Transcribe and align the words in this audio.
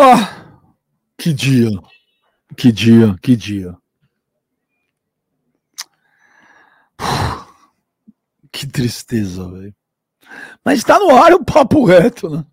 Ah, 0.00 0.60
que 1.18 1.32
dia, 1.32 1.70
que 2.56 2.70
dia, 2.70 3.16
que 3.20 3.34
dia. 3.34 3.76
Que 8.50 8.66
tristeza, 8.66 9.48
velho. 9.50 9.74
Mas 10.64 10.78
está 10.78 10.98
no 10.98 11.10
ar 11.14 11.32
o 11.34 11.44
papo 11.44 11.84
reto, 11.84 12.30
né? 12.30 12.44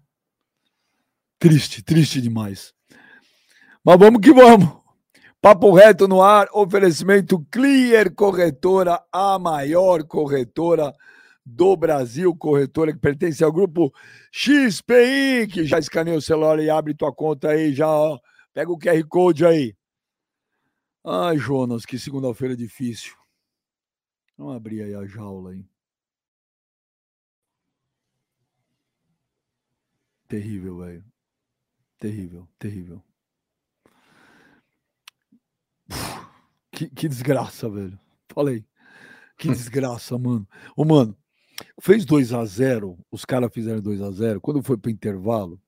Triste, 1.39 1.81
triste 1.83 2.21
demais. 2.21 2.73
Mas 3.83 3.97
vamos 3.97 4.21
que 4.21 4.33
vamos. 4.33 4.81
Papo 5.41 5.71
reto 5.71 6.07
no 6.07 6.21
ar, 6.21 6.47
oferecimento 6.51 7.45
Clear 7.49 8.13
Corretora, 8.13 9.03
a 9.11 9.39
maior 9.39 10.03
corretora 10.03 10.93
do 11.45 11.77
Brasil, 11.77 12.35
corretora 12.35 12.91
que 12.91 12.99
pertence 12.99 13.43
ao 13.43 13.53
grupo 13.53 13.93
XPI, 14.31 15.47
que 15.51 15.63
já 15.65 15.77
escaneia 15.77 16.17
o 16.17 16.21
celular 16.21 16.59
e 16.59 16.69
abre 16.69 16.95
tua 16.95 17.13
conta 17.13 17.49
aí, 17.49 17.73
já, 17.73 17.87
ó. 17.87 18.19
Pega 18.53 18.71
o 18.71 18.79
QR 18.79 19.03
Code 19.07 19.45
aí. 19.45 19.75
Ai, 21.03 21.37
Jonas, 21.37 21.85
que 21.85 21.99
segunda-feira 21.99 22.55
difícil. 22.55 23.13
Vamos 24.37 24.55
abrir 24.55 24.81
aí 24.81 24.95
a 24.95 25.05
jaula 25.05 25.51
aí. 25.51 25.65
Terrível, 30.27 30.79
velho. 30.79 31.05
Terrível, 31.99 32.47
terrível. 32.57 33.03
Que, 36.71 36.89
que 36.89 37.07
desgraça, 37.07 37.69
velho. 37.69 37.99
Falei. 38.29 38.65
Que 39.37 39.47
desgraça, 39.53 40.17
mano. 40.17 40.47
Ô, 40.75 40.83
mano, 40.83 41.15
fez 41.81 42.05
2 42.05 42.33
a 42.33 42.45
0 42.45 42.97
os 43.11 43.25
caras 43.25 43.53
fizeram 43.53 43.81
2 43.81 44.01
a 44.01 44.11
0 44.11 44.41
Quando 44.41 44.61
foi 44.61 44.77
pro 44.77 44.91
intervalo, 44.91 45.59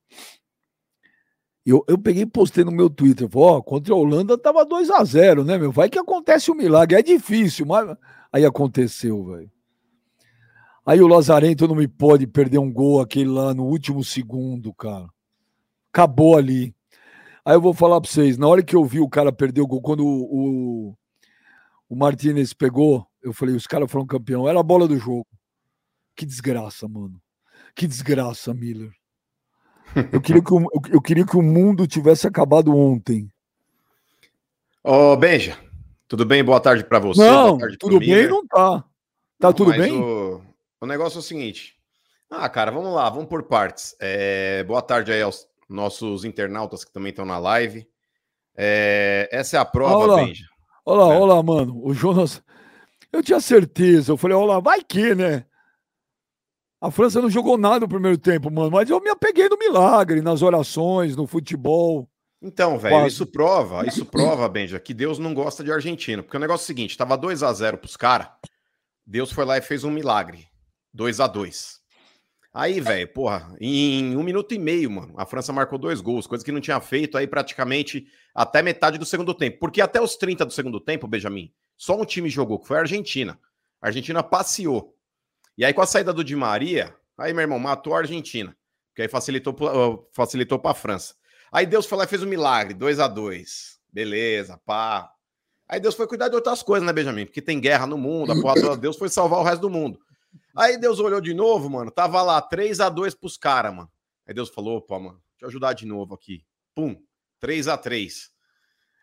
eu, 1.64 1.84
eu 1.86 1.98
peguei 1.98 2.22
e 2.22 2.26
postei 2.26 2.64
no 2.64 2.72
meu 2.72 2.88
Twitter. 2.88 3.28
Ó, 3.34 3.60
contra 3.60 3.92
a 3.92 3.96
Holanda 3.96 4.38
tava 4.38 4.64
2 4.64 4.90
a 4.90 5.04
0 5.04 5.44
né, 5.44 5.58
meu? 5.58 5.70
Vai 5.70 5.90
que 5.90 5.98
acontece 5.98 6.50
um 6.50 6.54
milagre. 6.54 6.96
É 6.96 7.02
difícil, 7.02 7.66
mas 7.66 7.94
aí 8.32 8.44
aconteceu, 8.44 9.22
velho. 9.24 9.50
Aí 10.86 11.02
o 11.02 11.06
Lazarento 11.06 11.68
não 11.68 11.74
me 11.74 11.86
pode 11.86 12.26
perder 12.26 12.58
um 12.58 12.72
gol 12.72 13.02
aquele 13.02 13.28
lá 13.28 13.52
no 13.52 13.66
último 13.66 14.02
segundo, 14.02 14.72
cara. 14.72 15.06
Acabou 15.92 16.38
ali. 16.38 16.74
Aí 17.44 17.54
eu 17.54 17.60
vou 17.60 17.74
falar 17.74 18.00
para 18.00 18.10
vocês, 18.10 18.38
na 18.38 18.48
hora 18.48 18.62
que 18.62 18.74
eu 18.74 18.82
vi 18.86 18.98
o 18.98 19.08
cara 19.08 19.30
perder 19.30 19.60
o 19.60 19.66
gol, 19.66 19.82
quando 19.82 20.06
o, 20.06 20.88
o, 20.90 20.94
o 21.90 21.94
Martinez 21.94 22.54
pegou, 22.54 23.06
eu 23.22 23.34
falei, 23.34 23.54
os 23.54 23.66
caras 23.66 23.90
foram 23.90 24.06
campeão. 24.06 24.48
Era 24.48 24.60
a 24.60 24.62
bola 24.62 24.88
do 24.88 24.96
jogo. 24.96 25.26
Que 26.18 26.26
desgraça, 26.26 26.88
mano. 26.88 27.22
Que 27.76 27.86
desgraça, 27.86 28.52
Miller. 28.52 28.90
Eu 30.10 30.20
queria 30.20 30.42
que 30.42 30.52
o, 30.52 30.66
eu 30.90 31.00
queria 31.00 31.24
que 31.24 31.36
o 31.36 31.42
mundo 31.42 31.86
tivesse 31.86 32.26
acabado 32.26 32.76
ontem. 32.76 33.32
Ô, 34.82 35.16
Benja, 35.16 35.56
tudo 36.08 36.24
bem? 36.26 36.42
Boa 36.42 36.58
tarde 36.58 36.82
para 36.82 36.98
você. 36.98 37.20
Não, 37.20 37.56
tudo 37.78 38.00
bem 38.00 38.26
não 38.26 38.44
tá. 38.44 38.80
Tá 39.38 39.46
não, 39.46 39.52
tudo 39.52 39.70
bem? 39.70 39.92
O, 39.92 40.42
o 40.80 40.86
negócio 40.86 41.18
é 41.18 41.20
o 41.20 41.22
seguinte. 41.22 41.76
Ah, 42.28 42.48
cara, 42.48 42.72
vamos 42.72 42.92
lá, 42.92 43.08
vamos 43.08 43.28
por 43.28 43.44
partes. 43.44 43.94
É, 44.00 44.64
boa 44.64 44.82
tarde 44.82 45.12
aí 45.12 45.22
aos 45.22 45.46
nossos 45.68 46.24
internautas 46.24 46.84
que 46.84 46.92
também 46.92 47.10
estão 47.10 47.24
na 47.24 47.38
live. 47.38 47.86
É, 48.56 49.28
essa 49.30 49.56
é 49.56 49.60
a 49.60 49.64
prova, 49.64 49.98
olá, 49.98 50.16
Benja. 50.16 50.46
Olá, 50.84 51.14
é. 51.14 51.16
olá, 51.16 51.40
mano. 51.44 51.80
O 51.80 51.94
Jonas. 51.94 52.42
Eu 53.12 53.22
tinha 53.22 53.38
certeza. 53.38 54.10
Eu 54.10 54.16
falei, 54.16 54.36
olá, 54.36 54.58
vai 54.58 54.82
que, 54.82 55.14
né? 55.14 55.44
A 56.80 56.90
França 56.90 57.20
não 57.20 57.28
jogou 57.28 57.58
nada 57.58 57.80
no 57.80 57.88
primeiro 57.88 58.16
tempo, 58.16 58.50
mano. 58.50 58.70
Mas 58.70 58.88
eu 58.88 59.00
me 59.00 59.10
apeguei 59.10 59.48
no 59.48 59.58
milagre, 59.58 60.22
nas 60.22 60.42
orações, 60.42 61.16
no 61.16 61.26
futebol. 61.26 62.08
Então, 62.40 62.78
velho, 62.78 63.06
isso 63.06 63.26
prova, 63.26 63.84
isso 63.84 64.06
prova, 64.06 64.48
Benja, 64.48 64.78
que 64.78 64.94
Deus 64.94 65.18
não 65.18 65.34
gosta 65.34 65.64
de 65.64 65.72
argentino. 65.72 66.22
Porque 66.22 66.36
o 66.36 66.40
negócio 66.40 66.62
é 66.62 66.66
o 66.66 66.66
seguinte: 66.66 66.96
tava 66.96 67.16
2 67.16 67.42
a 67.42 67.52
0 67.52 67.78
pros 67.78 67.96
caras. 67.96 68.28
Deus 69.04 69.32
foi 69.32 69.44
lá 69.44 69.58
e 69.58 69.62
fez 69.62 69.82
um 69.82 69.90
milagre. 69.90 70.46
2 70.94 71.18
a 71.20 71.26
2 71.26 71.78
Aí, 72.52 72.80
velho, 72.80 73.06
porra, 73.12 73.54
em 73.60 74.16
um 74.16 74.22
minuto 74.22 74.54
e 74.54 74.58
meio, 74.58 74.90
mano, 74.90 75.14
a 75.16 75.26
França 75.26 75.52
marcou 75.52 75.78
dois 75.78 76.00
gols, 76.00 76.26
coisa 76.26 76.44
que 76.44 76.50
não 76.50 76.60
tinha 76.60 76.80
feito 76.80 77.16
aí 77.18 77.26
praticamente 77.26 78.06
até 78.34 78.62
metade 78.62 78.98
do 78.98 79.04
segundo 79.04 79.34
tempo. 79.34 79.58
Porque 79.60 79.80
até 79.80 80.00
os 80.00 80.16
30 80.16 80.46
do 80.46 80.52
segundo 80.52 80.80
tempo, 80.80 81.06
Benjamin, 81.06 81.52
só 81.76 82.00
um 82.00 82.04
time 82.04 82.28
jogou, 82.28 82.58
que 82.58 82.66
foi 82.66 82.78
a 82.78 82.80
Argentina. 82.80 83.38
A 83.80 83.88
Argentina 83.88 84.22
passeou. 84.22 84.94
E 85.58 85.64
aí, 85.64 85.74
com 85.74 85.82
a 85.82 85.86
saída 85.86 86.12
do 86.12 86.22
Di 86.22 86.36
Maria, 86.36 86.96
aí, 87.18 87.34
meu 87.34 87.42
irmão, 87.42 87.58
matou 87.58 87.92
a 87.92 87.98
Argentina. 87.98 88.56
Que 88.94 89.02
aí 89.02 89.08
facilitou, 89.08 90.08
facilitou 90.12 90.56
pra 90.56 90.72
França. 90.72 91.16
Aí 91.50 91.66
Deus 91.66 91.84
foi 91.84 91.98
lá 91.98 92.04
e 92.04 92.06
fez 92.06 92.22
um 92.22 92.28
milagre, 92.28 92.74
2 92.74 93.00
a 93.00 93.08
2 93.08 93.80
Beleza, 93.92 94.60
pá. 94.64 95.10
Aí 95.68 95.80
Deus 95.80 95.96
foi 95.96 96.06
cuidar 96.06 96.28
de 96.28 96.36
outras 96.36 96.62
coisas, 96.62 96.86
né, 96.86 96.92
Benjamin? 96.92 97.26
Porque 97.26 97.42
tem 97.42 97.60
guerra 97.60 97.86
no 97.86 97.98
mundo, 97.98 98.32
a 98.32 98.40
porra. 98.40 98.76
Deus 98.76 98.96
foi 98.96 99.08
salvar 99.08 99.40
o 99.40 99.42
resto 99.42 99.62
do 99.62 99.70
mundo. 99.70 99.98
Aí 100.56 100.78
Deus 100.78 101.00
olhou 101.00 101.20
de 101.20 101.34
novo, 101.34 101.68
mano. 101.68 101.90
Tava 101.90 102.22
lá 102.22 102.40
3 102.40 102.78
a 102.78 102.88
2 102.88 103.16
pros 103.16 103.36
caras, 103.36 103.74
mano. 103.74 103.90
Aí 104.26 104.32
Deus 104.32 104.48
falou: 104.50 104.78
opa, 104.78 104.98
mano, 104.98 105.20
deixa 105.32 105.44
eu 105.44 105.48
ajudar 105.48 105.72
de 105.72 105.86
novo 105.86 106.14
aqui. 106.14 106.44
Pum, 106.72 106.96
3 107.40 107.66
a 107.66 107.76
3 107.76 108.30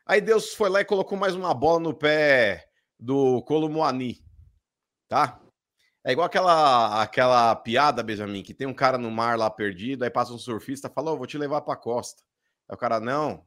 Aí 0.06 0.22
Deus 0.22 0.54
foi 0.54 0.70
lá 0.70 0.82
e 0.82 0.86
colocou 0.86 1.18
mais 1.18 1.36
uma 1.36 1.54
bola 1.54 1.80
no 1.80 1.94
pé 1.94 2.66
do 2.98 3.42
Colomoani, 3.42 4.24
tá? 5.10 5.42
É 6.06 6.12
igual 6.12 6.28
aquela 6.28 7.02
aquela 7.02 7.56
piada, 7.56 8.04
Benjamin, 8.04 8.44
que 8.44 8.54
tem 8.54 8.68
um 8.68 8.74
cara 8.74 8.98
no 8.98 9.10
mar 9.10 9.38
lá 9.38 9.50
perdido, 9.50 10.04
aí 10.04 10.10
passa 10.10 10.32
um 10.32 10.38
surfista, 10.38 10.90
fala: 10.90 11.12
oh, 11.12 11.18
vou 11.18 11.26
te 11.26 11.38
levar 11.38 11.62
pra 11.62 11.76
costa. 11.76 12.22
Aí 12.70 12.76
o 12.76 12.78
cara, 12.78 13.00
não, 13.00 13.44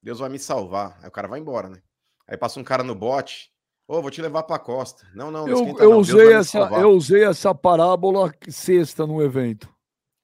Deus 0.00 0.20
vai 0.20 0.28
me 0.28 0.38
salvar. 0.38 0.98
Aí 1.02 1.08
o 1.08 1.12
cara 1.12 1.26
vai 1.26 1.40
embora, 1.40 1.68
né? 1.68 1.82
Aí 2.28 2.36
passa 2.36 2.60
um 2.60 2.64
cara 2.64 2.84
no 2.84 2.94
bote, 2.94 3.50
Ô, 3.88 3.98
oh, 3.98 4.02
vou 4.02 4.10
te 4.10 4.20
levar 4.20 4.42
para 4.42 4.56
a 4.56 4.58
costa. 4.58 5.06
Não, 5.14 5.30
não, 5.30 5.46
eu, 5.46 5.76
eu 5.78 5.90
não. 5.90 5.98
usei 5.98 6.32
essa, 6.32 6.58
eu 6.58 6.90
usei 6.90 7.24
essa 7.24 7.54
parábola 7.54 8.32
sexta 8.48 9.06
no 9.06 9.22
evento. 9.22 9.68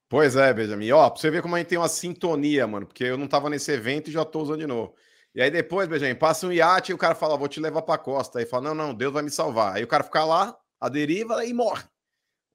Pois 0.08 0.34
é, 0.34 0.52
Benjamin. 0.52 0.90
Ó, 0.90 1.08
pra 1.08 1.20
você 1.20 1.30
ver 1.30 1.42
como 1.42 1.54
a 1.54 1.58
gente 1.58 1.68
tem 1.68 1.78
uma 1.78 1.88
sintonia, 1.88 2.66
mano, 2.66 2.86
porque 2.86 3.04
eu 3.04 3.16
não 3.16 3.28
tava 3.28 3.48
nesse 3.48 3.70
evento 3.70 4.10
e 4.10 4.12
já 4.12 4.24
tô 4.24 4.42
usando 4.42 4.58
de 4.58 4.66
novo. 4.66 4.92
E 5.32 5.40
aí 5.40 5.48
depois, 5.48 5.88
Benjamin, 5.88 6.16
passa 6.16 6.44
um 6.46 6.52
iate 6.52 6.90
e 6.90 6.94
o 6.94 6.98
cara 6.98 7.14
fala, 7.14 7.36
vou 7.36 7.46
te 7.46 7.60
levar 7.60 7.82
para 7.82 7.94
a 7.94 7.98
costa. 7.98 8.40
Aí 8.40 8.46
fala, 8.46 8.64
não, 8.64 8.74
não, 8.74 8.94
Deus 8.94 9.12
vai 9.12 9.22
me 9.22 9.30
salvar. 9.30 9.76
Aí 9.76 9.84
o 9.84 9.88
cara 9.88 10.02
fica 10.02 10.24
lá, 10.24 10.56
a 10.82 10.88
deriva 10.88 11.44
e 11.44 11.54
morre. 11.54 11.84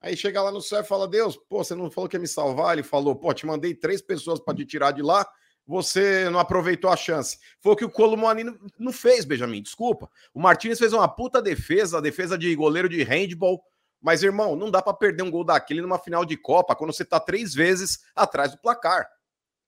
Aí 0.01 0.17
chega 0.17 0.41
lá 0.41 0.51
no 0.51 0.61
céu 0.61 0.81
e 0.81 0.83
fala, 0.83 1.07
Deus, 1.07 1.37
pô, 1.37 1.63
você 1.63 1.73
não 1.73 1.89
falou 1.89 2.09
que 2.09 2.17
ia 2.17 2.19
me 2.19 2.27
salvar? 2.27 2.73
Ele 2.73 2.83
falou, 2.83 3.15
pô, 3.15 3.33
te 3.33 3.45
mandei 3.45 3.73
três 3.73 4.01
pessoas 4.01 4.37
para 4.37 4.53
te 4.53 4.65
tirar 4.65 4.91
de 4.91 5.01
lá, 5.01 5.25
você 5.65 6.29
não 6.29 6.37
aproveitou 6.37 6.91
a 6.91 6.97
chance. 6.97 7.39
Foi 7.61 7.71
o 7.71 7.75
que 7.75 7.85
o 7.85 7.89
Colomani 7.89 8.43
não 8.77 8.91
fez, 8.91 9.23
Benjamin. 9.23 9.61
Desculpa. 9.61 10.11
O 10.33 10.41
Martinez 10.41 10.77
fez 10.77 10.91
uma 10.91 11.07
puta 11.07 11.41
defesa, 11.41 11.99
a 11.99 12.01
defesa 12.01 12.37
de 12.37 12.53
goleiro 12.53 12.89
de 12.89 13.01
handball. 13.01 13.63
Mas, 14.01 14.21
irmão, 14.23 14.57
não 14.57 14.69
dá 14.69 14.81
para 14.81 14.93
perder 14.93 15.23
um 15.23 15.31
gol 15.31 15.45
daquele 15.45 15.81
numa 15.81 15.97
final 15.97 16.25
de 16.25 16.35
Copa 16.35 16.75
quando 16.75 16.91
você 16.91 17.05
tá 17.05 17.21
três 17.21 17.53
vezes 17.53 17.99
atrás 18.13 18.51
do 18.51 18.57
placar. 18.57 19.07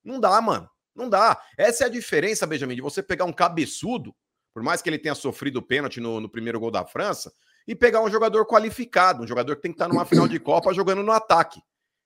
Não 0.03 0.19
dá, 0.19 0.39
mano. 0.41 0.69
Não 0.93 1.09
dá. 1.09 1.41
Essa 1.57 1.85
é 1.85 1.87
a 1.87 1.89
diferença, 1.89 2.45
Benjamin, 2.45 2.75
de 2.75 2.81
você 2.81 3.01
pegar 3.01 3.23
um 3.23 3.33
cabeçudo, 3.33 4.13
por 4.53 4.61
mais 4.61 4.81
que 4.81 4.89
ele 4.89 4.99
tenha 4.99 5.15
sofrido 5.15 5.61
pênalti 5.61 6.01
no, 6.01 6.19
no 6.19 6.29
primeiro 6.29 6.59
gol 6.59 6.71
da 6.71 6.85
França, 6.85 7.31
e 7.67 7.75
pegar 7.75 8.01
um 8.01 8.09
jogador 8.09 8.45
qualificado, 8.45 9.23
um 9.23 9.27
jogador 9.27 9.55
que 9.55 9.61
tem 9.61 9.71
que 9.71 9.75
estar 9.75 9.87
numa 9.87 10.05
final 10.05 10.27
de 10.27 10.39
Copa 10.41 10.73
jogando 10.73 11.03
no 11.03 11.11
ataque. 11.11 11.61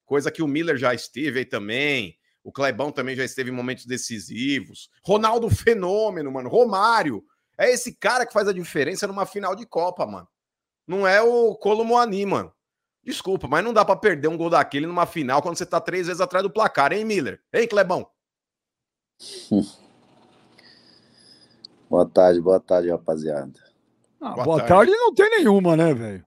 Coisa 0.05 0.31
que 0.31 0.43
o 0.43 0.47
Miller 0.47 0.77
já 0.77 0.93
esteve 0.93 1.39
aí 1.39 1.45
também. 1.45 2.17
O 2.43 2.51
Clebão 2.51 2.91
também 2.91 3.15
já 3.15 3.23
esteve 3.23 3.49
em 3.49 3.53
momentos 3.53 3.85
decisivos. 3.85 4.89
Ronaldo 5.03 5.49
Fenômeno, 5.53 6.31
mano. 6.31 6.49
Romário. 6.49 7.23
É 7.57 7.71
esse 7.71 7.93
cara 7.93 8.25
que 8.25 8.33
faz 8.33 8.47
a 8.47 8.53
diferença 8.53 9.07
numa 9.07 9.25
final 9.25 9.55
de 9.55 9.65
Copa, 9.65 10.05
mano. 10.05 10.27
Não 10.85 11.07
é 11.07 11.21
o 11.21 11.55
Colomoani, 11.55 12.25
mano. 12.25 12.51
Desculpa, 13.03 13.47
mas 13.47 13.63
não 13.63 13.73
dá 13.73 13.83
para 13.85 13.95
perder 13.95 14.27
um 14.27 14.37
gol 14.37 14.49
daquele 14.49 14.87
numa 14.87 15.05
final 15.05 15.41
quando 15.41 15.57
você 15.57 15.65
tá 15.65 15.79
três 15.79 16.07
vezes 16.07 16.21
atrás 16.21 16.43
do 16.43 16.49
placar, 16.49 16.93
hein, 16.93 17.05
Miller? 17.05 17.41
Hein, 17.53 17.67
Clebão? 17.67 18.09
Boa 21.93 22.09
tarde, 22.09 22.41
boa 22.41 22.59
tarde, 22.59 22.89
rapaziada. 22.89 23.53
Ah, 24.23 24.31
boa, 24.31 24.45
boa 24.45 24.57
tarde. 24.59 24.73
tarde 24.73 24.91
não 24.93 25.13
tem 25.13 25.29
nenhuma, 25.29 25.75
né, 25.75 25.93
velho? 25.93 26.25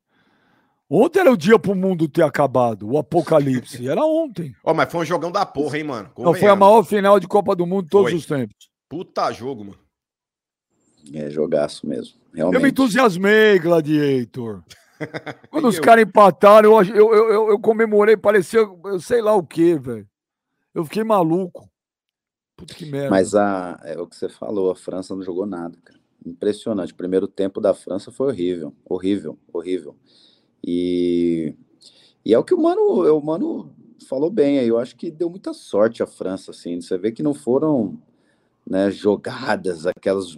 Ontem 0.88 1.20
era 1.20 1.32
o 1.32 1.36
dia 1.36 1.58
pro 1.58 1.74
mundo 1.74 2.06
ter 2.08 2.22
acabado, 2.22 2.88
o 2.88 2.98
apocalipse. 2.98 3.88
Era 3.88 4.04
ontem. 4.04 4.54
Ó, 4.62 4.70
oh, 4.70 4.74
mas 4.74 4.92
foi 4.92 5.00
um 5.00 5.04
jogão 5.04 5.32
da 5.32 5.44
porra, 5.44 5.78
hein, 5.78 5.84
mano? 5.84 6.10
Não, 6.16 6.34
foi 6.34 6.48
a 6.48 6.54
maior 6.54 6.84
final 6.84 7.18
de 7.18 7.26
Copa 7.26 7.56
do 7.56 7.66
Mundo 7.66 7.84
de 7.84 7.90
todos 7.90 8.10
foi. 8.10 8.18
os 8.18 8.26
tempos. 8.26 8.54
Puta 8.88 9.32
jogo, 9.32 9.64
mano. 9.64 9.78
É 11.12 11.30
jogaço 11.30 11.86
mesmo. 11.86 12.18
Realmente. 12.32 12.56
Eu 12.56 12.62
me 12.62 12.68
entusiasmei, 12.68 13.58
Gladiator. 13.58 14.62
Quando 15.50 15.68
os 15.68 15.80
caras 15.80 16.04
empataram, 16.04 16.80
eu, 16.80 16.94
eu, 16.94 17.14
eu, 17.14 17.50
eu, 17.50 17.58
comemorei, 17.58 18.16
parecia, 18.16 18.60
eu 18.60 19.00
sei 19.00 19.20
lá 19.20 19.34
o 19.34 19.42
que, 19.42 19.76
velho. 19.78 20.06
Eu 20.74 20.84
fiquei 20.84 21.02
maluco. 21.02 21.68
Puta 22.56 22.74
que 22.74 22.86
merda. 22.86 23.10
Mas 23.10 23.34
a, 23.34 23.80
é 23.84 23.98
o 23.98 24.06
que 24.06 24.14
você 24.14 24.28
falou, 24.28 24.70
a 24.70 24.76
França 24.76 25.14
não 25.14 25.22
jogou 25.22 25.46
nada, 25.46 25.76
cara. 25.84 25.95
Impressionante. 26.26 26.92
O 26.92 26.96
primeiro 26.96 27.28
tempo 27.28 27.60
da 27.60 27.72
França 27.72 28.10
foi 28.10 28.26
horrível. 28.26 28.74
Horrível, 28.84 29.38
horrível. 29.52 29.94
E, 30.62 31.54
e 32.24 32.34
é 32.34 32.38
o 32.38 32.42
que 32.42 32.52
o 32.52 32.60
Mano, 32.60 32.82
o 33.16 33.24
Mano 33.24 33.72
falou 34.08 34.28
bem 34.28 34.58
aí. 34.58 34.66
Eu 34.66 34.78
acho 34.78 34.96
que 34.96 35.08
deu 35.08 35.30
muita 35.30 35.54
sorte 35.54 36.02
a 36.02 36.06
França, 36.06 36.50
assim. 36.50 36.80
Você 36.80 36.98
vê 36.98 37.12
que 37.12 37.22
não 37.22 37.32
foram 37.32 37.96
né, 38.66 38.90
jogadas, 38.90 39.86
aquelas, 39.86 40.36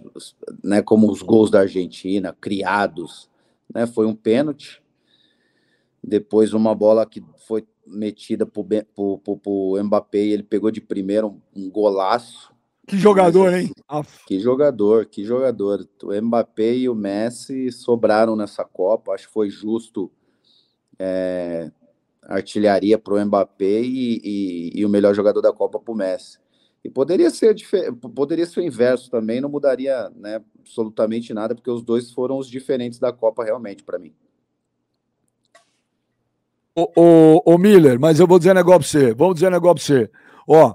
né, 0.63 0.83
como 0.83 1.11
os 1.11 1.23
gols 1.23 1.49
da 1.49 1.61
Argentina, 1.61 2.37
criados. 2.39 3.27
Né, 3.73 3.87
foi 3.87 4.05
um 4.05 4.15
pênalti. 4.15 4.83
Depois 6.03 6.53
uma 6.53 6.75
bola 6.75 7.03
que 7.03 7.23
foi 7.47 7.67
metida 7.85 8.45
para 8.45 8.61
o 8.95 9.83
Mbappé 9.83 10.19
e 10.19 10.33
ele 10.33 10.43
pegou 10.43 10.69
de 10.69 10.79
primeira 10.79 11.25
um, 11.25 11.41
um 11.55 11.69
golaço. 11.69 12.53
Que 12.89 12.97
jogador, 12.97 13.53
hein? 13.53 13.71
Que 14.25 14.39
jogador, 14.39 15.05
que 15.05 15.23
jogador. 15.23 15.87
O 16.03 16.21
Mbappé 16.21 16.73
e 16.73 16.89
o 16.89 16.95
Messi 16.95 17.71
sobraram 17.71 18.35
nessa 18.35 18.65
Copa. 18.65 19.13
Acho 19.13 19.27
que 19.27 19.33
foi 19.33 19.47
justo 19.47 20.11
é, 20.97 21.71
artilharia 22.23 22.97
para 22.97 23.13
o 23.13 23.25
Mbappé 23.25 23.81
e, 23.81 24.21
e, 24.23 24.71
e, 24.79 24.85
o 24.85 24.89
melhor 24.89 25.13
jogador 25.13 25.39
da 25.39 25.53
Copa 25.53 25.79
para 25.79 25.93
o 25.93 25.95
Messi. 25.95 26.39
E 26.83 26.89
poderia 26.89 27.29
ser 27.29 27.55
poderia 28.15 28.45
ser 28.47 28.61
o 28.61 28.63
inverso 28.63 29.11
também, 29.11 29.39
não 29.39 29.49
mudaria 29.49 30.09
né, 30.15 30.41
absolutamente 30.59 31.31
nada, 31.31 31.53
porque 31.53 31.69
os 31.69 31.83
dois 31.83 32.11
foram 32.11 32.39
os 32.39 32.49
diferentes 32.49 32.97
da 32.97 33.13
Copa 33.13 33.43
realmente 33.43 33.83
para 33.83 33.99
mim. 33.99 34.15
Ô, 36.75 36.91
ô, 36.95 37.53
ô, 37.53 37.57
Miller, 37.57 37.99
mas 37.99 38.19
eu 38.19 38.25
vou 38.25 38.39
dizer 38.39 38.51
um 38.51 38.55
negócio 38.55 38.79
pra 38.79 39.07
você. 39.07 39.13
Vamos 39.13 39.35
dizer 39.35 39.47
um 39.47 39.51
negócio 39.51 39.75
pra 39.75 39.83
você. 39.83 40.11
Ó, 40.47 40.73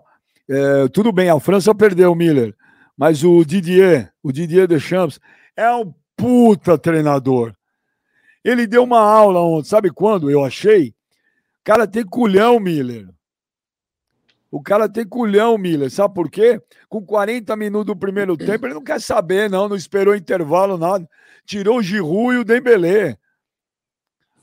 é, 0.49 0.89
tudo 0.89 1.13
bem, 1.13 1.31
a 1.31 1.41
França 1.41 1.75
perdeu, 1.75 2.15
Miller, 2.15 2.55
mas 2.97 3.25
o 3.25 3.45
Didier, 3.45 4.13
o 4.23 4.31
Didier 4.31 4.67
Deschamps, 4.67 5.19
é 5.57 5.71
um 5.73 5.93
puta 6.17 6.79
treinador. 6.79 7.55
Ele 8.45 8.67
deu 8.67 8.83
uma 8.85 9.01
aula 9.01 9.41
ontem, 9.41 9.69
sabe 9.69 9.91
quando? 9.91 10.31
Eu 10.31 10.45
achei. 10.45 10.89
O 10.89 11.65
cara 11.65 11.87
tem 11.87 12.05
culhão, 12.05 12.61
Miller. 12.61 13.09
O 14.51 14.63
cara 14.63 14.89
tem 14.89 15.05
culhão, 15.05 15.59
Miller. 15.59 15.91
Sabe 15.91 16.15
por 16.15 16.31
quê? 16.31 16.61
Com 16.89 17.05
40 17.05 17.57
minutos 17.57 17.87
do 17.87 17.97
primeiro 17.97 18.37
tempo, 18.37 18.67
ele 18.67 18.75
não 18.75 18.85
quer 18.85 19.01
saber, 19.01 19.51
não. 19.51 19.69
Não 19.69 19.75
esperou 19.75 20.15
intervalo, 20.15 20.79
nada. 20.79 21.09
Tirou 21.45 21.79
o 21.79 21.83
Giroud 21.83 22.37
e 22.37 22.39
o 22.39 22.45
Dembélé. 22.45 23.19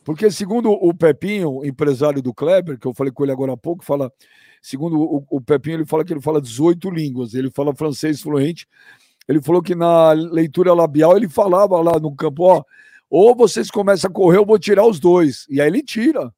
Porque, 0.03 0.31
segundo 0.31 0.71
o 0.71 0.93
Pepinho, 0.93 1.63
empresário 1.63 2.21
do 2.21 2.33
Kleber, 2.33 2.77
que 2.77 2.87
eu 2.87 2.93
falei 2.93 3.13
com 3.13 3.23
ele 3.23 3.31
agora 3.31 3.53
há 3.53 3.57
pouco, 3.57 3.85
fala. 3.85 4.11
Segundo 4.61 4.99
o, 4.99 5.25
o 5.29 5.41
Pepinho, 5.41 5.77
ele 5.77 5.85
fala 5.85 6.05
que 6.05 6.13
ele 6.13 6.21
fala 6.21 6.41
18 6.41 6.89
línguas. 6.91 7.33
Ele 7.33 7.49
fala 7.49 7.75
francês 7.75 8.21
fluente. 8.21 8.67
Ele 9.27 9.41
falou 9.41 9.61
que 9.61 9.73
na 9.73 10.11
leitura 10.11 10.73
labial 10.73 11.17
ele 11.17 11.27
falava 11.27 11.79
lá 11.81 11.99
no 11.99 12.15
campo: 12.15 12.43
ó, 12.43 12.63
ou 13.09 13.35
vocês 13.35 13.71
começam 13.71 14.09
a 14.09 14.13
correr, 14.13 14.37
eu 14.37 14.45
vou 14.45 14.59
tirar 14.59 14.85
os 14.85 14.99
dois. 14.99 15.45
E 15.49 15.59
aí 15.59 15.67
ele 15.67 15.81
tira. 15.81 16.33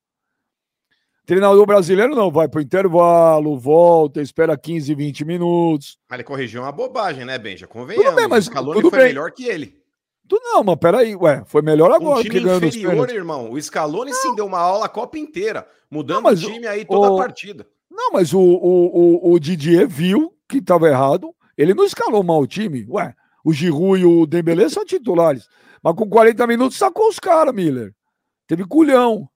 Treinador 1.26 1.66
brasileiro 1.66 2.16
não, 2.16 2.30
vai 2.30 2.50
para 2.50 2.60
o 2.60 2.62
intervalo, 2.62 3.58
volta, 3.58 4.22
espera 4.22 4.58
15, 4.58 4.94
20 4.94 5.24
minutos. 5.24 5.98
Mas 6.10 6.18
ele 6.18 6.24
corrigiu 6.26 6.62
uma 6.62 6.72
bobagem, 6.72 7.24
né, 7.24 7.38
Benja? 7.38 7.66
Convenhamos. 7.66 8.10
Tudo 8.10 8.16
bem, 8.18 8.28
mas 8.28 8.46
o 8.46 8.50
Scaloni 8.50 8.82
foi 8.82 8.92
bem. 8.92 9.08
melhor 9.08 9.32
que 9.32 9.46
ele. 9.46 9.82
Tu 10.28 10.40
não, 10.42 10.64
mas 10.64 10.76
peraí, 10.78 11.16
ué, 11.16 11.44
foi 11.46 11.62
melhor 11.62 11.92
agora. 11.92 12.20
Um 12.20 12.24
time 12.24 12.40
inferior, 12.40 13.10
irmão. 13.10 13.52
O 13.52 13.62
Scaloni 13.62 14.12
não. 14.12 14.18
sim 14.18 14.36
deu 14.36 14.46
uma 14.46 14.60
aula 14.60 14.86
a 14.86 14.90
Copa 14.90 15.18
inteira, 15.18 15.66
mudando 15.90 16.24
não, 16.24 16.32
o 16.32 16.36
time 16.36 16.68
aí 16.68 16.84
toda 16.84 17.10
o... 17.10 17.16
a 17.16 17.18
partida. 17.18 17.68
Não, 17.94 18.12
mas 18.12 18.34
o, 18.34 18.40
o, 18.40 19.30
o, 19.30 19.34
o 19.34 19.40
Didier 19.40 19.88
viu 19.88 20.34
que 20.50 20.58
estava 20.58 20.90
errado, 20.90 21.34
ele 21.56 21.76
não 21.76 21.86
escalou 21.86 22.24
mal 22.24 22.42
o 22.42 22.48
time. 22.48 22.88
Ué, 22.90 23.14
o 23.46 23.54
Giroud 23.54 24.02
e 24.02 24.06
o 24.06 24.26
Dembélé 24.26 24.68
são 24.68 24.84
titulares. 24.84 25.48
Mas 25.82 25.96
com 25.96 26.10
40 26.10 26.48
minutos 26.48 26.78
sacou 26.78 27.08
os 27.08 27.20
caras, 27.20 27.54
Miller. 27.54 27.94
Teve 28.48 28.66
culhão. 28.66 29.30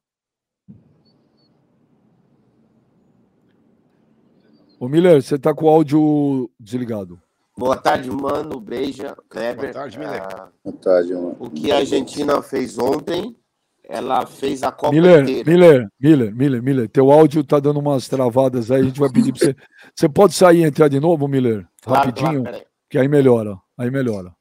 Ô 4.80 4.88
Miller, 4.88 5.22
você 5.22 5.38
tá 5.38 5.54
com 5.54 5.66
o 5.66 5.70
áudio 5.70 6.50
desligado. 6.60 7.22
Boa 7.56 7.78
tarde, 7.78 8.10
mano. 8.10 8.60
Beija, 8.60 9.16
Kleber. 9.30 9.72
Boa 9.72 9.74
tarde, 9.74 10.00
Miller. 10.00 10.22
Ah, 10.22 10.50
Boa 10.64 10.78
tarde, 10.78 11.14
mano. 11.14 11.36
O 11.40 11.50
que 11.50 11.72
a 11.72 11.78
Argentina 11.78 12.42
fez 12.42 12.78
ontem, 12.80 13.36
ela 13.90 14.26
fez 14.26 14.64
a 14.64 14.72
Copa 14.72 14.94
Miller, 14.94 15.22
inteira. 15.22 15.50
Miller, 15.50 15.88
Miller, 16.00 16.36
Miller, 16.36 16.64
Miller. 16.64 16.90
Teu 16.90 17.10
áudio 17.10 17.44
tá 17.44 17.58
dando 17.60 17.80
umas 17.80 18.08
travadas 18.10 18.70
aí. 18.70 18.82
A 18.82 18.84
gente 18.84 19.00
vai 19.00 19.10
pedir 19.10 19.32
pra 19.32 19.40
você. 19.40 19.56
Você 19.96 20.10
pode 20.10 20.34
sair 20.34 20.60
e 20.60 20.64
entrar 20.64 20.90
de 20.90 21.00
novo, 21.00 21.28
Miller? 21.28 21.66
Claro, 21.82 22.10
Rapidinho. 22.10 22.44
Claro, 22.44 22.66
que 22.90 22.98
aí 22.98 23.08
melhora. 23.08 23.58
Aí 23.78 23.90
melhora. 23.90 24.34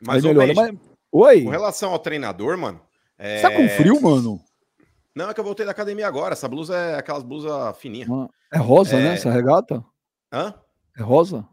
Mas, 0.00 0.24
aí 0.24 0.34
melhora. 0.34 0.52
Mas... 0.54 0.78
Oi. 1.10 1.44
Com 1.44 1.50
relação 1.50 1.92
ao 1.92 1.98
treinador, 1.98 2.58
mano. 2.58 2.80
É... 3.18 3.38
Você 3.38 3.42
tá 3.42 3.56
com 3.56 3.68
frio, 3.70 4.00
mano? 4.02 4.38
Não, 5.14 5.30
é 5.30 5.34
que 5.34 5.40
eu 5.40 5.44
voltei 5.44 5.64
da 5.64 5.72
academia 5.72 6.06
agora. 6.06 6.34
Essa 6.34 6.46
blusa 6.46 6.76
é 6.76 6.98
aquelas 6.98 7.22
blusas 7.22 7.76
fininhas. 7.78 8.08
É 8.52 8.58
rosa, 8.58 8.96
é... 8.96 9.02
né? 9.02 9.14
Essa 9.14 9.30
regata? 9.30 9.82
Hã? 10.30 10.52
É 10.98 11.02
rosa? 11.02 11.46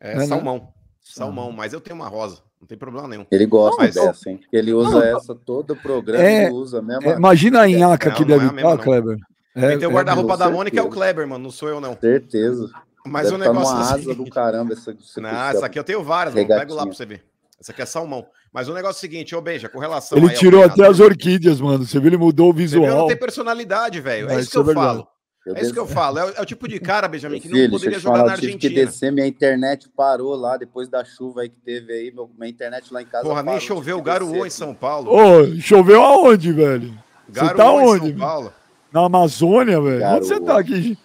É, 0.00 0.14
é 0.14 0.26
salmão. 0.26 0.56
Né? 0.56 0.68
Salmão, 1.14 1.50
mas 1.52 1.72
eu 1.72 1.80
tenho 1.80 1.96
uma 1.96 2.08
rosa. 2.08 2.38
Não 2.60 2.66
tem 2.66 2.76
problema 2.76 3.06
nenhum. 3.06 3.24
Ele 3.30 3.46
gosta 3.46 3.82
mas, 3.82 3.94
dessa, 3.94 4.30
hein? 4.30 4.40
Ele 4.52 4.72
usa 4.72 4.90
não, 4.90 5.02
essa 5.02 5.34
todo 5.34 5.72
o 5.72 5.76
programa, 5.76 6.24
é, 6.24 6.44
ele 6.44 6.52
usa 6.52 6.82
mesmo. 6.82 7.08
É, 7.08 7.14
imagina 7.14 7.62
a 7.62 7.68
nhaca 7.68 8.10
que 8.10 8.24
deve 8.24 8.46
estar, 8.46 8.76
tá, 8.76 8.82
Kleber. 8.82 9.16
É, 9.54 9.70
Quem 9.70 9.78
tem 9.78 9.88
o 9.88 9.92
guarda-roupa 9.92 10.36
da 10.36 10.50
Mônica 10.50 10.78
é 10.78 10.82
o 10.82 10.88
Kleber, 10.88 11.26
mano. 11.26 11.44
Não 11.44 11.50
sou 11.50 11.68
eu, 11.68 11.80
não. 11.80 11.96
Certeza. 11.98 12.70
Mas 13.06 13.30
deve 13.30 13.36
o 13.36 13.38
negócio. 13.38 13.74
Tá 13.74 13.94
asa 13.94 14.14
do 14.14 14.28
caramba. 14.28 14.72
Essa, 14.72 14.94
não, 15.20 15.28
essa 15.30 15.66
aqui 15.66 15.78
eu 15.78 15.84
tenho 15.84 16.02
várias, 16.02 16.34
mano. 16.34 16.46
Pego 16.46 16.74
lá 16.74 16.84
pra 16.84 16.94
você 16.94 17.06
ver. 17.06 17.24
Essa 17.60 17.72
aqui 17.72 17.82
é 17.82 17.86
salmão. 17.86 18.26
Mas 18.52 18.68
o 18.68 18.74
negócio 18.74 18.96
é 18.96 18.98
o 18.98 19.00
seguinte, 19.00 19.34
ô 19.34 19.40
Beija, 19.40 19.68
com 19.68 19.78
relação. 19.78 20.18
Ele 20.18 20.30
tirou 20.30 20.64
até 20.64 20.86
as 20.86 21.00
orquídeas, 21.00 21.60
mano. 21.60 21.84
Você 21.84 21.98
viu, 21.98 22.08
ele 22.08 22.16
mudou 22.16 22.50
o 22.50 22.52
visual. 22.52 22.84
Ele 22.84 22.94
não 22.94 23.06
tem 23.06 23.16
personalidade, 23.16 24.00
velho. 24.00 24.28
É, 24.30 24.40
isso 24.40 24.50
que 24.50 24.58
eu 24.58 24.74
falo. 24.74 25.06
Eu 25.48 25.56
é 25.56 25.62
isso 25.62 25.72
que 25.72 25.78
eu 25.78 25.86
falo. 25.86 26.18
É, 26.18 26.34
é, 26.36 26.42
o 26.42 26.44
tipo 26.44 26.68
de 26.68 26.78
cara, 26.78 27.08
Benjamin, 27.08 27.40
que 27.40 27.48
não 27.48 27.56
Filho, 27.56 27.70
poderia 27.70 27.98
jogar 27.98 28.16
falar, 28.18 28.26
na 28.26 28.32
Argentina. 28.32 28.54
Eu 28.54 28.58
tive 28.58 28.74
que 28.74 28.84
descer, 28.84 29.10
minha 29.10 29.26
internet 29.26 29.88
parou 29.88 30.34
lá 30.34 30.58
depois 30.58 30.88
da 30.88 31.02
chuva 31.02 31.40
aí 31.40 31.48
que 31.48 31.56
teve 31.56 31.90
aí. 31.90 32.12
Meu, 32.12 32.30
minha 32.38 32.50
internet 32.50 32.92
lá 32.92 33.00
em 33.00 33.06
casa. 33.06 33.24
Porra, 33.24 33.42
nem 33.42 33.58
choveu, 33.58 34.02
garoou 34.02 34.46
em 34.46 34.50
São 34.50 34.74
Paulo. 34.74 35.10
Ô, 35.10 35.58
choveu 35.58 36.02
aonde, 36.02 36.52
velho? 36.52 36.98
Garoou 37.30 37.50
você 37.50 37.56
tá 37.56 37.72
onde? 37.72 38.06
Em 38.08 38.10
São 38.10 38.18
Paulo. 38.18 38.52
Na 38.92 39.04
Amazônia, 39.06 39.80
velho? 39.80 40.04
Onde 40.04 40.26
você 40.26 40.38
tá 40.38 40.58
aqui? 40.58 40.98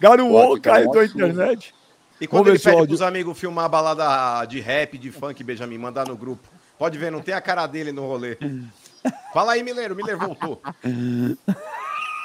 Garoou, 0.00 0.58
caiu 0.58 0.90
tua 0.90 1.04
internet. 1.04 1.74
E 2.18 2.26
quando 2.26 2.46
Vamos 2.46 2.64
ele 2.64 2.74
pede 2.74 2.86
pros 2.86 3.02
amigos 3.02 3.38
filmar 3.38 3.66
a 3.66 3.68
balada 3.68 4.46
de 4.46 4.60
rap, 4.60 4.96
de 4.96 5.10
funk, 5.10 5.44
Benjamin, 5.44 5.76
mandar 5.76 6.08
no 6.08 6.16
grupo. 6.16 6.48
Pode 6.78 6.96
ver, 6.96 7.12
não 7.12 7.20
tem 7.20 7.34
a 7.34 7.40
cara 7.42 7.66
dele 7.66 7.92
no 7.92 8.06
rolê. 8.06 8.38
Fala 9.34 9.52
aí, 9.52 9.62
Mileiro. 9.62 9.92
O 9.92 9.96
Miller 9.96 10.16
voltou. 10.16 10.62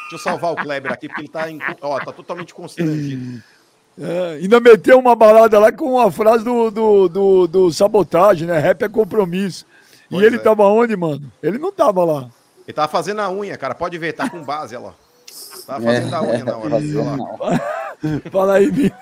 Deixa 0.10 0.16
eu 0.16 0.20
salvar 0.20 0.54
o 0.54 0.56
Kleber 0.56 0.92
aqui, 0.92 1.08
porque 1.08 1.22
ele 1.22 1.28
tá, 1.28 1.50
em, 1.50 1.60
ó, 1.82 2.00
tá 2.00 2.12
totalmente 2.12 2.54
constrangido. 2.54 3.42
É, 3.98 4.40
ainda 4.42 4.60
meteu 4.60 5.00
uma 5.00 5.16
balada 5.16 5.58
lá 5.58 5.72
com 5.72 6.00
a 6.00 6.12
frase 6.12 6.44
do, 6.44 6.70
do, 6.70 7.10
do, 7.10 7.48
do 7.48 7.72
sabotagem, 7.72 8.48
né? 8.48 8.60
Rap 8.60 8.84
é 8.84 8.90
compromisso. 8.90 9.66
Pois 10.10 10.22
e 10.22 10.26
ele 10.26 10.36
é. 10.36 10.40
tava 10.40 10.64
onde, 10.64 10.96
mano? 10.96 11.32
Ele 11.42 11.58
não 11.58 11.72
tava 11.72 12.04
lá. 12.04 12.30
Ele 12.68 12.74
tava 12.74 12.88
fazendo 12.88 13.22
a 13.22 13.32
unha, 13.32 13.58
cara. 13.58 13.74
Pode 13.74 13.98
ver, 13.98 14.14
tá 14.14 14.30
com 14.30 14.44
base, 14.44 14.76
olha 14.76 14.88
lá. 14.88 14.96
Tava 15.66 15.84
fazendo 15.84 16.14
é, 16.14 16.18
a 16.18 16.22
unha 16.22 16.44
na 16.44 16.58
hora. 16.58 17.62
Fala 18.32 18.56
aí, 18.56 18.72
Miller. 18.72 18.96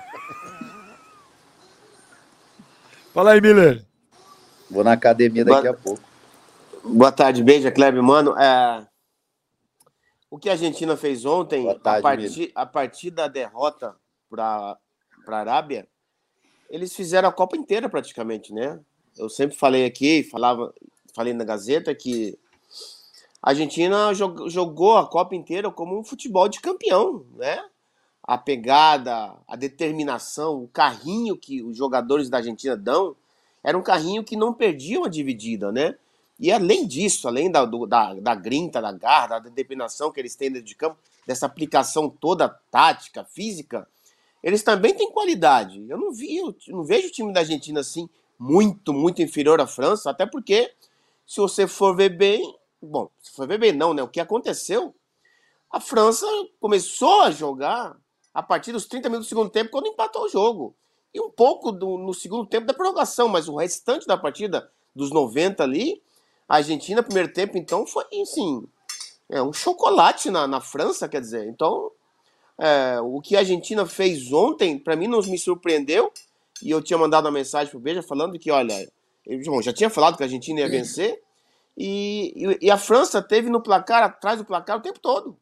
Fala 3.12 3.32
aí, 3.32 3.40
Miller. 3.40 3.84
Vou 4.70 4.84
na 4.84 4.92
academia 4.92 5.44
daqui 5.44 5.62
Boa... 5.62 5.70
a 5.70 5.74
pouco. 5.74 6.02
Boa 6.84 7.12
tarde, 7.12 7.42
beijo, 7.42 7.70
Kleber. 7.72 8.02
Mano, 8.02 8.34
é... 8.38 8.82
o 10.34 10.38
que 10.38 10.48
a 10.48 10.52
Argentina 10.52 10.96
fez 10.96 11.24
ontem, 11.24 11.64
tarde, 11.78 11.98
a, 11.98 12.02
partir, 12.02 12.52
a 12.56 12.66
partir 12.66 13.10
da 13.12 13.28
derrota 13.28 13.94
para 14.28 14.76
a 15.28 15.36
Arábia, 15.36 15.86
eles 16.68 16.92
fizeram 16.92 17.28
a 17.28 17.32
Copa 17.32 17.56
inteira 17.56 17.88
praticamente, 17.88 18.52
né? 18.52 18.80
Eu 19.16 19.28
sempre 19.28 19.56
falei 19.56 19.84
aqui, 19.84 20.24
falava, 20.24 20.74
falei 21.14 21.32
na 21.32 21.44
Gazeta 21.44 21.94
que 21.94 22.36
a 23.40 23.50
Argentina 23.50 24.12
jogou 24.48 24.96
a 24.96 25.06
Copa 25.06 25.36
inteira 25.36 25.70
como 25.70 25.96
um 25.96 26.02
futebol 26.02 26.48
de 26.48 26.60
campeão, 26.60 27.24
né? 27.36 27.64
A 28.20 28.36
pegada, 28.36 29.36
a 29.46 29.54
determinação, 29.54 30.64
o 30.64 30.66
carrinho 30.66 31.36
que 31.36 31.62
os 31.62 31.76
jogadores 31.76 32.28
da 32.28 32.38
Argentina 32.38 32.76
dão, 32.76 33.14
era 33.62 33.78
um 33.78 33.82
carrinho 33.82 34.24
que 34.24 34.36
não 34.36 34.52
perdia 34.52 34.98
uma 34.98 35.08
dividida, 35.08 35.70
né? 35.70 35.94
E 36.38 36.50
além 36.50 36.86
disso, 36.86 37.28
além 37.28 37.50
da, 37.50 37.64
do, 37.64 37.86
da, 37.86 38.14
da 38.14 38.34
grinta, 38.34 38.80
da 38.80 38.92
garra, 38.92 39.38
da 39.38 39.50
determinação 39.50 40.10
que 40.10 40.20
eles 40.20 40.34
têm 40.34 40.50
dentro 40.50 40.66
de 40.66 40.74
campo, 40.74 40.98
dessa 41.26 41.46
aplicação 41.46 42.10
toda 42.10 42.48
tática, 42.70 43.24
física, 43.24 43.88
eles 44.42 44.62
também 44.62 44.94
têm 44.94 45.10
qualidade. 45.10 45.84
Eu 45.88 45.96
não 45.96 46.12
vi, 46.12 46.36
eu 46.36 46.54
não 46.68 46.84
vejo 46.84 47.08
o 47.08 47.10
time 47.10 47.32
da 47.32 47.40
Argentina 47.40 47.80
assim 47.80 48.08
muito, 48.38 48.92
muito 48.92 49.22
inferior 49.22 49.60
à 49.60 49.66
França, 49.66 50.10
até 50.10 50.26
porque 50.26 50.72
se 51.26 51.40
você 51.40 51.66
for 51.66 51.96
ver 51.96 52.10
bem, 52.10 52.54
bom, 52.82 53.08
se 53.22 53.32
for 53.32 53.46
ver 53.46 53.58
bem 53.58 53.72
não, 53.72 53.94
né? 53.94 54.02
O 54.02 54.08
que 54.08 54.20
aconteceu? 54.20 54.94
A 55.70 55.80
França 55.80 56.26
começou 56.60 57.22
a 57.22 57.30
jogar 57.30 57.96
a 58.34 58.42
partir 58.42 58.72
dos 58.72 58.86
30 58.86 59.08
minutos 59.08 59.26
do 59.26 59.30
segundo 59.30 59.50
tempo 59.50 59.70
quando 59.70 59.86
empatou 59.86 60.24
o 60.24 60.28
jogo 60.28 60.74
e 61.14 61.20
um 61.20 61.30
pouco 61.30 61.70
do, 61.70 61.96
no 61.96 62.12
segundo 62.12 62.44
tempo 62.44 62.66
da 62.66 62.74
prorrogação, 62.74 63.28
mas 63.28 63.48
o 63.48 63.56
restante 63.56 64.06
da 64.06 64.16
partida, 64.16 64.70
dos 64.94 65.10
90 65.10 65.62
ali, 65.62 66.02
a 66.48 66.56
Argentina, 66.56 67.02
primeiro 67.02 67.32
tempo, 67.32 67.56
então, 67.56 67.86
foi, 67.86 68.04
assim, 68.22 68.66
é 69.28 69.42
um 69.42 69.52
chocolate 69.52 70.30
na, 70.30 70.46
na 70.46 70.60
França, 70.60 71.08
quer 71.08 71.20
dizer. 71.20 71.46
Então, 71.48 71.90
é, 72.58 73.00
o 73.00 73.20
que 73.20 73.36
a 73.36 73.40
Argentina 73.40 73.86
fez 73.86 74.32
ontem, 74.32 74.78
para 74.78 74.96
mim, 74.96 75.06
não 75.06 75.20
me 75.20 75.38
surpreendeu. 75.38 76.12
E 76.62 76.70
eu 76.70 76.82
tinha 76.82 76.98
mandado 76.98 77.24
uma 77.26 77.32
mensagem 77.32 77.70
pro 77.70 77.80
Beja 77.80 78.02
falando 78.02 78.38
que, 78.38 78.50
olha, 78.50 78.88
eu 79.26 79.62
já 79.62 79.72
tinha 79.72 79.90
falado 79.90 80.16
que 80.16 80.22
a 80.22 80.26
Argentina 80.26 80.60
ia 80.60 80.68
vencer. 80.68 81.20
E, 81.76 82.32
e, 82.36 82.66
e, 82.66 82.70
a 82.70 82.78
França 82.78 83.20
teve 83.20 83.50
no 83.50 83.60
placar, 83.60 84.02
atrás 84.04 84.38
do 84.38 84.44
placar 84.44 84.78
o 84.78 84.82
tempo 84.82 85.00
todo. 85.00 85.36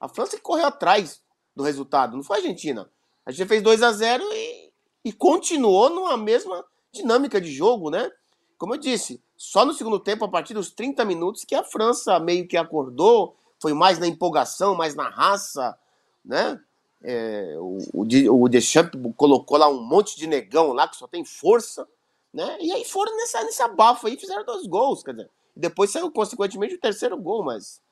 A 0.00 0.08
França 0.08 0.36
que 0.36 0.42
correu 0.42 0.66
atrás 0.66 1.20
do 1.54 1.62
resultado, 1.62 2.16
não 2.16 2.22
foi 2.22 2.38
a 2.38 2.40
Argentina. 2.40 2.88
A 3.26 3.30
gente 3.30 3.46
fez 3.46 3.62
2 3.62 3.82
a 3.82 3.92
0 3.92 4.24
e, 4.32 4.72
e 5.04 5.12
continuou 5.12 5.90
numa 5.90 6.16
mesma 6.16 6.64
dinâmica 6.90 7.40
de 7.40 7.52
jogo, 7.52 7.90
né? 7.90 8.10
Como 8.56 8.74
eu 8.74 8.78
disse, 8.78 9.20
só 9.44 9.64
no 9.64 9.74
segundo 9.74 10.00
tempo, 10.00 10.24
a 10.24 10.28
partir 10.28 10.54
dos 10.54 10.70
30 10.70 11.04
minutos, 11.04 11.44
que 11.44 11.54
a 11.54 11.62
França 11.62 12.18
meio 12.18 12.48
que 12.48 12.56
acordou, 12.56 13.36
foi 13.60 13.74
mais 13.74 13.98
na 13.98 14.06
empolgação, 14.06 14.74
mais 14.74 14.94
na 14.94 15.08
raça, 15.08 15.78
né? 16.24 16.58
É, 17.02 17.54
o, 17.58 17.78
o, 17.92 18.42
o 18.42 18.48
Deschamps 18.48 18.98
colocou 19.16 19.58
lá 19.58 19.68
um 19.68 19.82
monte 19.82 20.16
de 20.16 20.26
negão 20.26 20.72
lá 20.72 20.88
que 20.88 20.96
só 20.96 21.06
tem 21.06 21.24
força, 21.26 21.86
né? 22.32 22.56
E 22.58 22.72
aí 22.72 22.84
foram 22.86 23.14
nessa, 23.18 23.44
nesse 23.44 23.62
abafo 23.62 24.06
aí 24.06 24.16
fizeram 24.16 24.44
dois 24.46 24.66
gols, 24.66 25.02
quer 25.02 25.12
dizer. 25.12 25.30
Depois 25.54 25.90
saiu, 25.90 26.10
consequentemente, 26.10 26.74
o 26.74 26.80
terceiro 26.80 27.16
gol, 27.18 27.44
mas 27.44 27.82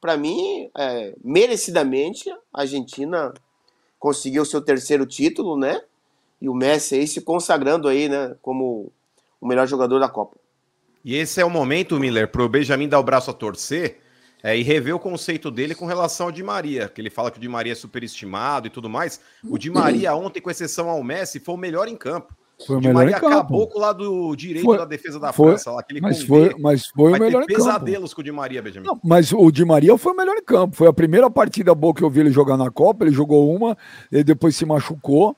para 0.00 0.18
mim, 0.18 0.70
é, 0.76 1.14
merecidamente, 1.24 2.30
a 2.52 2.60
Argentina 2.60 3.32
conseguiu 3.98 4.44
seu 4.44 4.60
terceiro 4.60 5.06
título, 5.06 5.56
né? 5.56 5.82
E 6.40 6.48
o 6.48 6.54
Messi 6.54 6.94
aí 6.94 7.06
se 7.06 7.22
consagrando 7.22 7.88
aí, 7.88 8.08
né, 8.08 8.36
como 8.42 8.92
o 9.40 9.46
melhor 9.46 9.66
jogador 9.66 9.98
da 9.98 10.08
Copa. 10.08 10.39
E 11.04 11.16
esse 11.16 11.40
é 11.40 11.44
o 11.44 11.50
momento, 11.50 11.98
Miller, 11.98 12.28
para 12.28 12.42
o 12.42 12.48
Benjamin 12.48 12.88
dar 12.88 13.00
o 13.00 13.02
braço 13.02 13.30
a 13.30 13.34
torcer 13.34 13.98
é, 14.42 14.56
e 14.56 14.62
rever 14.62 14.94
o 14.94 14.98
conceito 14.98 15.50
dele 15.50 15.74
com 15.74 15.86
relação 15.86 16.26
ao 16.26 16.32
Di 16.32 16.42
Maria, 16.42 16.88
que 16.88 17.00
ele 17.00 17.10
fala 17.10 17.30
que 17.30 17.38
o 17.38 17.40
Di 17.40 17.48
Maria 17.48 17.72
é 17.72 17.74
superestimado 17.74 18.66
e 18.66 18.70
tudo 18.70 18.88
mais. 18.88 19.20
O 19.44 19.58
Di 19.58 19.70
Maria, 19.70 20.14
ontem, 20.16 20.40
com 20.40 20.50
exceção 20.50 20.88
ao 20.88 21.02
Messi, 21.02 21.40
foi 21.40 21.54
o 21.54 21.58
melhor 21.58 21.88
em 21.88 21.96
campo. 21.96 22.34
Foi 22.66 22.76
o, 22.76 22.80
Di 22.80 22.92
Maria 22.92 23.16
acabou 23.16 23.66
com 23.66 23.78
o 23.78 23.80
lado 23.80 24.36
direito 24.36 24.66
foi, 24.66 24.76
da 24.76 24.84
defesa 24.84 25.18
da 25.18 25.32
foi, 25.32 25.52
França, 25.52 25.70
lá, 25.70 25.80
aquele 25.80 25.98
mas 25.98 26.22
foi, 26.22 26.54
mas 26.58 26.86
foi 26.88 27.12
o 27.12 27.18
melhor 27.18 27.42
em 27.42 27.46
campo. 27.46 27.58
pesadelos 27.58 28.12
com 28.12 28.20
o 28.20 28.24
Di 28.24 28.32
Maria, 28.32 28.60
Benjamin. 28.60 28.86
Não, 28.86 29.00
mas 29.02 29.32
o 29.32 29.50
Di 29.50 29.64
Maria 29.64 29.96
foi 29.96 30.12
o 30.12 30.16
melhor 30.16 30.36
em 30.36 30.44
campo. 30.44 30.76
Foi 30.76 30.86
a 30.86 30.92
primeira 30.92 31.30
partida 31.30 31.74
boa 31.74 31.94
que 31.94 32.02
eu 32.02 32.10
vi 32.10 32.20
ele 32.20 32.30
jogar 32.30 32.58
na 32.58 32.70
Copa. 32.70 33.04
Ele 33.04 33.14
jogou 33.14 33.54
uma, 33.54 33.76
ele 34.12 34.24
depois 34.24 34.54
se 34.54 34.66
machucou. 34.66 35.34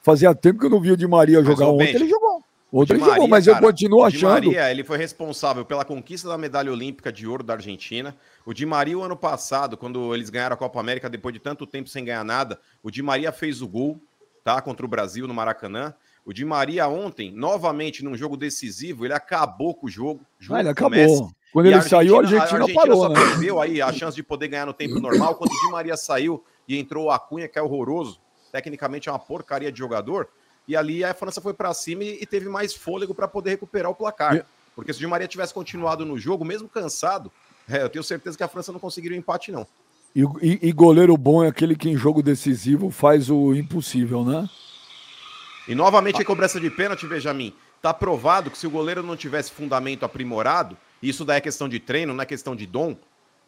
Fazia 0.00 0.34
tempo 0.34 0.60
que 0.60 0.66
eu 0.66 0.70
não 0.70 0.80
vi 0.80 0.92
o 0.92 0.96
Di 0.96 1.08
Maria 1.08 1.42
jogar 1.42 1.66
ontem, 1.66 1.94
ele 1.94 2.08
jogou. 2.08 2.42
Outro 2.72 3.00
Maria, 3.00 3.26
mas 3.26 3.46
cara, 3.46 3.58
eu 3.58 3.62
continuo 3.62 4.04
achando. 4.04 4.40
Di 4.40 4.46
Maria, 4.46 4.70
ele 4.70 4.84
foi 4.84 4.96
responsável 4.96 5.64
pela 5.64 5.84
conquista 5.84 6.28
da 6.28 6.38
medalha 6.38 6.70
olímpica 6.70 7.12
de 7.12 7.26
ouro 7.26 7.42
da 7.42 7.54
Argentina. 7.54 8.16
O 8.46 8.54
Di 8.54 8.64
Maria, 8.64 8.96
o 8.96 9.02
ano 9.02 9.16
passado, 9.16 9.76
quando 9.76 10.14
eles 10.14 10.30
ganharam 10.30 10.54
a 10.54 10.56
Copa 10.56 10.78
América, 10.78 11.10
depois 11.10 11.32
de 11.32 11.40
tanto 11.40 11.66
tempo 11.66 11.88
sem 11.88 12.04
ganhar 12.04 12.24
nada, 12.24 12.60
o 12.82 12.90
Di 12.90 13.02
Maria 13.02 13.32
fez 13.32 13.60
o 13.60 13.66
gol, 13.66 14.00
tá? 14.44 14.60
Contra 14.62 14.86
o 14.86 14.88
Brasil 14.88 15.26
no 15.26 15.34
Maracanã. 15.34 15.92
O 16.24 16.32
Di 16.32 16.44
Maria 16.44 16.86
ontem, 16.86 17.32
novamente 17.32 18.04
num 18.04 18.16
jogo 18.16 18.36
decisivo, 18.36 19.04
ele 19.04 19.14
acabou 19.14 19.74
com 19.74 19.86
o 19.86 19.90
jogo. 19.90 20.24
Ah, 20.48 20.60
ele 20.60 20.68
acabou. 20.68 20.96
Messi. 20.96 21.34
Quando 21.52 21.66
ele 21.66 21.82
saiu, 21.82 22.16
a 22.16 22.18
Argentina, 22.20 22.40
a 22.40 22.54
Argentina 22.54 22.80
parou, 22.80 23.02
só 23.02 23.08
né? 23.08 23.14
perdeu 23.14 23.60
aí 23.60 23.82
a 23.82 23.92
chance 23.92 24.14
de 24.14 24.22
poder 24.22 24.46
ganhar 24.46 24.66
no 24.66 24.72
tempo 24.72 25.00
normal. 25.00 25.34
Quando 25.34 25.50
o 25.50 25.60
Di 25.60 25.72
Maria 25.72 25.96
saiu 25.96 26.44
e 26.68 26.78
entrou 26.78 27.06
o 27.06 27.10
Acunha, 27.10 27.48
que 27.48 27.58
é 27.58 27.62
horroroso, 27.62 28.20
tecnicamente 28.52 29.08
é 29.08 29.12
uma 29.12 29.18
porcaria 29.18 29.72
de 29.72 29.78
jogador. 29.78 30.28
E 30.70 30.76
ali 30.76 31.02
a 31.02 31.12
França 31.12 31.40
foi 31.40 31.52
para 31.52 31.74
cima 31.74 32.04
e 32.04 32.24
teve 32.24 32.48
mais 32.48 32.72
fôlego 32.72 33.12
para 33.12 33.26
poder 33.26 33.50
recuperar 33.50 33.90
o 33.90 33.94
placar. 33.94 34.46
Porque 34.72 34.92
se 34.92 34.98
o 34.98 35.00
Di 35.00 35.06
Maria 35.08 35.26
tivesse 35.26 35.52
continuado 35.52 36.06
no 36.06 36.16
jogo, 36.16 36.44
mesmo 36.44 36.68
cansado, 36.68 37.28
é, 37.68 37.82
eu 37.82 37.88
tenho 37.88 38.04
certeza 38.04 38.36
que 38.36 38.44
a 38.44 38.46
França 38.46 38.70
não 38.70 38.78
conseguiria 38.78 39.16
o 39.16 39.18
um 39.18 39.20
empate, 39.20 39.50
não. 39.50 39.66
E, 40.14 40.22
e, 40.40 40.68
e, 40.68 40.72
goleiro 40.72 41.16
bom 41.16 41.42
é 41.42 41.48
aquele 41.48 41.74
que 41.74 41.90
em 41.90 41.96
jogo 41.96 42.22
decisivo 42.22 42.88
faz 42.88 43.28
o 43.28 43.52
impossível, 43.52 44.24
né? 44.24 44.48
E 45.66 45.74
novamente 45.74 46.22
a 46.22 46.24
cobrança 46.24 46.60
de 46.60 46.70
pênalti, 46.70 47.04
Benjamin. 47.04 47.52
Tá 47.82 47.92
provado 47.92 48.48
que 48.48 48.56
se 48.56 48.68
o 48.68 48.70
goleiro 48.70 49.02
não 49.02 49.16
tivesse 49.16 49.50
fundamento 49.50 50.04
aprimorado, 50.04 50.76
isso 51.02 51.24
daí 51.24 51.38
é 51.38 51.40
questão 51.40 51.68
de 51.68 51.80
treino, 51.80 52.14
não 52.14 52.22
é 52.22 52.26
questão 52.26 52.54
de 52.54 52.64
dom. 52.64 52.96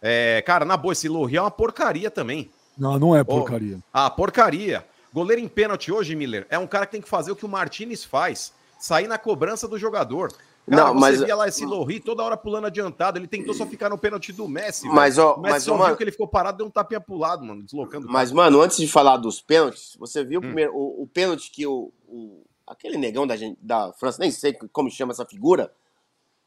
É, 0.02 0.42
cara, 0.44 0.64
na 0.64 0.76
boa, 0.76 0.90
esse 0.90 1.08
Lohri 1.08 1.36
é 1.36 1.40
uma 1.40 1.52
porcaria 1.52 2.10
também. 2.10 2.50
Não, 2.76 2.98
não 2.98 3.14
é 3.14 3.22
porcaria. 3.22 3.76
Oh, 3.78 3.84
ah, 3.92 4.10
porcaria. 4.10 4.84
Goleiro 5.12 5.42
em 5.42 5.48
pênalti 5.48 5.92
hoje, 5.92 6.14
Miller, 6.14 6.46
é 6.48 6.58
um 6.58 6.66
cara 6.66 6.86
que 6.86 6.92
tem 6.92 7.00
que 7.00 7.08
fazer 7.08 7.30
o 7.32 7.36
que 7.36 7.44
o 7.44 7.48
Martinez 7.48 8.04
faz, 8.04 8.52
sair 8.78 9.06
na 9.06 9.18
cobrança 9.18 9.68
do 9.68 9.78
jogador. 9.78 10.32
Cara, 10.68 10.84
não, 10.86 10.94
mas... 10.94 11.20
via 11.20 11.34
lá 11.34 11.48
esse 11.48 11.64
Lohri 11.66 11.98
toda 11.98 12.22
hora 12.22 12.36
pulando 12.36 12.68
adiantado, 12.68 13.18
ele 13.18 13.26
tentou 13.26 13.52
só 13.52 13.66
ficar 13.66 13.90
no 13.90 13.98
pênalti 13.98 14.32
do 14.32 14.48
Messi. 14.48 14.86
Mas, 14.86 15.18
ó, 15.18 15.34
o 15.34 15.40
Messi 15.40 15.52
mas, 15.54 15.62
só 15.64 15.86
viu 15.86 15.96
que 15.96 16.04
ele 16.04 16.12
ficou 16.12 16.28
parado, 16.28 16.58
deu 16.58 16.66
um 16.66 16.70
tapinha 16.70 17.00
pro 17.00 17.16
lado, 17.16 17.44
mano, 17.44 17.62
deslocando. 17.64 18.06
Mas, 18.08 18.30
mano, 18.30 18.60
antes 18.60 18.76
de 18.76 18.86
falar 18.86 19.16
dos 19.16 19.40
pênaltis, 19.40 19.96
você 19.98 20.24
viu 20.24 20.38
hum. 20.38 20.42
primeiro, 20.42 20.72
o, 20.72 21.02
o 21.02 21.06
pênalti 21.06 21.50
que 21.50 21.66
o, 21.66 21.92
o, 22.06 22.44
aquele 22.66 22.96
negão 22.96 23.26
da, 23.26 23.34
da 23.60 23.92
França, 23.94 24.18
nem 24.20 24.30
sei 24.30 24.54
como 24.72 24.88
chama 24.88 25.12
essa 25.12 25.26
figura, 25.26 25.72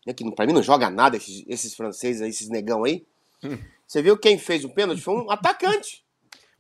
né, 0.07 0.13
que 0.13 0.29
pra 0.31 0.45
mim 0.47 0.53
não 0.53 0.63
joga 0.63 0.89
nada, 0.89 1.17
esses, 1.17 1.43
esses 1.47 1.75
franceses 1.75 2.21
aí, 2.21 2.29
esses 2.29 2.47
negão 2.47 2.85
aí. 2.85 3.05
Hum. 3.43 3.57
Você 3.85 4.01
viu 4.01 4.17
quem 4.17 4.37
fez 4.37 4.63
o 4.63 4.69
pênalti? 4.69 5.01
Foi 5.01 5.13
um 5.13 5.29
atacante. 5.29 6.04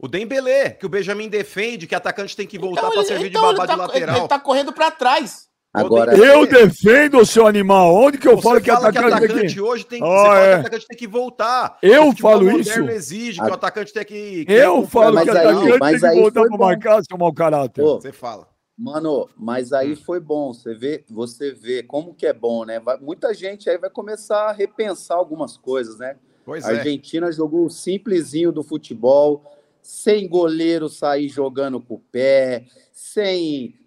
O 0.05 0.07
Dembélé, 0.07 0.69
que 0.69 0.85
o 0.85 0.89
Benjamin 0.89 1.27
defende, 1.27 1.87
que 1.87 1.95
atacante 1.95 2.37
tem 2.37 2.45
que 2.45 2.59
voltar 2.59 2.81
então, 2.81 2.91
para 2.91 3.03
servir 3.05 3.29
então, 3.29 3.41
de 3.41 3.57
babá 3.57 3.65
tá, 3.65 3.73
de 3.73 3.79
lateral. 3.79 4.17
Ele 4.17 4.27
tá 4.27 4.39
correndo 4.39 4.71
para 4.71 4.91
trás. 4.91 5.47
Agora, 5.73 6.15
eu 6.15 6.45
defendo 6.45 7.17
o 7.17 7.25
seu 7.25 7.47
animal. 7.47 7.91
Onde 7.91 8.19
que 8.19 8.27
eu 8.27 8.39
falo 8.39 8.61
que 8.61 8.69
atacante, 8.69 8.99
que 8.99 9.13
atacante 9.13 9.53
que... 9.55 9.61
hoje 9.61 9.83
tem, 9.83 10.03
oh, 10.03 10.05
você 10.05 10.37
é. 10.37 10.53
que 10.53 10.59
atacante 10.59 10.87
tem 10.87 10.97
que 10.99 11.07
voltar. 11.07 11.79
Eu 11.81 12.15
falo 12.15 12.59
isso. 12.59 12.87
exige 12.87 13.41
que 13.41 13.49
o 13.49 13.53
atacante 13.53 13.91
tem 13.91 14.05
que. 14.05 14.45
eu 14.47 14.85
falo 14.85 15.19
que 15.23 15.27
o 15.27 15.31
atacante 15.31 15.81
tem 15.81 16.11
que 16.11 16.21
voltar 16.21 16.41
para 16.43 16.57
marcar 16.57 17.03
seu 17.03 17.17
mau 17.17 17.33
caráter. 17.33 17.81
Pô, 17.81 17.99
você 17.99 18.11
fala. 18.11 18.47
Mano, 18.77 19.27
mas 19.35 19.73
aí 19.73 19.93
hum. 19.93 19.97
foi 20.05 20.19
bom. 20.19 20.53
Você 20.53 20.75
vê, 20.75 21.03
você 21.09 21.51
vê 21.51 21.81
como 21.81 22.13
que 22.13 22.27
é 22.27 22.33
bom, 22.33 22.63
né? 22.63 22.79
Vai, 22.79 22.99
muita 22.99 23.33
gente 23.33 23.67
aí 23.71 23.79
vai 23.79 23.89
começar 23.89 24.49
a 24.49 24.51
repensar 24.51 25.15
algumas 25.17 25.57
coisas, 25.57 25.97
né? 25.97 26.15
Pois 26.45 26.63
a 26.63 26.73
é. 26.73 26.77
Argentina 26.77 27.31
jogou 27.31 27.65
o 27.65 27.71
simplesinho 27.71 28.51
do 28.51 28.61
futebol 28.61 29.43
sem 29.85 30.27
goleiro 30.27 30.89
sair 30.89 31.29
jogando 31.29 31.79
com 31.79 31.93
o 31.93 31.99
pé, 31.99 32.65
sem, 32.91 33.79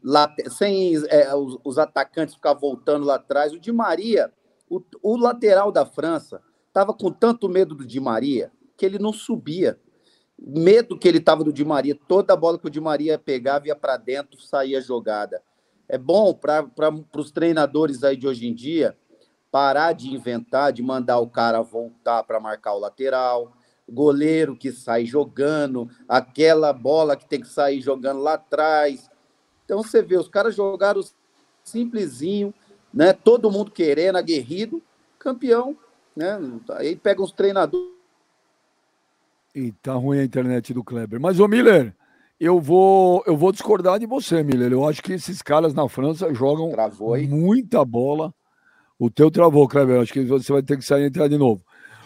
sem 0.57 0.95
é, 1.09 1.35
os, 1.35 1.59
os, 1.65 1.77
atacantes 1.77 2.37
ficar 2.37 2.55
voltando 2.55 3.05
lá 3.05 3.17
atrás. 3.17 3.53
O 3.53 3.59
Di 3.59 3.73
Maria, 3.73 4.33
o, 4.71 4.81
o 5.03 5.17
lateral 5.17 5.73
da 5.73 5.85
França, 5.85 6.41
estava 6.69 6.95
com 6.95 7.11
tanto 7.11 7.49
medo 7.49 7.75
do 7.75 7.85
Di 7.85 7.99
Maria 7.99 8.53
que 8.77 8.87
ele 8.87 8.97
não 8.97 9.13
subia. 9.13 9.77
Medo 10.39 10.97
que 10.97 11.09
ele 11.09 11.19
estava 11.19 11.43
do 11.43 11.53
Di 11.53 11.65
Maria, 11.65 11.99
toda 12.07 12.33
a 12.33 12.37
bola 12.37 12.61
que 12.61 12.69
o 12.69 12.71
Di 12.71 12.81
Maria 12.81 13.19
pegava 13.19 13.67
ia 13.67 13.75
para 13.75 13.97
dentro, 13.97 14.41
saía 14.41 14.81
jogada. 14.81 15.43
É 15.89 15.99
bom 15.99 16.33
para 16.33 16.65
os 17.17 17.33
treinadores 17.33 18.05
aí 18.05 18.17
de 18.17 18.29
hoje 18.29 18.47
em 18.47 18.55
dia 18.55 18.97
parar 19.51 19.95
de 19.95 20.15
inventar, 20.15 20.73
de 20.73 20.81
mandar 20.81 21.19
o 21.19 21.29
cara 21.29 21.61
voltar 21.61 22.23
para 22.23 22.39
marcar 22.39 22.75
o 22.75 22.79
lateral, 22.79 23.53
goleiro 23.89 24.57
que 24.57 24.73
sai 24.73 25.07
jogando, 25.07 25.89
aquela 26.09 26.73
bola 26.73 27.17
que 27.17 27.27
tem 27.27 27.41
que 27.41 27.49
sair 27.49 27.81
jogando 27.81 28.21
lá 28.21 28.35
atrás. 28.35 29.11
Então 29.65 29.83
você 29.83 30.03
vê, 30.03 30.17
os 30.17 30.29
caras 30.29 30.55
jogaram 30.55 31.01
simplesinho, 31.65 32.53
né? 32.93 33.13
Todo 33.13 33.51
mundo 33.51 33.71
querendo, 33.71 34.17
aguerrido, 34.17 34.83
campeão, 35.19 35.77
né? 36.15 36.39
Aí 36.71 36.97
pega 36.97 37.23
uns 37.23 37.33
treinadores. 37.33 37.89
E 39.55 39.73
tá 39.73 39.95
ruim 39.95 40.21
a 40.21 40.25
internet 40.25 40.73
do 40.73 40.85
Kleber. 40.85 41.21
Mas, 41.21 41.41
ô 41.41 41.49
Miller, 41.49 41.95
eu 42.39 42.61
vou, 42.61 43.23
eu 43.27 43.37
vou 43.37 43.51
discordar 43.51 43.99
de 43.99 44.07
você, 44.07 44.43
Miller. 44.43 44.73
Eu 44.73 44.87
acho 44.87 45.03
que 45.03 45.13
esses 45.13 45.43
caras 45.43 45.75
na 45.75 45.89
França 45.89 46.33
jogam 46.33 46.73
muita 47.29 47.85
bola. 47.85 48.33
O 48.99 49.11
teu 49.11 49.31
travou, 49.31 49.67
Kleber. 49.67 49.97
Eu 49.97 50.03
acho 50.03 50.13
que 50.13 50.25
você 50.25 50.53
vai 50.53 50.63
ter 50.63 50.77
que 50.77 50.85
sair 50.85 51.05
e 51.05 51.07
entrar 51.07 51.29
de 51.29 51.39
novo. 51.39 51.63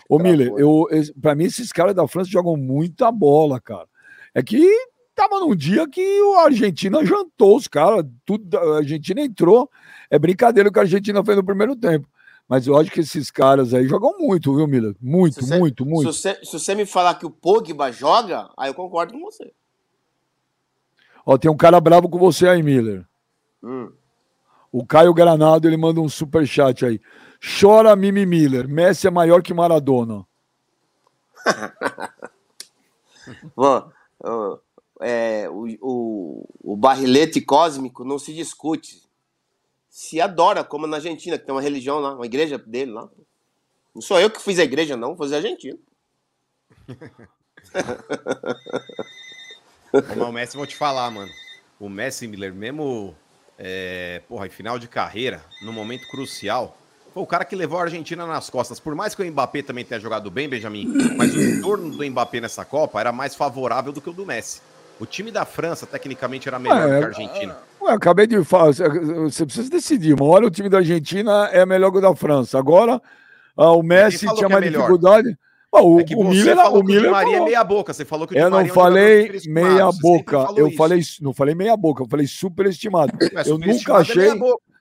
Ô, 0.08 0.18
Miller, 0.18 0.52
eu, 0.56 0.86
pra 1.20 1.34
mim, 1.34 1.44
esses 1.44 1.72
caras 1.72 1.94
da 1.94 2.06
França 2.06 2.30
jogam 2.30 2.56
muita 2.56 3.10
bola, 3.10 3.60
cara. 3.60 3.88
É 4.34 4.42
que 4.42 4.66
tava 5.14 5.40
num 5.40 5.54
dia 5.54 5.88
que 5.88 6.02
a 6.36 6.44
Argentina 6.44 7.04
jantou 7.04 7.56
os 7.56 7.68
caras, 7.68 8.04
tudo, 8.24 8.56
a 8.56 8.78
Argentina 8.78 9.20
entrou. 9.20 9.70
É 10.10 10.18
brincadeira 10.18 10.68
o 10.68 10.72
que 10.72 10.78
a 10.78 10.82
Argentina 10.82 11.24
fez 11.24 11.36
no 11.36 11.44
primeiro 11.44 11.76
tempo. 11.76 12.08
Mas 12.48 12.66
eu 12.66 12.76
acho 12.76 12.90
que 12.90 13.00
esses 13.00 13.30
caras 13.30 13.72
aí 13.72 13.86
jogam 13.86 14.18
muito, 14.18 14.54
viu, 14.54 14.66
Miller? 14.66 14.94
Muito, 15.00 15.42
você, 15.42 15.58
muito, 15.58 15.86
muito. 15.86 16.12
Se 16.12 16.18
você, 16.18 16.44
se 16.44 16.52
você, 16.52 16.74
me 16.74 16.84
falar 16.84 17.14
que 17.14 17.24
o 17.24 17.30
Pogba 17.30 17.90
joga, 17.90 18.50
aí 18.58 18.68
eu 18.68 18.74
concordo 18.74 19.12
com 19.14 19.20
você. 19.20 19.52
Ó, 21.24 21.38
tem 21.38 21.50
um 21.50 21.56
cara 21.56 21.80
bravo 21.80 22.08
com 22.08 22.18
você 22.18 22.48
aí, 22.48 22.62
Miller. 22.62 23.06
Hum. 23.62 23.90
O 24.70 24.84
Caio 24.84 25.14
Granado, 25.14 25.68
ele 25.68 25.76
manda 25.76 26.00
um 26.00 26.08
super 26.08 26.46
chat 26.46 26.84
aí. 26.84 27.00
Chora 27.42 27.96
Mimi 27.96 28.24
Miller. 28.24 28.68
Messi 28.68 29.08
é 29.08 29.10
maior 29.10 29.42
que 29.42 29.52
Maradona. 29.52 30.24
Bom, 33.56 33.90
é, 35.00 35.48
o, 35.50 35.66
o, 35.80 36.48
o 36.62 36.76
barrilete 36.76 37.40
cósmico 37.40 38.04
não 38.04 38.18
se 38.18 38.32
discute. 38.32 39.02
Se 39.88 40.20
adora, 40.20 40.62
como 40.62 40.86
na 40.86 40.98
Argentina, 40.98 41.36
que 41.36 41.44
tem 41.44 41.54
uma 41.54 41.60
religião 41.60 41.98
lá, 41.98 42.14
uma 42.14 42.26
igreja 42.26 42.56
dele 42.58 42.92
lá. 42.92 43.08
Não 43.94 44.00
sou 44.00 44.20
eu 44.20 44.30
que 44.30 44.40
fiz 44.40 44.58
a 44.58 44.64
igreja, 44.64 44.96
não, 44.96 45.16
foi 45.16 45.32
a 45.32 45.36
Argentina. 45.36 45.78
Mas 49.92 50.16
o 50.16 50.32
Messi, 50.32 50.56
vou 50.56 50.66
te 50.66 50.76
falar, 50.76 51.10
mano. 51.10 51.30
O 51.78 51.88
Messi, 51.88 52.26
Miller, 52.26 52.54
mesmo 52.54 53.14
é, 53.58 54.22
porra, 54.28 54.46
em 54.46 54.50
final 54.50 54.78
de 54.78 54.88
carreira, 54.88 55.44
no 55.62 55.72
momento 55.72 56.08
crucial, 56.08 56.78
foi 57.12 57.22
o 57.22 57.26
cara 57.26 57.44
que 57.44 57.54
levou 57.54 57.78
a 57.78 57.82
Argentina 57.82 58.26
nas 58.26 58.48
costas. 58.48 58.80
Por 58.80 58.94
mais 58.94 59.14
que 59.14 59.22
o 59.22 59.30
Mbappé 59.30 59.62
também 59.62 59.84
tenha 59.84 60.00
jogado 60.00 60.30
bem, 60.30 60.48
Benjamin, 60.48 60.86
mas 61.16 61.34
o 61.34 61.40
entorno 61.44 61.90
do 61.90 62.04
Mbappé 62.04 62.40
nessa 62.40 62.64
Copa 62.64 63.00
era 63.00 63.12
mais 63.12 63.34
favorável 63.34 63.92
do 63.92 64.00
que 64.00 64.10
o 64.10 64.12
do 64.12 64.24
Messi. 64.24 64.60
O 64.98 65.06
time 65.06 65.30
da 65.30 65.44
França, 65.44 65.86
tecnicamente, 65.86 66.48
era 66.48 66.58
melhor 66.58 66.88
é, 66.88 66.98
que 66.98 67.04
a 67.04 67.08
Argentina. 67.08 67.56
Ué, 67.80 67.92
acabei 67.92 68.26
de 68.26 68.42
falar, 68.44 68.72
você 68.72 69.44
precisa 69.44 69.68
decidir. 69.68 70.14
Uma 70.14 70.26
hora 70.26 70.46
o 70.46 70.50
time 70.50 70.68
da 70.68 70.78
Argentina 70.78 71.48
é 71.52 71.66
melhor 71.66 71.90
que 71.90 71.98
o 71.98 72.00
da 72.00 72.14
França. 72.14 72.58
Agora, 72.58 73.02
ah, 73.56 73.72
o 73.72 73.82
Messi 73.82 74.26
tinha 74.34 74.48
mais 74.48 74.64
é 74.64 74.70
dificuldade. 74.70 75.36
o, 75.72 76.00
é 76.00 76.04
o 76.14 76.24
Miller, 76.24 76.58
o 76.72 76.82
Miller 76.82 77.10
Maria 77.10 77.32
falou. 77.32 77.46
é 77.46 77.50
meia 77.50 77.64
boca. 77.64 77.92
Você 77.92 78.04
falou 78.04 78.26
que 78.26 78.34
o 78.34 78.38
Eu 78.38 78.48
não 78.48 78.60
é 78.60 78.68
falei 78.68 79.32
meia 79.46 79.90
boca. 80.00 80.46
Eu 80.56 80.70
falei, 80.70 81.02
não 81.20 81.34
falei 81.34 81.54
meia 81.54 81.76
boca. 81.76 82.04
Eu 82.04 82.08
falei 82.08 82.26
superestimado. 82.26 83.12
eu 83.44 83.58
nunca 83.58 83.96
achei. 83.96 84.28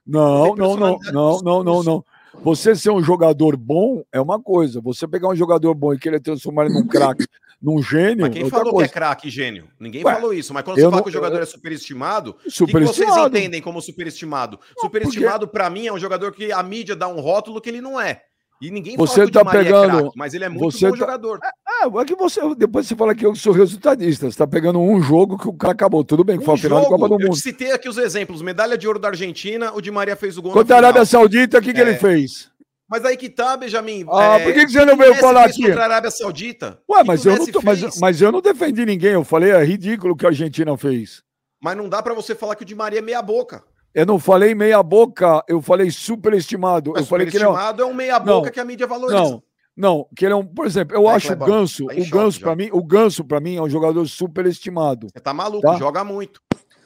Não, 0.06 0.56
não, 0.56 0.76
não, 0.76 1.00
não, 1.12 1.40
não, 1.42 1.64
não, 1.64 1.84
não. 1.84 2.06
Você 2.36 2.76
ser 2.76 2.92
um 2.92 3.04
jogador 3.04 3.58
bom 3.58 4.04
é 4.12 4.20
uma 4.20 4.42
coisa. 4.42 4.80
Você 4.82 5.08
pegar 5.08 5.30
um 5.30 5.36
jogador 5.36 5.74
bom 5.74 5.94
e 5.94 6.00
querer 6.00 6.20
transformar 6.20 6.66
ele 6.66 6.74
num 6.74 6.88
craque, 6.88 7.26
num 7.62 7.82
gênio. 7.82 8.22
Mas 8.22 8.34
quem 8.34 8.50
falou 8.50 8.74
coisa. 8.74 8.88
que 8.88 8.98
é 8.98 9.02
craque 9.02 9.30
gênio? 9.30 9.68
Ninguém 9.80 10.04
Ué, 10.04 10.14
falou 10.14 10.34
isso. 10.34 10.54
Mas 10.54 10.64
quando 10.64 10.78
você 10.78 10.84
fala 10.84 10.96
não, 10.96 11.04
que 11.04 11.10
o 11.10 11.14
jogador 11.14 11.42
é 11.42 11.46
superestimado, 11.46 12.36
superestimado. 12.48 12.86
o 12.86 12.94
que 12.94 13.14
vocês 13.14 13.28
entendem 13.28 13.62
como 13.62 13.82
superestimado? 13.82 14.60
Superestimado, 14.80 15.48
porque... 15.48 15.58
para 15.58 15.70
mim, 15.70 15.88
é 15.88 15.94
um 15.94 16.00
jogador 16.00 16.32
que 16.32 16.52
a 16.52 16.64
mídia 16.64 16.96
dá 16.96 17.08
um 17.08 17.20
rótulo 17.20 17.60
que 17.60 17.70
ele 17.70 17.82
não 17.82 18.00
é. 18.00 18.24
E 18.62 18.70
ninguém 18.70 18.96
você 18.96 19.28
fala 19.28 19.32
tá 19.32 19.40
é 19.40 19.64
pegando, 19.64 20.08
é 20.08 20.10
mas 20.16 20.36
ele 20.36 20.44
é 20.44 20.50
muito 20.50 20.72
você 20.72 20.86
bom 20.86 20.94
tá, 20.94 21.00
jogador. 21.00 21.40
É, 21.44 21.88
é, 21.88 22.06
que 22.06 22.16
você 22.16 22.42
depois 22.56 22.86
você 22.86 22.96
fala 22.96 23.16
que 23.16 23.26
eu 23.26 23.36
sou 23.36 23.52
resultadista. 23.52 24.30
Você 24.30 24.38
tá 24.38 24.46
pegando 24.46 24.80
um 24.80 25.02
jogo 25.02 25.36
que 25.36 25.48
o 25.48 25.54
cara 25.54 25.74
acabou. 25.74 26.04
Tudo 26.04 26.24
bem, 26.24 26.38
que 26.38 26.44
um 26.44 26.46
foi 26.46 26.54
a 26.54 26.58
final 26.58 26.82
da 26.84 26.88
Copa 26.88 27.10
do 27.10 27.14
Mundo. 27.16 27.28
Eu 27.28 27.34
citei 27.34 27.72
aqui 27.72 27.90
os 27.90 27.98
exemplos: 27.98 28.44
medalha 28.44 28.78
de 28.78 28.88
ouro 28.88 29.00
da 29.00 29.08
Argentina, 29.08 29.74
o 29.74 29.82
Di 29.82 29.90
Maria 29.90 30.16
fez 30.16 30.38
o 30.38 30.44
gol. 30.44 30.52
Contra 30.52 30.76
a 30.76 30.78
Arábia 30.78 31.06
Saudita, 31.06 31.58
o 31.58 31.62
que, 31.62 31.74
que 31.74 31.82
ele 31.82 31.92
é. 31.92 31.98
fez? 31.98 32.52
Mas 32.88 33.04
aí 33.04 33.18
que 33.18 33.30
tá, 33.30 33.58
Benjamin. 33.58 34.06
Ah, 34.10 34.38
por 34.44 34.54
que, 34.54 34.66
que 34.66 34.72
você 34.74 34.86
não 34.86 34.98
veio 34.98 35.16
falar 35.16 35.46
aqui? 35.46 35.64
Contra 35.64 35.82
a 35.82 35.86
Arábia 35.86 36.12
Saudita. 36.12 36.78
Ué, 36.90 37.04
mas 37.04 37.26
eu, 37.26 37.38
não 37.38 37.48
tô, 37.48 37.62
mas, 37.64 38.00
mas, 38.00 38.22
eu 38.22 38.32
não 38.32 38.42
defendi 38.42 38.86
ninguém. 38.86 39.14
Eu 39.14 39.24
falei, 39.24 39.52
é 39.52 39.64
ridículo 39.64 40.14
o 40.14 40.18
que 40.18 40.26
a 40.26 40.30
Argentina 40.30 40.76
fez. 40.78 41.24
Mas 41.64 41.78
não 41.78 41.88
dá 41.88 42.04
para 42.04 42.14
você 42.14 42.36
falar 42.36 42.56
que 42.56 42.64
o 42.64 42.66
Di 42.66 42.76
Maria 42.76 43.00
é 43.00 43.02
meia 43.02 43.22
boca. 43.22 43.64
Eu 43.94 44.06
não 44.06 44.18
falei 44.18 44.56
meia 44.56 44.82
boca, 44.82 45.44
eu 45.48 45.62
falei 45.62 45.92
superestimado. 45.92 46.92
Mas 46.94 47.02
eu 47.02 47.08
falei 47.08 47.28
que 47.28 47.38
ele 47.38 47.44
é 47.44 47.50
um 47.50 47.94
meia 47.94 48.20
boca 48.20 48.46
não, 48.46 48.52
que 48.52 48.60
a 48.60 48.66
mídia 48.66 48.88
valoriza. 48.88 49.22
Não, 49.22 49.44
não, 49.76 50.08
que 50.16 50.26
ele 50.26 50.34
é 50.34 50.36
um, 50.36 50.46
por 50.46 50.66
exemplo, 50.66 50.96
eu 50.96 51.08
acho 51.08 51.34
o 51.34 51.36
Ganso, 51.36 51.88
tá 51.88 51.94
o 51.96 52.10
Ganso 52.10 52.40
para 52.40 52.56
mim, 52.56 52.70
o 52.72 52.84
Ganso 52.84 53.24
para 53.24 53.40
mim 53.40 53.56
é 53.56 53.62
um 53.62 53.70
jogador 53.70 54.06
superestimado. 54.08 55.08
Você 55.08 55.20
tá 55.20 55.34
maluco, 55.34 55.62
tá? 55.62 55.76
joga 55.78 56.04
muito. 56.04 56.42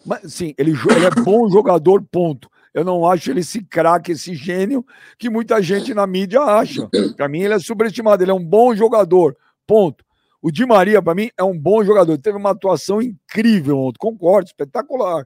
Mas 0.06 0.34
sim, 0.34 0.54
ele, 0.58 0.72
ele 0.72 1.06
é 1.06 1.24
bom 1.24 1.50
jogador, 1.50 2.04
ponto. 2.12 2.50
Eu 2.74 2.84
não 2.84 3.10
acho 3.10 3.32
ele 3.32 3.40
esse 3.40 3.64
craque, 3.64 4.12
esse 4.12 4.36
gênio 4.36 4.86
que 5.18 5.30
muita 5.30 5.62
gente 5.62 5.94
na 5.94 6.06
mídia 6.06 6.42
acha. 6.42 6.90
Para 7.16 7.30
mim, 7.30 7.42
ele 7.42 7.54
é 7.54 7.60
superestimado. 7.60 8.22
Ele 8.22 8.32
é 8.32 8.34
um 8.34 8.44
bom 8.44 8.76
jogador. 8.76 9.36
Ponto. 9.66 10.04
O 10.42 10.52
Di 10.52 10.66
Maria, 10.66 11.02
para 11.02 11.16
mim, 11.16 11.30
é 11.38 11.44
um 11.44 11.58
bom 11.58 11.84
jogador. 11.86 12.12
Ele 12.12 12.22
teve 12.22 12.38
uma 12.38 12.52
atuação 12.52 13.02
incrível 13.02 13.80
ontem. 13.80 13.98
Concordo, 13.98 14.48
espetacular. 14.48 15.26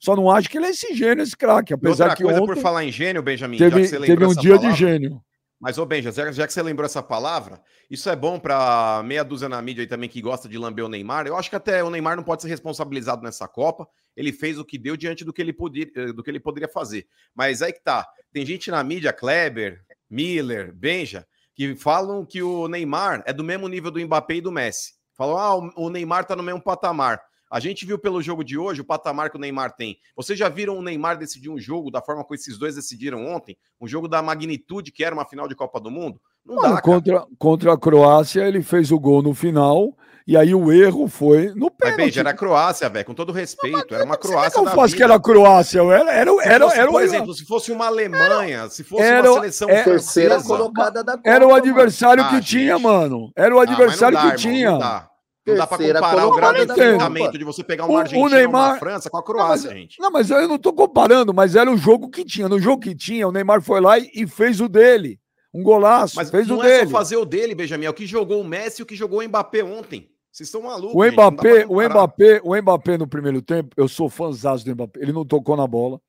Só 0.00 0.16
não 0.16 0.30
acho 0.30 0.48
que 0.48 0.56
ele 0.56 0.66
é 0.66 0.70
esse 0.70 0.94
gênio, 0.94 1.22
esse 1.22 1.36
craque. 1.36 1.74
Apesar 1.74 2.04
outra 2.04 2.16
que 2.16 2.22
coisa 2.22 2.40
ontem, 2.40 2.54
por 2.54 2.62
falar 2.62 2.84
em 2.84 2.90
gênio, 2.90 3.22
Benjamin, 3.22 3.58
teve, 3.58 3.86
teve 3.86 4.26
um 4.26 4.34
dia 4.34 4.56
palavra, 4.56 4.72
de 4.72 4.78
gênio. 4.78 5.22
Mas, 5.60 5.76
ô 5.76 5.84
Benja, 5.84 6.10
já 6.32 6.46
que 6.46 6.52
você 6.54 6.62
lembrou 6.62 6.86
essa 6.86 7.02
palavra, 7.02 7.60
isso 7.90 8.08
é 8.08 8.16
bom 8.16 8.40
para 8.40 9.02
meia 9.04 9.22
dúzia 9.22 9.46
na 9.46 9.60
mídia 9.60 9.82
aí 9.82 9.86
também 9.86 10.08
que 10.08 10.22
gosta 10.22 10.48
de 10.48 10.56
lamber 10.56 10.86
o 10.86 10.88
Neymar. 10.88 11.26
Eu 11.26 11.36
acho 11.36 11.50
que 11.50 11.56
até 11.56 11.84
o 11.84 11.90
Neymar 11.90 12.16
não 12.16 12.24
pode 12.24 12.40
ser 12.40 12.48
responsabilizado 12.48 13.22
nessa 13.22 13.46
Copa. 13.46 13.86
Ele 14.16 14.32
fez 14.32 14.58
o 14.58 14.64
que 14.64 14.78
deu 14.78 14.96
diante 14.96 15.22
do 15.22 15.34
que 15.34 15.42
ele, 15.42 15.52
podia, 15.52 15.86
eh, 15.94 16.14
do 16.14 16.22
que 16.22 16.30
ele 16.30 16.40
poderia 16.40 16.68
fazer. 16.68 17.06
Mas 17.34 17.60
aí 17.60 17.74
que 17.74 17.84
tá. 17.84 18.08
Tem 18.32 18.46
gente 18.46 18.70
na 18.70 18.82
mídia, 18.82 19.12
Kleber, 19.12 19.84
Miller, 20.08 20.74
Benja, 20.74 21.26
que 21.54 21.76
falam 21.76 22.24
que 22.24 22.42
o 22.42 22.66
Neymar 22.66 23.22
é 23.26 23.32
do 23.34 23.44
mesmo 23.44 23.68
nível 23.68 23.90
do 23.90 24.00
Mbappé 24.00 24.36
e 24.36 24.40
do 24.40 24.50
Messi. 24.50 24.94
Falam, 25.12 25.36
ah, 25.36 25.72
o 25.76 25.90
Neymar 25.90 26.24
tá 26.24 26.34
no 26.34 26.42
mesmo 26.42 26.62
patamar. 26.62 27.20
A 27.50 27.58
gente 27.58 27.84
viu 27.84 27.98
pelo 27.98 28.22
jogo 28.22 28.44
de 28.44 28.56
hoje 28.56 28.80
o 28.80 28.84
patamar 28.84 29.28
que 29.28 29.36
o 29.36 29.40
Neymar 29.40 29.74
tem. 29.74 29.98
Vocês 30.14 30.38
já 30.38 30.48
viram 30.48 30.78
o 30.78 30.82
Neymar 30.82 31.18
decidir 31.18 31.50
um 31.50 31.58
jogo 31.58 31.90
da 31.90 32.00
forma 32.00 32.22
como 32.22 32.36
esses 32.36 32.56
dois 32.56 32.76
decidiram 32.76 33.26
ontem? 33.26 33.56
Um 33.80 33.88
jogo 33.88 34.06
da 34.06 34.22
magnitude 34.22 34.92
que 34.92 35.02
era 35.02 35.12
uma 35.12 35.24
final 35.24 35.48
de 35.48 35.56
Copa 35.56 35.80
do 35.80 35.90
Mundo? 35.90 36.20
Não 36.46 36.54
Mano, 36.54 36.74
dá, 36.76 36.80
contra, 36.80 37.26
contra 37.38 37.72
a 37.72 37.78
Croácia, 37.78 38.46
ele 38.46 38.62
fez 38.62 38.92
o 38.92 38.98
gol 39.00 39.20
no 39.20 39.34
final. 39.34 39.96
E 40.26 40.36
aí 40.36 40.54
o 40.54 40.70
erro 40.70 41.08
foi 41.08 41.48
no 41.56 41.72
pênalti. 41.72 41.80
Mas, 41.82 41.96
beijo, 41.96 42.20
era 42.20 42.30
a 42.30 42.34
Croácia, 42.34 42.88
velho, 42.88 43.04
com 43.04 43.14
todo 43.14 43.32
respeito. 43.32 43.92
Era 43.92 44.04
uma 44.04 44.16
Croácia. 44.16 44.62
Não 44.62 44.70
faço 44.70 44.94
que 44.94 45.02
era 45.02 45.16
a 45.16 45.20
Croácia, 45.20 45.80
era, 45.80 46.12
era, 46.12 46.30
era, 46.44 46.64
fosse, 46.66 46.78
era, 46.78 46.90
Por 46.90 47.02
exemplo, 47.02 47.34
se 47.34 47.44
fosse 47.44 47.72
uma 47.72 47.86
Alemanha, 47.86 48.68
se 48.68 48.84
fosse 48.84 49.02
era, 49.02 49.28
uma 49.28 49.40
seleção 49.40 49.68
era, 49.68 49.82
terceira 49.82 50.40
colocada 50.40 51.02
da 51.02 51.16
Copa. 51.16 51.28
Era 51.28 51.44
o 51.44 51.52
adversário 51.52 52.22
mano. 52.22 52.36
que 52.36 52.44
ah, 52.44 52.46
tinha, 52.46 52.78
mano. 52.78 53.32
Era 53.34 53.56
o 53.56 53.58
adversário 53.58 54.16
ah, 54.18 54.26
dá, 54.26 54.34
que 54.36 54.46
irmão, 54.46 54.78
tinha. 54.78 55.09
Não 55.46 55.56
dá 55.56 55.66
para 55.66 55.78
comparar 55.78 56.26
o 56.26 56.34
grau 56.34 56.52
de 56.52 56.62
enfrentamento 56.62 57.38
de 57.38 57.44
você 57.44 57.64
pegar 57.64 57.86
uma 57.86 58.00
Argentina 58.00 58.26
o 58.26 58.28
Neymar... 58.28 58.62
ou 58.62 58.70
uma 58.72 58.78
França 58.78 59.08
com 59.08 59.16
a 59.16 59.22
Croácia, 59.22 59.70
não, 59.70 59.74
mas, 59.74 59.80
gente. 59.80 60.00
Não, 60.00 60.10
mas 60.10 60.30
eu 60.30 60.48
não 60.48 60.56
estou 60.56 60.72
comparando, 60.72 61.32
mas 61.32 61.56
era 61.56 61.70
o 61.70 61.76
jogo 61.76 62.10
que 62.10 62.24
tinha. 62.24 62.48
No 62.48 62.58
jogo 62.58 62.82
que 62.82 62.94
tinha, 62.94 63.26
o 63.26 63.32
Neymar 63.32 63.62
foi 63.62 63.80
lá 63.80 63.98
e, 63.98 64.10
e 64.14 64.26
fez 64.26 64.60
o 64.60 64.68
dele. 64.68 65.18
Um 65.52 65.62
golaço, 65.62 66.14
mas 66.16 66.30
fez 66.30 66.48
o 66.48 66.60
é 66.60 66.62
dele. 66.62 66.68
Não 66.68 66.82
é 66.82 66.86
só 66.86 66.90
fazer 66.90 67.16
o 67.16 67.24
dele, 67.24 67.54
Benjamin, 67.54 67.86
é 67.86 67.90
o 67.90 67.94
que 67.94 68.06
jogou 68.06 68.40
o 68.40 68.44
Messi 68.44 68.80
e 68.80 68.84
o 68.84 68.86
que 68.86 68.94
jogou 68.94 69.20
o 69.20 69.24
Mbappé 69.28 69.64
ontem. 69.64 70.10
Vocês 70.30 70.48
estão 70.48 70.62
malucos. 70.62 70.94
O 70.94 71.10
Mbappé, 71.10 71.66
o 71.66 71.82
Mbappé, 71.82 72.40
o 72.44 72.54
Mbappé 72.54 72.98
no 72.98 73.08
primeiro 73.08 73.42
tempo, 73.42 73.70
eu 73.76 73.88
sou 73.88 74.08
fãzão 74.08 74.56
do 74.56 74.70
Mbappé. 74.72 75.00
Ele 75.00 75.12
não 75.12 75.24
tocou 75.24 75.56
na 75.56 75.66
bola. 75.66 76.00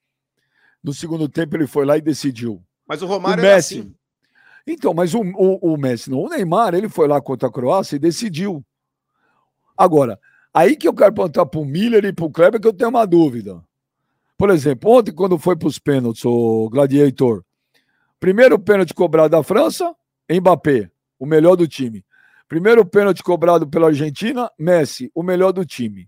No 0.84 0.94
segundo 0.94 1.28
tempo, 1.28 1.56
ele 1.56 1.66
foi 1.66 1.86
lá 1.86 1.98
e 1.98 2.02
decidiu. 2.02 2.62
Mas 2.88 3.02
o 3.02 3.08
Romário 3.08 3.44
o 3.44 3.46
Messi. 3.46 3.80
Assim. 3.80 3.96
Então, 4.68 4.94
mas 4.94 5.14
o, 5.16 5.22
o, 5.22 5.74
o 5.74 5.78
Messi 5.78 6.12
não. 6.12 6.20
O 6.20 6.30
Neymar, 6.30 6.76
ele 6.76 6.88
foi 6.88 7.08
lá 7.08 7.20
contra 7.20 7.50
a 7.50 7.52
Croácia 7.52 7.96
e 7.96 8.00
decidiu. 8.00 8.64
Agora, 9.82 10.20
aí 10.54 10.76
que 10.76 10.88
eu 10.88 10.94
quero 10.94 11.12
perguntar 11.12 11.44
para 11.44 11.60
o 11.60 11.66
Miller 11.66 12.06
e 12.06 12.14
para 12.14 12.24
o 12.24 12.30
Kleber 12.30 12.62
que 12.62 12.68
eu 12.68 12.74
tenho 12.74 12.92
uma 12.92 13.04
dúvida. 13.04 13.64
Por 14.38 14.52
exemplo, 14.52 14.92
ontem, 14.92 15.12
quando 15.12 15.40
foi 15.40 15.56
para 15.56 15.68
os 15.68 15.80
pênaltis, 15.80 16.24
o 16.24 16.70
Gladiator, 16.70 17.44
primeiro 18.20 18.60
pênalti 18.60 18.94
cobrado 18.94 19.30
da 19.30 19.42
França, 19.42 19.92
Mbappé, 20.32 20.92
o 21.18 21.26
melhor 21.26 21.56
do 21.56 21.68
time. 21.68 22.06
Primeiro 22.48 22.86
pênalti 22.86 23.24
cobrado 23.24 23.68
pela 23.68 23.88
Argentina, 23.88 24.52
Messi, 24.56 25.10
o 25.16 25.24
melhor 25.24 25.52
do 25.52 25.66
time. 25.66 26.08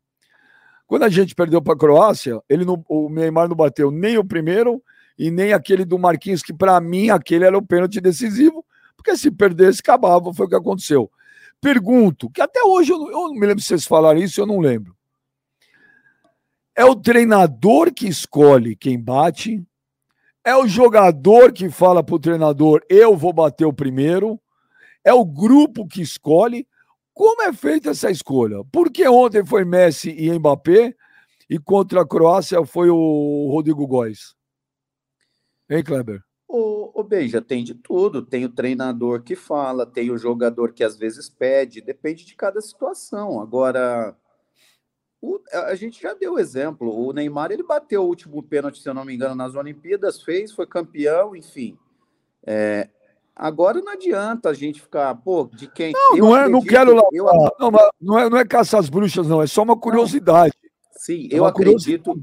Quando 0.85 1.01
a 1.01 1.09
gente 1.09 1.33
perdeu 1.33 1.59
para 1.59 1.73
a 1.73 1.77
Croácia, 1.77 2.39
ele 2.47 2.65
não, 2.65 2.85
o 2.87 3.09
Neymar 3.09 3.49
não 3.49 3.55
bateu 3.55 3.89
nem 3.89 4.19
o 4.19 4.23
primeiro 4.23 4.83
e 5.17 5.31
nem 5.31 5.51
aquele 5.51 5.83
do 5.83 5.97
Marquinhos, 5.97 6.43
que 6.43 6.53
para 6.53 6.79
mim 6.79 7.09
aquele 7.09 7.43
era 7.43 7.57
o 7.57 7.65
pênalti 7.65 7.99
decisivo, 7.99 8.63
porque 8.95 9.17
se 9.17 9.31
perdesse, 9.31 9.79
acabava, 9.79 10.31
foi 10.31 10.45
o 10.45 10.49
que 10.49 10.55
aconteceu. 10.55 11.09
Pergunto, 11.63 12.29
que 12.29 12.41
até 12.41 12.61
hoje 12.61 12.91
eu 12.91 12.99
não, 12.99 13.07
eu 13.07 13.27
não 13.29 13.33
me 13.35 13.47
lembro 13.47 13.61
se 13.61 13.69
vocês 13.69 13.87
falaram 13.87 14.19
isso, 14.19 14.41
eu 14.41 14.45
não 14.45 14.59
lembro. 14.59 14.93
É 16.75 16.83
o 16.83 16.93
treinador 16.93 17.93
que 17.93 18.05
escolhe 18.05 18.75
quem 18.75 19.01
bate? 19.01 19.65
É 20.43 20.53
o 20.57 20.67
jogador 20.67 21.53
que 21.53 21.69
fala 21.69 22.03
para 22.03 22.15
o 22.15 22.19
treinador: 22.19 22.81
eu 22.89 23.15
vou 23.15 23.31
bater 23.31 23.63
o 23.63 23.71
primeiro? 23.71 24.37
É 25.05 25.13
o 25.13 25.23
grupo 25.23 25.87
que 25.87 26.01
escolhe? 26.01 26.67
Como 27.13 27.41
é 27.43 27.53
feita 27.53 27.91
essa 27.91 28.11
escolha? 28.11 28.57
Porque 28.69 29.07
ontem 29.07 29.45
foi 29.45 29.63
Messi 29.63 30.09
e 30.09 30.37
Mbappé 30.37 30.93
e 31.49 31.57
contra 31.57 32.01
a 32.01 32.07
Croácia 32.07 32.65
foi 32.65 32.89
o 32.89 33.47
Rodrigo 33.49 33.87
Góes? 33.87 34.35
Hein, 35.69 35.81
Kleber? 35.81 36.21
O, 36.55 36.91
o 36.93 37.03
Beija 37.03 37.41
tem 37.41 37.63
de 37.63 37.73
tudo. 37.73 38.21
Tem 38.21 38.45
o 38.45 38.49
treinador 38.49 39.23
que 39.23 39.35
fala, 39.35 39.87
tem 39.87 40.11
o 40.11 40.19
jogador 40.19 40.71
que 40.71 40.83
às 40.83 40.95
vezes 40.95 41.27
pede, 41.27 41.81
depende 41.81 42.23
de 42.23 42.35
cada 42.35 42.61
situação. 42.61 43.41
Agora, 43.41 44.15
o, 45.19 45.39
a 45.51 45.73
gente 45.73 45.99
já 45.99 46.13
deu 46.13 46.37
exemplo. 46.37 46.95
O 46.95 47.11
Neymar 47.11 47.51
ele 47.51 47.63
bateu 47.63 48.03
o 48.03 48.07
último 48.07 48.43
pênalti, 48.43 48.79
se 48.79 48.87
eu 48.87 48.93
não 48.93 49.03
me 49.03 49.15
engano, 49.15 49.33
nas 49.33 49.55
Olimpíadas, 49.55 50.21
fez, 50.21 50.51
foi 50.51 50.67
campeão, 50.67 51.35
enfim. 51.35 51.75
É, 52.45 52.87
agora 53.35 53.81
não 53.81 53.91
adianta 53.91 54.49
a 54.49 54.53
gente 54.53 54.79
ficar, 54.79 55.15
pô, 55.15 55.49
de 55.51 55.65
quem. 55.65 55.91
Não, 55.91 56.17
não, 56.17 56.37
é, 56.37 56.47
não 56.47 56.61
quero 56.61 56.93
lá. 56.93 57.01
Eu, 57.11 57.25
não, 57.59 57.71
não, 57.99 58.19
é, 58.19 58.29
não 58.29 58.37
é 58.37 58.45
caçar 58.45 58.79
as 58.79 58.89
bruxas, 58.89 59.27
não, 59.27 59.41
é 59.41 59.47
só 59.47 59.63
uma 59.63 59.75
curiosidade. 59.75 60.53
Sim, 60.91 61.29
é 61.31 61.39
eu 61.39 61.45
acredito. 61.45 62.13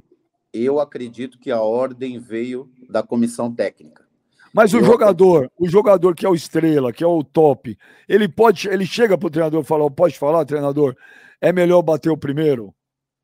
Eu 0.53 0.79
acredito 0.79 1.37
que 1.37 1.51
a 1.51 1.61
ordem 1.61 2.21
veio 2.21 2.71
da 2.89 3.03
comissão 3.03 3.53
técnica. 3.53 4.09
Mas 4.53 4.75
o 4.75 4.83
jogador, 4.83 5.51
o 5.59 5.69
jogador 5.69 6.15
que 6.15 6.27
é 6.27 6.29
o 6.29 6.35
estrela, 6.35 6.93
que 6.93 7.05
é 7.05 7.07
o 7.07 7.23
top, 7.23 7.79
ele 8.09 8.29
pode, 8.29 8.69
ele 8.69 8.85
chega 8.85 9.17
para 9.17 9.27
o 9.27 9.31
treinador 9.31 9.63
e 9.63 9.67
fala, 9.67 9.91
pode 9.91 10.19
falar, 10.19 10.45
treinador, 10.45 10.97
é 11.41 11.53
melhor 11.53 11.83
bater 11.83 12.11
o 12.11 12.17
primeiro? 12.17 12.75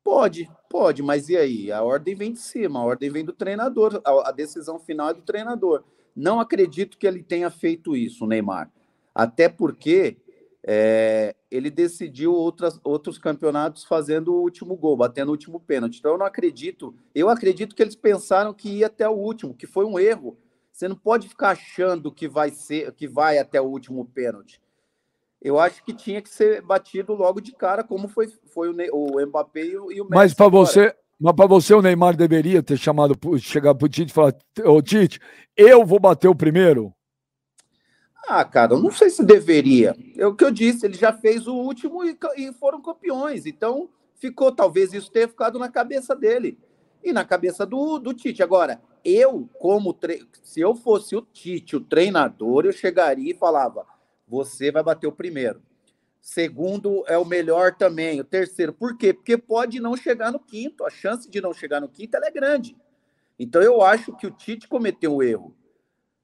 Pode, 0.03 0.49
pode, 0.69 1.03
mas 1.03 1.27
e 1.27 1.35
aí? 1.35 1.71
A 1.71 1.83
ordem 1.83 2.15
vem 2.15 2.31
de 2.31 2.39
cima, 2.39 2.79
a 2.79 2.83
ordem 2.83 3.09
vem 3.09 3.25
do 3.25 3.33
treinador, 3.33 4.01
a, 4.05 4.29
a 4.29 4.31
decisão 4.31 4.79
final 4.79 5.09
é 5.09 5.13
do 5.13 5.21
treinador. 5.21 5.83
Não 6.15 6.39
acredito 6.39 6.97
que 6.97 7.05
ele 7.05 7.21
tenha 7.21 7.51
feito 7.51 7.95
isso, 7.95 8.25
Neymar. 8.25 8.71
Até 9.13 9.49
porque 9.49 10.17
é, 10.65 11.35
ele 11.51 11.69
decidiu 11.69 12.33
outras, 12.33 12.79
outros 12.83 13.17
campeonatos 13.17 13.83
fazendo 13.83 14.33
o 14.33 14.41
último 14.41 14.75
gol, 14.75 14.97
batendo 14.97 15.29
o 15.29 15.31
último 15.31 15.59
pênalti. 15.59 15.99
Então 15.99 16.13
eu 16.13 16.17
não 16.17 16.25
acredito, 16.25 16.95
eu 17.13 17.29
acredito 17.29 17.75
que 17.75 17.81
eles 17.81 17.95
pensaram 17.95 18.53
que 18.53 18.69
ia 18.69 18.87
até 18.87 19.07
o 19.07 19.13
último, 19.13 19.53
que 19.53 19.67
foi 19.67 19.85
um 19.85 19.99
erro. 19.99 20.37
Você 20.77 20.87
não 20.87 20.95
pode 20.95 21.27
ficar 21.27 21.49
achando 21.49 22.11
que 22.11 22.27
vai 22.27 22.51
ser, 22.51 22.93
que 22.93 23.07
vai 23.07 23.39
até 23.39 23.59
o 23.59 23.65
último 23.65 24.05
pênalti. 24.05 24.61
Eu 25.41 25.59
acho 25.59 25.83
que 25.83 25.91
tinha 25.91 26.21
que 26.21 26.29
ser 26.29 26.61
batido 26.61 27.15
logo 27.15 27.41
de 27.41 27.51
cara, 27.51 27.83
como 27.83 28.07
foi, 28.07 28.31
foi 28.53 28.69
o, 28.69 28.75
o 28.93 29.25
Mbappé 29.25 29.65
e 29.65 29.75
o, 29.75 29.91
e 29.91 29.99
o 29.99 30.03
Messi. 30.03 30.13
Mas 30.13 30.33
para 30.35 30.49
você, 30.49 30.95
mas 31.19 31.33
para 31.33 31.47
você 31.47 31.73
o 31.73 31.81
Neymar 31.81 32.15
deveria 32.15 32.61
ter 32.61 32.77
chamado, 32.77 33.17
chegar 33.39 33.73
para 33.73 33.87
o 33.87 33.89
Tite 33.89 34.11
e 34.11 34.13
falar: 34.13 34.35
Ô 34.65 34.79
Tite, 34.79 35.19
eu 35.55 35.83
vou 35.83 35.99
bater 35.99 36.27
o 36.27 36.35
primeiro. 36.35 36.93
Ah, 38.27 38.45
cara, 38.45 38.73
eu 38.73 38.79
não 38.79 38.91
sei 38.91 39.09
se 39.09 39.25
deveria. 39.25 39.95
É 40.15 40.27
o 40.27 40.35
que 40.35 40.43
eu 40.43 40.51
disse, 40.51 40.85
ele 40.85 40.95
já 40.95 41.11
fez 41.11 41.47
o 41.47 41.55
último 41.55 42.05
e, 42.05 42.15
e 42.35 42.53
foram 42.53 42.83
campeões. 42.83 43.47
Então, 43.47 43.89
ficou, 44.13 44.51
talvez 44.51 44.93
isso 44.93 45.11
tenha 45.11 45.27
ficado 45.27 45.57
na 45.57 45.69
cabeça 45.69 46.15
dele. 46.15 46.59
E 47.07 47.13
na 47.13 47.23
cabeça 47.23 47.65
do, 47.65 47.99
do 47.99 48.13
Tite. 48.13 48.43
Agora, 48.43 48.81
eu, 49.01 49.49
como 49.57 49.93
tre... 49.93 50.27
se 50.43 50.59
eu 50.59 50.75
fosse 50.75 51.15
o 51.15 51.21
Tite, 51.21 51.77
o 51.77 51.79
treinador, 51.79 52.65
eu 52.65 52.73
chegaria 52.73 53.31
e 53.31 53.37
falava: 53.37 53.87
você 54.27 54.73
vai 54.73 54.83
bater 54.83 55.07
o 55.07 55.11
primeiro. 55.13 55.61
Segundo 56.19 57.05
é 57.07 57.17
o 57.17 57.23
melhor 57.23 57.73
também. 57.75 58.19
O 58.19 58.25
terceiro, 58.25 58.73
por 58.73 58.97
quê? 58.97 59.13
Porque 59.13 59.37
pode 59.37 59.79
não 59.79 59.95
chegar 59.95 60.33
no 60.33 60.39
quinto. 60.39 60.83
A 60.83 60.89
chance 60.89 61.29
de 61.29 61.39
não 61.39 61.53
chegar 61.53 61.79
no 61.79 61.87
quinto 61.87 62.17
é 62.17 62.29
grande. 62.29 62.75
Então 63.39 63.61
eu 63.61 63.81
acho 63.81 64.13
que 64.17 64.27
o 64.27 64.31
Tite 64.31 64.67
cometeu 64.67 65.15
um 65.15 65.23
erro. 65.23 65.55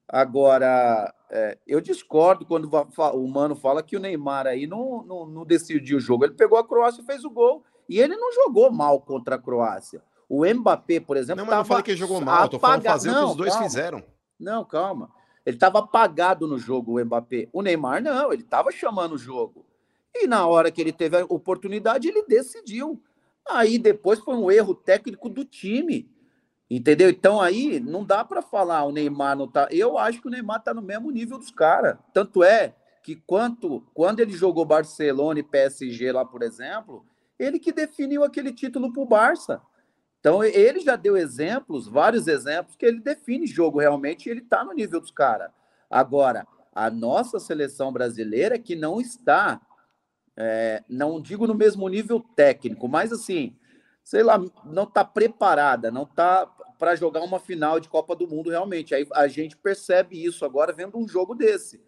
Agora, 0.06 1.16
é, 1.32 1.58
eu 1.66 1.80
discordo 1.80 2.46
quando 2.46 2.70
o 2.70 3.28
Mano 3.30 3.56
fala 3.56 3.82
que 3.82 3.96
o 3.96 4.02
Neymar 4.02 4.48
aí 4.48 4.68
não, 4.68 5.02
não, 5.06 5.26
não, 5.26 5.46
decidiu 5.46 5.96
o 5.96 6.02
jogo. 6.02 6.26
Ele 6.26 6.34
pegou 6.34 6.58
a 6.58 6.68
Croácia 6.68 7.02
e 7.02 7.06
fez 7.06 7.24
o 7.24 7.30
gol. 7.30 7.64
E 7.88 8.02
ele 8.02 8.18
não 8.18 8.34
jogou 8.34 8.70
mal 8.70 9.00
contra 9.00 9.36
a 9.36 9.40
Croácia. 9.40 10.04
O 10.36 10.52
Mbappé, 10.52 11.00
por 11.00 11.16
exemplo. 11.16 11.44
Não, 11.44 11.46
mas 11.46 11.60
não 11.60 11.66
falei 11.66 11.84
que 11.84 11.92
ele 11.92 12.00
jogou 12.00 12.20
mal, 12.20 12.46
eu 12.46 12.50
tô 12.50 12.60
falando 12.60 12.82
fazer 12.82 13.12
não, 13.12 13.18
o 13.18 13.26
que 13.26 13.32
os 13.32 13.38
dois 13.38 13.52
calma. 13.52 13.70
fizeram. 13.70 14.04
Não, 14.40 14.66
calma. 14.66 15.12
Ele 15.46 15.56
estava 15.56 15.78
apagado 15.78 16.48
no 16.48 16.58
jogo, 16.58 17.00
o 17.00 17.06
Mbappé. 17.06 17.50
O 17.54 17.62
Neymar, 17.62 18.02
não, 18.02 18.34
ele 18.34 18.42
estava 18.42 18.72
chamando 18.72 19.14
o 19.14 19.18
jogo. 19.18 19.64
E 20.12 20.26
na 20.26 20.48
hora 20.48 20.72
que 20.72 20.82
ele 20.82 20.92
teve 20.92 21.18
a 21.18 21.26
oportunidade, 21.26 22.08
ele 22.08 22.24
decidiu. 22.24 23.00
Aí 23.48 23.78
depois 23.78 24.18
foi 24.22 24.36
um 24.36 24.50
erro 24.50 24.74
técnico 24.74 25.30
do 25.30 25.46
time. 25.46 26.10
Entendeu? 26.68 27.12
Então 27.12 27.40
aí 27.40 27.80
não 27.80 28.04
dá 28.04 28.26
para 28.26 28.42
falar 28.42 28.86
o 28.86 28.92
Neymar 28.92 29.38
não 29.38 29.48
tá. 29.48 29.68
Eu 29.70 30.00
acho 30.00 30.20
que 30.20 30.28
o 30.28 30.32
Neymar 30.32 30.64
tá 30.64 30.74
no 30.74 30.82
mesmo 30.82 31.12
nível 31.12 31.38
dos 31.38 31.52
caras. 31.52 31.96
Tanto 32.12 32.44
é 32.44 32.74
que 33.04 33.18
quanto 33.18 33.84
quando 33.94 34.20
ele 34.20 34.32
jogou 34.32 34.66
Barcelona 34.66 35.42
e 35.42 35.44
PSG 35.44 36.12
lá, 36.12 36.26
por 36.26 36.42
exemplo, 36.42 37.06
ele 37.38 37.60
que 37.60 37.72
definiu 37.72 38.24
aquele 38.24 38.52
título 38.52 38.92
pro 38.92 39.06
Barça. 39.06 39.62
Então 40.24 40.42
ele 40.42 40.80
já 40.80 40.96
deu 40.96 41.18
exemplos, 41.18 41.86
vários 41.86 42.30
exemplos 42.30 42.78
que 42.78 42.86
ele 42.86 43.02
define 43.02 43.46
jogo 43.46 43.82
realmente, 43.82 44.26
e 44.26 44.32
ele 44.32 44.40
tá 44.40 44.64
no 44.64 44.72
nível 44.72 45.02
dos 45.02 45.12
caras. 45.12 45.52
Agora, 45.90 46.48
a 46.74 46.90
nossa 46.90 47.42
seleção 47.42 47.92
brasileira 47.92 48.58
que 48.58 48.74
não 48.74 49.02
está 49.02 49.60
é, 50.38 50.82
não 50.88 51.20
digo 51.22 51.46
no 51.46 51.54
mesmo 51.54 51.90
nível 51.90 52.22
técnico, 52.38 52.88
mas 52.88 53.12
assim, 53.12 53.58
sei 54.02 54.24
lá, 54.24 54.42
não 54.64 54.84
está 54.84 55.04
preparada, 55.04 55.92
não 55.92 56.04
está 56.04 56.46
para 56.80 56.96
jogar 56.96 57.22
uma 57.22 57.38
final 57.38 57.78
de 57.78 57.90
Copa 57.90 58.16
do 58.16 58.26
Mundo 58.26 58.50
realmente. 58.50 58.96
Aí 58.96 59.06
a 59.16 59.28
gente 59.28 59.58
percebe 59.58 60.24
isso 60.24 60.46
agora 60.46 60.72
vendo 60.72 60.98
um 60.98 61.06
jogo 61.06 61.36
desse. 61.36 61.84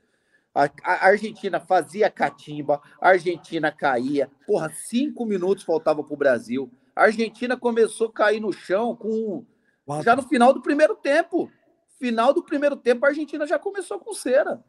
A, 0.53 0.69
a 0.83 1.05
Argentina 1.07 1.61
fazia 1.61 2.09
catimba, 2.09 2.81
a 2.99 3.11
Argentina 3.11 3.71
caía. 3.71 4.29
Porra, 4.45 4.69
cinco 4.75 5.25
minutos 5.25 5.63
faltava 5.63 6.03
para 6.03 6.13
o 6.13 6.17
Brasil. 6.17 6.69
A 6.95 7.03
Argentina 7.03 7.57
começou 7.57 8.07
a 8.07 8.13
cair 8.13 8.39
no 8.39 8.53
chão 8.53 8.95
com 8.95 9.45
já 10.03 10.15
no 10.15 10.23
final 10.23 10.53
do 10.53 10.61
primeiro 10.61 10.95
tempo. 10.95 11.51
Final 11.99 12.33
do 12.33 12.43
primeiro 12.43 12.75
tempo, 12.75 13.05
a 13.05 13.09
Argentina 13.09 13.45
já 13.45 13.59
começou 13.59 13.99
com 13.99 14.13
cera. 14.13 14.63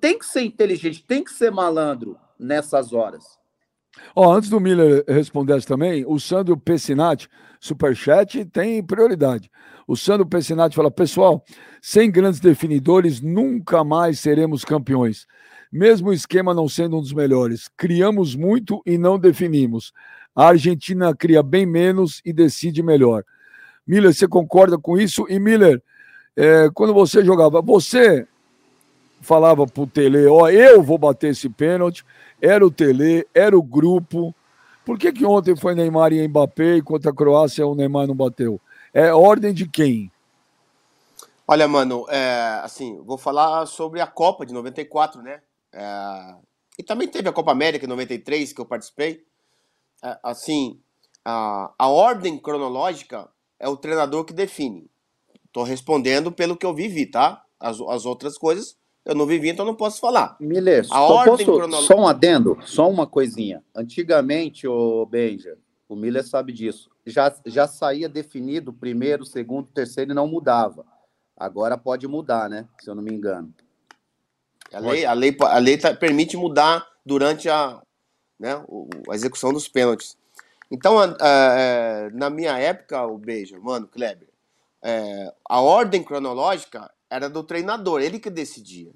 Tem 0.00 0.18
que 0.18 0.26
ser 0.26 0.42
inteligente, 0.42 1.04
tem 1.04 1.24
que 1.24 1.32
ser 1.32 1.50
malandro 1.50 2.18
nessas 2.38 2.92
horas. 2.92 3.38
Ó, 4.14 4.32
antes 4.32 4.50
do 4.50 4.60
Miller 4.60 5.04
responder 5.08 5.64
também, 5.64 6.04
o 6.06 6.18
Sandro 6.18 6.56
Pessinati, 6.56 7.28
superchat, 7.58 8.44
tem 8.44 8.82
prioridade. 8.82 9.50
O 9.86 9.96
Sandro 9.96 10.26
Pessinati 10.26 10.76
fala: 10.76 10.90
pessoal, 10.90 11.42
sem 11.80 12.10
grandes 12.10 12.40
definidores, 12.40 13.20
nunca 13.20 13.82
mais 13.82 14.20
seremos 14.20 14.64
campeões. 14.64 15.26
Mesmo 15.72 16.10
o 16.10 16.12
esquema 16.12 16.52
não 16.52 16.68
sendo 16.68 16.98
um 16.98 17.00
dos 17.00 17.12
melhores, 17.12 17.68
criamos 17.76 18.36
muito 18.36 18.82
e 18.84 18.98
não 18.98 19.18
definimos. 19.18 19.92
A 20.36 20.48
Argentina 20.48 21.16
cria 21.16 21.42
bem 21.42 21.64
menos 21.64 22.20
e 22.22 22.30
decide 22.30 22.82
melhor. 22.82 23.24
Miller, 23.86 24.12
você 24.12 24.28
concorda 24.28 24.76
com 24.76 24.98
isso? 24.98 25.26
E 25.30 25.38
Miller, 25.38 25.82
é, 26.36 26.68
quando 26.74 26.92
você 26.92 27.24
jogava, 27.24 27.62
você 27.62 28.28
falava 29.22 29.66
pro 29.66 29.86
Tele, 29.86 30.26
ó, 30.26 30.50
eu 30.50 30.82
vou 30.82 30.98
bater 30.98 31.30
esse 31.30 31.48
pênalti, 31.48 32.04
era 32.40 32.64
o 32.64 32.70
Tele, 32.70 33.26
era 33.32 33.56
o 33.56 33.62
grupo. 33.62 34.34
Por 34.84 34.98
que, 34.98 35.10
que 35.10 35.24
ontem 35.24 35.56
foi 35.56 35.74
Neymar 35.74 36.12
e 36.12 36.28
Mbappé 36.28 36.76
e 36.76 36.82
contra 36.82 37.10
a 37.10 37.14
Croácia 37.14 37.66
o 37.66 37.74
Neymar 37.74 38.06
não 38.06 38.14
bateu? 38.14 38.60
É 38.92 39.12
ordem 39.14 39.54
de 39.54 39.66
quem? 39.66 40.12
Olha, 41.48 41.66
mano, 41.66 42.04
é, 42.10 42.60
assim, 42.62 43.00
vou 43.04 43.16
falar 43.16 43.64
sobre 43.66 44.00
a 44.00 44.06
Copa 44.06 44.44
de 44.44 44.52
94, 44.52 45.22
né? 45.22 45.40
É, 45.72 46.34
e 46.78 46.82
também 46.82 47.08
teve 47.08 47.28
a 47.28 47.32
Copa 47.32 47.52
América 47.52 47.86
em 47.86 47.88
93, 47.88 48.52
que 48.52 48.60
eu 48.60 48.66
participei. 48.66 49.24
É, 50.02 50.18
assim, 50.22 50.80
a, 51.24 51.72
a 51.78 51.88
ordem 51.88 52.38
cronológica 52.38 53.28
é 53.58 53.68
o 53.68 53.76
treinador 53.76 54.24
que 54.24 54.32
define. 54.32 54.90
Tô 55.52 55.62
respondendo 55.62 56.30
pelo 56.30 56.56
que 56.56 56.66
eu 56.66 56.74
vivi, 56.74 57.06
tá? 57.06 57.42
As, 57.58 57.80
as 57.80 58.04
outras 58.04 58.36
coisas 58.36 58.76
eu 59.06 59.14
não 59.14 59.24
vivi, 59.24 59.48
então 59.48 59.64
não 59.64 59.76
posso 59.76 60.00
falar. 60.00 60.36
Miller, 60.40 60.84
a 60.90 61.00
ordem 61.00 61.46
posso, 61.46 61.58
cronológica... 61.58 61.94
só 61.94 62.00
um 62.00 62.08
adendo, 62.08 62.58
só 62.62 62.90
uma 62.90 63.06
coisinha. 63.06 63.62
Antigamente, 63.72 64.66
o 64.66 65.06
Benja, 65.06 65.56
o 65.88 65.94
Miller 65.94 66.26
sabe 66.26 66.52
disso, 66.52 66.90
já, 67.06 67.32
já 67.46 67.68
saía 67.68 68.08
definido 68.08 68.72
primeiro, 68.72 69.24
segundo, 69.24 69.68
terceiro 69.68 70.10
e 70.10 70.14
não 70.14 70.26
mudava. 70.26 70.84
Agora 71.36 71.78
pode 71.78 72.08
mudar, 72.08 72.50
né? 72.50 72.66
Se 72.80 72.90
eu 72.90 72.96
não 72.96 73.02
me 73.02 73.12
engano. 73.12 73.54
A 74.72 74.80
lei, 74.80 75.04
a 75.04 75.12
lei, 75.12 75.36
a 75.40 75.58
lei 75.58 75.78
tá, 75.78 75.94
permite 75.94 76.36
mudar 76.36 76.84
durante 77.04 77.48
a, 77.48 77.80
né, 78.38 78.62
a 79.10 79.14
execução 79.14 79.52
dos 79.52 79.68
pênaltis. 79.68 80.16
Então, 80.70 80.98
a, 80.98 81.04
a, 81.04 82.06
a, 82.06 82.10
na 82.10 82.28
minha 82.28 82.58
época, 82.58 83.06
o 83.06 83.18
beijo, 83.18 83.60
mano, 83.60 83.86
Kleber, 83.86 84.28
é, 84.82 85.32
a 85.48 85.60
ordem 85.60 86.02
cronológica 86.02 86.90
era 87.08 87.28
do 87.28 87.42
treinador, 87.42 88.00
ele 88.00 88.18
que 88.18 88.30
decidia. 88.30 88.92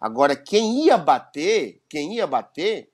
Agora, 0.00 0.36
quem 0.36 0.84
ia 0.84 0.96
bater, 0.96 1.82
quem 1.88 2.14
ia 2.14 2.26
bater, 2.26 2.88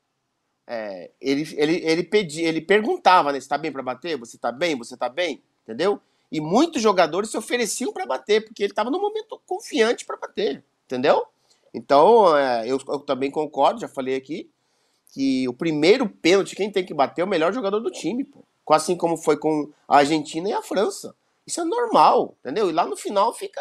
é, 0.67 1.11
ele, 1.21 1.47
ele, 1.57 1.77
ele 1.85 2.03
pedia, 2.03 2.49
ele 2.49 2.61
perguntava, 2.61 3.33
né? 3.33 3.41
Você 3.41 3.49
tá 3.49 3.59
bem 3.59 3.71
para 3.71 3.83
bater? 3.83 4.17
Você 4.17 4.39
tá 4.39 4.51
bem? 4.51 4.77
Você 4.79 4.97
tá 4.97 5.09
bem? 5.09 5.43
Entendeu? 5.63 6.01
E 6.33 6.41
muitos 6.41 6.81
jogadores 6.81 7.31
se 7.31 7.37
ofereciam 7.37 7.93
para 7.93 8.07
bater, 8.07 8.45
porque 8.45 8.63
ele 8.63 8.73
estava 8.73 8.91
no 8.91 9.01
momento 9.01 9.41
confiante 9.47 10.05
para 10.05 10.17
bater, 10.17 10.65
entendeu? 10.87 11.25
Então, 11.73 12.37
é, 12.37 12.67
eu, 12.67 12.79
eu, 12.89 13.01
também 13.01 13.31
concordo, 13.31 13.81
já 13.81 13.89
falei 13.89 14.17
aqui, 14.17 14.51
que 15.15 15.49
o 15.49 15.55
primeiro 15.55 16.09
pênalti, 16.09 16.57
quem 16.57 16.73
tem 16.73 16.85
que 16.85 16.93
bater 16.93 17.23
é 17.23 17.25
o 17.25 17.29
melhor 17.29 17.53
jogador 17.53 17.79
do 17.79 17.91
time, 17.91 18.25
pô. 18.25 18.45
Assim 18.69 18.97
como 18.97 19.17
foi 19.17 19.37
com 19.37 19.71
a 19.87 19.99
Argentina 19.99 20.49
e 20.49 20.53
a 20.53 20.61
França. 20.61 21.15
Isso 21.47 21.61
é 21.61 21.65
normal, 21.65 22.35
entendeu? 22.41 22.69
E 22.69 22.73
lá 22.73 22.85
no 22.85 22.97
final 22.97 23.33
fica 23.33 23.61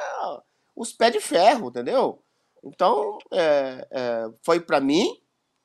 os 0.75 0.91
pés 0.91 1.13
de 1.13 1.19
ferro, 1.19 1.67
entendeu? 1.67 2.19
Então, 2.63 3.19
é, 3.31 3.87
é, 3.91 4.29
foi 4.41 4.59
para 4.59 4.79
mim, 4.79 5.15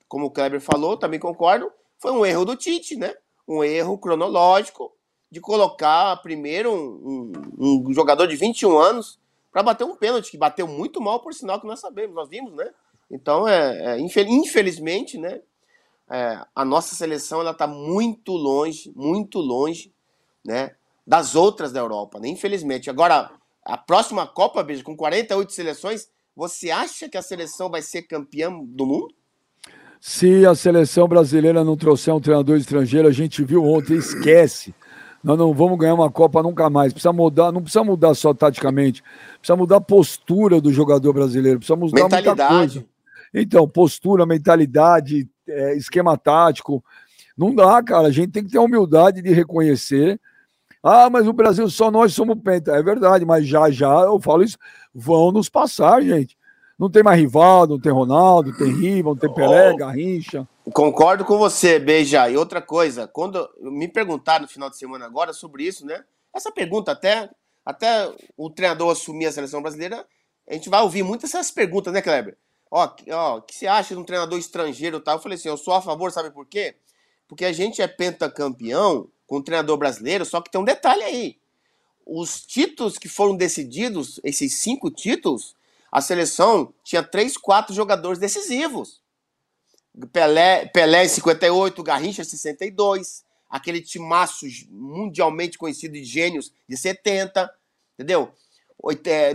como 0.07 0.27
o 0.27 0.31
Kleber 0.31 0.61
falou, 0.61 0.95
também 0.95 1.19
concordo, 1.19 1.71
foi 1.97 2.11
um 2.11 2.23
erro 2.23 2.45
do 2.45 2.55
Tite, 2.55 2.95
né? 2.95 3.15
Um 3.47 3.63
erro 3.63 3.97
cronológico 3.97 4.93
de 5.31 5.39
colocar 5.39 6.17
primeiro 6.17 6.71
um, 6.71 7.31
um, 7.57 7.87
um 7.87 7.93
jogador 7.93 8.27
de 8.27 8.35
21 8.35 8.77
anos 8.77 9.19
para 9.51 9.63
bater 9.63 9.85
um 9.85 9.95
pênalti, 9.95 10.29
que 10.29 10.37
bateu 10.37 10.67
muito 10.67 11.01
mal, 11.01 11.19
por 11.19 11.33
sinal 11.33 11.59
que 11.59 11.65
nós 11.65 11.79
sabemos, 11.79 12.15
nós 12.15 12.29
vimos, 12.29 12.53
né? 12.53 12.69
Então, 13.09 13.47
é, 13.47 13.95
é 13.95 13.99
infelizmente, 13.99 15.17
né? 15.17 15.41
É, 16.11 16.41
a 16.55 16.65
nossa 16.65 16.95
seleção 16.95 17.41
ela 17.41 17.51
está 17.51 17.67
muito 17.67 18.31
longe, 18.31 18.91
muito 18.95 19.39
longe, 19.39 19.93
né? 20.45 20.71
Das 21.05 21.35
outras 21.35 21.71
da 21.71 21.79
Europa, 21.79 22.19
né? 22.19 22.27
Infelizmente. 22.27 22.89
Agora, 22.89 23.31
a 23.63 23.77
próxima 23.77 24.25
Copa, 24.25 24.63
beijo, 24.63 24.83
com 24.83 24.95
48 24.95 25.51
seleções, 25.53 26.09
você 26.35 26.71
acha 26.71 27.07
que 27.09 27.17
a 27.17 27.21
seleção 27.21 27.69
vai 27.69 27.81
ser 27.81 28.03
campeã 28.03 28.51
do 28.51 28.85
mundo? 28.85 29.13
Se 29.99 30.45
a 30.45 30.55
seleção 30.55 31.07
brasileira 31.07 31.63
não 31.63 31.75
trouxer 31.75 32.13
um 32.13 32.21
treinador 32.21 32.57
estrangeiro, 32.57 33.07
a 33.07 33.11
gente 33.11 33.43
viu 33.43 33.63
ontem, 33.65 33.97
esquece. 33.97 34.73
Nós 35.21 35.37
não 35.37 35.53
vamos 35.53 35.77
ganhar 35.77 35.93
uma 35.93 36.09
Copa 36.09 36.41
nunca 36.41 36.69
mais. 36.69 36.93
Precisa 36.93 37.11
mudar, 37.11 37.51
não 37.51 37.61
precisa 37.61 37.83
mudar 37.83 38.13
só 38.13 38.33
taticamente, 38.33 39.03
precisa 39.37 39.57
mudar 39.57 39.77
a 39.77 39.81
postura 39.81 40.61
do 40.61 40.71
jogador 40.71 41.11
brasileiro, 41.11 41.59
precisa 41.59 41.75
mudar 41.75 42.07
muita 42.09 42.47
coisa. 42.47 42.85
Então, 43.33 43.67
postura, 43.67 44.25
mentalidade, 44.25 45.27
é, 45.49 45.75
esquema 45.75 46.17
tático. 46.17 46.83
Não 47.37 47.53
dá, 47.53 47.81
cara. 47.83 48.07
A 48.07 48.11
gente 48.11 48.31
tem 48.31 48.43
que 48.43 48.51
ter 48.51 48.57
a 48.57 48.61
humildade 48.61 49.21
de 49.21 49.31
reconhecer. 49.31 50.19
Ah, 50.81 51.09
mas 51.09 51.27
o 51.27 51.33
Brasil 51.33 51.69
só 51.69 51.91
nós 51.91 52.13
somos 52.13 52.37
penta. 52.41 52.71
É 52.71 52.81
verdade, 52.81 53.25
mas 53.25 53.45
já 53.47 53.69
já 53.69 54.01
eu 54.01 54.19
falo 54.19 54.43
isso, 54.43 54.57
vão 54.93 55.31
nos 55.31 55.49
passar, 55.49 56.01
gente. 56.01 56.37
Não 56.77 56.89
tem 56.89 57.03
mais 57.03 57.19
Rivaldo, 57.19 57.73
não 57.73 57.81
tem 57.81 57.91
Ronaldo, 57.91 58.57
tem 58.57 58.71
Riva, 58.71 59.09
não 59.09 59.17
tem 59.17 59.33
Pelé, 59.33 59.75
Garrincha. 59.75 60.47
Concordo 60.73 61.25
com 61.25 61.37
você, 61.37 61.77
Beija. 61.77 62.29
E 62.29 62.37
outra 62.37 62.61
coisa, 62.61 63.05
quando 63.05 63.49
me 63.59 63.87
perguntaram 63.89 64.43
no 64.43 64.47
final 64.47 64.69
de 64.69 64.77
semana 64.77 65.05
agora 65.05 65.33
sobre 65.33 65.63
isso, 65.63 65.85
né? 65.85 66.01
Essa 66.33 66.51
pergunta 66.51 66.93
até 66.93 67.29
até 67.65 68.09
o 68.35 68.49
treinador 68.49 68.91
assumir 68.91 69.27
a 69.27 69.31
seleção 69.31 69.61
brasileira, 69.61 70.05
a 70.47 70.53
gente 70.53 70.69
vai 70.69 70.81
ouvir 70.81 71.03
muitas 71.03 71.33
essas 71.33 71.51
perguntas, 71.51 71.93
né, 71.93 72.01
Kleber? 72.01 72.35
Ó, 72.71 72.95
ó, 73.11 73.37
o 73.37 73.41
que 73.41 73.55
você 73.55 73.67
acha 73.67 73.95
de 73.95 73.99
um 73.99 74.03
treinador 74.03 74.37
estrangeiro 74.37 74.99
tal? 74.99 75.17
Eu 75.17 75.21
falei 75.21 75.37
assim, 75.37 75.49
eu 75.49 75.57
sou 75.57 75.73
a 75.73 75.81
favor, 75.81 76.11
sabe 76.11 76.29
por 76.31 76.45
quê? 76.45 76.75
Porque 77.27 77.45
a 77.45 77.51
gente 77.51 77.81
é 77.81 77.87
pentacampeão 77.87 79.09
com 79.25 79.37
um 79.37 79.41
treinador 79.41 79.77
brasileiro, 79.77 80.25
só 80.25 80.41
que 80.41 80.51
tem 80.51 80.61
um 80.61 80.65
detalhe 80.65 81.03
aí. 81.03 81.37
Os 82.05 82.41
títulos 82.41 82.97
que 82.97 83.07
foram 83.07 83.35
decididos, 83.35 84.19
esses 84.23 84.55
cinco 84.55 84.89
títulos, 84.89 85.55
a 85.91 86.01
seleção 86.01 86.73
tinha 86.83 87.03
três, 87.03 87.37
quatro 87.37 87.73
jogadores 87.73 88.19
decisivos. 88.19 89.01
Pelé, 90.11 90.65
Pelé 90.67 91.05
em 91.05 91.09
58, 91.09 91.83
Garrincha 91.83 92.21
em 92.21 92.25
62, 92.25 93.23
aquele 93.49 93.81
timaço 93.81 94.45
mundialmente 94.69 95.57
conhecido 95.57 95.93
de 95.93 96.03
gênios 96.03 96.53
de 96.67 96.77
70, 96.77 97.51
entendeu? 97.95 98.31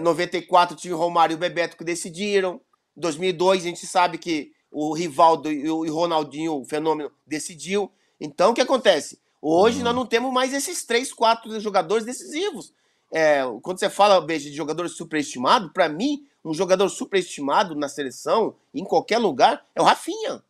94 0.01 0.75
é, 0.75 0.79
tinha 0.79 0.95
Romário 0.95 1.35
e 1.35 1.37
o 1.37 1.39
Bebeto 1.39 1.77
que 1.77 1.85
decidiram. 1.85 2.61
2002 2.97 3.63
a 3.63 3.67
gente 3.67 3.87
sabe 3.87 4.19
que 4.19 4.53
o 4.71 4.93
Rivaldo 4.93 5.51
e 5.51 5.71
o 5.71 5.93
Ronaldinho, 5.93 6.61
o 6.61 6.65
fenômeno, 6.65 7.11
decidiu. 7.27 7.91
Então 8.21 8.51
o 8.51 8.55
que 8.55 8.61
acontece? 8.61 9.19
Hoje 9.41 9.79
uhum. 9.79 9.85
nós 9.85 9.95
não 9.95 10.07
temos 10.07 10.33
mais 10.33 10.53
esses 10.53 10.85
três, 10.85 11.13
quatro 11.13 11.59
jogadores 11.61 12.05
decisivos. 12.05 12.73
É, 13.13 13.43
quando 13.63 13.79
você 13.79 13.89
fala, 13.89 14.21
Beijo, 14.21 14.51
de 14.51 14.57
jogador 14.57 14.89
superestimado, 14.89 15.73
para 15.73 15.89
mim, 15.89 16.27
um 16.45 16.53
jogador 16.53 16.89
superestimado 16.89 17.75
na 17.75 17.89
seleção, 17.89 18.57
em 18.75 18.85
qualquer 18.85 19.19
lugar, 19.19 19.65
é 19.75 19.81
o 19.81 19.85
Rafinha. 19.85 20.43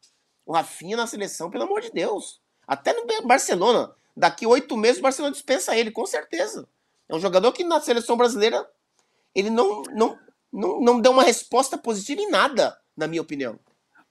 O 0.47 0.53
Rafinha 0.53 0.97
na 0.97 1.07
seleção, 1.07 1.51
pelo 1.51 1.65
amor 1.65 1.81
de 1.81 1.91
Deus. 1.91 2.41
Até 2.67 2.93
no 2.93 3.07
Barcelona. 3.27 3.95
Daqui 4.17 4.47
oito 4.47 4.77
meses 4.77 4.99
o 4.99 5.03
Barcelona 5.03 5.33
dispensa 5.33 5.77
ele, 5.77 5.91
com 5.91 6.07
certeza. 6.07 6.69
É 7.09 7.15
um 7.15 7.21
jogador 7.21 7.53
que 7.53 7.65
na 7.65 7.81
seleção 7.81 8.17
brasileira 8.17 8.67
ele 9.35 9.51
não, 9.51 9.83
não, 9.95 10.19
não, 10.55 10.81
não 10.81 11.01
deu 11.01 11.11
uma 11.11 11.25
resposta 11.25 11.77
positiva 11.77 12.21
em 12.21 12.31
nada, 12.31 12.77
na 12.97 13.09
minha 13.09 13.21
opinião. 13.21 13.59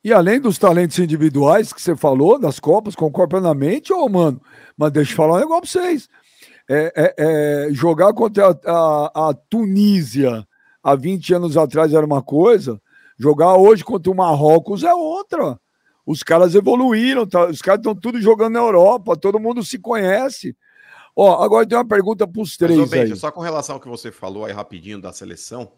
E 0.04 0.12
além 0.12 0.40
dos 0.42 0.58
talentos 0.58 1.00
individuais 1.00 1.72
que 1.72 1.82
você 1.82 1.96
falou, 1.96 2.38
das 2.38 2.60
Copas, 2.60 2.94
concordo 2.94 3.30
plenamente, 3.30 3.94
ô, 3.94 4.10
mano, 4.10 4.42
mas 4.78 4.92
deixa 4.92 5.14
eu 5.14 5.16
falar 5.16 5.38
um 5.38 5.40
negócio 5.40 5.62
pra 5.62 5.82
vocês. 5.82 6.10
É, 6.70 6.94
é, 6.96 7.16
é, 7.18 7.74
jogar 7.74 8.14
contra 8.14 8.48
a, 8.48 8.52
a, 8.66 9.30
a, 9.30 9.34
Tunísia 9.50 10.46
há 10.84 10.96
20 10.96 11.34
anos 11.36 11.58
atrás 11.58 11.94
era 11.94 12.06
uma 12.06 12.22
coisa, 12.22 12.82
jogar 13.18 13.56
hoje 13.56 13.84
contra 13.84 14.12
o 14.12 14.16
Marrocos 14.16 14.84
é 14.84 14.94
outra. 14.94 15.58
Os 16.06 16.22
caras 16.22 16.54
evoluíram, 16.54 17.26
tá? 17.26 17.46
os 17.48 17.62
caras 17.62 17.80
estão 17.80 17.96
tudo 17.96 18.20
jogando 18.20 18.54
na 18.54 18.60
Europa, 18.60 19.16
todo 19.16 19.40
mundo 19.40 19.64
se 19.64 19.80
conhece. 19.80 20.56
Ó, 21.16 21.42
agora 21.42 21.66
tem 21.66 21.78
uma 21.78 21.88
pergunta 21.88 22.28
para 22.28 22.42
os 22.42 22.58
três. 22.58 22.78
Mas, 22.78 22.88
ô, 22.88 22.92
Benja, 22.92 23.16
só 23.16 23.32
com 23.32 23.40
relação 23.40 23.76
ao 23.76 23.82
que 23.82 23.88
você 23.88 24.12
falou 24.12 24.44
aí 24.44 24.52
rapidinho 24.52 25.00
da 25.00 25.14
seleção, 25.14 25.72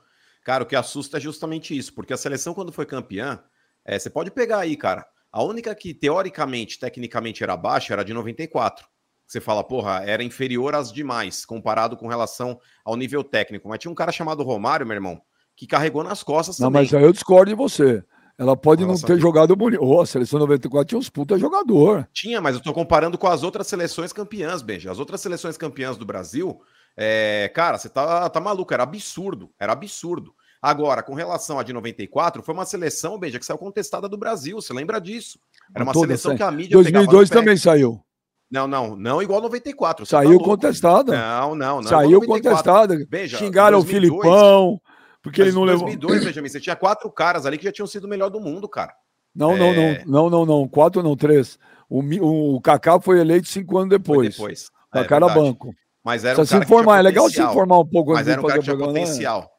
cara, 0.45 0.63
o 0.63 0.67
que 0.67 0.75
assusta 0.75 1.17
é 1.17 1.19
justamente 1.19 1.77
isso, 1.77 1.93
porque 1.93 2.13
a 2.13 2.17
seleção, 2.17 2.53
quando 2.53 2.71
foi 2.71 2.85
campeã, 2.85 3.43
é, 3.83 3.99
você 3.99 4.09
pode 4.09 4.31
pegar 4.31 4.59
aí, 4.59 4.77
cara. 4.77 5.05
A 5.31 5.43
única 5.43 5.75
que 5.75 5.93
teoricamente, 5.93 6.79
tecnicamente 6.79 7.43
era 7.43 7.57
baixa 7.57 7.91
era 7.91 8.05
de 8.05 8.13
94. 8.13 8.87
Você 9.27 9.41
fala, 9.41 9.63
porra, 9.63 10.03
era 10.05 10.23
inferior 10.23 10.75
às 10.75 10.93
demais, 10.93 11.45
comparado 11.45 11.97
com 11.97 12.07
relação 12.07 12.59
ao 12.85 12.95
nível 12.95 13.23
técnico. 13.23 13.67
Mas 13.67 13.79
tinha 13.79 13.91
um 13.91 13.95
cara 13.95 14.11
chamado 14.11 14.43
Romário, 14.43 14.85
meu 14.85 14.95
irmão, 14.95 15.19
que 15.57 15.65
carregou 15.67 16.03
nas 16.03 16.21
costas 16.23 16.59
não, 16.59 16.67
também. 16.67 16.83
Mas 16.83 16.93
aí 16.93 17.03
eu 17.03 17.11
discordo 17.11 17.49
de 17.49 17.55
você. 17.55 18.03
Ela 18.37 18.55
pode 18.55 18.85
não 18.85 18.99
ter 18.99 19.17
jogado 19.17 19.55
bonito. 19.55 19.81
Oh, 19.81 20.01
a 20.01 20.05
seleção 20.05 20.39
94 20.39 20.87
tinha 20.87 20.99
uns 20.99 21.09
puta 21.09 21.39
jogador. 21.39 22.07
Tinha, 22.13 22.39
mas 22.39 22.55
eu 22.55 22.61
tô 22.61 22.73
comparando 22.73 23.17
com 23.17 23.27
as 23.27 23.43
outras 23.43 23.65
seleções 23.65 24.13
campeãs, 24.13 24.61
Benja. 24.61 24.91
As 24.91 24.99
outras 24.99 25.21
seleções 25.21 25.57
campeãs 25.57 25.97
do 25.97 26.05
Brasil, 26.05 26.61
é... 26.97 27.51
cara, 27.53 27.77
você 27.77 27.89
tá, 27.89 28.29
tá 28.29 28.39
maluco, 28.39 28.73
era 28.73 28.83
absurdo, 28.83 29.51
era 29.59 29.73
absurdo. 29.73 30.33
Agora, 30.61 31.03
com 31.03 31.13
relação 31.13 31.59
à 31.59 31.63
de 31.63 31.71
94, 31.71 32.41
foi 32.41 32.53
uma 32.53 32.65
seleção, 32.65 33.19
Benja, 33.19 33.37
que 33.37 33.45
saiu 33.45 33.57
contestada 33.57 34.09
do 34.09 34.17
Brasil, 34.17 34.55
você 34.55 34.73
lembra 34.73 34.99
disso? 34.99 35.39
Era 35.73 35.83
uma 35.83 35.93
Toda 35.93 36.07
seleção 36.07 36.35
que 36.35 36.41
a 36.41 36.49
mídia 36.49 36.73
2002 36.73 37.29
também 37.29 37.55
saiu. 37.55 38.03
Não, 38.49 38.67
não, 38.67 38.95
não 38.95 39.21
igual 39.21 39.41
94. 39.41 40.05
Saiu 40.05 40.39
tá 40.39 40.45
contestada. 40.45 41.11
Não, 41.11 41.55
não, 41.55 41.81
não. 41.81 41.89
Saiu 41.89 42.21
contestada. 42.21 43.05
Beija, 43.09 43.37
Xingaram 43.37 43.79
2002, 43.79 43.83
o 43.83 44.21
Filipão. 44.21 44.81
Porque 45.21 45.41
ele 45.41 45.51
não 45.51 45.63
levou. 45.63 45.89
Em 45.89 45.97
2002, 45.97 46.25
Benjamin, 46.25 46.49
você 46.49 46.59
tinha 46.59 46.75
quatro 46.75 47.11
caras 47.11 47.45
ali 47.45 47.57
que 47.57 47.63
já 47.63 47.71
tinham 47.71 47.87
sido 47.87 48.05
o 48.05 48.07
melhor 48.07 48.29
do 48.29 48.39
mundo, 48.39 48.69
cara. 48.69 48.93
Não, 49.35 49.53
é... 49.53 49.59
não, 49.59 49.73
não, 49.73 50.05
não, 50.05 50.29
não, 50.29 50.45
não. 50.45 50.67
Quatro 50.67 51.01
não, 51.01 51.15
três. 51.15 51.59
O, 51.89 52.55
o 52.55 52.61
Kaká 52.61 52.99
foi 52.99 53.19
eleito 53.19 53.47
cinco 53.47 53.77
anos 53.77 53.89
depois. 53.89 54.35
Foi 54.35 54.49
depois. 54.49 54.69
Kaká 54.91 55.15
é, 55.15 55.17
era 55.17 55.29
banco. 55.29 55.75
Mas 56.05 56.23
era 56.23 56.39
um 56.39 56.45
se 56.45 56.55
informar, 56.55 56.99
é 56.99 57.01
legal 57.01 57.27
se 57.31 57.41
informar 57.41 57.79
um 57.79 57.85
pouco. 57.85 58.13
Mas 58.13 58.27
era 58.27 58.39
um 58.39 58.45
cara 58.45 58.59
que 58.59 58.65
tinha 58.65 58.77
né? 58.77 58.85
potencial. 58.85 59.51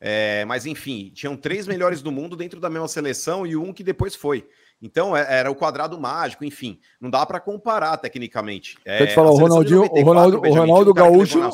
É, 0.00 0.44
mas 0.46 0.66
enfim, 0.66 1.12
tinham 1.14 1.36
três 1.36 1.64
melhores 1.64 2.02
do 2.02 2.10
mundo 2.10 2.34
dentro 2.34 2.58
da 2.58 2.68
mesma 2.68 2.88
seleção 2.88 3.46
e 3.46 3.56
um 3.56 3.72
que 3.72 3.84
depois 3.84 4.16
foi. 4.16 4.44
Então 4.82 5.16
é, 5.16 5.24
era 5.28 5.48
o 5.48 5.54
quadrado 5.54 5.96
mágico, 6.00 6.44
enfim, 6.44 6.80
não 7.00 7.08
dá 7.08 7.24
para 7.24 7.38
comparar 7.38 7.96
tecnicamente. 7.98 8.76
É, 8.84 9.06
te 9.06 9.14
falar, 9.14 9.30
o 9.30 9.36
Ronaldinho, 9.36 9.82
94, 9.82 10.00
o 10.00 10.04
Ronaldo, 10.04 10.48
o 10.48 10.52
Ronaldo 10.52 10.92
Gaúcho, 10.92 11.50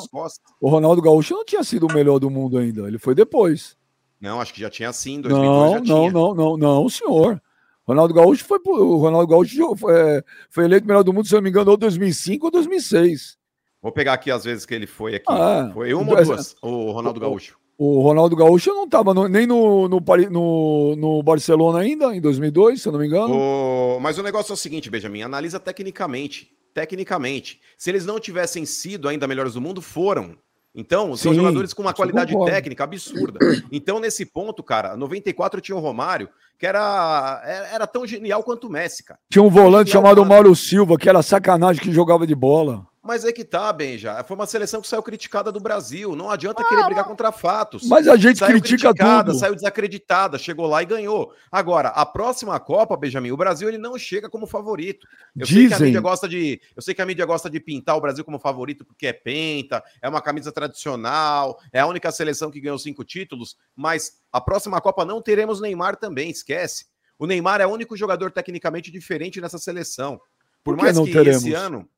o 0.59 0.71
Ronaldo 0.71 1.03
Gaúcho 1.03 1.35
não 1.35 1.45
tinha 1.45 1.63
sido 1.63 1.87
o 1.87 1.93
melhor 1.93 2.19
do 2.19 2.31
mundo 2.31 2.57
ainda, 2.57 2.89
ele 2.89 2.99
foi 2.99 3.15
depois. 3.15 3.77
Não, 4.19 4.41
acho 4.41 4.55
que 4.55 4.63
já 4.63 4.71
tinha 4.71 4.91
sim, 4.95 5.21
2002 5.21 5.73
não, 5.73 5.85
já 5.85 5.95
não, 5.95 6.11
não, 6.11 6.35
não, 6.35 6.57
não, 6.57 6.89
senhor. 6.89 7.39
Ronaldo 7.87 8.15
Gaúcho 8.15 8.47
foi 8.47 8.59
o 8.65 8.97
Ronaldo 8.97 9.27
Gaúcho 9.27 9.77
foi, 9.77 9.95
é, 9.95 10.25
foi 10.49 10.65
eleito 10.65 10.87
melhor 10.87 11.03
do 11.03 11.13
mundo, 11.13 11.29
se 11.29 11.35
eu 11.35 11.37
não 11.37 11.45
me 11.45 11.51
engano, 11.51 11.71
ou 11.71 11.77
2005 11.77 12.47
ou 12.47 12.51
2006. 12.51 13.38
Vou 13.81 13.93
pegar 13.93 14.14
aqui 14.14 14.31
as 14.31 14.45
vezes 14.45 14.67
que 14.67 14.75
ele 14.75 14.87
foi 14.87 15.17
aqui. 15.17 15.27
Ah, 15.29 15.71
foi 15.73 15.95
uma 15.95 16.19
ou 16.19 16.25
duas, 16.25 16.57
o 16.61 16.91
Ronaldo 16.91 17.21
Gaúcho. 17.21 17.59
O 17.79 18.01
Ronaldo 18.01 18.35
Gaúcho 18.35 18.75
não 18.75 18.85
estava 18.85 19.14
nem 19.29 19.47
no, 19.47 19.88
no, 19.88 20.01
no, 20.31 20.97
no, 20.97 21.23
Barcelona 21.23 21.79
ainda, 21.79 22.07
em 22.14 22.21
2002, 22.21 22.83
se 22.83 22.88
eu 22.88 22.93
não 22.93 22.99
me 22.99 23.07
engano. 23.07 23.37
O... 23.37 24.01
Mas 24.01 24.19
o 24.19 24.23
negócio 24.23 24.51
é 24.51 24.55
o 24.55 24.57
seguinte, 24.57 24.91
Benjamin, 24.91 25.23
analisa 25.23 25.61
tecnicamente. 25.61 26.51
Tecnicamente. 26.75 27.61
Se 27.77 27.88
eles 27.88 28.05
não 28.05 28.19
tivessem 28.19 28.67
sido 28.67 29.09
ainda 29.09 29.29
melhores 29.29 29.55
do 29.55 29.61
mundo, 29.61 29.81
foram. 29.81 30.37
Então, 30.75 31.17
são 31.17 31.33
Sim, 31.33 31.38
jogadores 31.38 31.73
com 31.73 31.83
uma 31.83 31.95
qualidade 31.95 32.35
técnica 32.45 32.83
absurda. 32.83 33.38
Então, 33.71 34.01
nesse 34.01 34.27
ponto, 34.27 34.61
cara, 34.62 34.97
94 34.97 35.61
tinha 35.61 35.77
o 35.77 35.81
Romário, 35.81 36.29
que 36.59 36.67
era, 36.67 37.43
era, 37.73 37.87
tão 37.87 38.05
genial 38.05 38.43
quanto 38.43 38.67
o 38.67 38.71
Messi, 38.71 39.05
cara. 39.05 39.21
Tinha 39.31 39.43
um 39.43 39.49
volante 39.49 39.91
chamado 39.91 40.25
Mauro 40.25 40.55
Silva, 40.57 40.97
que 40.97 41.09
era 41.09 41.23
sacanagem 41.23 41.81
que 41.81 41.93
jogava 41.93 42.27
de 42.27 42.35
bola. 42.35 42.88
Mas 43.03 43.25
é 43.25 43.33
que 43.33 43.45
tá, 43.45 43.73
Benja. 43.73 44.23
Foi 44.25 44.35
uma 44.35 44.47
seleção 44.47 44.81
que 44.81 44.89
saiu 44.89 45.03
criticada 45.03 45.53
do 45.53 45.61
Brasil. 45.61 46.17
Não 46.17 46.31
adianta 46.31 46.63
ah, 46.63 46.69
querer 46.69 46.85
brigar 46.85 47.05
contra 47.05 47.31
fatos. 47.31 47.89
Mas 47.89 48.09
a 48.09 48.17
gente 48.17 48.39
saiu 48.39 48.61
critica 48.61 48.93
tudo. 48.93 49.35
Saiu 49.35 49.55
desacreditada, 49.55 50.37
chegou 50.37 50.67
lá 50.67 50.83
e 50.83 50.87
ganhou. 50.87 51.33
Agora, 51.51 51.89
a 51.89 52.05
próxima 52.05 52.59
Copa, 52.59 52.97
Benjamin, 52.97 53.31
o 53.31 53.37
Brasil 53.37 53.69
ele 53.69 53.79
não 53.79 53.97
chega 53.97 54.29
como 54.29 54.47
favorito. 54.47 55.07
Eu 55.37 55.47
Dizem. 55.47 55.69
sei 55.69 55.69
que 55.69 55.75
a 55.75 55.87
mídia 55.87 56.01
gosta 56.01 56.29
de, 56.29 56.61
eu 56.75 56.83
sei 56.83 56.95
que 56.95 57.03
a 57.03 57.07
mídia 57.07 57.25
gosta 57.25 57.49
de 57.49 57.61
pintar 57.61 57.97
o 57.97 58.01
Brasil 58.01 58.25
como 58.25 58.39
favorito 58.39 58.85
porque 58.85 59.07
é 59.07 59.13
penta, 59.13 59.83
é 60.03 60.09
uma 60.09 60.21
camisa 60.21 60.51
tradicional, 60.51 61.59
é 61.73 61.81
a 61.81 61.87
única 61.87 62.11
seleção 62.11 62.51
que 62.51 62.61
ganhou 62.61 62.79
cinco 62.79 63.05
títulos, 63.05 63.57
mas 63.77 64.21
a 64.33 64.41
próxima 64.41 64.81
Copa 64.81 65.05
não 65.05 65.23
teremos 65.23 65.61
Neymar 65.61 65.97
também, 65.97 66.31
esquece. 66.31 66.87
O 67.19 67.27
Neymar 67.27 67.61
é 67.61 67.67
o 67.67 67.71
único 67.71 67.97
jogador 67.97 68.31
tecnicamente 68.31 68.91
diferente 68.91 69.41
nessa 69.41 69.59
seleção. 69.59 70.21
Por, 70.63 70.77
Por 70.77 70.83
mais 70.83 70.99
que 70.99 71.13
teremos? 71.13 71.45
esse 71.45 71.55
ano 71.55 71.89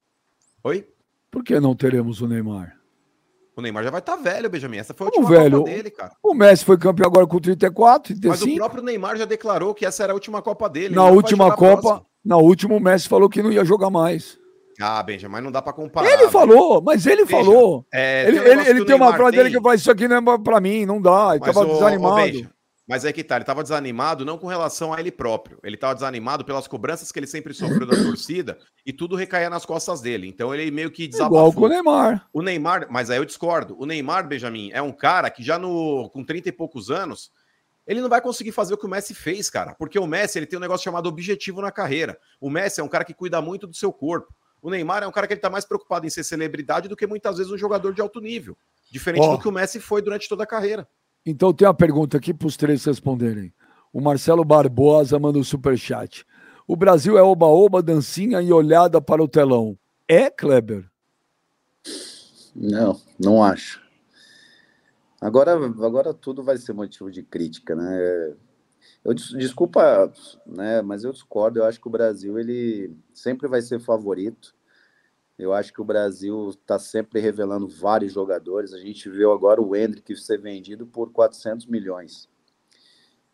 Oi? 0.63 0.87
Por 1.31 1.43
que 1.43 1.59
não 1.59 1.75
teremos 1.75 2.21
o 2.21 2.29
Neymar? 2.29 2.77
O 3.57 3.63
Neymar 3.63 3.85
já 3.85 3.91
vai 3.91 4.01
estar 4.01 4.17
tá 4.17 4.23
velho, 4.23 4.51
Benjamin. 4.51 4.79
Essa 4.79 4.93
foi 4.93 5.07
a 5.07 5.11
última 5.11 5.29
velho, 5.29 5.59
Copa 5.59 5.71
dele, 5.71 5.91
cara. 5.91 6.13
O 6.23 6.35
Messi 6.35 6.65
foi 6.65 6.77
campeão 6.77 7.07
agora 7.07 7.27
com 7.27 7.41
34, 7.41 8.15
35. 8.15 8.29
Mas 8.29 8.43
o 8.43 8.57
próprio 8.57 8.83
Neymar 8.83 9.17
já 9.17 9.25
declarou 9.25 9.75
que 9.75 9.87
essa 9.87 10.03
era 10.03 10.13
a 10.13 10.15
última 10.15 10.43
Copa 10.43 10.69
dele. 10.69 10.95
Na 10.95 11.07
última 11.07 11.55
Copa, 11.55 12.05
na 12.25 12.37
última, 12.37 12.75
o 12.75 12.81
Messi 12.81 13.09
falou 13.09 13.29
que 13.29 13.43
não 13.43 13.51
ia 13.51 13.65
jogar 13.65 13.91
mais. 13.91 14.39
Ah, 14.81 15.03
Benjamin, 15.03 15.33
mas 15.33 15.45
não 15.45 15.53
dá 15.53 15.61
para 15.61 15.73
comparar. 15.73 16.11
Ele 16.11 16.29
falou, 16.31 16.81
mas 16.83 17.07
ele 17.07 17.27
falou. 17.27 17.85
É, 17.93 18.27
ele 18.29 18.41
tem, 18.41 18.53
ele, 18.53 18.69
ele 18.69 18.85
tem 18.85 18.97
uma 18.97 19.15
frase 19.15 19.37
dele 19.37 19.51
que 19.51 19.61
fala: 19.61 19.75
Isso 19.75 19.91
aqui 19.91 20.09
não 20.09 20.17
é 20.17 20.39
para 20.39 20.61
mim, 20.61 20.87
não 20.87 21.01
dá. 21.01 21.31
Ele 21.33 21.41
mas 21.41 21.55
tava 21.55 21.67
o, 21.67 21.73
desanimado. 21.75 22.15
O 22.15 22.17
Benja, 22.17 22.51
mas 22.91 23.05
é 23.05 23.13
que 23.13 23.23
tá, 23.23 23.37
ele 23.37 23.45
estava 23.45 23.63
desanimado 23.63 24.25
não 24.25 24.37
com 24.37 24.49
relação 24.49 24.93
a 24.93 24.99
ele 24.99 25.13
próprio. 25.13 25.61
Ele 25.63 25.77
estava 25.77 25.95
desanimado 25.95 26.45
pelas 26.45 26.67
cobranças 26.67 27.13
que 27.13 27.21
ele 27.21 27.27
sempre 27.29 27.55
sofreu 27.55 27.87
da 27.87 27.95
torcida 27.95 28.59
e 28.85 28.93
tudo 28.93 29.15
recaía 29.15 29.49
nas 29.49 29.65
costas 29.65 30.01
dele. 30.01 30.27
Então 30.27 30.53
ele 30.53 30.69
meio 30.73 30.91
que 30.91 31.07
desabafou. 31.07 31.39
Igual 31.39 31.53
com 31.53 31.67
o 31.67 31.69
Neymar. 31.69 32.29
O 32.33 32.43
Neymar, 32.43 32.89
mas 32.91 33.09
aí 33.09 33.19
eu 33.19 33.25
discordo. 33.25 33.77
O 33.79 33.87
Neymar, 33.87 34.27
Benjamin, 34.27 34.73
é 34.73 34.83
um 34.83 34.91
cara 34.91 35.31
que 35.31 35.41
já 35.41 35.57
no 35.57 36.11
com 36.11 36.25
30 36.25 36.49
e 36.49 36.53
poucos 36.53 36.91
anos, 36.91 37.31
Ele 37.87 38.01
não 38.01 38.09
vai 38.09 38.21
conseguir 38.21 38.51
fazer 38.51 38.75
o 38.75 38.77
que 38.77 38.87
o 38.87 38.89
Messi 38.89 39.15
fez, 39.15 39.49
cara, 39.49 39.73
porque 39.77 39.97
o 39.97 40.07
Messi 40.07 40.41
ele 40.41 40.47
tem 40.47 40.59
um 40.59 40.63
negócio 40.63 40.83
chamado 40.83 41.09
objetivo 41.09 41.63
na 41.63 41.71
carreira. 41.71 42.19
O 42.41 42.51
Messi 42.51 42.81
é 42.81 42.83
um 42.83 42.89
cara 42.89 43.05
que 43.05 43.15
cuida 43.15 43.41
muito 43.41 43.69
do 43.69 43.75
seu 43.77 43.93
corpo. 43.93 44.35
O 44.61 44.69
Neymar 44.69 45.05
é 45.05 45.07
um 45.07 45.13
cara 45.13 45.29
que 45.29 45.33
ele 45.33 45.41
tá 45.41 45.49
mais 45.49 45.65
preocupado 45.65 46.09
em 46.09 46.11
ser 46.11 46.25
celebridade 46.25 46.89
do 46.89 46.97
que 46.97 47.07
muitas 47.07 47.39
vezes 47.39 47.53
um 47.53 47.57
jogador 47.57 47.95
de 47.95 48.01
alto 48.01 48.21
nível, 48.21 48.59
diferente 48.91 49.25
oh. 49.27 49.37
do 49.37 49.39
que 49.41 49.49
o 49.49 49.53
Messi 49.53 49.79
foi 49.79 50.03
durante 50.03 50.29
toda 50.29 50.43
a 50.43 50.47
carreira. 50.47 50.89
Então 51.25 51.53
tem 51.53 51.67
uma 51.67 51.75
pergunta 51.75 52.17
aqui 52.17 52.33
para 52.33 52.49
os 52.49 52.57
três 52.57 52.85
responderem. 52.85 53.53
O 53.93 54.01
Marcelo 54.01 54.45
Barbosa 54.45 55.19
manda 55.19 55.39
um 55.39 55.45
superchat. 55.45 56.25
O 56.67 56.77
Brasil 56.77 57.19
é 57.19 57.23
oba-oba, 57.23 57.83
dancinha 57.83 58.41
e 58.41 58.53
olhada 58.53 59.01
para 59.01 59.23
o 59.23 59.29
telão. 59.29 59.77
É, 60.09 60.31
Kleber? 60.31 60.89
Não, 62.55 63.01
não 63.19 63.43
acho. 63.43 63.81
Agora, 65.21 65.53
agora 65.53 66.15
tudo 66.15 66.43
vai 66.43 66.57
ser 66.57 66.73
motivo 66.73 67.11
de 67.11 67.23
crítica, 67.23 67.75
né? 67.75 68.35
Eu 69.05 69.15
desculpa, 69.15 70.13
né? 70.47 70.81
Mas 70.83 71.05
eu 71.05 71.13
discordo. 71.13 71.59
Eu 71.59 71.65
acho 71.65 71.81
que 71.81 71.89
o 71.89 71.91
Brasil 71.91 72.39
ele 72.39 72.97
sempre 73.13 73.49
vai 73.49 73.61
ser 73.61 73.81
favorito. 73.81 74.55
Eu 75.41 75.55
acho 75.55 75.73
que 75.73 75.81
o 75.81 75.85
Brasil 75.85 76.51
está 76.51 76.79
sempre 76.79 77.19
revelando 77.19 77.67
vários 77.67 78.13
jogadores. 78.13 78.75
A 78.75 78.79
gente 78.79 79.09
viu 79.09 79.33
agora 79.33 79.59
o 79.59 79.75
Hendrick 79.75 80.15
ser 80.15 80.39
vendido 80.39 80.87
por 80.87 81.11
400 81.11 81.65
milhões. 81.65 82.29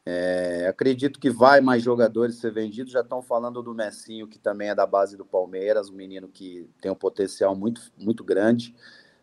É, 0.04 0.68
acredito 0.68 1.18
que 1.18 1.28
vai 1.28 1.60
mais 1.60 1.82
jogadores 1.82 2.36
ser 2.36 2.52
vendidos. 2.52 2.92
Já 2.92 3.00
estão 3.00 3.20
falando 3.20 3.60
do 3.60 3.74
Messinho, 3.74 4.28
que 4.28 4.38
também 4.38 4.68
é 4.68 4.74
da 4.74 4.86
base 4.86 5.16
do 5.16 5.26
Palmeiras, 5.26 5.90
um 5.90 5.96
menino 5.96 6.28
que 6.28 6.70
tem 6.80 6.92
um 6.92 6.94
potencial 6.94 7.56
muito, 7.56 7.80
muito 7.98 8.22
grande. 8.22 8.72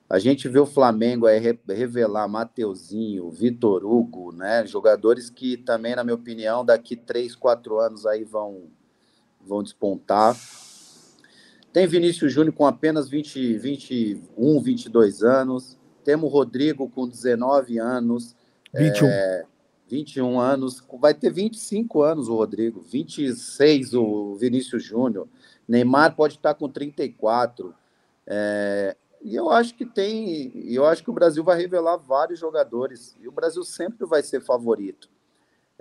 A 0.09 0.19
gente 0.19 0.49
vê 0.49 0.59
o 0.59 0.65
Flamengo 0.65 1.25
aí 1.25 1.39
revelar 1.39 2.27
Mateuzinho, 2.27 3.31
Vitor 3.31 3.85
Hugo, 3.85 4.33
né? 4.33 4.67
Jogadores 4.67 5.29
que 5.29 5.55
também, 5.55 5.95
na 5.95 6.03
minha 6.03 6.15
opinião, 6.15 6.65
daqui 6.65 6.97
3, 6.97 7.33
4 7.33 7.79
anos 7.79 8.05
aí 8.05 8.25
vão, 8.25 8.69
vão 9.39 9.63
despontar. 9.63 10.35
Tem 11.73 11.87
Vinícius 11.87 12.31
Júnior 12.31 12.53
com 12.53 12.65
apenas 12.65 13.09
20, 13.09 13.57
21, 13.57 14.61
22 14.61 15.23
anos. 15.23 15.77
Temos 16.03 16.31
Rodrigo 16.31 16.87
com 16.87 17.07
19 17.07 17.79
anos. 17.79 18.35
21. 18.73 19.07
É, 19.07 19.45
21 19.93 20.39
anos, 20.39 20.81
vai 20.99 21.13
ter 21.13 21.31
25 21.31 22.01
anos 22.01 22.27
o 22.27 22.35
Rodrigo, 22.35 22.81
26 22.81 23.93
o 23.93 24.35
Vinícius 24.35 24.83
Júnior, 24.83 25.27
Neymar 25.67 26.15
pode 26.15 26.35
estar 26.35 26.55
com 26.55 26.67
34. 26.67 27.75
É, 28.25 28.95
e 29.21 29.35
eu 29.35 29.51
acho 29.51 29.75
que 29.75 29.85
tem, 29.85 30.51
eu 30.73 30.85
acho 30.85 31.03
que 31.03 31.11
o 31.11 31.13
Brasil 31.13 31.43
vai 31.43 31.59
revelar 31.59 31.97
vários 31.97 32.39
jogadores, 32.39 33.15
e 33.21 33.27
o 33.27 33.31
Brasil 33.31 33.63
sempre 33.63 34.07
vai 34.07 34.23
ser 34.23 34.41
favorito. 34.41 35.09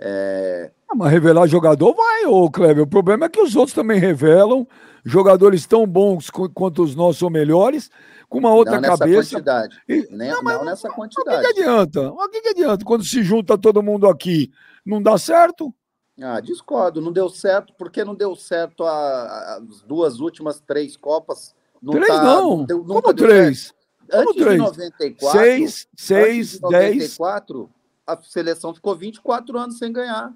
É... 0.05 0.69
Ah, 0.91 0.95
mas 0.95 1.11
revelar 1.11 1.47
jogador 1.47 1.93
vai, 1.93 2.25
ô 2.25 2.51
Kleber. 2.51 2.83
O 2.83 2.87
problema 2.87 3.25
é 3.25 3.29
que 3.29 3.39
os 3.39 3.55
outros 3.55 3.73
também 3.73 3.99
revelam 3.99 4.67
jogadores 5.05 5.65
tão 5.65 5.87
bons 5.87 6.29
quanto 6.29 6.83
os 6.83 6.93
nossos 6.93 7.21
ou 7.21 7.29
melhores, 7.29 7.89
com 8.27 8.39
uma 8.39 8.53
outra 8.53 8.75
não 8.75 8.81
nessa 8.81 8.97
cabeça. 8.97 9.35
Quantidade. 9.35 9.81
E, 9.87 10.07
Nem, 10.11 10.29
não, 10.29 10.43
não 10.43 10.65
nessa 10.65 10.89
quantidade. 10.89 11.37
O 11.37 11.47
que, 11.47 11.53
que 11.53 11.61
adianta? 11.61 12.11
O 12.11 12.29
que, 12.29 12.41
que 12.41 12.49
adianta? 12.49 12.83
Quando 12.83 13.05
se 13.05 13.23
junta 13.23 13.57
todo 13.57 13.81
mundo 13.81 14.05
aqui, 14.07 14.51
não 14.85 15.01
dá 15.01 15.17
certo? 15.17 15.73
Ah, 16.21 16.41
discordo, 16.41 17.01
não 17.01 17.11
deu 17.11 17.29
certo, 17.29 17.73
porque 17.77 18.03
não 18.03 18.13
deu 18.13 18.35
certo 18.35 18.83
a, 18.83 19.55
as 19.57 19.81
duas 19.83 20.19
últimas 20.19 20.59
três 20.59 20.97
Copas. 20.97 21.55
Não 21.81 21.93
três 21.93 22.07
tá, 22.07 22.23
não, 22.23 22.57
não 22.57 22.65
deu, 22.65 22.83
como 22.83 23.13
três? 23.13 23.73
Como 24.09 24.21
antes 24.21 24.35
três? 24.35 24.51
de 24.51 24.57
94, 24.57 25.39
seis, 25.39 25.87
seis, 25.95 26.51
de 26.51 26.61
94, 26.61 27.59
dez. 27.59 27.69
A 28.05 28.21
seleção 28.21 28.73
ficou 28.73 28.95
24 28.95 29.57
anos 29.57 29.77
sem 29.77 29.91
ganhar. 29.91 30.33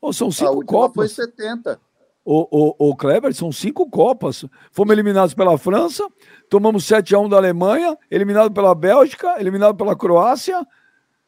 Oh, 0.00 0.12
são 0.12 0.30
cinco 0.30 0.62
a 0.62 0.64
Copas. 0.64 1.14
foi 1.14 1.26
70. 1.26 1.80
O, 2.24 2.46
o, 2.50 2.90
o 2.90 2.96
Kleber, 2.96 3.34
são 3.34 3.50
cinco 3.50 3.88
Copas. 3.88 4.44
Fomos 4.72 4.92
eliminados 4.92 5.34
pela 5.34 5.56
França, 5.58 6.06
tomamos 6.48 6.84
7 6.84 7.14
a 7.14 7.18
1 7.18 7.28
da 7.28 7.36
Alemanha, 7.36 7.96
eliminado 8.10 8.52
pela 8.52 8.74
Bélgica, 8.74 9.40
eliminado 9.40 9.76
pela 9.76 9.96
Croácia. 9.96 10.66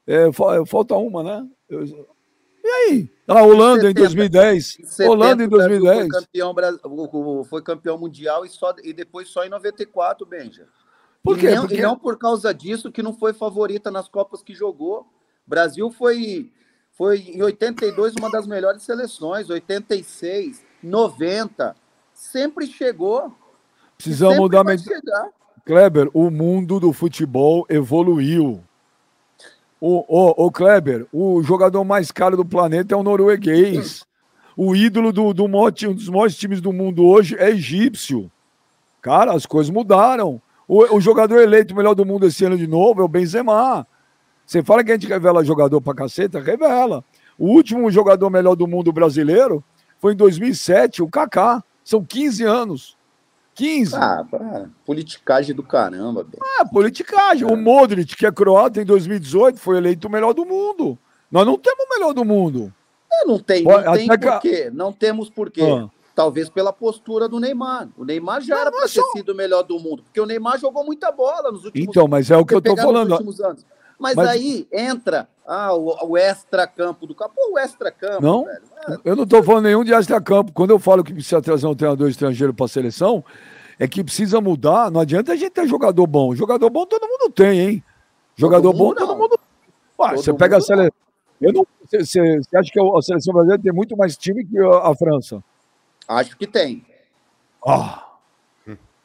É, 0.07 0.31
falta 0.66 0.94
uma, 0.96 1.22
né? 1.22 1.48
E 2.64 2.68
aí? 2.68 3.11
A 3.26 3.42
Holanda 3.42 3.90
em 3.90 3.94
2010. 3.94 4.78
Em 5.00 5.09
Holanda 5.09 5.44
em 5.44 5.48
2010. 5.48 5.98
Foi 5.98 6.09
campeão, 6.09 7.44
foi 7.44 7.62
campeão 7.62 7.98
mundial 7.98 8.44
e, 8.44 8.48
só, 8.48 8.74
e 8.83 8.92
depois 8.92 9.28
só 9.28 9.44
em 9.44 9.48
94, 9.48 10.26
Benja. 10.26 10.66
Por 11.22 11.38
quê? 11.38 11.50
E 11.50 11.55
não, 11.55 11.62
Porque... 11.62 11.76
e 11.76 11.83
não 11.83 11.96
por 11.96 12.18
causa 12.18 12.52
disso 12.52 12.90
que 12.90 13.02
não 13.02 13.12
foi 13.12 13.33
favorita 13.33 13.90
nas 13.90 14.09
Copas 14.09 14.42
que 14.42 14.55
jogou. 14.55 15.07
Brasil 15.53 15.91
foi, 15.91 16.51
foi 16.93 17.19
em 17.19 17.43
82 17.43 18.15
uma 18.15 18.31
das 18.31 18.47
melhores 18.47 18.85
seleções, 18.85 19.51
86, 19.51 20.65
90, 20.83 21.77
sempre 22.15 22.67
chegou. 22.67 23.31
Precisamos 23.99 24.38
mudar. 24.38 24.65
Kleber, 25.67 26.09
o 26.15 26.31
mundo 26.31 26.81
do 26.81 26.91
futebol 26.91 27.67
evoluiu. 27.69 28.65
O, 29.79 30.03
o, 30.09 30.47
o 30.47 30.51
Kleber, 30.51 31.07
o 31.12 31.43
jogador 31.43 31.85
mais 31.85 32.11
caro 32.11 32.35
do 32.35 32.47
planeta 32.47 32.95
é 32.95 32.97
o 32.97 33.03
norueguês. 33.03 34.07
O 34.57 34.75
ídolo 34.75 35.12
do, 35.12 35.35
do 35.35 35.47
maior, 35.47 35.71
um 35.87 35.93
dos 35.93 36.09
maiores 36.09 36.35
times 36.35 36.62
do 36.62 36.73
mundo 36.73 37.05
hoje 37.05 37.37
é 37.38 37.51
egípcio. 37.51 38.33
Cara, 39.03 39.35
as 39.35 39.45
coisas 39.45 39.71
mudaram. 39.71 40.41
O, 40.67 40.97
o 40.97 41.01
jogador 41.01 41.43
eleito 41.43 41.77
melhor 41.77 41.95
do 41.95 42.07
mundo 42.07 42.27
esse 42.27 42.43
ano 42.43 42.57
de 42.57 42.67
novo 42.67 43.03
é 43.03 43.05
o 43.05 43.09
Benzema. 43.09 43.87
Você 44.46 44.62
fala 44.62 44.85
que 44.85 44.90
a 44.90 44.94
gente 44.94 45.07
revela 45.07 45.44
jogador 45.44 45.81
pra 45.81 45.94
caceta? 45.94 46.40
Revela. 46.40 47.05
O 47.38 47.46
último 47.48 47.90
jogador 47.90 48.28
melhor 48.31 48.55
do 48.55 48.66
mundo 48.66 48.92
brasileiro 48.92 49.64
foi 49.98 50.12
em 50.12 50.16
2007, 50.16 51.02
o 51.02 51.09
Kaká. 51.09 51.62
São 51.85 52.05
15 52.05 52.44
anos. 52.44 52.96
15. 53.55 53.96
Ah, 53.96 54.24
pá, 54.31 54.66
politicagem 54.85 55.55
do 55.55 55.62
caramba. 55.62 56.26
Ah, 56.40 56.64
politicagem. 56.64 57.48
É. 57.48 57.52
O 57.52 57.57
Modric, 57.57 58.16
que 58.16 58.26
é 58.26 58.33
croata 58.33 58.81
em 58.81 58.85
2018, 58.85 59.59
foi 59.59 59.76
eleito 59.76 60.09
o 60.09 60.11
melhor 60.11 60.33
do 60.33 60.44
mundo. 60.44 60.98
Nós 61.31 61.46
não 61.46 61.59
temos 61.59 61.85
o 61.85 61.88
melhor 61.88 62.12
do 62.12 62.24
mundo. 62.24 62.72
É, 63.12 63.26
não 63.26 63.38
tem, 63.38 63.62
não 63.62 63.94
tem 63.94 64.09
por 64.09 64.40
quê. 64.40 64.70
Não 64.72 64.92
temos 64.92 65.31
por 65.31 65.50
quê. 65.50 65.62
Ah. 65.62 65.88
Talvez 66.14 66.48
pela 66.48 66.72
postura 66.72 67.28
do 67.28 67.40
Neymar. 67.40 67.88
O 67.96 68.05
Neymar 68.05 68.42
já 68.42 68.55
não, 68.55 68.61
era 68.62 68.70
para 68.70 68.83
ter 68.83 69.02
sido 69.12 69.33
o 69.33 69.35
melhor 69.35 69.62
do 69.62 69.78
mundo, 69.78 70.02
porque 70.02 70.20
o 70.20 70.26
Neymar 70.26 70.59
jogou 70.59 70.85
muita 70.85 71.11
bola 71.11 71.50
nos 71.50 71.64
últimos 71.64 71.88
Então, 71.88 72.07
mas 72.07 72.31
é 72.31 72.37
o 72.37 72.44
que 72.44 72.55
eu 72.55 72.61
tô 72.61 72.76
falando. 72.76 73.16
Mas, 73.98 74.14
mas, 74.14 74.28
aí 74.28 74.66
entra 74.72 75.28
ah, 75.46 75.74
o, 75.74 76.11
o 76.11 76.16
extra-campo 76.16 77.07
do 77.07 77.14
campo. 77.14 77.35
Pô, 77.35 77.55
o 77.55 77.59
extra-campo, 77.59 78.22
não, 78.22 78.44
velho. 78.44 78.62
É. 78.88 78.96
Eu 79.05 79.16
não 79.16 79.24
estou 79.24 79.42
falando 79.42 79.64
nenhum 79.64 79.85
de 79.85 79.92
extra-campo. 79.92 80.52
Quando 80.52 80.70
eu 80.70 80.78
falo 80.78 81.05
que 81.05 81.12
precisa 81.12 81.40
trazer 81.40 81.66
um 81.66 81.74
treinador 81.74 82.09
estrangeiro 82.09 82.52
para 82.52 82.66
a 82.66 82.68
seleção, 82.68 83.24
é 83.78 83.87
que 83.87 84.02
precisa 84.02 84.40
mudar. 84.40 84.90
Não 84.90 85.00
adianta 85.00 85.33
a 85.33 85.37
gente 85.37 85.50
ter 85.50 85.66
jogador 85.66 86.07
bom. 86.07 86.35
Jogador 86.35 86.68
bom 86.70 86.87
todo 86.87 87.07
mundo 87.07 87.31
tem, 87.31 87.61
hein? 87.61 87.85
Jogador 88.37 88.72
todo 88.72 88.78
bom 88.78 88.94
todo 88.94 89.16
mundo. 89.16 89.38
Ué, 89.98 90.16
você 90.16 90.33
pega 90.33 90.57
a 90.57 90.61
seleção. 90.61 90.92
Eu 91.40 91.52
não, 91.52 91.66
você, 91.85 92.05
você 92.38 92.57
acha 92.57 92.70
que 92.70 92.81
a 92.81 93.02
seleção 93.02 93.35
brasileira 93.35 93.62
tem 93.62 93.72
muito 93.72 93.96
mais 93.96 94.16
time 94.16 94.44
que 94.44 94.59
a 94.59 94.94
França? 94.94 95.42
Acho 96.07 96.37
que 96.37 96.46
tem. 96.46 96.85
Ah. 97.66 98.09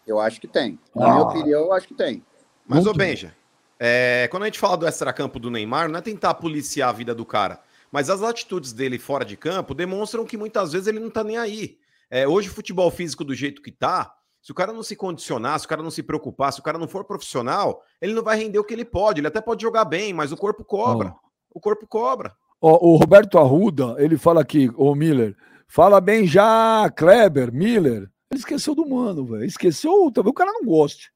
Eu 0.05 0.19
acho 0.21 0.39
que 0.39 0.47
tem. 0.47 0.79
Na 0.95 1.05
ah. 1.05 1.11
minha 1.11 1.23
opinião, 1.25 1.61
eu 1.61 1.73
acho 1.73 1.87
que 1.87 1.93
tem. 1.93 2.23
Mas, 2.65 2.85
ô 2.85 2.93
Benja, 2.93 3.33
é, 3.79 4.27
quando 4.29 4.43
a 4.43 4.45
gente 4.47 4.59
fala 4.59 4.77
do 4.77 4.87
extracampo 4.87 5.39
do 5.39 5.51
Neymar, 5.51 5.89
não 5.89 5.99
é 5.99 6.01
tentar 6.01 6.33
policiar 6.35 6.89
a 6.89 6.93
vida 6.93 7.13
do 7.13 7.25
cara. 7.25 7.61
Mas 7.91 8.09
as 8.09 8.21
atitudes 8.21 8.73
dele 8.73 8.99
fora 8.99 9.23
de 9.23 9.37
campo 9.37 9.73
demonstram 9.73 10.25
que 10.25 10.37
muitas 10.37 10.73
vezes 10.73 10.87
ele 10.87 10.99
não 10.99 11.09
tá 11.09 11.23
nem 11.23 11.37
aí. 11.37 11.77
É, 12.09 12.27
hoje, 12.27 12.49
o 12.49 12.53
futebol 12.53 12.89
físico 12.89 13.23
do 13.23 13.35
jeito 13.35 13.61
que 13.61 13.71
tá, 13.71 14.13
se 14.41 14.51
o 14.51 14.55
cara 14.55 14.71
não 14.73 14.83
se 14.83 14.95
condicionar, 14.95 15.59
se 15.59 15.65
o 15.65 15.69
cara 15.69 15.83
não 15.83 15.91
se 15.91 16.01
preocupar, 16.01 16.53
se 16.53 16.59
o 16.59 16.63
cara 16.63 16.77
não 16.77 16.87
for 16.87 17.03
profissional, 17.03 17.83
ele 18.01 18.13
não 18.13 18.23
vai 18.23 18.37
render 18.37 18.59
o 18.59 18.63
que 18.63 18.73
ele 18.73 18.85
pode. 18.85 19.19
Ele 19.19 19.27
até 19.27 19.41
pode 19.41 19.61
jogar 19.61 19.85
bem, 19.85 20.13
mas 20.13 20.31
o 20.31 20.37
corpo 20.37 20.63
cobra. 20.63 21.13
Oh. 21.13 21.57
O 21.57 21.59
corpo 21.59 21.85
cobra. 21.87 22.33
Oh, 22.59 22.93
o 22.93 22.95
Roberto 22.95 23.37
Arruda, 23.37 23.95
ele 23.97 24.17
fala 24.17 24.41
aqui, 24.41 24.71
o 24.75 24.95
Miller, 24.95 25.35
fala 25.67 26.01
bem 26.01 26.25
já, 26.25 26.89
Kleber, 26.95 27.53
Miller. 27.53 28.09
Ele 28.31 28.39
esqueceu 28.39 28.73
do 28.73 28.87
mano, 28.87 29.25
velho. 29.25 29.45
Esqueceu, 29.45 30.11
talvez 30.13 30.31
o 30.31 30.33
cara 30.33 30.51
não 30.51 30.63
goste. 30.63 31.11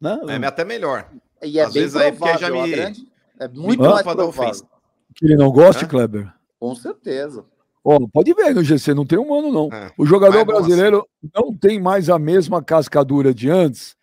Né? 0.00 0.18
É 0.28 0.46
até 0.46 0.64
melhor. 0.64 1.10
E 1.42 1.58
é 1.58 1.62
Às 1.64 1.72
bem 1.72 1.82
vezes 1.82 2.00
provável, 2.00 2.26
aí 2.26 2.38
já 2.38 2.50
me... 2.50 2.70
Grande, 2.70 3.08
é 3.38 3.48
muito 3.48 3.82
mais 3.82 4.02
provável. 4.02 4.66
Que 5.14 5.26
ele 5.26 5.36
não 5.36 5.50
goste, 5.50 5.86
Kleber? 5.86 6.32
Com 6.58 6.74
certeza. 6.74 7.44
Oh, 7.82 8.06
pode 8.06 8.34
ver 8.34 8.54
no 8.54 8.62
GC, 8.62 8.92
não 8.92 9.06
tem 9.06 9.18
humano, 9.18 9.50
não. 9.50 9.74
É, 9.74 9.90
o 9.96 10.04
jogador 10.04 10.44
brasileiro 10.44 11.08
não 11.34 11.56
tem 11.56 11.80
mais 11.80 12.10
a 12.10 12.18
mesma 12.18 12.62
cascadura 12.62 13.32
de 13.32 13.48
antes? 13.50 13.96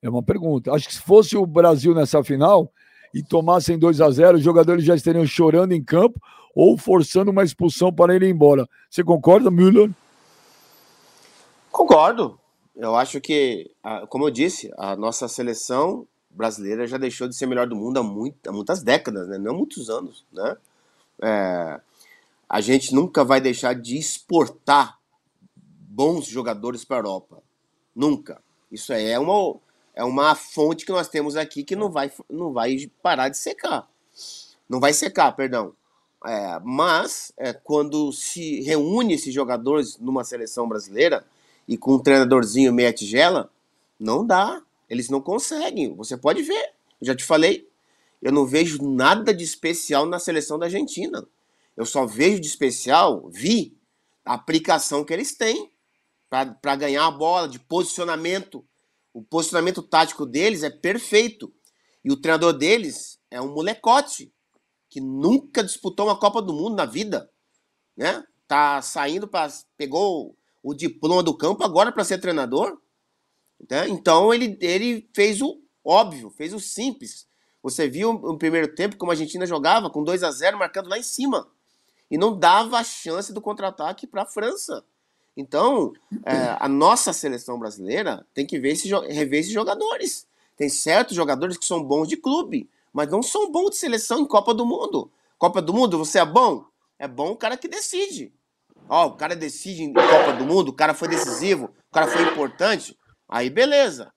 É 0.00 0.08
uma 0.08 0.22
pergunta. 0.22 0.72
Acho 0.72 0.86
que 0.86 0.94
se 0.94 1.00
fosse 1.00 1.36
o 1.36 1.44
Brasil 1.44 1.94
nessa 1.94 2.22
final 2.22 2.70
e 3.12 3.22
tomassem 3.22 3.76
2 3.76 4.00
a 4.00 4.10
0 4.10 4.38
os 4.38 4.44
jogadores 4.44 4.84
já 4.84 4.94
estariam 4.94 5.26
chorando 5.26 5.72
em 5.72 5.82
campo 5.82 6.20
ou 6.54 6.78
forçando 6.78 7.32
uma 7.32 7.42
expulsão 7.42 7.92
para 7.92 8.14
ele 8.14 8.26
ir 8.26 8.30
embora. 8.30 8.68
Você 8.88 9.02
concorda, 9.02 9.50
Müller? 9.50 9.90
Concordo. 11.72 12.38
Eu 12.76 12.94
acho 12.94 13.20
que, 13.20 13.68
como 14.08 14.26
eu 14.26 14.30
disse, 14.30 14.70
a 14.78 14.94
nossa 14.94 15.26
seleção 15.26 16.06
brasileira 16.34 16.86
já 16.86 16.98
deixou 16.98 17.28
de 17.28 17.36
ser 17.36 17.46
melhor 17.46 17.66
do 17.66 17.76
mundo 17.76 17.98
há, 17.98 18.02
muito, 18.02 18.48
há 18.48 18.52
muitas 18.52 18.82
décadas, 18.82 19.28
né? 19.28 19.38
não 19.38 19.54
muitos 19.54 19.88
anos. 19.88 20.24
Né? 20.32 20.56
É, 21.22 21.80
a 22.48 22.60
gente 22.60 22.94
nunca 22.94 23.24
vai 23.24 23.40
deixar 23.40 23.74
de 23.74 23.96
exportar 23.96 24.98
bons 25.56 26.26
jogadores 26.26 26.84
para 26.84 26.96
a 26.96 26.98
Europa. 26.98 27.42
Nunca. 27.94 28.42
Isso 28.70 28.92
é 28.92 29.18
uma, 29.18 29.56
é 29.94 30.04
uma 30.04 30.34
fonte 30.34 30.84
que 30.84 30.92
nós 30.92 31.08
temos 31.08 31.36
aqui 31.36 31.62
que 31.62 31.76
não 31.76 31.90
vai, 31.90 32.10
não 32.28 32.52
vai 32.52 32.90
parar 33.00 33.28
de 33.28 33.38
secar. 33.38 33.88
Não 34.68 34.80
vai 34.80 34.92
secar, 34.92 35.32
perdão. 35.32 35.72
É, 36.26 36.58
mas 36.64 37.32
é, 37.36 37.52
quando 37.52 38.10
se 38.12 38.62
reúne 38.62 39.14
esses 39.14 39.32
jogadores 39.32 39.98
numa 39.98 40.24
seleção 40.24 40.66
brasileira 40.66 41.24
e 41.68 41.76
com 41.76 41.94
um 41.94 41.98
treinadorzinho 41.98 42.72
meia 42.72 42.92
tigela, 42.92 43.50
não 44.00 44.26
dá. 44.26 44.62
Eles 44.88 45.08
não 45.08 45.20
conseguem. 45.20 45.94
Você 45.96 46.16
pode 46.16 46.42
ver. 46.42 46.72
Eu 47.00 47.06
já 47.06 47.14
te 47.14 47.24
falei. 47.24 47.68
Eu 48.20 48.32
não 48.32 48.46
vejo 48.46 48.82
nada 48.82 49.34
de 49.34 49.44
especial 49.44 50.06
na 50.06 50.18
seleção 50.18 50.58
da 50.58 50.66
Argentina. 50.66 51.26
Eu 51.76 51.84
só 51.84 52.06
vejo 52.06 52.40
de 52.40 52.46
especial, 52.46 53.28
vi 53.30 53.76
a 54.24 54.34
aplicação 54.34 55.04
que 55.04 55.12
eles 55.12 55.36
têm 55.36 55.70
para 56.28 56.76
ganhar 56.76 57.06
a 57.06 57.10
bola, 57.10 57.48
de 57.48 57.58
posicionamento. 57.58 58.64
O 59.12 59.22
posicionamento 59.22 59.82
tático 59.82 60.24
deles 60.24 60.62
é 60.62 60.70
perfeito. 60.70 61.52
E 62.04 62.10
o 62.10 62.16
treinador 62.16 62.52
deles 62.52 63.18
é 63.30 63.40
um 63.40 63.52
molecote 63.52 64.32
que 64.88 65.00
nunca 65.00 65.62
disputou 65.62 66.06
uma 66.06 66.18
Copa 66.18 66.40
do 66.40 66.52
Mundo 66.52 66.76
na 66.76 66.84
vida, 66.84 67.28
né? 67.96 68.24
Tá 68.46 68.80
saindo 68.80 69.26
para 69.26 69.52
pegou 69.76 70.36
o 70.62 70.74
diploma 70.74 71.22
do 71.22 71.36
campo 71.36 71.64
agora 71.64 71.90
para 71.90 72.04
ser 72.04 72.18
treinador. 72.18 72.80
Né? 73.70 73.88
Então 73.88 74.32
ele, 74.32 74.56
ele 74.60 75.08
fez 75.14 75.40
o 75.40 75.60
óbvio, 75.84 76.30
fez 76.30 76.52
o 76.52 76.60
simples. 76.60 77.26
Você 77.62 77.88
viu 77.88 78.12
no 78.12 78.38
primeiro 78.38 78.74
tempo 78.74 78.96
como 78.96 79.10
a 79.10 79.14
Argentina 79.14 79.46
jogava 79.46 79.88
com 79.88 80.04
2 80.04 80.22
a 80.22 80.30
0 80.30 80.58
marcando 80.58 80.88
lá 80.88 80.98
em 80.98 81.02
cima 81.02 81.48
e 82.10 82.18
não 82.18 82.38
dava 82.38 82.78
a 82.78 82.84
chance 82.84 83.32
do 83.32 83.40
contra-ataque 83.40 84.06
para 84.06 84.22
a 84.22 84.26
França. 84.26 84.84
Então, 85.36 85.92
é, 86.24 86.56
a 86.60 86.68
nossa 86.68 87.12
seleção 87.12 87.58
brasileira 87.58 88.24
tem 88.32 88.46
que 88.46 88.58
ver 88.58 88.72
esse, 88.72 88.88
rever 88.88 89.40
esses 89.40 89.52
jogadores. 89.52 90.26
Tem 90.56 90.68
certos 90.68 91.16
jogadores 91.16 91.56
que 91.56 91.64
são 91.64 91.82
bons 91.82 92.06
de 92.06 92.16
clube, 92.16 92.68
mas 92.92 93.10
não 93.10 93.22
são 93.22 93.50
bons 93.50 93.70
de 93.70 93.76
seleção 93.76 94.20
em 94.20 94.26
Copa 94.26 94.54
do 94.54 94.64
Mundo. 94.64 95.10
Copa 95.36 95.60
do 95.60 95.74
Mundo, 95.74 95.98
você 95.98 96.20
é 96.20 96.24
bom? 96.24 96.64
É 96.98 97.08
bom 97.08 97.32
o 97.32 97.36
cara 97.36 97.56
que 97.56 97.66
decide. 97.66 98.32
Ó, 98.88 99.08
o 99.08 99.12
cara 99.12 99.34
decide 99.34 99.82
em 99.82 99.92
Copa 99.92 100.34
do 100.34 100.44
Mundo, 100.44 100.68
o 100.68 100.72
cara 100.72 100.94
foi 100.94 101.08
decisivo, 101.08 101.70
o 101.90 101.92
cara 101.92 102.06
foi 102.06 102.22
importante, 102.22 102.96
aí 103.28 103.50
beleza. 103.50 104.12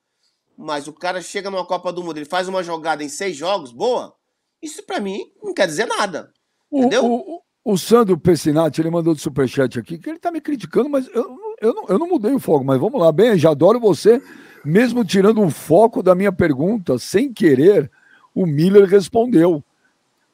Mas 0.58 0.88
o 0.88 0.94
cara 0.94 1.22
chega 1.22 1.52
numa 1.52 1.66
Copa 1.66 1.94
do 1.94 2.04
Mundo, 2.04 2.18
ele 2.18 2.26
faz 2.26 2.48
uma 2.48 2.64
jogada 2.64 3.04
em 3.04 3.10
seis 3.10 3.36
jogos, 3.38 3.72
boa. 3.72 4.14
Isso 4.62 4.84
para 4.84 5.00
mim 5.00 5.32
não 5.44 5.54
quer 5.54 5.68
dizer 5.68 5.86
nada. 5.86 6.32
Entendeu? 6.72 7.06
O, 7.06 7.42
o 7.64 7.78
Sandro 7.78 8.18
Pessinati, 8.18 8.82
ele 8.82 8.90
mandou 8.90 9.14
de 9.14 9.22
superchat 9.22 9.78
aqui, 9.78 9.98
que 9.98 10.10
ele 10.10 10.20
tá 10.20 10.32
me 10.32 10.42
criticando, 10.42 10.90
mas 10.90 11.08
eu, 11.14 11.38
eu, 11.62 11.74
não, 11.74 11.86
eu 11.90 12.00
não 12.00 12.08
mudei 12.08 12.34
o 12.34 12.40
foco, 12.40 12.66
mas 12.66 12.80
vamos 12.80 13.00
lá. 13.00 13.12
Bem, 13.12 13.38
já 13.38 13.52
adoro 13.52 13.80
você, 13.80 14.22
mesmo 14.66 15.06
tirando 15.06 15.44
o 15.44 15.50
foco 15.50 16.02
da 16.02 16.16
minha 16.16 16.32
pergunta, 16.32 16.98
sem 16.98 17.32
querer, 17.32 17.92
o 18.34 18.46
Miller 18.46 18.86
respondeu. 18.86 19.64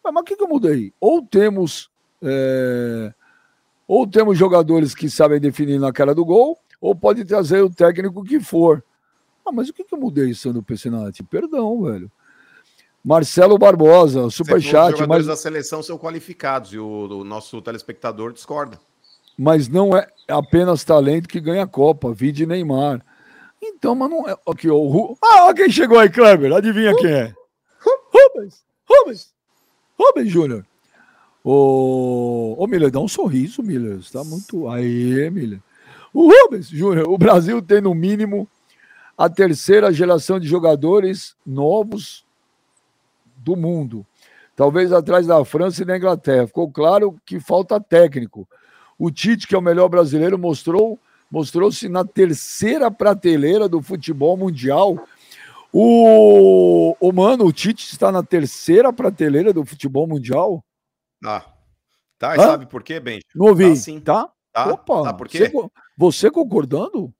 Mas, 0.04 0.14
mas 0.14 0.22
o 0.22 0.26
que, 0.26 0.36
que 0.36 0.44
eu 0.44 0.48
mudei? 0.48 0.94
Ou 1.02 1.22
temos. 1.22 1.90
É, 2.22 3.14
ou 3.88 4.08
temos 4.08 4.38
jogadores 4.38 4.96
que 4.96 5.10
sabem 5.10 5.40
definir 5.40 5.80
na 5.80 5.92
cara 5.92 6.16
do 6.16 6.24
gol, 6.24 6.58
ou 6.84 6.94
pode 6.94 7.24
trazer 7.24 7.62
o 7.62 7.70
técnico 7.70 8.26
que 8.26 8.42
for. 8.42 8.84
Ah, 9.46 9.54
mas 9.54 9.70
o 9.70 9.74
que, 9.74 9.86
que 9.86 9.96
eu 9.96 9.98
mudei, 9.98 10.34
Sandro 10.34 10.62
Pessinati? 10.62 11.24
Perdão, 11.24 11.82
velho. 11.82 12.12
Marcelo 13.02 13.58
Barbosa, 13.58 14.30
superchat. 14.30 14.92
Os 14.94 15.00
jogadores 15.00 15.26
mas... 15.26 15.28
da 15.28 15.36
seleção 15.38 15.82
são 15.82 15.98
qualificados 15.98 16.74
e 16.74 16.78
o, 16.78 16.86
o, 16.86 17.24
nosso 17.24 17.62
telespectador 17.62 18.34
discorda. 18.34 18.78
Mas 19.38 19.70
não 19.70 19.96
é 19.96 20.06
apenas 20.28 20.84
talento 20.84 21.30
que 21.30 21.40
ganha 21.40 21.64
a 21.64 21.68
Copa, 21.68 22.14
vide 22.14 22.46
Neymar. 22.46 23.02
Então, 23.62 23.96
mas 23.96 24.10
não 24.10 24.28
é. 24.28 24.36
Aqui, 24.46 24.70
o... 24.70 25.18
Ah, 25.24 25.54
quem 25.54 25.70
chegou 25.72 25.98
aí, 25.98 26.10
Kleber? 26.10 26.52
Adivinha 26.52 26.94
quem 26.98 27.12
é? 27.12 27.34
Rubens! 28.14 28.62
Rubens! 28.86 29.34
Rubens 29.98 30.30
Júnior! 30.30 30.66
Ô, 31.46 32.56
ô 32.58 32.68
Miller, 32.68 32.92
dá 32.92 33.00
um 33.00 33.08
sorriso, 33.08 33.64
Miller. 33.64 34.00
Está 34.00 34.22
muito. 34.22 34.68
Aí, 34.68 35.30
Miller. 35.30 35.62
O 36.14 36.32
Rubens 36.32 36.68
Júnior, 36.70 37.10
o 37.10 37.18
Brasil 37.18 37.62
tem 37.62 37.82
no 37.82 37.96
mínimo 37.96 38.48
a 39.18 39.30
terceira 39.30 39.92
geração 39.92 40.40
de 40.40 40.48
jogadores 40.48 41.36
novos 41.46 42.26
do 43.38 43.56
mundo. 43.56 44.06
Talvez 44.56 44.92
atrás 44.92 45.26
da 45.26 45.44
França 45.44 45.82
e 45.82 45.86
da 45.86 45.98
Inglaterra. 45.98 46.48
Ficou 46.48 46.70
claro 46.72 47.20
que 47.26 47.40
falta 47.40 47.80
técnico. 47.80 48.48
O 48.98 49.10
Tite, 49.10 49.48
que 49.48 49.56
é 49.56 49.58
o 49.58 49.62
melhor 49.62 49.90
brasileiro, 49.90 50.38
mostrou 50.38 51.00
mostrou-se 51.32 51.90
na 51.90 52.06
terceira 52.06 52.92
prateleira 52.92 53.68
do 53.68 53.82
futebol 53.82 54.38
mundial. 54.38 55.04
O, 55.72 56.96
o 57.00 57.12
mano, 57.12 57.46
o 57.46 57.52
Tite 57.52 57.92
está 57.92 58.12
na 58.12 58.22
terceira 58.22 58.94
prateleira 58.94 59.52
do 59.52 59.66
futebol 59.66 60.06
mundial? 60.06 60.64
Ah, 61.26 61.44
tá. 62.20 62.36
E 62.36 62.40
Hã? 62.40 62.44
sabe 62.44 62.68
por 62.68 62.84
quê, 62.84 63.00
Benji? 63.00 63.24
Não 63.34 63.48
ouvi. 63.48 63.70
Tá, 63.70 63.76
sim. 63.76 64.00
tá? 64.00 64.30
Tá? 64.52 64.72
Opa, 64.72 65.02
tá 65.02 65.14
por 65.14 65.28
quê? 65.28 65.50
Você, 65.50 65.70
você 65.96 66.30
concordando? 66.30 67.14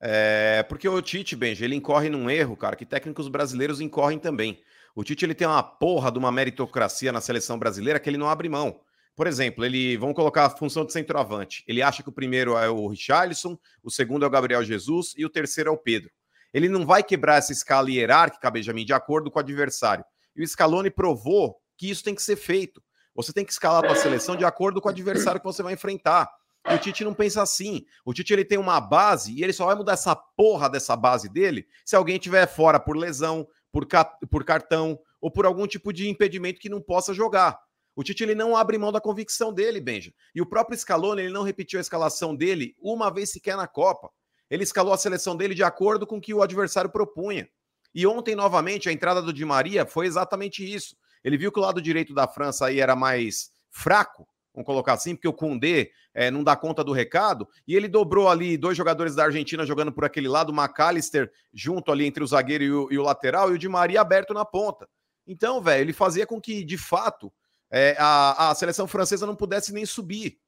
É, 0.00 0.62
porque 0.68 0.88
o 0.88 1.00
Tite, 1.00 1.34
Benji, 1.34 1.64
ele 1.64 1.74
incorre 1.74 2.08
num 2.08 2.28
erro, 2.28 2.56
cara, 2.56 2.76
que 2.76 2.84
técnicos 2.84 3.28
brasileiros 3.28 3.80
incorrem 3.80 4.18
também. 4.18 4.60
O 4.94 5.04
Tite 5.04 5.24
ele 5.24 5.34
tem 5.34 5.46
uma 5.46 5.62
porra 5.62 6.10
de 6.10 6.18
uma 6.18 6.32
meritocracia 6.32 7.12
na 7.12 7.20
seleção 7.20 7.58
brasileira 7.58 7.98
que 7.98 8.08
ele 8.08 8.18
não 8.18 8.28
abre 8.28 8.48
mão. 8.48 8.80
Por 9.14 9.26
exemplo, 9.26 9.64
ele 9.64 9.96
vamos 9.96 10.14
colocar 10.14 10.44
a 10.44 10.50
função 10.50 10.84
de 10.84 10.92
centroavante. 10.92 11.64
Ele 11.66 11.80
acha 11.80 12.02
que 12.02 12.08
o 12.08 12.12
primeiro 12.12 12.56
é 12.56 12.68
o 12.68 12.86
Richarlison, 12.86 13.58
o 13.82 13.90
segundo 13.90 14.24
é 14.24 14.28
o 14.28 14.30
Gabriel 14.30 14.62
Jesus 14.62 15.14
e 15.16 15.24
o 15.24 15.30
terceiro 15.30 15.70
é 15.70 15.72
o 15.72 15.78
Pedro. 15.78 16.10
Ele 16.52 16.68
não 16.68 16.86
vai 16.86 17.02
quebrar 17.02 17.36
essa 17.36 17.52
escala 17.52 17.90
hierárquica, 17.90 18.50
Benjamin, 18.50 18.84
de 18.84 18.92
acordo 18.92 19.30
com 19.30 19.38
o 19.38 19.42
adversário. 19.42 20.04
E 20.34 20.42
o 20.42 20.46
Scaloni 20.46 20.90
provou 20.90 21.56
que 21.76 21.90
isso 21.90 22.04
tem 22.04 22.14
que 22.14 22.22
ser 22.22 22.36
feito. 22.36 22.82
Você 23.14 23.32
tem 23.32 23.44
que 23.44 23.52
escalar 23.52 23.84
a 23.90 23.94
seleção 23.94 24.36
de 24.36 24.44
acordo 24.44 24.80
com 24.80 24.88
o 24.88 24.92
adversário 24.92 25.40
que 25.40 25.46
você 25.46 25.62
vai 25.62 25.72
enfrentar. 25.72 26.30
O 26.74 26.78
Tite 26.78 27.04
não 27.04 27.14
pensa 27.14 27.42
assim. 27.42 27.84
O 28.04 28.12
Tite 28.12 28.32
ele 28.32 28.44
tem 28.44 28.58
uma 28.58 28.80
base 28.80 29.32
e 29.32 29.42
ele 29.42 29.52
só 29.52 29.66
vai 29.66 29.76
mudar 29.76 29.92
essa 29.92 30.16
porra 30.16 30.68
dessa 30.68 30.96
base 30.96 31.28
dele 31.28 31.66
se 31.84 31.94
alguém 31.94 32.18
tiver 32.18 32.46
fora 32.46 32.80
por 32.80 32.96
lesão, 32.96 33.46
por, 33.70 33.86
por 34.30 34.44
cartão 34.44 34.98
ou 35.20 35.30
por 35.30 35.46
algum 35.46 35.66
tipo 35.66 35.92
de 35.92 36.08
impedimento 36.08 36.60
que 36.60 36.68
não 36.68 36.80
possa 36.80 37.14
jogar. 37.14 37.58
O 37.94 38.02
Tite 38.02 38.24
ele 38.24 38.34
não 38.34 38.56
abre 38.56 38.76
mão 38.78 38.90
da 38.90 39.00
convicção 39.00 39.52
dele, 39.52 39.80
Benja. 39.80 40.12
E 40.34 40.42
o 40.42 40.46
próprio 40.46 40.76
Scaloni 40.76 41.22
ele 41.22 41.32
não 41.32 41.44
repetiu 41.44 41.78
a 41.78 41.80
escalação 41.80 42.34
dele 42.34 42.74
uma 42.80 43.10
vez 43.10 43.30
sequer 43.30 43.56
na 43.56 43.68
Copa. 43.68 44.10
Ele 44.50 44.64
escalou 44.64 44.92
a 44.92 44.98
seleção 44.98 45.36
dele 45.36 45.54
de 45.54 45.62
acordo 45.62 46.06
com 46.06 46.18
o 46.18 46.20
que 46.20 46.34
o 46.34 46.42
adversário 46.42 46.90
propunha. 46.90 47.48
E 47.94 48.06
ontem, 48.06 48.34
novamente, 48.34 48.88
a 48.88 48.92
entrada 48.92 49.22
do 49.22 49.32
Di 49.32 49.44
Maria 49.44 49.86
foi 49.86 50.06
exatamente 50.06 50.62
isso. 50.62 50.96
Ele 51.24 51.38
viu 51.38 51.50
que 51.50 51.58
o 51.58 51.62
lado 51.62 51.80
direito 51.80 52.12
da 52.12 52.28
França 52.28 52.66
aí 52.66 52.80
era 52.80 52.94
mais 52.94 53.50
fraco 53.70 54.28
vamos 54.56 54.66
colocar 54.66 54.94
assim, 54.94 55.14
porque 55.14 55.28
o 55.28 55.34
Kundê 55.34 55.92
é, 56.14 56.30
não 56.30 56.42
dá 56.42 56.56
conta 56.56 56.82
do 56.82 56.90
recado, 56.90 57.46
e 57.68 57.76
ele 57.76 57.86
dobrou 57.86 58.26
ali 58.26 58.56
dois 58.56 58.74
jogadores 58.74 59.14
da 59.14 59.24
Argentina 59.24 59.66
jogando 59.66 59.92
por 59.92 60.02
aquele 60.02 60.28
lado, 60.28 60.50
o 60.50 60.54
McAllister 60.54 61.30
junto 61.52 61.92
ali 61.92 62.06
entre 62.06 62.24
o 62.24 62.26
zagueiro 62.26 62.64
e 62.64 62.72
o, 62.72 62.88
e 62.90 62.98
o 62.98 63.02
lateral, 63.02 63.52
e 63.52 63.54
o 63.54 63.58
Di 63.58 63.68
Maria 63.68 64.00
aberto 64.00 64.32
na 64.32 64.46
ponta. 64.46 64.88
Então, 65.26 65.60
velho, 65.60 65.82
ele 65.82 65.92
fazia 65.92 66.26
com 66.26 66.40
que, 66.40 66.64
de 66.64 66.78
fato, 66.78 67.30
é, 67.70 67.94
a, 67.98 68.50
a 68.50 68.54
seleção 68.54 68.88
francesa 68.88 69.26
não 69.26 69.36
pudesse 69.36 69.74
nem 69.74 69.84
subir. 69.84 70.38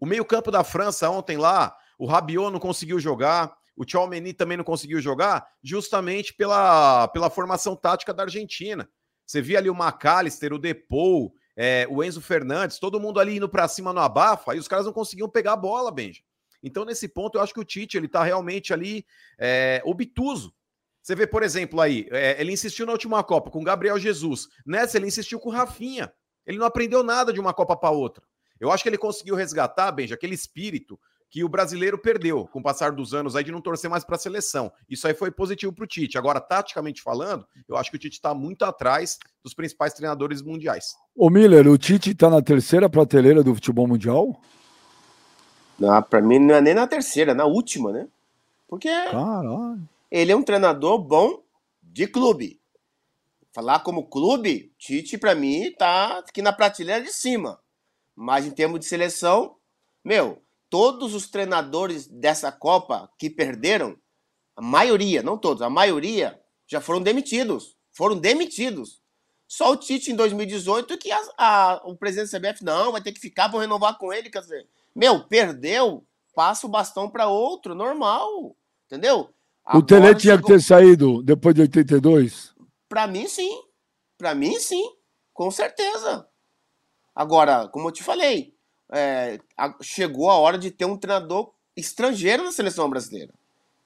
O 0.00 0.06
meio-campo 0.06 0.50
da 0.50 0.64
França 0.64 1.08
ontem 1.08 1.36
lá, 1.36 1.76
o 1.96 2.06
Rabiot 2.06 2.50
não 2.50 2.58
conseguiu 2.58 2.98
jogar, 2.98 3.54
o 3.76 3.84
Tchouameni 3.84 4.32
também 4.32 4.56
não 4.56 4.64
conseguiu 4.64 5.00
jogar, 5.00 5.46
justamente 5.62 6.34
pela, 6.34 7.06
pela 7.08 7.30
formação 7.30 7.76
tática 7.76 8.12
da 8.12 8.24
Argentina. 8.24 8.90
Você 9.24 9.40
via 9.40 9.58
ali 9.58 9.70
o 9.70 9.74
McAllister, 9.74 10.52
o 10.52 10.58
Depou, 10.58 11.32
é, 11.62 11.86
o 11.90 12.02
Enzo 12.02 12.22
Fernandes, 12.22 12.78
todo 12.78 12.98
mundo 12.98 13.20
ali 13.20 13.36
indo 13.36 13.46
para 13.46 13.68
cima 13.68 13.92
no 13.92 14.00
abafa, 14.00 14.54
e 14.54 14.58
os 14.58 14.66
caras 14.66 14.86
não 14.86 14.94
conseguiam 14.94 15.28
pegar 15.28 15.52
a 15.52 15.56
bola, 15.56 15.90
Benja. 15.90 16.22
Então, 16.62 16.86
nesse 16.86 17.06
ponto, 17.06 17.36
eu 17.36 17.42
acho 17.42 17.52
que 17.52 17.60
o 17.60 17.64
Tite 17.64 17.98
ele 17.98 18.08
tá 18.08 18.24
realmente 18.24 18.72
ali 18.72 19.04
é, 19.38 19.82
obtuso. 19.84 20.54
Você 21.02 21.14
vê, 21.14 21.26
por 21.26 21.42
exemplo, 21.42 21.78
aí, 21.78 22.08
é, 22.10 22.40
ele 22.40 22.50
insistiu 22.50 22.86
na 22.86 22.92
última 22.92 23.22
Copa 23.22 23.50
com 23.50 23.62
Gabriel 23.62 23.98
Jesus. 23.98 24.48
Nessa, 24.64 24.96
ele 24.96 25.06
insistiu 25.06 25.38
com 25.38 25.50
o 25.50 25.52
Rafinha. 25.52 26.10
Ele 26.46 26.56
não 26.56 26.64
aprendeu 26.64 27.02
nada 27.02 27.30
de 27.30 27.38
uma 27.38 27.52
Copa 27.52 27.76
para 27.76 27.90
outra. 27.90 28.24
Eu 28.58 28.72
acho 28.72 28.82
que 28.82 28.88
ele 28.88 28.96
conseguiu 28.96 29.34
resgatar, 29.34 29.92
Benja, 29.92 30.14
aquele 30.14 30.34
espírito 30.34 30.98
que 31.30 31.44
o 31.44 31.48
brasileiro 31.48 31.96
perdeu 31.96 32.46
com 32.48 32.58
o 32.58 32.62
passar 32.62 32.90
dos 32.90 33.14
anos 33.14 33.36
aí 33.36 33.44
de 33.44 33.52
não 33.52 33.60
torcer 33.60 33.88
mais 33.88 34.04
para 34.04 34.16
a 34.16 34.18
seleção. 34.18 34.70
Isso 34.88 35.06
aí 35.06 35.14
foi 35.14 35.30
positivo 35.30 35.72
para 35.72 35.84
o 35.84 35.86
Tite. 35.86 36.18
Agora, 36.18 36.40
taticamente 36.40 37.00
falando, 37.00 37.46
eu 37.68 37.76
acho 37.76 37.88
que 37.88 37.96
o 37.96 37.98
Tite 38.00 38.16
está 38.16 38.34
muito 38.34 38.64
atrás 38.64 39.16
dos 39.42 39.54
principais 39.54 39.94
treinadores 39.94 40.42
mundiais. 40.42 40.96
Ô 41.14 41.30
Miller, 41.30 41.68
o 41.68 41.78
Tite 41.78 42.10
está 42.10 42.28
na 42.28 42.42
terceira 42.42 42.90
prateleira 42.90 43.44
do 43.44 43.54
futebol 43.54 43.86
mundial? 43.86 44.40
Não, 45.78 46.02
para 46.02 46.20
mim 46.20 46.40
não 46.40 46.56
é 46.56 46.60
nem 46.60 46.74
na 46.74 46.86
terceira, 46.86 47.30
é 47.30 47.34
na 47.34 47.46
última, 47.46 47.92
né? 47.92 48.08
Porque 48.68 48.88
Caralho. 48.88 49.80
ele 50.10 50.32
é 50.32 50.36
um 50.36 50.42
treinador 50.42 50.98
bom 50.98 51.42
de 51.80 52.08
clube. 52.08 52.60
Falar 53.52 53.80
como 53.80 54.08
clube, 54.08 54.72
Tite 54.78 55.16
para 55.16 55.34
mim 55.34 55.72
tá 55.78 56.18
aqui 56.18 56.42
na 56.42 56.52
prateleira 56.52 57.02
de 57.04 57.12
cima. 57.12 57.60
Mas 58.16 58.46
em 58.46 58.50
termos 58.50 58.80
de 58.80 58.86
seleção, 58.86 59.56
meu, 60.04 60.42
todos 60.70 61.14
os 61.14 61.28
treinadores 61.28 62.06
dessa 62.06 62.50
Copa 62.50 63.10
que 63.18 63.28
perderam, 63.28 63.96
a 64.56 64.62
maioria, 64.62 65.22
não 65.22 65.36
todos, 65.36 65.60
a 65.60 65.68
maioria 65.68 66.40
já 66.66 66.80
foram 66.80 67.02
demitidos. 67.02 67.76
Foram 67.90 68.16
demitidos. 68.16 69.00
Só 69.48 69.72
o 69.72 69.76
Tite 69.76 70.12
em 70.12 70.14
2018 70.14 70.96
que 70.96 71.10
a, 71.10 71.20
a, 71.36 71.82
o 71.84 71.96
presidente 71.96 72.30
da 72.30 72.38
CBF 72.38 72.64
não, 72.64 72.92
vai 72.92 73.02
ter 73.02 73.10
que 73.10 73.18
ficar 73.18 73.48
para 73.48 73.60
renovar 73.60 73.98
com 73.98 74.12
ele. 74.12 74.30
Quer 74.30 74.42
dizer, 74.42 74.68
meu, 74.94 75.24
perdeu, 75.24 76.04
passa 76.34 76.68
o 76.68 76.70
bastão 76.70 77.10
para 77.10 77.26
outro, 77.26 77.74
normal. 77.74 78.54
Entendeu? 78.86 79.30
O 79.74 79.82
Tele 79.82 80.14
tinha 80.14 80.38
que 80.38 80.46
ter 80.46 80.62
saído 80.62 81.20
depois 81.22 81.54
de 81.54 81.62
82? 81.62 82.54
Para 82.88 83.08
mim, 83.08 83.26
sim. 83.26 83.60
Para 84.16 84.34
mim, 84.34 84.58
sim. 84.60 84.94
Com 85.34 85.50
certeza. 85.50 86.28
Agora, 87.14 87.68
como 87.68 87.88
eu 87.88 87.92
te 87.92 88.04
falei, 88.04 88.54
é, 88.92 89.38
chegou 89.80 90.30
a 90.30 90.38
hora 90.38 90.58
de 90.58 90.70
ter 90.70 90.84
um 90.84 90.96
treinador 90.96 91.52
estrangeiro 91.76 92.44
na 92.44 92.52
seleção 92.52 92.88
brasileira. 92.88 93.32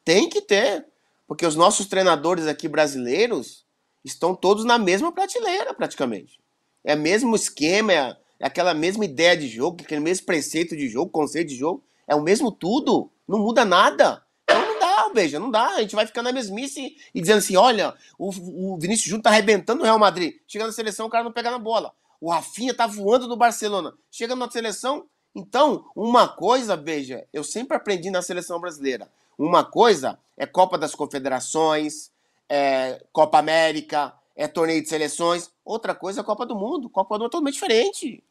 Tem 0.05 0.29
que 0.29 0.41
ter. 0.41 0.87
Porque 1.27 1.47
os 1.47 1.57
nossos 1.57 1.87
treinadores 1.87 2.47
aqui 2.47 2.69
brasileiros 2.69 3.65
estão 4.05 4.35
todos 4.35 4.65
na 4.65 4.79
mesma 4.79 5.11
prateleira, 5.11 5.73
praticamente. 5.73 6.39
É 6.83 6.95
o 6.95 6.99
mesmo 6.99 7.35
esquema, 7.35 7.93
é, 7.93 8.17
é 8.41 8.47
aquela 8.47 8.75
mesma 8.75 9.05
ideia 9.05 9.37
de 9.37 9.49
jogo, 9.49 9.79
aquele 9.83 10.03
mesmo 10.03 10.27
preceito 10.27 10.77
de 10.77 10.89
jogo, 10.89 11.11
conceito 11.11 11.49
de 11.49 11.57
jogo. 11.57 11.83
É 12.07 12.15
o 12.15 12.23
mesmo 12.23 12.53
tudo. 12.53 13.11
Não 13.27 13.39
muda 13.39 13.65
nada. 13.65 14.23
Então 14.43 14.67
não 14.67 14.79
dá, 14.79 15.11
beija, 15.15 15.41
não 15.41 15.51
dá. 15.51 15.69
A 15.69 15.81
gente 15.81 15.95
vai 15.95 16.07
ficar 16.07 16.23
na 16.23 16.33
mesmice 16.33 16.97
e 17.15 17.21
dizendo 17.21 17.39
assim: 17.39 17.57
olha, 17.57 17.95
o, 18.19 18.29
o 18.75 18.79
Vinícius 18.79 19.09
Júnior 19.09 19.23
tá 19.23 19.31
arrebentando 19.31 19.81
o 19.81 19.85
Real 19.85 19.99
Madrid. 19.99 20.35
Chega 20.47 20.67
na 20.67 20.73
seleção, 20.73 21.07
o 21.07 21.11
cara 21.11 21.25
não 21.25 21.33
pega 21.33 21.51
na 21.51 21.59
bola. 21.59 21.95
O 22.25 22.31
Rafinha 22.31 22.73
tá 22.73 22.87
voando 22.87 23.29
no 23.29 23.37
Barcelona. 23.37 23.93
Chega 24.11 24.35
na 24.35 24.51
seleção. 24.51 25.05
Então, 25.35 25.85
uma 25.95 26.27
coisa, 26.27 26.75
beija, 26.75 27.29
eu 27.31 27.45
sempre 27.45 27.77
aprendi 27.77 28.11
na 28.11 28.23
seleção 28.23 28.59
brasileira. 28.59 29.11
Uma 29.37 29.63
coisa 29.63 30.19
é 30.35 30.47
Copa 30.47 30.79
das 30.79 30.95
Confederações, 30.95 32.11
é 32.49 33.05
Copa 33.13 33.39
América, 33.39 34.15
é 34.35 34.49
torneio 34.49 34.81
de 34.81 34.89
seleções. 34.89 35.51
Outra 35.63 35.95
coisa 35.95 36.23
é 36.23 36.25
Copa 36.25 36.47
do 36.47 36.57
Mundo. 36.57 36.89
Copa 36.89 37.19
do 37.19 37.25
Mundo 37.25 37.29
é 37.29 37.31
totalmente 37.31 37.55
diferente. 37.55 38.25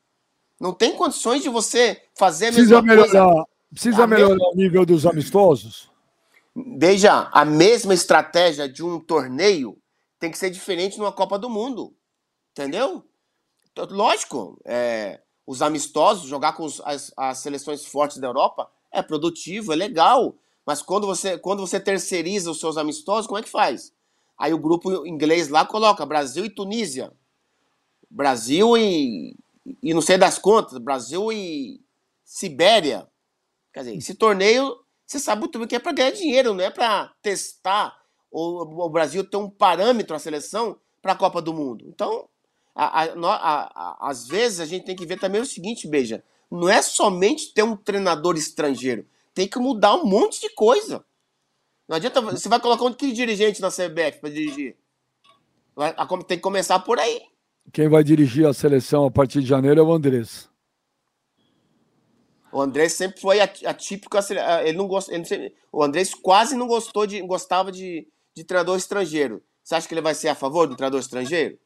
Não 0.59 0.73
tem 0.73 0.95
condições 0.95 1.43
de 1.43 1.49
você 1.49 2.01
fazer 2.15 2.47
a 2.47 2.51
precisa 2.51 2.81
mesma 2.81 2.95
melhorar, 2.95 3.31
coisa. 3.31 3.47
Precisa 3.69 4.03
a 4.05 4.07
melhorar 4.07 4.33
mesma... 4.33 4.49
o 4.49 4.55
nível 4.55 4.85
dos 4.87 5.05
amistosos? 5.05 5.91
Veja, 6.55 7.29
a 7.31 7.45
mesma 7.45 7.93
estratégia 7.93 8.67
de 8.67 8.83
um 8.83 8.99
torneio 8.99 9.77
tem 10.17 10.31
que 10.31 10.37
ser 10.39 10.49
diferente 10.49 10.97
numa 10.97 11.11
Copa 11.11 11.37
do 11.37 11.47
Mundo. 11.47 11.93
Entendeu? 12.53 13.05
Lógico, 13.75 14.59
é, 14.65 15.21
os 15.45 15.61
amistosos, 15.61 16.27
jogar 16.27 16.53
com 16.53 16.63
os, 16.65 16.79
as, 16.81 17.11
as 17.17 17.39
seleções 17.39 17.85
fortes 17.85 18.17
da 18.17 18.27
Europa 18.27 18.69
é 18.91 19.01
produtivo, 19.01 19.73
é 19.73 19.75
legal. 19.75 20.35
Mas 20.65 20.81
quando 20.81 21.07
você, 21.07 21.37
quando 21.37 21.59
você 21.59 21.79
terceiriza 21.79 22.51
os 22.51 22.59
seus 22.59 22.77
amistosos, 22.77 23.27
como 23.27 23.39
é 23.39 23.43
que 23.43 23.49
faz? 23.49 23.93
Aí 24.37 24.53
o 24.53 24.59
grupo 24.59 25.05
inglês 25.05 25.49
lá 25.49 25.65
coloca 25.65 26.05
Brasil 26.05 26.45
e 26.45 26.49
Tunísia. 26.49 27.11
Brasil 28.09 28.77
e, 28.77 29.35
e 29.81 29.93
não 29.93 30.01
sei 30.01 30.17
das 30.17 30.37
contas, 30.37 30.77
Brasil 30.77 31.31
e 31.31 31.81
Sibéria. 32.23 33.07
Quer 33.73 33.81
dizer, 33.81 33.97
esse 33.97 34.13
torneio, 34.15 34.77
você 35.05 35.19
sabe 35.19 35.41
muito 35.41 35.57
bem 35.57 35.67
que 35.67 35.75
é 35.75 35.79
para 35.79 35.91
ganhar 35.91 36.11
dinheiro, 36.11 36.53
não 36.53 36.63
é 36.63 36.69
para 36.69 37.11
testar 37.21 37.97
o, 38.31 38.85
o 38.85 38.89
Brasil 38.89 39.23
ter 39.23 39.37
um 39.37 39.49
parâmetro, 39.49 40.15
a 40.15 40.19
seleção, 40.19 40.79
para 41.01 41.13
a 41.13 41.17
Copa 41.17 41.41
do 41.41 41.53
Mundo. 41.53 41.85
Então, 41.87 42.29
a, 42.75 43.03
a, 43.03 43.07
a, 43.35 44.09
às 44.09 44.27
vezes 44.27 44.59
a 44.59 44.65
gente 44.65 44.85
tem 44.85 44.95
que 44.95 45.05
ver 45.05 45.19
também 45.19 45.41
o 45.41 45.45
seguinte, 45.45 45.87
beija, 45.87 46.23
não 46.49 46.69
é 46.69 46.81
somente 46.81 47.53
ter 47.53 47.63
um 47.63 47.75
treinador 47.75 48.35
estrangeiro, 48.35 49.05
tem 49.33 49.47
que 49.47 49.59
mudar 49.59 49.95
um 49.95 50.05
monte 50.05 50.41
de 50.41 50.49
coisa. 50.49 51.03
Não 51.87 51.97
adianta. 51.97 52.21
Você 52.21 52.47
vai 52.47 52.59
colocar 52.59 52.85
um 52.85 52.93
que 52.93 53.11
dirigente 53.11 53.61
na 53.61 53.69
CBF 53.69 54.19
para 54.19 54.29
dirigir? 54.29 54.77
Vai, 55.75 55.93
tem 56.27 56.37
que 56.37 56.43
começar 56.43 56.79
por 56.79 56.99
aí. 56.99 57.21
Quem 57.71 57.89
vai 57.89 58.03
dirigir 58.03 58.45
a 58.47 58.53
seleção 58.53 59.05
a 59.05 59.11
partir 59.11 59.41
de 59.41 59.47
janeiro 59.47 59.79
é 59.79 59.83
o 59.83 59.91
Andrés. 59.91 60.49
O 62.51 62.61
Andrés 62.61 62.93
sempre 62.93 63.19
foi 63.19 63.39
atípico. 63.39 64.15
Ele 64.63 64.77
não 64.77 64.87
gosta, 64.87 65.13
ele 65.13 65.55
o 65.71 65.83
Andrés 65.83 66.13
quase 66.13 66.55
não 66.55 66.67
gostou 66.67 67.07
de, 67.07 67.19
gostava 67.21 67.71
de, 67.71 68.07
de 68.35 68.43
treinador 68.43 68.77
estrangeiro. 68.77 69.43
Você 69.63 69.75
acha 69.75 69.87
que 69.87 69.93
ele 69.93 70.01
vai 70.01 70.13
ser 70.13 70.27
a 70.27 70.35
favor 70.35 70.67
do 70.67 70.75
treinador 70.75 70.99
estrangeiro? 70.99 71.57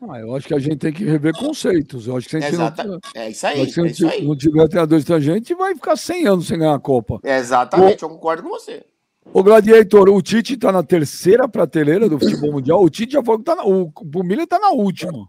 Ah, 0.00 0.20
eu 0.20 0.34
acho 0.34 0.46
que 0.46 0.54
a 0.54 0.58
gente 0.58 0.76
tem 0.76 0.92
que 0.92 1.04
rever 1.04 1.36
conceitos. 1.36 2.06
Eu 2.06 2.16
acho 2.16 2.26
que 2.26 2.30
se 2.30 2.36
a 2.36 2.40
gente 2.40 2.54
Exata... 2.54 2.84
não, 2.84 3.00
é 3.14 3.30
isso 3.30 3.46
aí. 3.46 3.70
Se 3.70 4.06
é 4.06 4.20
não 4.22 4.36
tiver 4.36 4.68
treinador 4.68 4.98
estrangeiro, 4.98 5.34
a 5.34 5.38
gente 5.38 5.54
vai 5.54 5.74
ficar 5.74 5.96
100 5.96 6.26
anos 6.26 6.46
sem 6.46 6.58
ganhar 6.58 6.74
a 6.74 6.78
Copa. 6.78 7.20
exatamente, 7.24 8.04
o... 8.04 8.06
eu 8.06 8.10
concordo 8.10 8.44
com 8.44 8.48
você. 8.50 8.84
O 9.32 9.42
Gladiator, 9.42 10.08
o 10.08 10.22
Tite 10.22 10.54
está 10.54 10.72
na 10.72 10.82
terceira 10.82 11.46
prateleira 11.46 12.08
do 12.08 12.18
futebol 12.18 12.52
mundial. 12.52 12.82
O 12.82 12.88
Tite 12.88 13.12
já 13.12 13.22
falou 13.22 13.38
que 13.38 13.44
tá 13.44 13.56
na, 13.56 13.64
o, 13.64 13.92
Miller 14.24 14.44
está 14.44 14.58
na 14.58 14.70
última. 14.70 15.28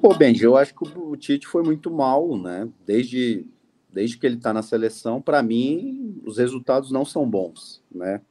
Pô, 0.00 0.14
Benji, 0.14 0.44
eu 0.44 0.56
acho 0.56 0.74
que 0.74 0.98
o 0.98 1.16
Tite 1.16 1.46
foi 1.46 1.62
muito 1.62 1.90
mal, 1.90 2.36
né? 2.38 2.68
Desde, 2.86 3.46
desde 3.92 4.16
que 4.18 4.26
ele 4.26 4.36
está 4.36 4.54
na 4.54 4.62
seleção, 4.62 5.20
para 5.20 5.42
mim, 5.42 6.20
os 6.24 6.38
resultados 6.38 6.90
não 6.90 7.04
são 7.04 7.28
bons, 7.28 7.82
né? 7.94 8.22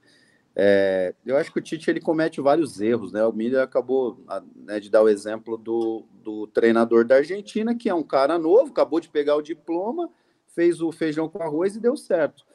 É, 0.64 1.16
eu 1.26 1.38
acho 1.38 1.52
que 1.52 1.58
o 1.58 1.62
Tite 1.62 1.90
ele 1.90 2.00
comete 2.00 2.40
vários 2.40 2.80
erros, 2.80 3.12
né? 3.12 3.26
O 3.26 3.34
Miller 3.34 3.64
acabou 3.64 4.24
né, 4.56 4.80
de 4.80 4.92
dar 4.92 5.02
o 5.02 5.10
exemplo 5.10 5.58
do, 5.58 6.06
do 6.24 6.46
treinador 6.46 7.04
da 7.04 7.16
Argentina, 7.16 7.74
que 7.74 7.90
é 7.90 7.94
um 7.96 8.04
cara 8.04 8.38
novo, 8.38 8.70
acabou 8.70 9.00
de 9.00 9.10
pegar 9.10 9.36
o 9.36 9.42
diploma, 9.42 10.08
fez 10.46 10.80
o 10.80 10.92
feijão 10.92 11.28
com 11.28 11.42
arroz 11.42 11.76
e 11.76 11.80
deu 11.80 11.98
certo. 11.98 12.46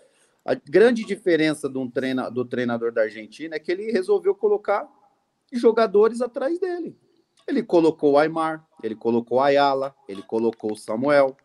A 0.45 0.55
grande 0.55 1.05
diferença 1.05 1.69
de 1.69 1.79
um 1.79 1.91
treina, 1.91 2.31
do 2.31 2.45
treinador 2.45 2.93
da 2.93 3.03
Argentina 3.03 3.57
é 3.57 3.59
que 3.59 3.73
ele 3.73 3.91
resolveu 3.91 4.37
colocar 4.37 4.89
jogadores 5.53 6.21
atrás 6.21 6.61
dele. 6.61 6.97
Ele 7.45 7.61
colocou 7.61 8.13
o 8.13 8.19
Aymar, 8.19 8.65
ele 8.85 8.95
colocou 8.95 9.41
Ayala, 9.41 9.93
ele 10.07 10.23
colocou 10.23 10.75
o 10.75 10.77
Samuel, 10.77 11.37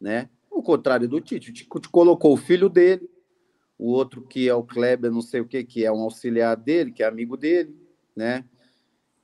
né? 0.00 0.30
O 0.50 0.62
contrário 0.62 1.06
do 1.06 1.20
Tite, 1.20 1.50
o 1.50 1.52
Tite 1.52 1.68
colocou 1.90 2.32
o 2.32 2.38
filho 2.38 2.70
dele, 2.70 3.10
o 3.78 3.90
outro 3.92 4.22
que 4.22 4.48
é 4.48 4.54
o 4.54 4.64
Kleber, 4.64 5.10
não 5.10 5.22
sei 5.22 5.40
o 5.40 5.46
que, 5.46 5.62
que 5.62 5.84
é 5.84 5.92
um 5.92 6.02
auxiliar 6.02 6.56
dele, 6.56 6.90
que 6.90 7.02
é 7.02 7.06
amigo 7.06 7.36
dele, 7.36 7.76
né? 8.14 8.44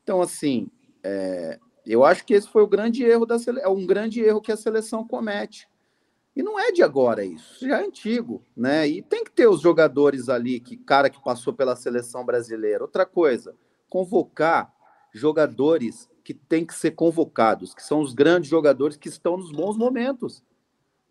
Então, 0.03 0.23
assim, 0.23 0.71
é, 1.03 1.59
eu 1.85 2.05
acho 2.05 2.25
que 2.25 2.35
esse 2.35 2.49
foi 2.49 2.63
o 2.63 2.69
grande 2.69 3.03
erro 3.03 3.27
da 3.27 3.37
é 3.61 3.69
um 3.69 3.85
grande 3.85 4.21
erro 4.21 4.41
que 4.41 4.53
a 4.53 4.57
seleção 4.57 5.07
comete. 5.07 5.69
E 6.37 6.43
não 6.43 6.59
é 6.59 6.73
de 6.73 6.83
agora 6.83 7.25
isso, 7.25 7.67
já 7.67 7.81
é 7.81 7.85
antigo, 7.85 8.43
né? 8.57 8.89
E 8.89 9.03
tem 9.03 9.23
que 9.23 9.31
ter 9.31 9.47
os 9.47 9.61
jogadores 9.61 10.29
ali, 10.29 10.59
que 10.59 10.77
cara 10.77 11.09
que 11.09 11.23
passou 11.23 11.53
pela 11.53 11.77
seleção 11.77 12.25
brasileira. 12.25 12.83
Outra 12.83 13.07
coisa, 13.07 13.55
convocar 13.89 14.73
jogadores 15.13 16.09
que 16.25 16.35
têm 16.35 16.65
que 16.65 16.75
ser 16.75 16.93
convocados, 16.93 17.73
que 17.73 17.83
são 17.83 18.01
os 18.01 18.15
grandes 18.15 18.51
jogadores 18.51 18.97
que 18.97 19.09
estão 19.09 19.37
nos 19.37 19.53
bons 19.53 19.77
momentos. 19.77 20.43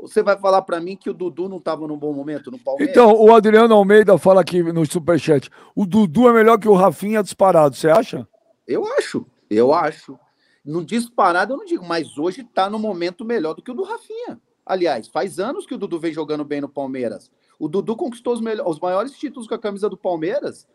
Você 0.03 0.21
vai 0.21 0.37
falar 0.37 0.61
para 0.63 0.81
mim 0.81 0.97
que 0.97 1.09
o 1.09 1.13
Dudu 1.13 1.47
não 1.47 1.57
estava 1.57 1.87
num 1.87 1.97
bom 1.97 2.11
momento 2.11 2.51
no 2.51 2.59
Palmeiras? 2.59 2.91
Então, 2.93 3.15
o 3.15 3.33
Adriano 3.33 3.73
Almeida 3.73 4.17
fala 4.17 4.41
aqui 4.41 4.61
no 4.61 4.85
Superchat: 4.85 5.49
o 5.73 5.85
Dudu 5.85 6.27
é 6.27 6.33
melhor 6.33 6.59
que 6.59 6.67
o 6.67 6.73
Rafinha 6.73 7.23
disparado, 7.23 7.75
você 7.75 7.89
acha? 7.89 8.27
Eu 8.67 8.85
acho, 8.97 9.25
eu 9.49 9.73
acho. 9.73 10.19
No 10.63 10.83
disparado 10.83 11.53
eu 11.53 11.57
não 11.57 11.65
digo, 11.65 11.85
mas 11.85 12.17
hoje 12.17 12.41
está 12.41 12.69
no 12.69 12.77
momento 12.77 13.23
melhor 13.23 13.53
do 13.53 13.61
que 13.61 13.71
o 13.71 13.73
do 13.73 13.83
Rafinha. 13.83 14.41
Aliás, 14.65 15.07
faz 15.07 15.39
anos 15.39 15.65
que 15.65 15.73
o 15.73 15.77
Dudu 15.77 15.97
vem 15.97 16.11
jogando 16.11 16.43
bem 16.43 16.59
no 16.59 16.67
Palmeiras. 16.67 17.31
O 17.57 17.69
Dudu 17.69 17.95
conquistou 17.95 18.33
os, 18.33 18.41
os 18.65 18.79
maiores 18.81 19.13
títulos 19.13 19.47
com 19.47 19.55
a 19.55 19.59
camisa 19.59 19.89
do 19.89 19.97
Palmeiras 19.97 20.67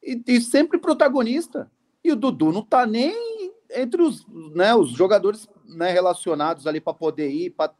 e, 0.00 0.22
e 0.24 0.40
sempre 0.40 0.78
protagonista. 0.78 1.68
E 2.04 2.12
o 2.12 2.16
Dudu 2.16 2.52
não 2.52 2.60
está 2.60 2.86
nem 2.86 3.52
entre 3.74 4.02
os, 4.02 4.24
né, 4.54 4.72
os 4.74 4.90
jogadores 4.90 5.48
né, 5.66 5.90
relacionados 5.90 6.66
ali 6.66 6.80
para 6.80 6.94
poder 6.94 7.28
ir 7.28 7.50
para 7.50 7.72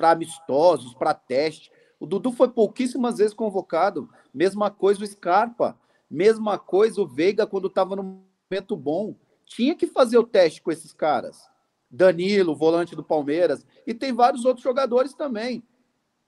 para 0.00 0.12
amistosos, 0.12 0.94
para 0.94 1.12
teste. 1.12 1.70
O 2.00 2.06
Dudu 2.06 2.32
foi 2.32 2.48
pouquíssimas 2.48 3.18
vezes 3.18 3.34
convocado. 3.34 4.08
Mesma 4.32 4.70
coisa 4.70 5.04
o 5.04 5.06
Scarpa. 5.06 5.78
Mesma 6.10 6.58
coisa 6.58 7.02
o 7.02 7.06
Veiga 7.06 7.46
quando 7.46 7.66
estava 7.66 7.94
no 7.94 8.24
momento 8.50 8.74
bom. 8.74 9.14
Tinha 9.44 9.74
que 9.74 9.86
fazer 9.86 10.16
o 10.16 10.26
teste 10.26 10.62
com 10.62 10.72
esses 10.72 10.94
caras. 10.94 11.46
Danilo, 11.90 12.56
volante 12.56 12.96
do 12.96 13.04
Palmeiras. 13.04 13.66
E 13.86 13.92
tem 13.92 14.10
vários 14.10 14.46
outros 14.46 14.64
jogadores 14.64 15.12
também. 15.12 15.62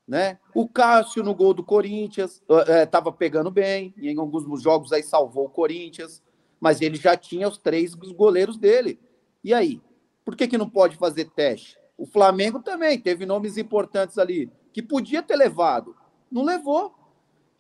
Né? 0.07 0.39
O 0.55 0.69
Cássio 0.69 1.23
no 1.23 1.35
gol 1.35 1.55
do 1.55 1.65
Corinthians 1.65 2.43
estava 2.83 3.09
é, 3.09 3.13
pegando 3.13 3.51
bem, 3.51 3.95
em 3.97 4.19
alguns 4.19 4.63
jogos 4.63 4.93
aí 4.93 5.03
salvou 5.03 5.47
o 5.47 5.51
Corinthians, 5.51 6.23
mas 6.61 6.83
ele 6.83 6.97
já 6.97 7.17
tinha 7.17 7.49
os 7.49 7.57
três 7.57 7.95
goleiros 7.95 8.59
dele. 8.59 9.01
E 9.43 9.55
aí? 9.55 9.81
Por 10.25 10.37
que, 10.37 10.47
que 10.47 10.59
não 10.59 10.69
pode 10.69 10.97
fazer 10.97 11.31
teste? 11.31 11.81
O 11.97 12.07
Flamengo 12.07 12.61
também 12.61 12.99
teve 12.99 13.27
nomes 13.27 13.57
importantes 13.57 14.19
ali 14.19 14.51
que 14.73 14.83
podia 14.83 15.23
ter 15.23 15.37
levado, 15.37 15.95
não 16.31 16.43
levou. 16.43 16.95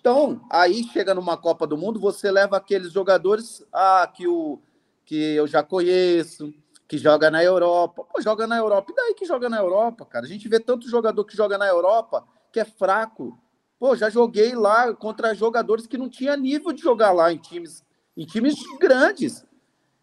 Então, 0.01 0.45
aí 0.51 0.83
chega 0.85 1.15
numa 1.15 1.37
Copa 1.37 1.67
do 1.67 1.77
Mundo, 1.77 2.01
você 2.01 2.31
leva 2.31 2.57
aqueles 2.57 2.91
jogadores 2.91 3.65
ah, 3.73 4.11
que, 4.13 4.27
o, 4.27 4.59
que 5.05 5.35
eu 5.35 5.47
já 5.47 5.63
conheço, 5.63 6.53
que 6.89 6.99
joga 6.99 7.31
na 7.31 7.43
Europa. 7.43 8.05
Pô, 8.05 8.21
joga 8.21 8.47
na 8.47 8.57
Europa. 8.57 8.93
E 8.93 8.95
daí 8.95 9.15
que 9.15 9.25
joga 9.25 9.49
na 9.49 9.59
Europa, 9.59 10.05
cara? 10.05 10.27
A 10.27 10.29
gente 10.29 10.49
vê 10.49 10.59
tanto 10.59 10.89
jogador 10.89 11.25
que 11.25 11.37
joga 11.37 11.57
na 11.57 11.67
Europa 11.67 12.27
que 12.53 12.61
é 12.61 12.65
fraco. 12.65 13.39
Pô, 13.79 13.97
já 13.97 14.11
joguei 14.11 14.55
lá 14.55 14.95
contra 14.95 15.35
jogadores 15.35 15.87
que 15.87 15.97
não 15.97 16.09
tinha 16.09 16.37
nível 16.37 16.73
de 16.73 16.83
jogar 16.83 17.13
lá 17.13 17.33
em 17.33 17.39
times, 17.39 17.85
em 18.17 18.27
times 18.27 18.57
grandes. 18.79 19.45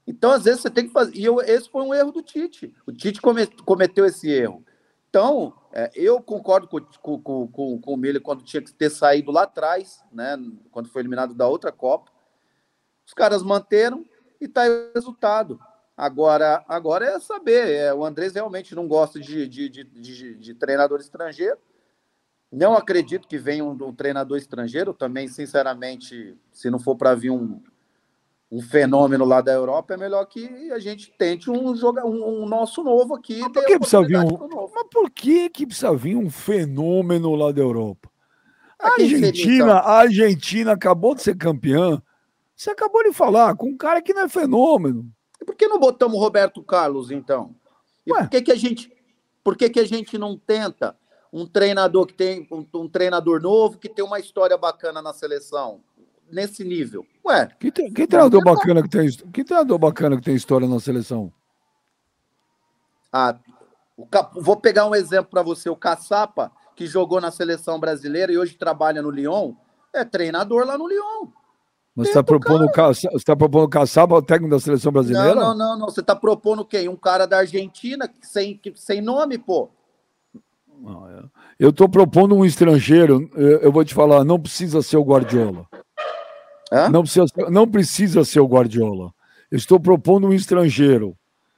Então, 0.10 0.32
às 0.32 0.44
vezes, 0.44 0.62
você 0.62 0.72
tem 0.72 0.88
que 0.88 0.92
fazer. 0.92 1.16
E 1.16 1.24
eu, 1.24 1.40
esse 1.40 1.70
foi 1.70 1.84
um 1.84 1.94
erro 1.94 2.12
do 2.12 2.24
Tite. 2.24 2.74
O 2.84 2.92
Tite 2.92 3.22
cometeu 3.22 4.08
esse 4.08 4.28
erro. 4.28 4.66
Então, 5.08 5.54
é, 5.72 5.92
eu 5.94 6.20
concordo 6.20 6.68
com, 6.68 6.82
com, 7.20 7.48
com, 7.48 7.80
com 7.80 7.94
o 7.94 7.96
Miller 7.98 8.20
quando 8.20 8.44
tinha 8.44 8.60
que 8.60 8.74
ter 8.74 8.90
saído 8.90 9.32
lá 9.32 9.44
atrás, 9.44 10.04
né? 10.12 10.36
Quando 10.72 10.90
foi 10.90 11.04
eliminado 11.04 11.36
da 11.36 11.48
outra 11.48 11.72
Copa. 11.72 12.12
Os 13.06 13.14
caras 13.14 13.44
manteram 13.44 14.04
e 14.42 14.48
tá 14.48 14.64
aí 14.64 14.70
o 14.72 14.92
resultado. 14.96 15.60
Agora, 15.96 16.66
agora 16.68 17.06
é 17.06 17.20
saber. 17.20 17.70
É, 17.70 17.94
o 17.94 18.04
Andrés 18.04 18.34
realmente 18.34 18.74
não 18.74 18.88
gosta 18.88 19.20
de, 19.20 19.48
de, 19.48 19.70
de, 19.70 19.84
de, 19.84 20.36
de 20.36 20.54
treinador 20.56 21.00
estrangeiro. 21.00 21.60
Não 22.52 22.74
acredito 22.74 23.28
que 23.28 23.38
venha 23.38 23.64
um, 23.64 23.74
um, 23.74 23.94
treinador 23.94 24.40
estrangeiro. 24.40 24.92
Também, 24.92 25.28
sinceramente, 25.28 26.36
se 26.52 26.68
não 26.72 26.80
for 26.80 26.96
para 26.96 27.14
vir 27.14 27.30
um, 27.30 27.62
um 28.52 28.62
fenômeno 28.62 29.26
lá 29.26 29.42
da 29.42 29.52
Europa, 29.52 29.94
é 29.94 29.98
melhor 29.98 30.26
que 30.26 30.72
a 30.72 30.80
gente 30.80 31.14
tente 31.18 31.52
um, 31.52 31.76
joga, 31.76 32.06
um, 32.06 32.44
um 32.44 32.46
nosso 32.48 32.84
novo 32.84 33.14
aqui. 33.16 33.40
Mas 33.40 33.52
por 33.52 33.66
que 33.66 33.80
precisa 33.80 34.02
vir 34.02 34.18
um, 34.18 34.70
mas 34.74 34.88
por 34.92 35.10
que, 35.12 35.50
que 35.50 35.68
precisa 35.68 35.96
vir 35.96 36.16
um 36.16 36.30
fenômeno 36.30 37.36
lá 37.36 37.52
da 37.52 37.62
Europa? 37.62 38.10
A 38.80 38.94
Argentina, 38.94 39.28
seria, 39.28 39.56
então? 39.56 39.70
a 39.70 39.92
Argentina 40.00 40.72
acabou 40.72 41.14
de 41.14 41.22
ser 41.22 41.38
campeã. 41.38 42.02
Você 42.56 42.72
acabou 42.72 43.04
de 43.04 43.14
falar 43.14 43.56
com 43.56 43.68
um 43.68 43.78
cara 43.78 44.02
que 44.02 44.14
não 44.14 44.24
é 44.24 44.30
fenômeno. 44.30 45.06
E 45.40 45.46
por 45.46 45.56
que 45.56 45.68
não 45.68 45.80
botamos 45.80 46.18
o 46.18 46.20
Roberto 46.20 46.64
Carlos, 46.64 47.12
então? 47.12 47.56
E 48.06 48.12
Ué? 48.12 48.22
por 48.22 48.30
que, 48.30 48.42
que 48.42 48.52
a 48.52 48.56
gente 48.56 48.92
por 49.44 49.56
que, 49.56 49.70
que 49.70 49.80
a 49.80 49.86
gente 49.86 50.18
não 50.18 50.38
tenta 50.38 50.98
um 51.32 51.46
treinador 51.46 52.06
que 52.06 52.14
tem 52.14 52.48
um, 52.52 52.66
um, 52.74 52.88
treinador 52.88 53.42
novo 53.42 53.78
que 53.78 53.90
tem 53.90 54.04
uma 54.04 54.20
história 54.20 54.58
bacana 54.58 55.02
na 55.02 55.14
seleção 55.14 55.82
nesse 56.30 56.64
nível? 56.64 57.06
Ué, 57.30 57.48
que, 57.60 57.72
que 57.72 58.08
treinador 58.08 58.44
bacana 58.44 58.82
que 58.82 58.90
tem 58.90 59.08
que 59.08 59.44
treinador 59.44 59.78
bacana 59.78 60.16
que 60.18 60.24
tem 60.24 60.34
história 60.34 60.68
na 60.68 60.80
seleção? 60.80 61.32
Ah, 63.14 63.36
o, 63.96 64.08
vou 64.42 64.58
pegar 64.58 64.88
um 64.88 64.96
exemplo 64.96 65.30
para 65.30 65.44
você, 65.44 65.70
o 65.70 65.76
Caçapa, 65.76 66.52
que 66.76 66.88
jogou 66.88 67.22
na 67.22 67.30
seleção 67.30 67.80
brasileira 67.80 68.32
e 68.32 68.38
hoje 68.38 68.56
trabalha 68.56 69.02
no 69.02 69.12
Lyon, 69.12 69.54
é 69.94 70.04
treinador 70.04 70.66
lá 70.66 70.76
no 70.76 70.88
Lyon. 70.88 71.28
Mas 71.96 72.08
você 72.08 72.12
está 72.12 72.24
propondo, 72.24 72.66
você 72.66 73.26
tá 73.26 73.36
propondo 73.36 73.70
Caçapa, 73.70 74.16
o 74.16 74.22
técnico 74.24 74.56
da 74.56 74.60
seleção 74.60 74.92
brasileira? 74.92 75.36
Não, 75.36 75.50
não, 75.50 75.58
não, 75.58 75.80
não. 75.80 75.86
Você 75.86 76.00
está 76.00 76.16
propondo 76.16 76.66
quem? 76.66 76.90
Um 76.90 76.96
cara 76.96 77.28
da 77.28 77.40
Argentina 77.40 78.10
sem, 78.22 78.60
sem 78.76 79.02
nome, 79.02 79.38
pô. 79.38 79.70
É. 80.88 81.24
Eu 81.60 81.70
estou 81.70 81.90
propondo 81.90 82.34
um 82.34 82.46
estrangeiro, 82.46 83.30
eu 83.36 83.72
vou 83.72 83.84
te 83.84 83.94
falar, 83.94 84.24
não 84.24 84.40
precisa 84.40 84.82
ser 84.82 84.98
o 84.98 85.04
Guardiola. 85.04 85.68
Não, 86.90 87.02
precisa, 87.04 87.26
não 87.50 87.68
precisa 87.68 88.24
ser 88.24 88.40
o 88.40 88.48
Guardiola. 88.48 89.12
Eu 89.50 89.58
estou 89.58 89.80
propondo 89.80 90.28
um 90.28 90.34
estrangeiro. 90.34 91.18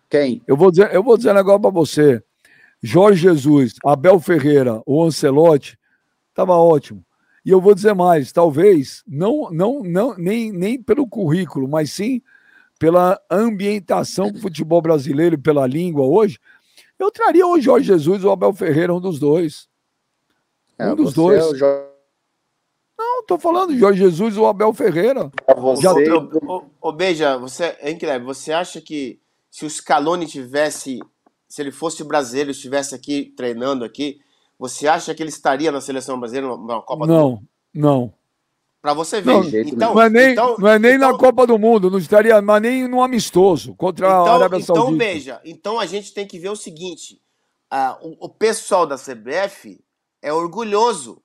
Quem? 0.10 0.42
Eu 0.48 0.56
vou 0.56 0.72
dizer, 0.72 0.94
eu 0.94 1.04
vou 1.04 1.18
dizer 1.18 1.32
um 1.32 1.36
negócio 1.36 1.62
para 1.62 1.70
você. 1.70 2.24
Jorge 2.82 3.22
Jesus, 3.22 3.76
Abel 3.86 4.20
Ferreira 4.20 4.82
ou 4.86 5.04
Ancelotti, 5.04 5.78
estava 6.30 6.54
ótimo. 6.54 7.04
E 7.46 7.50
eu 7.50 7.60
vou 7.60 7.74
dizer 7.74 7.94
mais, 7.94 8.32
talvez, 8.32 9.04
não, 9.08 9.50
não, 9.52 9.82
não, 9.84 10.16
nem, 10.18 10.52
nem 10.52 10.82
pelo 10.82 11.08
currículo, 11.08 11.68
mas 11.68 11.92
sim 11.92 12.22
pela 12.80 13.20
ambientação 13.30 14.32
do 14.32 14.40
futebol 14.40 14.82
brasileiro 14.82 15.36
e 15.36 15.38
pela 15.38 15.68
língua 15.68 16.04
hoje, 16.04 16.40
eu 16.98 17.12
traria 17.12 17.46
o 17.46 17.60
Jorge 17.60 17.88
Jesus 17.88 18.24
ou 18.24 18.32
o 18.32 18.34
Abel 18.34 18.54
Ferreira, 18.54 18.94
um 18.94 19.00
dos 19.00 19.20
dois. 19.20 19.68
É, 20.80 20.92
um 20.92 20.96
dos 20.96 21.14
dois. 21.14 21.38
É 21.38 21.58
Jorge... 21.58 21.91
Não, 23.02 23.24
tô 23.24 23.38
falando 23.40 23.76
Jorge 23.76 24.00
Jesus 24.00 24.38
ou 24.38 24.48
Abel 24.48 24.72
Ferreira. 24.74 25.32
Você... 25.58 25.82
Já... 25.82 25.92
Ô, 25.94 26.64
ô, 26.80 26.92
Beija, 26.92 27.38
você, 27.38 27.76
hein, 27.82 27.98
Kleber, 27.98 28.26
você 28.26 28.54
acha 28.54 28.80
que 28.80 29.20
se 29.50 29.66
o 29.66 29.70
Scaloni 29.70 30.28
tivesse, 30.28 31.00
se 31.48 31.62
ele 31.62 31.72
fosse 31.72 32.04
brasileiro, 32.04 32.52
estivesse 32.52 32.94
aqui 32.94 33.34
treinando 33.36 33.84
aqui, 33.84 34.22
você 34.58 34.88
acha 34.88 35.16
que 35.16 35.24
ele 35.24 35.30
estaria 35.30 35.72
na 35.72 35.82
seleção 35.82 36.20
brasileira 36.20 36.56
na 36.56 36.82
Copa 36.82 37.08
não, 37.08 37.16
do 37.16 37.30
Mundo? 37.30 37.48
Não, 37.74 37.92
não. 37.92 38.14
Para 38.82 38.94
você 38.94 39.22
ver. 39.22 39.32
Não, 39.32 39.44
então, 39.46 39.94
não 39.94 40.02
é 40.02 40.10
nem, 40.10 40.32
então, 40.32 40.56
não 40.58 40.68
é 40.68 40.80
nem 40.80 40.96
então, 40.96 41.12
na 41.12 41.18
Copa 41.18 41.46
do 41.48 41.58
Mundo, 41.58 41.90
não 41.90 42.00
estaria 42.00 42.42
mas 42.42 42.62
nem 42.62 42.88
no 42.88 43.02
amistoso 43.02 43.76
contra 43.76 44.08
então, 44.08 44.26
a 44.26 44.34
Arábia 44.36 44.58
então, 44.58 44.76
Saudita. 44.76 45.04
Então, 45.04 45.14
veja, 45.14 45.42
então 45.44 45.80
a 45.80 45.86
gente 45.86 46.14
tem 46.14 46.28
que 46.28 46.40
ver 46.40 46.50
o 46.50 46.56
seguinte: 46.56 47.22
uh, 47.72 48.08
o, 48.08 48.26
o 48.26 48.30
pessoal 48.30 48.86
da 48.86 48.96
CBF 48.96 49.80
é 50.22 50.32
orgulhoso. 50.32 51.22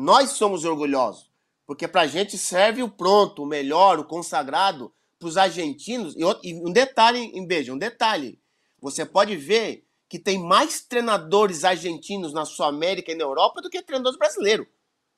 Nós 0.00 0.30
somos 0.30 0.64
orgulhosos. 0.64 1.28
Porque 1.66 1.88
para 1.88 2.02
a 2.02 2.06
gente 2.06 2.38
serve 2.38 2.84
o 2.84 2.88
pronto, 2.88 3.42
o 3.42 3.46
melhor, 3.46 3.98
o 3.98 4.04
consagrado 4.04 4.92
para 5.18 5.26
os 5.26 5.36
argentinos. 5.36 6.14
E, 6.16 6.54
um 6.54 6.72
detalhe, 6.72 7.18
em 7.34 7.44
beijo, 7.44 7.74
um 7.74 7.78
detalhe. 7.78 8.40
Você 8.80 9.04
pode 9.04 9.34
ver 9.34 9.84
que 10.08 10.16
tem 10.16 10.38
mais 10.38 10.82
treinadores 10.82 11.64
argentinos 11.64 12.32
na 12.32 12.44
Sul 12.44 12.64
América 12.64 13.10
e 13.10 13.16
na 13.16 13.24
Europa 13.24 13.60
do 13.60 13.68
que 13.68 13.82
treinadores 13.82 14.16
brasileiros. 14.16 14.68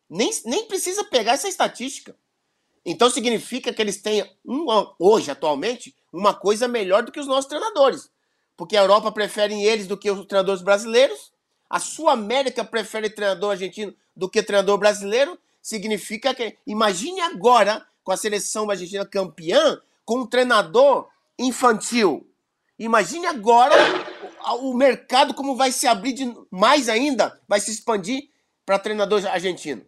Nem, 0.08 0.30
nem 0.46 0.64
precisa 0.66 1.04
pegar 1.04 1.32
essa 1.32 1.46
estatística. 1.46 2.16
Então 2.82 3.10
significa 3.10 3.74
que 3.74 3.82
eles 3.82 4.00
têm, 4.00 4.24
hoje, 4.98 5.30
atualmente, 5.30 5.94
uma 6.10 6.32
coisa 6.32 6.66
melhor 6.66 7.02
do 7.02 7.12
que 7.12 7.20
os 7.20 7.26
nossos 7.26 7.50
treinadores. 7.50 8.10
Porque 8.56 8.78
a 8.78 8.80
Europa 8.80 9.12
prefere 9.12 9.62
eles 9.62 9.86
do 9.86 9.98
que 9.98 10.10
os 10.10 10.24
treinadores 10.24 10.62
brasileiros. 10.62 11.32
A 11.70 11.78
Sul 11.78 12.08
América 12.08 12.64
prefere 12.64 13.08
treinador 13.08 13.52
argentino 13.52 13.94
do 14.14 14.28
que 14.28 14.42
treinador 14.42 14.76
brasileiro. 14.76 15.38
Significa 15.62 16.34
que. 16.34 16.56
Imagine 16.66 17.20
agora, 17.20 17.86
com 18.02 18.10
a 18.10 18.16
seleção 18.16 18.68
argentina 18.68 19.06
campeã, 19.06 19.80
com 20.04 20.18
um 20.22 20.26
treinador 20.26 21.08
infantil. 21.38 22.26
Imagine 22.76 23.26
agora 23.26 23.74
o, 24.60 24.74
mercado 24.74 25.34
como 25.34 25.54
vai 25.54 25.70
se 25.70 25.86
abrir 25.86 26.14
de, 26.14 26.34
mais 26.50 26.88
ainda, 26.88 27.38
vai 27.46 27.60
se 27.60 27.70
expandir 27.70 28.30
para 28.64 28.78
treinador 28.78 29.24
argentino. 29.26 29.84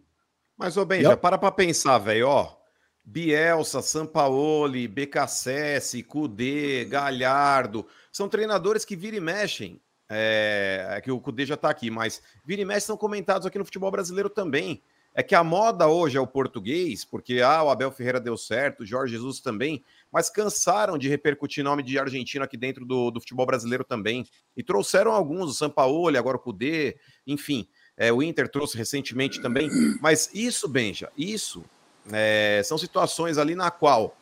Mas, 0.55 0.77
ô 0.77 0.85
Benja, 0.85 1.09
yep. 1.09 1.21
para 1.21 1.37
pra 1.37 1.51
pensar, 1.51 1.97
velho, 1.97 2.27
ó. 2.27 2.55
Bielsa, 3.03 3.81
Sampaoli, 3.81 4.87
BKSS, 4.87 6.01
Cudê, 6.03 6.85
Galhardo, 6.85 7.85
são 8.11 8.29
treinadores 8.29 8.85
que 8.85 8.95
viram 8.95 9.17
e 9.17 9.21
mexem. 9.21 9.81
É, 10.13 10.87
é 10.91 11.01
que 11.01 11.11
o 11.11 11.19
Cudê 11.19 11.45
já 11.45 11.57
tá 11.57 11.69
aqui, 11.69 11.89
mas 11.89 12.21
vira 12.45 12.61
e 12.61 12.65
mexe 12.65 12.85
são 12.85 12.97
comentados 12.97 13.45
aqui 13.45 13.57
no 13.57 13.65
futebol 13.65 13.91
brasileiro 13.91 14.29
também. 14.29 14.81
É 15.15 15.21
que 15.21 15.35
a 15.35 15.43
moda 15.43 15.87
hoje 15.87 16.17
é 16.17 16.19
o 16.19 16.25
português, 16.25 17.05
porque 17.05 17.39
ah, 17.41 17.63
o 17.63 17.69
Abel 17.69 17.91
Ferreira 17.91 18.19
deu 18.19 18.35
certo, 18.35 18.81
o 18.81 18.85
Jorge 18.85 19.13
Jesus 19.13 19.39
também, 19.39 19.83
mas 20.11 20.27
cansaram 20.27 20.97
de 20.97 21.07
repercutir 21.07 21.63
nome 21.63 21.83
de 21.83 21.99
argentino 21.99 22.43
aqui 22.43 22.57
dentro 22.57 22.83
do, 22.83 23.11
do 23.11 23.19
futebol 23.19 23.45
brasileiro 23.45 23.83
também. 23.83 24.25
E 24.57 24.63
trouxeram 24.63 25.11
alguns, 25.11 25.51
o 25.51 25.53
Sampaoli, 25.53 26.17
agora 26.17 26.37
o 26.37 26.39
Cudê, 26.39 26.97
enfim. 27.27 27.67
É, 27.95 28.11
o 28.11 28.23
Inter 28.23 28.49
trouxe 28.49 28.75
recentemente 28.75 29.39
também. 29.39 29.69
Mas 30.01 30.31
isso, 30.33 30.67
Benja, 30.67 31.11
isso 31.15 31.63
é, 32.11 32.61
são 32.65 32.77
situações 32.77 33.37
ali 33.37 33.53
na 33.53 33.69
qual 33.69 34.17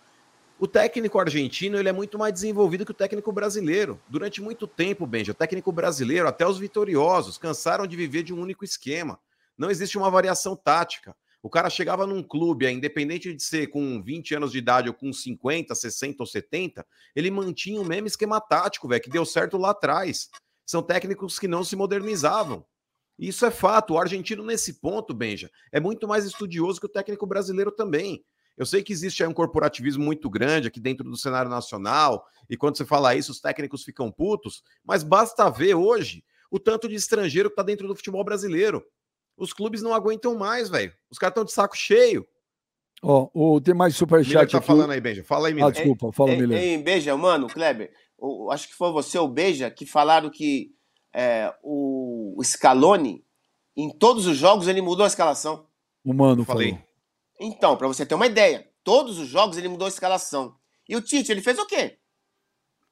o 0.61 0.67
técnico 0.67 1.17
argentino 1.17 1.79
ele 1.79 1.89
é 1.89 1.91
muito 1.91 2.19
mais 2.19 2.31
desenvolvido 2.31 2.85
que 2.85 2.91
o 2.91 2.93
técnico 2.93 3.31
brasileiro. 3.31 3.99
Durante 4.07 4.43
muito 4.43 4.67
tempo, 4.67 5.07
Benja, 5.07 5.31
o 5.31 5.35
técnico 5.35 5.71
brasileiro, 5.71 6.27
até 6.27 6.45
os 6.45 6.59
vitoriosos, 6.59 7.35
cansaram 7.35 7.87
de 7.87 7.97
viver 7.97 8.21
de 8.21 8.31
um 8.31 8.39
único 8.39 8.63
esquema. 8.63 9.19
Não 9.57 9.71
existe 9.71 9.97
uma 9.97 10.11
variação 10.11 10.55
tática. 10.55 11.15
O 11.41 11.49
cara 11.49 11.67
chegava 11.67 12.05
num 12.05 12.21
clube, 12.21 12.71
independente 12.71 13.33
de 13.33 13.41
ser 13.41 13.71
com 13.71 14.03
20 14.03 14.35
anos 14.35 14.51
de 14.51 14.59
idade 14.59 14.87
ou 14.87 14.93
com 14.93 15.11
50, 15.11 15.73
60 15.73 16.21
ou 16.21 16.27
70, 16.27 16.85
ele 17.15 17.31
mantinha 17.31 17.81
o 17.81 17.85
mesmo 17.85 18.05
esquema 18.05 18.39
tático, 18.39 18.87
velho, 18.87 19.01
que 19.01 19.09
deu 19.09 19.25
certo 19.25 19.57
lá 19.57 19.71
atrás. 19.71 20.29
São 20.63 20.83
técnicos 20.83 21.39
que 21.39 21.47
não 21.47 21.63
se 21.63 21.75
modernizavam. 21.75 22.63
Isso 23.17 23.47
é 23.47 23.49
fato. 23.49 23.95
O 23.95 23.99
argentino, 23.99 24.45
nesse 24.45 24.73
ponto, 24.73 25.11
Benja, 25.11 25.49
é 25.71 25.79
muito 25.79 26.07
mais 26.07 26.23
estudioso 26.23 26.79
que 26.79 26.85
o 26.85 26.89
técnico 26.89 27.25
brasileiro 27.25 27.71
também. 27.71 28.23
Eu 28.57 28.65
sei 28.65 28.83
que 28.83 28.93
existe 28.93 29.23
aí 29.23 29.29
um 29.29 29.33
corporativismo 29.33 30.03
muito 30.03 30.29
grande 30.29 30.67
aqui 30.67 30.79
dentro 30.79 31.09
do 31.09 31.17
cenário 31.17 31.49
nacional, 31.49 32.25
e 32.49 32.57
quando 32.57 32.77
você 32.77 32.85
fala 32.85 33.15
isso, 33.15 33.31
os 33.31 33.39
técnicos 33.39 33.83
ficam 33.83 34.11
putos, 34.11 34.63
mas 34.83 35.03
basta 35.03 35.49
ver 35.49 35.75
hoje 35.75 36.23
o 36.49 36.59
tanto 36.59 36.87
de 36.87 36.95
estrangeiro 36.95 37.49
que 37.49 37.53
está 37.53 37.63
dentro 37.63 37.87
do 37.87 37.95
futebol 37.95 38.23
brasileiro. 38.23 38.83
Os 39.37 39.53
clubes 39.53 39.81
não 39.81 39.93
aguentam 39.93 40.35
mais, 40.35 40.69
velho. 40.69 40.93
Os 41.09 41.17
caras 41.17 41.31
estão 41.31 41.45
de 41.45 41.51
saco 41.51 41.75
cheio. 41.75 42.27
Ó, 43.01 43.29
oh, 43.33 43.59
tem 43.59 43.73
mais 43.73 43.95
superchat 43.95 44.51
tá 44.51 44.57
aqui. 44.59 44.67
falando 44.67 44.91
aí, 44.91 45.01
Beija. 45.01 45.23
Fala 45.23 45.47
aí, 45.47 45.53
Miller. 45.53 45.69
Ah, 45.69 45.71
desculpa, 45.71 46.11
fala, 46.11 46.35
Miller. 46.35 46.61
Ei, 46.61 46.77
Beija, 46.77 47.15
mano, 47.17 47.47
Kleber, 47.47 47.91
acho 48.51 48.67
que 48.67 48.75
foi 48.75 48.91
você, 48.91 49.17
o 49.17 49.27
Beija, 49.27 49.71
que 49.71 49.85
falaram 49.85 50.29
que 50.29 50.71
é, 51.13 51.51
o, 51.63 52.35
o 52.37 52.43
Scaloni, 52.43 53.23
em 53.75 53.89
todos 53.89 54.27
os 54.27 54.37
jogos, 54.37 54.67
ele 54.67 54.81
mudou 54.81 55.03
a 55.03 55.07
escalação. 55.07 55.65
O 56.03 56.13
Mano 56.13 56.43
Falei. 56.45 56.71
Falou. 56.71 56.90
Então, 57.43 57.75
para 57.75 57.87
você 57.87 58.05
ter 58.05 58.13
uma 58.13 58.27
ideia, 58.27 58.69
todos 58.83 59.17
os 59.17 59.27
jogos 59.27 59.57
ele 59.57 59.67
mudou 59.67 59.87
a 59.87 59.89
escalação. 59.89 60.55
E 60.87 60.95
o 60.95 61.01
Tite, 61.01 61.31
ele 61.31 61.41
fez 61.41 61.57
o 61.57 61.65
quê? 61.65 61.97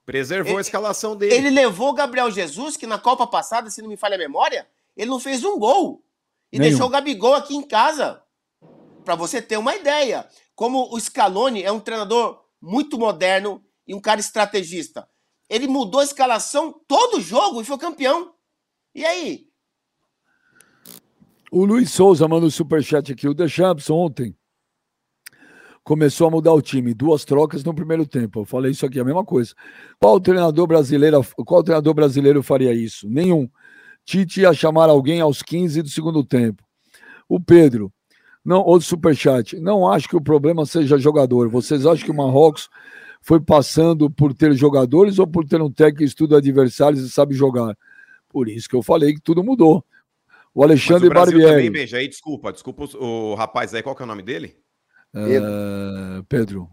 Preservou 0.06 0.54
ele, 0.54 0.58
a 0.58 0.62
escalação 0.62 1.16
dele. 1.16 1.36
Ele 1.36 1.50
levou 1.52 1.89
o 1.89 1.93
Gabriel 1.93 2.32
Jesus, 2.32 2.76
que 2.76 2.88
na 2.88 2.97
Copa 2.97 3.28
passada, 3.28 3.70
se 3.70 3.80
não 3.80 3.88
me 3.88 3.95
falha 3.95 4.16
a 4.16 4.18
memória, 4.18 4.68
ele 4.97 5.12
não 5.12 5.20
fez 5.20 5.43
um 5.43 5.60
gol. 5.60 6.04
E 6.52 6.58
Nenhum. 6.58 6.72
deixou 6.72 6.88
o 6.88 6.89
Gabigol 6.89 7.36
aqui 7.36 7.56
em 7.56 7.62
casa. 7.62 8.24
Para 9.06 9.14
você 9.14 9.39
ter 9.39 9.58
uma 9.58 9.76
ideia. 9.76 10.28
Como 10.56 10.91
o 10.91 11.00
Scaloni 11.00 11.62
é 11.62 11.72
um 11.72 11.80
treinador 11.80 12.43
muito 12.60 12.97
moderno 12.97 13.64
e 13.86 13.93
um 13.93 14.02
cara 14.02 14.20
estrategista. 14.20 15.08
Ele 15.47 15.68
mudou 15.68 16.02
a 16.02 16.04
escalação 16.04 16.74
todo 16.88 17.22
jogo 17.22 17.62
e 17.62 17.66
foi 17.66 17.78
campeão. 17.78 18.34
E 18.95 19.06
aí? 19.06 19.49
O 21.52 21.66
Luiz 21.66 21.91
Souza 21.91 22.28
manda 22.28 22.45
um 22.45 22.50
superchat 22.50 23.12
aqui. 23.12 23.28
O 23.28 23.34
Deschamps 23.34 23.89
ontem 23.89 24.36
começou 25.84 26.28
a 26.28 26.32
mudar 26.32 26.54
o 26.54 26.62
time. 26.62 26.93
Duas 26.93 27.26
trocas 27.26 27.64
no 27.64 27.74
primeiro 27.74 28.06
tempo. 28.06 28.41
Eu 28.41 28.45
falei 28.45 28.72
isso 28.72 28.86
aqui, 28.86 29.00
a 29.00 29.04
mesma 29.04 29.26
coisa. 29.26 29.56
Qual 30.00 30.20
treinador 30.20 30.68
brasileiro, 30.68 31.26
qual 31.45 31.64
treinador 31.64 31.93
brasileiro 31.93 32.43
faria 32.43 32.74
isso? 32.74 33.10
Nenhum. 33.10 33.50
Tite 34.06 34.41
ia 34.41 34.54
chamar 34.54 34.89
alguém 34.89 35.22
aos 35.22 35.41
15 35.41 35.82
do 35.82 35.89
segundo 35.89 36.24
tempo. 36.24 36.64
O 37.28 37.39
Pedro, 37.39 37.91
não, 38.45 38.62
outro 38.62 38.88
superchat. 38.88 39.60
Não 39.60 39.91
acho 39.91 40.08
que 40.08 40.16
o 40.16 40.22
problema 40.22 40.66
seja 40.66 40.97
jogador. 40.97 41.50
Vocês 41.50 41.86
acham 41.86 42.06
que 42.06 42.12
o 42.12 42.16
Marrocos 42.16 42.70
foi 43.22 43.39
passando 43.39 44.10
por 44.10 44.34
ter 44.34 44.54
jogadores 44.54 45.18
ou 45.18 45.28
por 45.28 45.45
ter 45.45 45.62
um 45.62 45.72
técnico 45.72 46.00
que 46.00 46.04
estuda 46.06 46.38
adversários 46.38 47.02
e 47.02 47.10
sabe 47.10 47.34
jogar? 47.34 47.76
Por 48.28 48.47
isso 48.47 48.70
que 48.70 48.76
eu 48.76 48.84
falei 48.84 49.14
que 49.14 49.22
tudo 49.22 49.43
mudou. 49.43 49.84
O 50.54 50.64
Alexandre 50.64 51.10
Mas 51.10 51.18
o 51.18 51.26
Barbieri. 51.26 51.52
Também, 51.52 51.72
beija 51.72 51.97
aí, 51.97 52.08
desculpa, 52.08 52.52
desculpa 52.52 52.86
o, 52.97 53.32
o, 53.32 53.36
rapaz 53.36 53.74
aí, 53.74 53.84
qual 53.84 53.95
que 53.95 54.02
é 54.02 54.06
o 54.06 54.08
nome 54.08 54.24
dele? 54.24 54.58
Pedro. 55.12 55.47
Uh, 55.50 56.24
Pedro. 56.24 56.70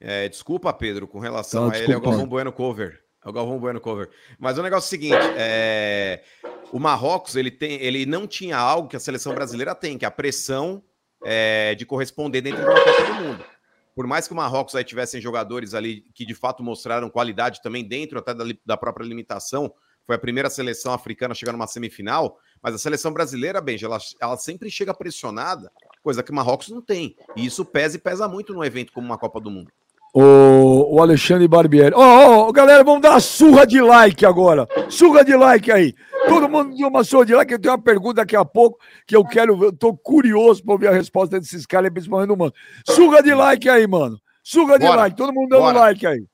É, 0.00 0.28
desculpa, 0.28 0.72
Pedro, 0.72 1.08
com 1.08 1.18
relação 1.18 1.70
tá, 1.70 1.76
a 1.76 1.78
ele, 1.78 1.92
é 1.92 1.96
o 1.96 2.00
Galvão 2.00 2.26
Bueno 2.26 2.52
Cover. 2.52 3.00
É 3.24 3.28
o 3.28 3.32
Galvão 3.32 3.58
Bueno 3.58 3.80
Cover. 3.80 4.08
Mas 4.38 4.58
o 4.58 4.62
negócio 4.62 4.86
é 4.86 4.88
o 4.88 4.90
seguinte: 4.90 5.16
é... 5.36 6.22
o 6.72 6.78
Marrocos 6.78 7.34
ele, 7.34 7.50
tem, 7.50 7.80
ele 7.82 8.06
não 8.06 8.26
tinha 8.26 8.56
algo 8.56 8.88
que 8.88 8.96
a 8.96 9.00
seleção 9.00 9.34
brasileira 9.34 9.74
tem, 9.74 9.98
que 9.98 10.04
é 10.04 10.08
a 10.08 10.12
pressão 10.12 10.82
é, 11.24 11.74
de 11.74 11.84
corresponder 11.84 12.40
dentro 12.40 12.60
de 12.60 12.66
uma 12.66 12.80
Copa 12.80 13.02
do 13.04 13.14
Mundo. 13.14 13.44
Por 13.94 14.06
mais 14.06 14.28
que 14.28 14.32
o 14.32 14.36
Marrocos 14.36 14.76
aí 14.76 14.84
tivessem 14.84 15.20
jogadores 15.20 15.74
ali 15.74 16.02
que 16.14 16.24
de 16.24 16.34
fato 16.34 16.62
mostraram 16.62 17.10
qualidade 17.10 17.60
também 17.60 17.82
dentro 17.82 18.18
até 18.18 18.32
da, 18.32 18.44
da 18.64 18.76
própria 18.76 19.04
limitação, 19.04 19.72
foi 20.08 20.16
a 20.16 20.18
primeira 20.18 20.48
seleção 20.48 20.94
africana 20.94 21.32
a 21.32 21.34
chegar 21.34 21.52
numa 21.52 21.66
semifinal, 21.66 22.38
mas 22.62 22.74
a 22.74 22.78
seleção 22.78 23.12
brasileira, 23.12 23.60
Benja, 23.60 23.86
ela, 23.86 23.98
ela 24.18 24.38
sempre 24.38 24.70
chega 24.70 24.94
pressionada, 24.94 25.70
coisa 26.02 26.22
que 26.22 26.30
o 26.30 26.34
Marrocos 26.34 26.70
não 26.70 26.80
tem. 26.80 27.14
E 27.36 27.44
isso 27.44 27.62
pesa 27.62 27.96
e 27.96 28.00
pesa 28.00 28.26
muito 28.26 28.54
num 28.54 28.64
evento 28.64 28.90
como 28.90 29.06
uma 29.06 29.18
Copa 29.18 29.38
do 29.38 29.50
Mundo. 29.50 29.70
O, 30.14 30.94
o 30.96 31.02
Alexandre 31.02 31.46
Barbieri. 31.46 31.94
Ó, 31.94 32.00
oh, 32.00 32.48
oh, 32.48 32.52
galera, 32.54 32.82
vamos 32.82 33.02
dar 33.02 33.10
uma 33.10 33.20
surra 33.20 33.66
de 33.66 33.82
like 33.82 34.24
agora. 34.24 34.66
Surra 34.88 35.22
de 35.22 35.36
like 35.36 35.70
aí. 35.70 35.94
Todo 36.26 36.48
mundo 36.48 36.74
deu 36.74 36.88
uma 36.88 37.04
surra 37.04 37.26
de 37.26 37.34
like. 37.34 37.52
Eu 37.52 37.58
tenho 37.58 37.74
uma 37.74 37.82
pergunta 37.82 38.14
daqui 38.14 38.34
a 38.34 38.46
pouco 38.46 38.78
que 39.06 39.14
eu 39.14 39.22
quero. 39.26 39.62
Eu 39.62 39.72
tô 39.74 39.94
curioso 39.94 40.64
para 40.64 40.72
ouvir 40.72 40.88
a 40.88 40.92
resposta 40.92 41.38
desses 41.38 41.66
caras, 41.66 41.92
principalmente 41.92 42.28
do 42.28 42.36
mano. 42.38 42.54
Surra 42.86 43.22
de 43.22 43.34
like 43.34 43.68
aí, 43.68 43.86
mano. 43.86 44.18
Surra 44.42 44.78
de 44.78 44.86
Bora. 44.86 45.02
like. 45.02 45.16
Todo 45.18 45.34
mundo 45.34 45.50
dando 45.50 45.60
Bora. 45.60 45.80
like 45.80 46.06
aí. 46.06 46.24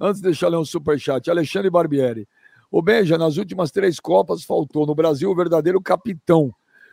Antes 0.00 0.20
de 0.20 0.26
deixar 0.26 0.48
ler 0.48 0.56
um 0.56 0.64
superchat. 0.64 1.30
Alexandre 1.30 1.70
Barbieri. 1.70 2.26
O 2.70 2.82
Benja, 2.82 3.16
nas 3.16 3.36
últimas 3.36 3.70
três 3.70 3.98
Copas, 3.98 4.44
faltou 4.44 4.86
no 4.86 4.94
Brasil 4.94 5.30
o 5.30 5.34
verdadeiro 5.34 5.80
capitão, 5.80 6.52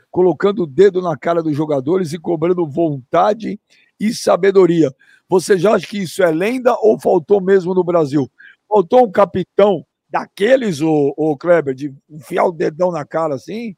colocando 0.10 0.64
o 0.64 0.68
dedo 0.68 1.02
na 1.02 1.18
cara 1.18 1.44
dos 1.44 1.56
jogadores 1.56 2.14
e 2.14 2.20
cobrando 2.20 2.66
vontade 2.66 3.60
e 4.00 4.14
sabedoria. 4.14 4.90
Você 5.28 5.58
já 5.58 5.74
acha 5.74 5.86
que 5.88 6.04
isso 6.04 6.24
é 6.24 6.32
lenda 6.32 6.74
ou 6.80 7.00
faltou 7.00 7.42
mesmo 7.42 7.74
no 7.74 7.84
Brasil? 7.84 8.32
Faltou 8.68 9.06
um 9.06 9.12
capitão 9.12 9.86
daqueles, 10.10 10.80
o, 10.80 11.14
o 11.18 11.36
Kleber, 11.38 11.74
de 11.74 11.94
enfiar 12.10 12.46
o 12.46 12.52
dedão 12.52 12.92
na 12.92 13.04
cara 13.04 13.36
assim? 13.36 13.76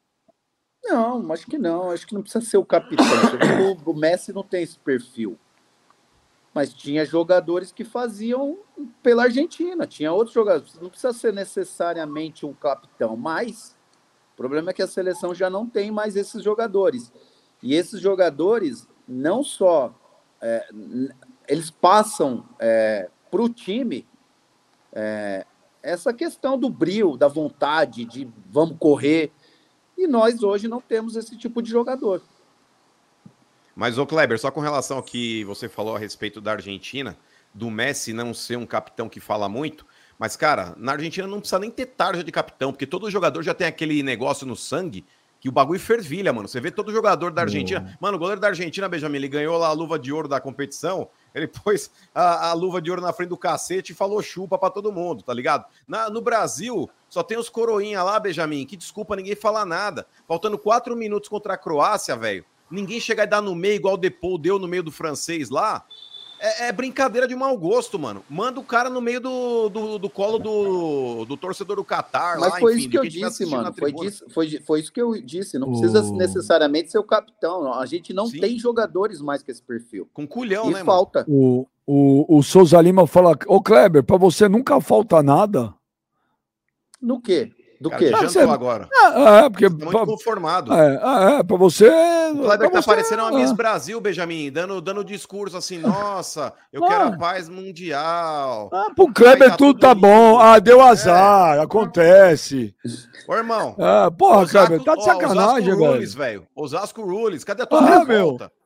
Não, 0.84 1.32
acho 1.32 1.46
que 1.46 1.58
não. 1.58 1.90
Acho 1.90 2.06
que 2.06 2.14
não 2.14 2.22
precisa 2.22 2.44
ser 2.44 2.58
o 2.58 2.64
capitão. 2.64 3.04
o 3.84 3.94
Messi 3.94 4.32
não 4.32 4.42
tem 4.42 4.62
esse 4.62 4.78
perfil. 4.78 5.36
Mas 6.54 6.72
tinha 6.72 7.04
jogadores 7.04 7.70
que 7.70 7.84
faziam 7.84 8.58
pela 9.02 9.24
Argentina. 9.24 9.86
Tinha 9.86 10.12
outros 10.12 10.34
jogadores. 10.34 10.78
Não 10.80 10.88
precisa 10.88 11.12
ser 11.12 11.32
necessariamente 11.32 12.46
um 12.46 12.52
capitão, 12.52 13.16
mas 13.16 13.76
o 14.32 14.36
problema 14.36 14.70
é 14.70 14.72
que 14.72 14.82
a 14.82 14.86
seleção 14.86 15.34
já 15.34 15.50
não 15.50 15.68
tem 15.68 15.90
mais 15.90 16.16
esses 16.16 16.42
jogadores. 16.42 17.12
E 17.62 17.74
esses 17.74 18.00
jogadores 18.00 18.88
não 19.06 19.42
só 19.42 19.94
é, 20.40 20.68
eles 21.46 21.70
passam 21.70 22.44
é, 22.58 23.10
para 23.30 23.42
o 23.42 23.48
time 23.48 24.06
é, 24.92 25.46
essa 25.82 26.12
questão 26.12 26.58
do 26.58 26.68
brilho, 26.68 27.16
da 27.16 27.28
vontade, 27.28 28.04
de 28.04 28.28
vamos 28.50 28.76
correr. 28.78 29.32
E 29.96 30.06
nós 30.06 30.42
hoje 30.42 30.68
não 30.68 30.80
temos 30.80 31.16
esse 31.16 31.36
tipo 31.36 31.62
de 31.62 31.70
jogador. 31.70 32.22
Mas, 33.78 33.96
ô 33.96 34.04
Kleber, 34.04 34.36
só 34.40 34.50
com 34.50 34.58
relação 34.58 34.96
ao 34.96 35.02
que 35.04 35.44
você 35.44 35.68
falou 35.68 35.94
a 35.94 36.00
respeito 36.00 36.40
da 36.40 36.50
Argentina, 36.50 37.16
do 37.54 37.70
Messi 37.70 38.12
não 38.12 38.34
ser 38.34 38.58
um 38.58 38.66
capitão 38.66 39.08
que 39.08 39.20
fala 39.20 39.48
muito, 39.48 39.86
mas, 40.18 40.34
cara, 40.34 40.74
na 40.76 40.90
Argentina 40.90 41.28
não 41.28 41.38
precisa 41.38 41.60
nem 41.60 41.70
ter 41.70 41.86
tarja 41.86 42.24
de 42.24 42.32
capitão, 42.32 42.72
porque 42.72 42.88
todo 42.88 43.08
jogador 43.08 43.40
já 43.40 43.54
tem 43.54 43.68
aquele 43.68 44.02
negócio 44.02 44.44
no 44.44 44.56
sangue 44.56 45.06
que 45.38 45.48
o 45.48 45.52
bagulho 45.52 45.78
fervilha, 45.78 46.32
mano. 46.32 46.48
Você 46.48 46.60
vê 46.60 46.72
todo 46.72 46.90
jogador 46.90 47.30
da 47.30 47.42
Argentina. 47.42 47.96
Mano, 48.00 48.16
o 48.16 48.18
goleiro 48.18 48.40
da 48.40 48.48
Argentina, 48.48 48.88
Benjamin, 48.88 49.18
ele 49.18 49.28
ganhou 49.28 49.56
lá 49.56 49.68
a 49.68 49.72
luva 49.72 49.96
de 49.96 50.12
ouro 50.12 50.26
da 50.26 50.40
competição. 50.40 51.08
Ele 51.32 51.46
pôs 51.62 51.88
a, 52.12 52.48
a 52.48 52.52
luva 52.54 52.82
de 52.82 52.90
ouro 52.90 53.00
na 53.00 53.12
frente 53.12 53.28
do 53.28 53.36
cacete 53.36 53.92
e 53.92 53.94
falou 53.94 54.20
chupa 54.20 54.58
para 54.58 54.70
todo 54.70 54.90
mundo, 54.90 55.22
tá 55.22 55.32
ligado? 55.32 55.64
Na, 55.86 56.10
no 56.10 56.20
Brasil, 56.20 56.90
só 57.08 57.22
tem 57.22 57.38
os 57.38 57.48
coroinha 57.48 58.02
lá, 58.02 58.18
Benjamin, 58.18 58.66
que 58.66 58.76
desculpa 58.76 59.14
ninguém 59.14 59.36
falar 59.36 59.64
nada. 59.64 60.04
Faltando 60.26 60.58
quatro 60.58 60.96
minutos 60.96 61.28
contra 61.28 61.54
a 61.54 61.56
Croácia, 61.56 62.16
velho. 62.16 62.44
Ninguém 62.70 63.00
chega 63.00 63.22
a 63.22 63.26
dar 63.26 63.40
no 63.40 63.54
meio 63.54 63.76
igual 63.76 63.94
o 63.94 63.98
Depou 63.98 64.38
deu 64.38 64.58
no 64.58 64.68
meio 64.68 64.82
do 64.82 64.92
francês 64.92 65.50
lá. 65.50 65.84
É, 66.40 66.68
é, 66.68 66.72
brincadeira 66.72 67.26
de 67.26 67.34
mau 67.34 67.56
gosto, 67.58 67.98
mano. 67.98 68.24
Manda 68.30 68.60
o 68.60 68.64
cara 68.64 68.88
no 68.88 69.00
meio 69.00 69.20
do, 69.20 69.68
do, 69.68 69.98
do 69.98 70.08
colo 70.08 70.38
do, 70.38 71.24
do 71.24 71.36
torcedor 71.36 71.76
do 71.76 71.84
Qatar. 71.84 72.38
Mas 72.38 72.52
lá, 72.52 72.60
foi 72.60 72.74
enfim, 72.74 72.80
isso 72.80 72.90
que 72.90 72.98
eu 72.98 73.08
disse, 73.08 73.46
mano. 73.46 73.74
Foi, 73.76 73.92
disso, 73.92 74.24
foi, 74.30 74.50
foi 74.60 74.80
isso 74.80 74.92
que 74.92 75.02
eu 75.02 75.20
disse. 75.20 75.58
Não 75.58 75.70
precisa 75.70 76.00
necessariamente 76.12 76.92
ser 76.92 76.98
o 76.98 77.02
capitão. 77.02 77.72
A 77.74 77.84
gente 77.86 78.12
não 78.12 78.26
Sim. 78.26 78.38
tem 78.38 78.58
jogadores 78.58 79.20
mais 79.20 79.42
que 79.42 79.50
esse 79.50 79.62
perfil. 79.62 80.08
Com 80.12 80.26
culhão, 80.28 80.70
e 80.70 80.74
né, 80.74 80.84
falta. 80.84 81.24
O, 81.26 81.66
o, 81.84 82.38
o 82.38 82.42
Souza 82.42 82.80
Lima 82.80 83.06
fala: 83.06 83.36
Ô 83.46 83.60
Kleber, 83.60 84.04
pra 84.04 84.16
você 84.16 84.48
nunca 84.48 84.80
falta 84.80 85.20
nada? 85.22 85.74
No 87.02 87.20
quê? 87.20 87.50
Do 87.80 87.90
quê? 87.90 88.10
Ah, 88.12 88.22
você... 88.22 88.40
agora. 88.40 88.88
É, 88.92 89.44
é 89.44 89.50
porque. 89.50 89.70
Tá 89.70 89.76
muito 89.76 89.90
pra... 89.90 90.06
conformado. 90.06 90.72
É, 90.72 91.38
é, 91.38 91.42
pra 91.44 91.56
você. 91.56 91.88
O 92.32 92.42
Kleber 92.42 92.70
tá 92.70 92.82
você... 92.82 92.86
parecendo 92.86 93.22
uma 93.22 93.38
Miss 93.38 93.52
Brasil, 93.52 94.00
Benjamin, 94.00 94.50
dando, 94.50 94.80
dando 94.80 95.04
discurso 95.04 95.56
assim: 95.56 95.78
nossa, 95.78 96.52
eu 96.72 96.84
ah. 96.84 96.88
quero 96.88 97.04
a 97.04 97.16
paz 97.16 97.48
mundial. 97.48 98.68
Ah, 98.72 98.88
pro 98.94 99.12
Kleber 99.12 99.50
tá 99.50 99.56
tudo 99.56 99.78
tá 99.78 99.94
bom. 99.94 100.38
Ah, 100.40 100.58
deu 100.58 100.80
azar, 100.80 101.58
é. 101.58 101.60
acontece. 101.60 102.74
Ô, 103.28 103.34
irmão. 103.34 103.76
Ah, 103.78 104.10
porra, 104.10 104.38
Osasco, 104.38 104.66
Kleber, 104.66 104.84
tá 104.84 104.96
de 104.96 105.04
sacanagem, 105.04 105.72
Osasco 105.72 105.92
Rules, 105.92 106.14
velho. 106.14 106.46
Osasco 106.56 107.02
Rules, 107.02 107.44
cadê 107.44 107.62
a 107.62 107.66
tua 107.66 107.78
ah, 107.78 107.98
revolta? 107.98 108.44
Meu. 108.44 108.57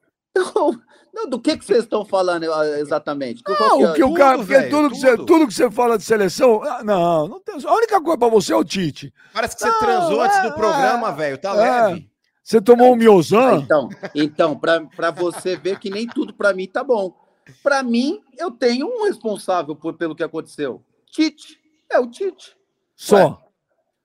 Não, 1.12 1.28
do 1.28 1.38
que, 1.38 1.58
que 1.58 1.64
vocês 1.64 1.84
estão 1.84 2.06
falando 2.06 2.50
ah, 2.50 2.66
exatamente? 2.78 3.42
Não, 3.46 3.78
que, 3.78 3.84
o 3.84 3.92
que 3.92 4.04
o 4.04 4.14
cara, 4.14 4.38
porque 4.38 4.62
tudo, 4.62 4.90
que 4.90 4.96
você, 4.96 5.16
tudo 5.18 5.46
que 5.46 5.52
você 5.52 5.70
fala 5.70 5.98
de 5.98 6.04
seleção, 6.04 6.62
ah, 6.62 6.82
não, 6.82 7.28
não 7.28 7.40
tem, 7.40 7.54
a 7.62 7.74
única 7.74 8.00
coisa 8.00 8.18
para 8.18 8.28
você 8.28 8.54
é 8.54 8.56
o 8.56 8.64
Tite. 8.64 9.12
Parece 9.32 9.54
que 9.54 9.60
você 9.60 9.70
não, 9.70 9.78
transou 9.78 10.22
é, 10.22 10.26
antes 10.26 10.40
do 10.40 10.48
é, 10.48 10.52
programa, 10.52 11.08
é, 11.08 11.12
velho, 11.12 11.38
tá 11.38 11.50
é. 11.50 11.54
leve. 11.88 12.10
Você 12.42 12.60
tomou 12.62 12.92
um 12.92 12.96
miozan? 12.96 13.58
Então, 13.58 13.88
então 14.14 14.58
para 14.58 15.10
você 15.10 15.54
ver 15.54 15.78
que 15.78 15.90
nem 15.90 16.06
tudo 16.06 16.32
para 16.32 16.54
mim 16.54 16.66
tá 16.66 16.82
bom. 16.82 17.14
Para 17.62 17.82
mim, 17.82 18.20
eu 18.38 18.50
tenho 18.50 18.86
um 18.86 19.04
responsável 19.04 19.76
por, 19.76 19.94
pelo 19.94 20.16
que 20.16 20.22
aconteceu. 20.22 20.82
Tite. 21.10 21.60
É 21.90 22.00
o 22.00 22.10
Tite. 22.10 22.56
Só. 22.96 23.16
Ué, 23.16 23.36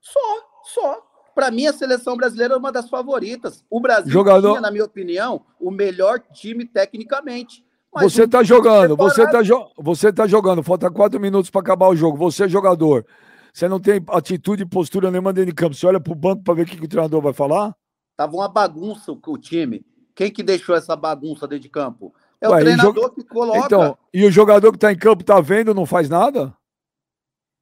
só, 0.01 0.43
só. 0.73 1.06
Para 1.37 1.51
mim, 1.51 1.67
a 1.67 1.71
seleção 1.71 2.17
brasileira 2.17 2.55
é 2.55 2.57
uma 2.57 2.71
das 2.71 2.89
favoritas. 2.89 3.63
O 3.69 3.79
Brasil 3.79 4.11
Jogador... 4.11 4.49
tinha, 4.49 4.61
na 4.61 4.71
minha 4.71 4.83
opinião, 4.83 5.45
o 5.59 5.69
melhor 5.69 6.19
time 6.33 6.65
tecnicamente. 6.65 7.63
Você 7.93 8.23
está 8.23 8.41
jogando, 8.41 8.97
você 8.97 9.21
está 9.21 9.43
jo 9.43 9.67
você 9.77 10.11
tá 10.11 10.25
jogando, 10.25 10.63
falta 10.63 10.89
quatro 10.89 11.19
minutos 11.19 11.51
para 11.51 11.61
acabar 11.61 11.89
o 11.89 11.95
jogo. 11.95 12.17
Você 12.17 12.45
é 12.45 12.49
jogador. 12.49 13.05
Você 13.53 13.67
não 13.67 13.79
tem 13.79 14.03
atitude 14.09 14.63
e 14.63 14.65
postura 14.65 15.11
nenhuma 15.11 15.31
dentro 15.31 15.51
de 15.51 15.55
campo. 15.55 15.75
Você 15.75 15.85
olha 15.85 15.99
para 15.99 16.11
o 16.11 16.15
banco 16.15 16.41
para 16.41 16.55
ver 16.55 16.63
o 16.63 16.65
que, 16.65 16.75
que 16.75 16.85
o 16.85 16.89
treinador 16.89 17.21
vai 17.21 17.33
falar? 17.33 17.75
Tava 18.15 18.35
uma 18.35 18.49
bagunça 18.49 19.11
o 19.11 19.37
time. 19.37 19.85
Quem 20.15 20.31
que 20.31 20.41
deixou 20.41 20.75
essa 20.75 20.95
bagunça 20.95 21.47
dentro 21.47 21.61
de 21.61 21.69
campo? 21.69 22.15
É 22.41 22.49
Ué, 22.49 22.55
o 22.55 22.59
treinador 22.61 23.13
que 23.13 23.23
coloca. 23.23 23.59
Então, 23.59 23.95
e 24.11 24.25
o 24.25 24.31
jogador 24.31 24.71
que 24.71 24.77
está 24.77 24.91
em 24.91 24.97
campo 24.97 25.21
está 25.21 25.39
vendo, 25.39 25.71
não 25.75 25.85
faz 25.85 26.09
nada? 26.09 26.56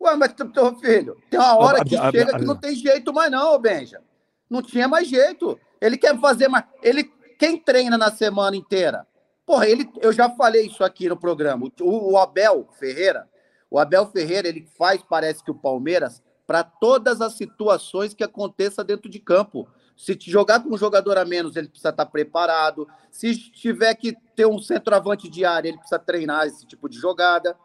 Ué, 0.01 0.15
mas 0.15 0.33
teu 0.33 0.75
filho, 0.75 1.17
tem 1.29 1.39
uma 1.39 1.57
hora 1.57 1.83
que 1.83 1.97
chega 1.97 2.37
que 2.37 2.45
não 2.45 2.55
tem 2.55 2.75
jeito 2.75 3.13
mais, 3.13 3.31
não, 3.31 3.57
Benja. 3.59 4.01
Não 4.49 4.61
tinha 4.61 4.87
mais 4.87 5.07
jeito. 5.07 5.59
Ele 5.81 5.97
quer 5.97 6.19
fazer 6.19 6.47
mais. 6.47 6.65
Ele, 6.83 7.03
quem 7.39 7.57
treina 7.57 7.97
na 7.97 8.11
semana 8.11 8.55
inteira? 8.55 9.07
Porra, 9.45 9.67
ele, 9.67 9.89
eu 10.01 10.11
já 10.11 10.29
falei 10.29 10.65
isso 10.65 10.83
aqui 10.83 11.07
no 11.07 11.17
programa. 11.17 11.69
O, 11.81 12.13
o 12.13 12.17
Abel 12.17 12.67
Ferreira, 12.79 13.27
O 13.69 13.79
Abel 13.79 14.05
Ferreira, 14.07 14.47
ele 14.47 14.67
faz, 14.77 15.01
parece 15.01 15.43
que 15.43 15.51
o 15.51 15.55
Palmeiras, 15.55 16.23
para 16.47 16.63
todas 16.63 17.21
as 17.21 17.33
situações 17.33 18.13
que 18.13 18.23
aconteça 18.23 18.83
dentro 18.83 19.09
de 19.09 19.19
campo. 19.19 19.67
Se 19.97 20.15
te 20.15 20.29
jogar 20.29 20.61
com 20.61 20.73
um 20.73 20.77
jogador 20.77 21.17
a 21.17 21.25
menos, 21.25 21.55
ele 21.55 21.69
precisa 21.69 21.89
estar 21.89 22.05
preparado. 22.05 22.87
Se 23.09 23.35
tiver 23.51 23.93
que 23.95 24.15
ter 24.35 24.45
um 24.45 24.59
centroavante 24.59 25.29
de 25.29 25.45
área, 25.45 25.69
ele 25.69 25.77
precisa 25.77 25.99
treinar 25.99 26.45
esse 26.45 26.65
tipo 26.65 26.89
de 26.89 26.97
jogada. 26.97 27.57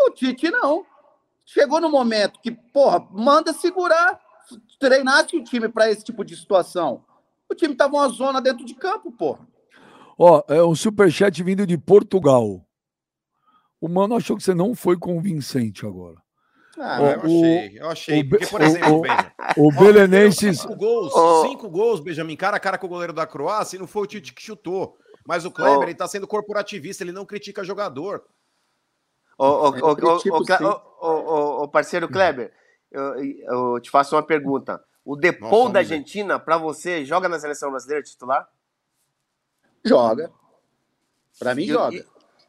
O 0.00 0.10
Tite 0.10 0.50
não. 0.50 0.84
Chegou 1.50 1.80
no 1.80 1.88
momento 1.88 2.40
que, 2.42 2.50
porra, 2.50 3.08
manda 3.10 3.54
segurar, 3.54 4.20
treinasse 4.78 5.34
o 5.34 5.42
time 5.42 5.66
para 5.66 5.90
esse 5.90 6.04
tipo 6.04 6.22
de 6.22 6.36
situação. 6.36 7.02
O 7.50 7.54
time 7.54 7.74
tava 7.74 7.94
uma 7.94 8.08
zona 8.10 8.38
dentro 8.38 8.66
de 8.66 8.74
campo, 8.74 9.10
porra. 9.10 9.48
Ó, 10.18 10.42
é 10.46 10.62
um 10.62 10.74
superchat 10.74 11.42
vindo 11.42 11.66
de 11.66 11.78
Portugal. 11.78 12.62
O 13.80 13.88
mano 13.88 14.14
achou 14.14 14.36
que 14.36 14.42
você 14.42 14.52
não 14.52 14.74
foi 14.74 14.98
convincente 14.98 15.86
agora. 15.86 16.16
Ah, 16.78 17.00
eu 17.00 17.22
achei, 17.22 17.78
eu 17.78 17.88
achei. 17.88 18.24
Porque, 18.24 18.46
por 18.46 18.60
exemplo, 18.60 19.00
veja. 19.00 19.32
O 19.56 19.72
Belenenses. 19.72 20.60
Cinco 20.60 20.76
gols, 20.76 21.12
oh. 21.14 21.48
cinco 21.48 21.70
gols, 21.70 22.00
Benjamin, 22.00 22.36
cara 22.36 22.58
a 22.58 22.60
cara 22.60 22.76
com 22.76 22.86
o 22.86 22.90
goleiro 22.90 23.14
da 23.14 23.26
Croácia, 23.26 23.76
e 23.76 23.80
não 23.80 23.86
foi 23.86 24.02
o 24.02 24.06
Tite 24.06 24.34
que 24.34 24.42
chutou. 24.42 24.98
Mas 25.26 25.46
o 25.46 25.50
Kleber, 25.50 25.78
oh. 25.78 25.82
ele 25.84 25.94
tá 25.94 26.06
sendo 26.06 26.28
corporativista, 26.28 27.02
ele 27.02 27.10
não 27.10 27.24
critica 27.24 27.64
jogador. 27.64 28.22
Ô, 29.38 29.70
parceiro 31.68 32.08
Kleber, 32.08 32.52
eu, 32.90 33.24
eu, 33.24 33.80
te 33.80 33.88
faço 33.88 34.16
uma 34.16 34.22
pergunta. 34.22 34.82
O 35.04 35.16
Depou 35.16 35.68
da 35.68 35.78
Argentina, 35.78 36.38
para 36.38 36.58
você, 36.58 37.04
joga 37.04 37.28
na 37.28 37.38
seleção 37.38 37.70
brasileira 37.70 38.02
titular? 38.02 38.48
Joga. 39.84 40.30
Para 41.38 41.54
mim, 41.54 41.62
e, 41.62 41.68
joga. 41.68 41.96
E, 41.96 42.06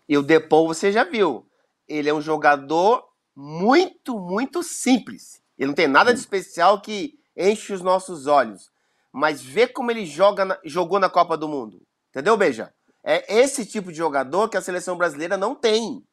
e 0.10 0.18
o 0.18 0.24
Depou 0.24 0.68
você 0.68 0.92
já 0.92 1.04
viu. 1.04 1.46
Ele 1.88 2.10
é 2.10 2.14
um 2.14 2.22
jogador 2.22 3.08
muito, 3.36 4.20
muito 4.20 4.64
simples. 4.64 5.42
Ele 5.58 5.68
não 5.68 5.76
tem 5.76 5.88
nada 5.88 6.14
de 6.14 6.20
especial 6.20 6.82
que 6.82 7.18
enche 7.38 7.72
os 7.72 7.82
nossos 7.82 8.28
olhos. 8.28 8.72
Mas 9.12 9.42
vê 9.42 9.68
como 9.68 9.92
ele 9.92 10.06
joga 10.06 10.44
na, 10.44 10.60
jogou 10.64 11.00
na 11.00 11.10
Copa 11.10 11.38
do 11.38 11.48
Mundo. 11.48 11.82
Entendeu, 12.10 12.36
Beija? 12.36 12.74
É 13.04 13.40
esse 13.40 13.66
tipo 13.66 13.92
de 13.92 13.98
jogador 13.98 14.50
que 14.50 14.58
a 14.58 14.62
seleção 14.62 14.98
brasileira 14.98 15.38
não 15.38 15.56
tem. 15.56 16.04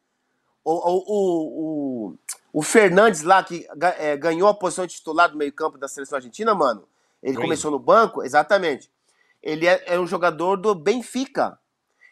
O, 0.68 0.72
o, 0.72 2.08
o, 2.10 2.18
o, 2.52 2.60
Fernandes 2.60 3.22
lá, 3.22 3.40
que 3.40 3.64
é, 4.00 4.16
ganhou 4.16 4.48
a 4.48 4.54
posição 4.54 4.84
de 4.84 4.94
titular 4.94 5.30
do 5.30 5.38
meio-campo 5.38 5.78
da 5.78 5.86
seleção 5.86 6.16
argentina, 6.16 6.56
mano. 6.56 6.82
Ele 7.22 7.36
Sim. 7.36 7.42
começou 7.42 7.70
no 7.70 7.78
banco, 7.78 8.24
exatamente. 8.24 8.90
Ele 9.40 9.64
é, 9.64 9.84
é, 9.86 10.00
um 10.00 10.08
jogador 10.08 10.56
do 10.56 10.74
Benfica. 10.74 11.56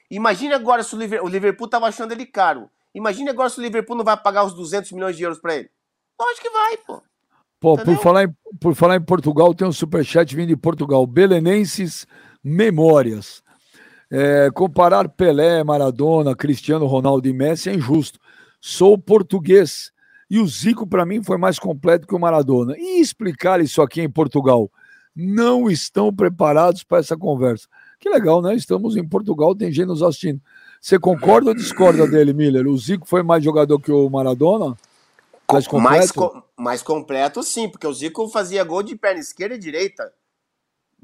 Imagine 0.09 0.55
agora 0.55 0.84
se 0.84 0.94
o 0.94 0.98
Liverpool, 0.98 1.28
o 1.28 1.32
Liverpool 1.32 1.66
tava 1.66 1.86
achando 1.86 2.12
ele 2.12 2.24
caro. 2.24 2.70
Imagine 2.94 3.30
agora 3.30 3.50
se 3.50 3.59
o 3.59 3.62
Liverpool 3.62 3.96
não 3.96 4.05
vai 4.05 4.16
pagar 4.16 4.44
os 4.44 4.55
200 4.55 4.92
milhões 4.92 5.16
de 5.16 5.24
euros 5.24 5.40
para 5.40 5.57
ele. 5.57 5.68
Lógico 6.16 6.42
que 6.42 6.50
vai, 6.50 6.76
pô. 6.76 7.02
Pô, 7.59 7.76
por 7.76 7.96
falar, 7.96 8.24
em, 8.24 8.36
por 8.61 8.74
falar 8.76 8.96
em 8.96 9.02
Portugal, 9.02 9.52
tem 9.52 9.66
um 9.66 9.72
superchat 9.72 10.32
vindo 10.36 10.48
de 10.48 10.57
Portugal. 10.57 11.05
Belenenses 11.09 12.07
Memórias. 12.42 13.42
É, 14.09 14.48
comparar 14.55 15.09
Pelé, 15.09 15.64
Maradona, 15.64 16.36
Cristiano 16.36 16.86
Ronaldo 16.86 17.26
e 17.26 17.32
Messi 17.32 17.68
é 17.68 17.74
injusto. 17.74 18.20
Sou 18.67 18.97
português 18.97 19.93
e 20.31 20.41
o 20.41 20.47
Zico, 20.47 20.87
para 20.87 21.05
mim, 21.05 21.23
foi 21.23 21.37
mais 21.37 21.59
completo 21.59 22.07
que 22.07 22.15
o 22.15 22.19
Maradona. 22.19 22.75
E 22.79 22.99
explicar 22.99 23.61
isso 23.61 23.83
aqui 23.83 24.01
em 24.01 24.09
Portugal? 24.09 24.73
Não 25.15 25.71
estão 25.71 26.11
preparados 26.11 26.83
para 26.83 26.97
essa 26.97 27.15
conversa. 27.15 27.69
Que 28.01 28.09
legal, 28.09 28.41
né? 28.41 28.55
Estamos 28.55 28.97
em 28.97 29.07
Portugal, 29.07 29.55
tem 29.55 29.71
gente 29.71 29.89
nos 29.89 30.03
assistindo. 30.03 30.41
Você 30.81 30.99
concorda 30.99 31.51
ou 31.51 31.55
discorda 31.55 32.07
dele, 32.07 32.33
Miller? 32.33 32.67
O 32.67 32.79
Zico 32.79 33.07
foi 33.07 33.23
mais 33.23 33.45
jogador 33.45 33.79
que 33.79 33.93
o 33.93 34.09
Maradona? 34.09 34.75
Mais 35.53 35.67
completo? 35.67 36.19
Mais, 36.19 36.43
mais 36.57 36.83
completo, 36.83 37.43
sim, 37.43 37.69
porque 37.69 37.87
o 37.87 37.93
Zico 37.93 38.27
fazia 38.31 38.65
gol 38.65 38.83
de 38.83 38.97
perna 38.97 39.21
esquerda 39.21 39.57
e 39.57 39.59
direita. 39.59 40.11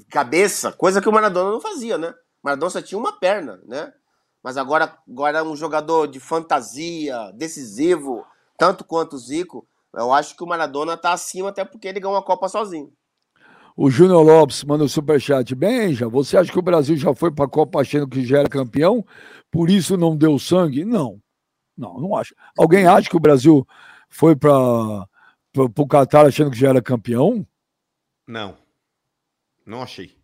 Cabeça, 0.08 0.72
coisa 0.72 0.98
que 0.98 1.08
o 1.10 1.12
Maradona 1.12 1.50
não 1.50 1.60
fazia, 1.60 1.98
né? 1.98 2.08
O 2.08 2.14
Maradona 2.42 2.70
só 2.70 2.80
tinha 2.80 2.98
uma 2.98 3.12
perna, 3.20 3.60
né? 3.66 3.92
Mas 4.42 4.56
agora, 4.56 4.96
agora 5.08 5.38
é 5.38 5.42
um 5.42 5.56
jogador 5.56 6.06
de 6.06 6.18
fantasia, 6.18 7.30
decisivo, 7.34 8.24
tanto 8.56 8.84
quanto 8.84 9.14
o 9.14 9.18
Zico. 9.18 9.66
Eu 9.94 10.12
acho 10.12 10.36
que 10.36 10.42
o 10.42 10.46
Maradona 10.46 10.96
tá 10.96 11.12
acima, 11.12 11.50
até 11.50 11.64
porque 11.64 11.88
ele 11.88 12.00
ganhou 12.00 12.14
uma 12.14 12.22
Copa 12.22 12.48
sozinho. 12.48 12.92
O 13.76 13.90
Júnior 13.90 14.22
Lopes 14.22 14.64
manda 14.64 14.82
o 14.82 14.86
um 14.86 14.88
superchat. 14.88 15.54
Benja, 15.54 16.08
você 16.08 16.36
acha 16.36 16.52
que 16.52 16.58
o 16.58 16.62
Brasil 16.62 16.96
já 16.96 17.14
foi 17.14 17.30
para 17.30 17.44
a 17.44 17.48
Copa 17.48 17.80
achando 17.80 18.08
que 18.08 18.24
já 18.24 18.40
era 18.40 18.48
campeão? 18.48 19.04
por 19.50 19.68
isso 19.68 19.96
não 19.96 20.16
deu 20.16 20.38
sangue? 20.38 20.84
Não, 20.84 21.20
não, 21.76 21.98
não 22.00 22.16
acho. 22.16 22.34
Alguém 22.56 22.86
acha 22.86 23.10
que 23.10 23.16
o 23.16 23.20
Brasil 23.20 23.66
foi 24.08 24.36
para 24.36 25.06
o 25.54 25.88
Qatar 25.88 26.26
achando 26.26 26.50
que 26.50 26.58
já 26.58 26.68
era 26.68 26.80
campeão? 26.80 27.46
Não, 28.26 28.56
não 29.66 29.82
achei. 29.82 30.16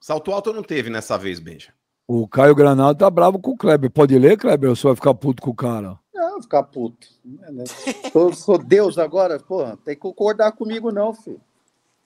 Salto 0.00 0.32
alto 0.32 0.52
não 0.52 0.62
teve 0.62 0.90
nessa 0.90 1.16
vez, 1.16 1.38
Benja. 1.38 1.72
O 2.10 2.26
Caio 2.26 2.54
Granado 2.54 2.98
tá 2.98 3.10
bravo 3.10 3.38
com 3.38 3.50
o 3.50 3.56
Kleber. 3.56 3.90
Pode 3.90 4.18
ler, 4.18 4.38
Kleber? 4.38 4.70
Ou 4.70 4.74
você 4.74 4.86
vai 4.86 4.96
ficar 4.96 5.12
puto 5.12 5.42
com 5.42 5.50
o 5.50 5.54
cara? 5.54 5.98
Não, 6.14 6.40
ficar 6.40 6.62
puto. 6.62 7.06
sou, 8.10 8.32
sou 8.32 8.56
Deus 8.56 8.96
agora, 8.96 9.38
porra. 9.38 9.78
Tem 9.84 9.94
que 9.94 10.00
concordar 10.00 10.52
comigo, 10.52 10.90
não, 10.90 11.12
filho. 11.12 11.38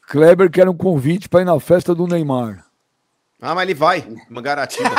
Kleber 0.08 0.50
quer 0.50 0.68
um 0.68 0.76
convite 0.76 1.28
para 1.28 1.42
ir 1.42 1.44
na 1.44 1.58
festa 1.60 1.94
do 1.94 2.08
Neymar. 2.08 2.66
Ah, 3.40 3.54
mas 3.54 3.62
ele 3.62 3.74
vai, 3.74 4.04
Mangaratiba. 4.28 4.90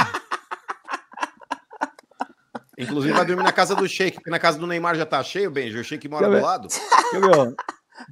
Inclusive 2.78 3.14
vai 3.14 3.26
dormir 3.26 3.44
na 3.44 3.52
casa 3.52 3.76
do 3.76 3.88
Sheik, 3.88 4.16
porque 4.16 4.30
na 4.30 4.40
casa 4.40 4.58
do 4.58 4.66
Neymar 4.66 4.96
já 4.96 5.06
tá 5.06 5.22
cheio, 5.22 5.52
Benji. 5.52 5.78
O 5.78 5.84
Sheik 5.84 6.08
mora 6.08 6.30
do 6.30 6.42
lado. 6.42 6.70
Quer 7.12 7.20
ver? 7.20 7.56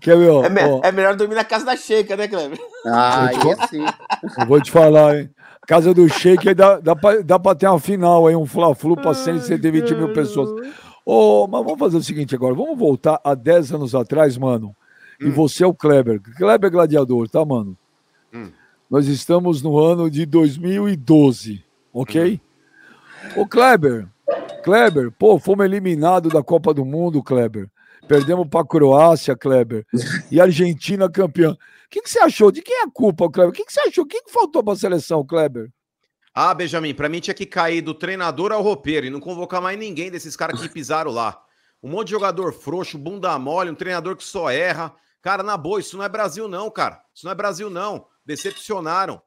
Quer 0.01 0.17
ver? 0.17 0.45
É, 0.45 0.49
me 0.49 0.61
é, 0.83 0.91
melhor 0.91 1.15
dormir 1.15 1.35
na 1.35 1.45
casa 1.45 1.65
da 1.65 1.77
Sheik, 1.77 2.13
né, 2.15 2.27
Cleber? 2.27 2.59
Ah, 2.85 3.27
aí 3.27 3.37
sim. 3.69 3.85
Eu 4.37 4.45
vou 4.45 4.61
te 4.61 4.69
falar, 4.69 5.17
hein? 5.17 5.29
Casa 5.68 5.93
do 5.93 6.07
Sheik 6.09 6.49
aí 6.49 6.55
dá, 6.55 6.80
dá, 6.80 6.95
pra, 6.95 7.22
dá 7.22 7.39
pra 7.39 7.55
ter 7.55 7.68
uma 7.68 7.80
final 7.80 8.28
aí, 8.28 8.36
um 8.36 8.45
Fla-Flu 8.45 8.95
pra 8.95 9.14
120 9.14 9.95
mil 9.95 10.12
pessoas. 10.14 10.49
Ô, 11.05 11.43
oh, 11.43 11.47
mas 11.47 11.64
vamos 11.64 11.80
fazer 11.80 11.97
o 11.97 12.03
seguinte 12.03 12.36
agora. 12.36 12.53
Vamos 12.53 12.78
voltar 12.78 13.20
a 13.24 13.34
10 13.34 13.74
anos 13.74 13.95
atrás, 13.95 14.38
mano. 14.38 14.76
Hum. 15.22 15.28
E 15.28 15.30
você 15.30 15.64
é 15.64 15.68
o 15.68 15.74
Kleber. 15.74 16.22
Kleber 16.22 16.68
é 16.68 16.72
gladiador, 16.72 17.30
tá, 17.30 17.43
mano? 17.45 17.78
Hum. 18.34 18.51
Nós 18.89 19.07
estamos 19.07 19.62
no 19.62 19.80
ano 19.80 20.09
de 20.09 20.26
2012, 20.26 21.64
ok? 21.93 22.39
Hum. 23.36 23.41
Ô, 23.41 23.47
Kleber, 23.47 24.07
Kleber, 24.64 25.12
pô, 25.12 25.39
fomos 25.39 25.66
eliminados 25.66 26.34
da 26.34 26.43
Copa 26.43 26.74
do 26.74 26.86
Mundo, 26.86 27.24
Kleber. 27.24 27.70
Perdemos 28.07 28.47
para 28.47 28.62
a 28.62 28.66
Croácia, 28.66 29.36
Kleber. 29.36 29.86
E 30.30 30.39
a 30.39 30.43
Argentina 30.43 31.09
campeã. 31.09 31.55
O 31.91 31.93
que, 31.93 32.03
que, 32.03 32.09
você 32.09 32.19
achou? 32.19 32.53
De 32.53 32.61
quem 32.61 32.73
é 32.73 32.83
a 32.83 32.89
culpa, 32.89 33.29
Kleber? 33.29 33.49
O 33.49 33.53
que, 33.53 33.65
que, 33.65 33.73
você 33.73 33.81
achou? 33.81 34.05
O 34.05 34.07
que, 34.07 34.23
que 34.23 34.31
faltou 34.31 34.63
para 34.63 34.71
a 34.71 34.77
seleção, 34.77 35.25
Kleber? 35.25 35.69
Ah, 36.33 36.53
Benjamin, 36.53 36.93
para 36.93 37.09
mim 37.09 37.19
tinha 37.19 37.33
que 37.33 37.45
cair 37.45 37.81
do 37.81 37.93
treinador 37.93 38.53
ao 38.53 38.61
roupeiro 38.61 39.05
e 39.05 39.09
não 39.09 39.19
convocar 39.19 39.61
mais 39.61 39.77
ninguém 39.77 40.09
desses 40.09 40.37
caras 40.37 40.61
que 40.61 40.69
pisaram 40.69 41.11
lá. 41.11 41.37
Um 41.83 41.89
monte 41.89 42.07
de 42.07 42.11
jogador 42.11 42.53
frouxo, 42.53 42.97
bunda 42.97 43.37
mole, 43.37 43.69
um 43.69 43.75
treinador 43.75 44.15
que 44.15 44.23
só 44.23 44.49
erra. 44.49 44.95
Cara, 45.21 45.43
na 45.43 45.57
boa, 45.57 45.81
isso 45.81 45.97
não 45.97 46.05
é 46.05 46.07
Brasil, 46.07 46.47
não, 46.47 46.71
cara. 46.71 47.01
Isso 47.13 47.25
não 47.25 47.31
é 47.33 47.35
Brasil, 47.35 47.69
não. 47.69 48.05
Decepcionaram. 48.25 49.21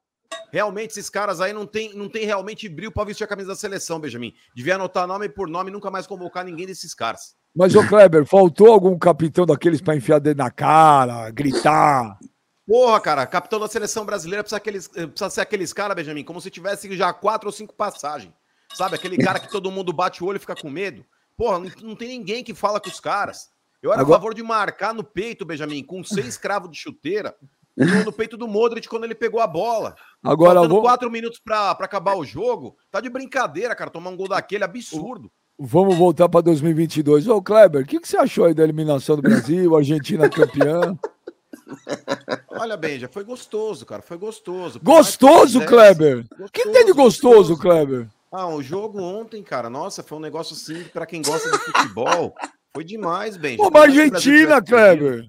Realmente, 0.51 0.93
esses 0.93 1.11
caras 1.11 1.43
aí 1.43 1.53
não 1.53 1.67
tem, 1.67 1.95
não 1.95 2.09
tem 2.09 2.25
realmente 2.25 2.67
brilho 2.67 2.91
para 2.91 3.05
vestir 3.05 3.25
a 3.25 3.29
camisa 3.29 3.49
da 3.49 3.57
seleção, 3.57 4.01
Benjamin. 4.01 4.33
Devia 4.57 4.77
anotar 4.77 5.07
nome 5.07 5.29
por 5.29 5.51
nome 5.51 5.69
e 5.69 5.73
nunca 5.73 5.91
mais 5.91 6.07
convocar 6.07 6.43
ninguém 6.47 6.65
desses 6.65 6.95
caras. 6.95 7.37
Mas, 7.55 7.75
ô 7.75 7.87
Kleber, 7.87 8.25
faltou 8.25 8.73
algum 8.73 8.99
capitão 8.99 9.45
daqueles 9.45 9.83
para 9.83 9.95
enfiar 9.95 10.19
dedo 10.19 10.39
na 10.39 10.51
cara, 10.51 11.31
gritar? 11.31 12.19
Porra, 12.67 13.01
cara, 13.01 13.27
capitão 13.27 13.61
da 13.61 13.69
seleção 13.69 14.07
brasileira 14.07 14.43
precisa, 14.43 14.57
aqueles, 14.57 14.89
precisa 14.89 15.31
ser 15.31 15.41
aqueles 15.43 15.73
caras, 15.73 15.95
Benjamin, 15.95 16.25
como 16.25 16.41
se 16.41 16.51
tivesse 16.51 16.95
já 16.97 17.13
quatro 17.13 17.49
ou 17.49 17.53
cinco 17.53 17.75
passagens. 17.75 18.33
Sabe? 18.75 18.97
Aquele 18.97 19.19
cara 19.19 19.39
que 19.39 19.51
todo 19.51 19.71
mundo 19.71 19.93
bate 19.93 20.25
o 20.25 20.27
olho 20.27 20.37
e 20.37 20.41
fica 20.41 20.57
com 20.57 20.71
medo. 20.71 21.05
Porra, 21.37 21.59
não, 21.59 21.71
não 21.83 21.97
tem 21.97 22.09
ninguém 22.09 22.43
que 22.43 22.55
fala 22.55 22.81
com 22.81 22.89
os 22.89 23.01
caras. 23.01 23.51
Eu 23.83 23.93
era 23.93 24.01
Agora... 24.01 24.17
a 24.17 24.21
favor 24.21 24.35
de 24.35 24.43
marcar 24.43 24.95
no 24.95 25.05
peito, 25.05 25.45
Benjamin, 25.45 25.83
com 25.85 26.03
seis 26.03 26.39
cravos 26.39 26.71
de 26.71 26.79
chuteira, 26.79 27.37
no 27.77 28.13
peito 28.13 28.37
do 28.37 28.49
Modric 28.49 28.89
quando 28.89 29.05
ele 29.05 29.15
pegou 29.15 29.41
a 29.41 29.47
bola. 29.47 29.95
Agora 30.23 30.55
Faltando 30.55 30.75
vou... 30.75 30.83
quatro 30.83 31.11
minutos 31.11 31.39
para 31.39 31.73
acabar 31.73 32.17
o 32.17 32.25
jogo. 32.25 32.77
Tá 32.91 33.01
de 33.01 33.11
brincadeira, 33.11 33.75
cara. 33.75 33.91
Tomar 33.91 34.11
um 34.11 34.17
gol 34.17 34.29
daquele 34.29 34.65
absurdo. 34.65 35.31
Vamos 35.59 35.97
voltar 35.97 36.29
para 36.29 36.41
2022. 36.41 37.29
Ô, 37.29 37.43
Kleber, 37.43 37.83
o 37.83 37.87
que, 37.87 38.01
que 38.01 38.09
você 38.09 38.17
achou 38.17 38.47
aí 38.47 38.55
da 38.55 38.65
eliminação 38.65 39.17
do 39.17 39.23
Brasil, 39.23 39.77
Argentina 39.77 40.29
campeã? 40.29 40.99
Olha 42.59 42.77
bem, 42.77 42.99
já 42.99 43.09
foi 43.09 43.25
gostoso, 43.25 43.85
cara. 43.85 44.03
Foi 44.03 44.17
gostoso. 44.17 44.81
Gostoso, 44.83 45.61
Kleber? 45.65 46.25
O 46.39 46.51
que 46.51 46.63
tem 46.65 46.85
de 46.85 46.93
gostoso, 46.93 47.55
gostoso, 47.55 47.59
Kleber? 47.59 48.09
Ah, 48.33 48.49
o 48.49 48.63
jogo 48.63 49.01
ontem, 49.01 49.43
cara. 49.43 49.71
Nossa, 49.71 50.03
foi 50.03 50.19
um 50.19 50.21
negócio 50.21 50.55
assim 50.55 50.85
para 50.93 51.07
quem 51.07 51.23
gosta 51.23 51.51
de 51.51 51.59
futebol. 51.59 52.35
Foi 52.75 52.85
demais, 52.85 53.37
bem. 53.37 53.57
Pô, 53.57 53.71
Argentina, 53.77 54.61
Kleber. 54.61 55.25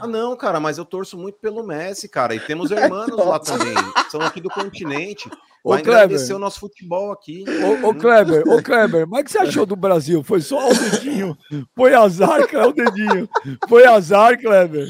Ah, 0.00 0.06
não, 0.06 0.36
cara, 0.36 0.58
mas 0.58 0.78
eu 0.78 0.84
torço 0.84 1.16
muito 1.16 1.38
pelo 1.38 1.64
Messi, 1.64 2.08
cara. 2.08 2.34
E 2.34 2.40
temos 2.40 2.70
irmãos 2.70 3.08
lá 3.08 3.38
também. 3.38 3.74
São 4.10 4.20
aqui 4.20 4.40
do 4.40 4.50
continente. 4.50 5.28
Vai 5.64 5.80
engrandecer 5.80 6.36
o 6.36 6.38
nosso 6.38 6.60
futebol 6.60 7.10
aqui. 7.10 7.44
Ô, 7.82 7.88
ô 7.88 7.94
Kleber, 7.94 8.46
ô 8.46 8.62
Kleber, 8.62 9.08
mas 9.08 9.22
o 9.22 9.24
que 9.24 9.32
você 9.32 9.38
achou 9.38 9.64
do 9.64 9.74
Brasil? 9.74 10.22
Foi 10.22 10.40
só 10.42 10.68
o 10.68 10.74
dedinho. 10.74 11.36
Foi 11.74 11.94
azar, 11.94 12.46
Kleber, 12.46 12.68
o 12.68 12.72
dedinho. 12.72 13.28
Foi 13.68 13.86
azar, 13.86 14.38
Kleber. 14.38 14.86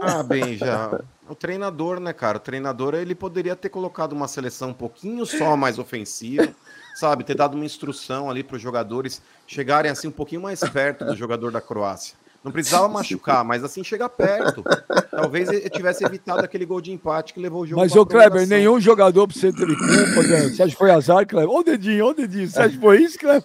Ah, 0.00 0.22
bem, 0.22 0.56
já. 0.56 1.00
O 1.28 1.34
treinador, 1.34 2.00
né, 2.00 2.12
cara? 2.12 2.38
O 2.38 2.40
treinador, 2.40 2.94
ele 2.94 3.14
poderia 3.14 3.54
ter 3.54 3.68
colocado 3.68 4.12
uma 4.12 4.26
seleção 4.26 4.70
um 4.70 4.74
pouquinho 4.74 5.24
só 5.26 5.56
mais 5.56 5.78
ofensiva, 5.78 6.48
sabe? 6.94 7.22
Ter 7.22 7.34
dado 7.34 7.54
uma 7.54 7.64
instrução 7.64 8.30
ali 8.30 8.42
para 8.42 8.56
os 8.56 8.62
jogadores 8.62 9.22
chegarem 9.46 9.90
assim 9.90 10.08
um 10.08 10.12
pouquinho 10.12 10.40
mais 10.40 10.60
perto 10.60 11.04
do 11.04 11.14
jogador 11.14 11.52
da 11.52 11.60
Croácia. 11.60 12.16
Não 12.42 12.50
precisava 12.50 12.88
machucar, 12.88 13.44
mas 13.44 13.62
assim 13.62 13.84
chegar 13.84 14.08
perto. 14.08 14.64
Talvez 15.10 15.48
ele 15.48 15.68
tivesse 15.68 16.04
evitado 16.04 16.40
aquele 16.40 16.64
gol 16.64 16.80
de 16.80 16.92
empate 16.92 17.34
que 17.34 17.40
levou 17.40 17.62
o 17.62 17.66
jogo. 17.66 17.80
Mas, 17.80 17.94
ô 17.94 18.06
Kleber, 18.06 18.46
nenhum 18.46 18.80
jogador 18.80 19.26
precisa 19.26 19.56
ter 19.56 19.66
culpa, 19.66 20.22
né? 20.28 20.48
Você 20.48 20.62
acha 20.62 20.72
que 20.72 20.78
foi 20.78 20.90
azar, 20.90 21.26
Kleber? 21.26 21.50
Ô 21.50 21.62
dedinho, 21.62 22.06
ô 22.06 22.14
dedinho. 22.14 22.48
Você 22.48 22.60
acha 22.60 22.70
que 22.70 22.80
foi 22.80 23.02
isso, 23.02 23.18
Kleber? 23.18 23.44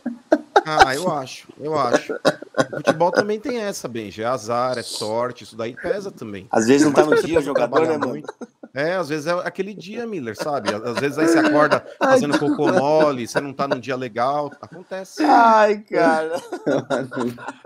Ah, 0.65 0.95
eu 0.95 1.11
acho, 1.11 1.47
eu 1.59 1.77
acho. 1.77 2.13
O 2.13 2.77
futebol 2.77 3.11
também 3.11 3.39
tem 3.39 3.59
essa, 3.59 3.87
Benji. 3.87 4.23
É 4.23 4.25
azar, 4.25 4.77
é 4.77 4.81
sorte, 4.81 5.43
isso 5.43 5.55
daí 5.55 5.75
pesa 5.75 6.09
também. 6.09 6.47
Às 6.49 6.65
vezes 6.65 6.85
não 6.85 6.93
tá 6.93 7.05
no 7.05 7.21
dia 7.21 7.39
o 7.39 7.41
jogador, 7.41 7.85
né, 7.85 7.97
muito. 7.97 8.33
É, 8.75 8.95
às 8.95 9.07
vezes 9.07 9.25
é 9.25 9.31
aquele 9.31 9.73
dia, 9.73 10.05
Miller, 10.05 10.35
sabe? 10.35 10.69
Às 10.73 10.99
vezes 10.99 11.17
aí 11.17 11.29
você 11.29 11.39
acorda 11.39 11.85
fazendo 11.97 12.37
cocô 12.37 12.73
mole, 12.73 13.25
você 13.25 13.39
não 13.39 13.53
tá 13.53 13.69
num 13.69 13.79
dia 13.79 13.95
legal. 13.95 14.51
Acontece. 14.61 15.23
Ai, 15.23 15.77
cara. 15.77 16.41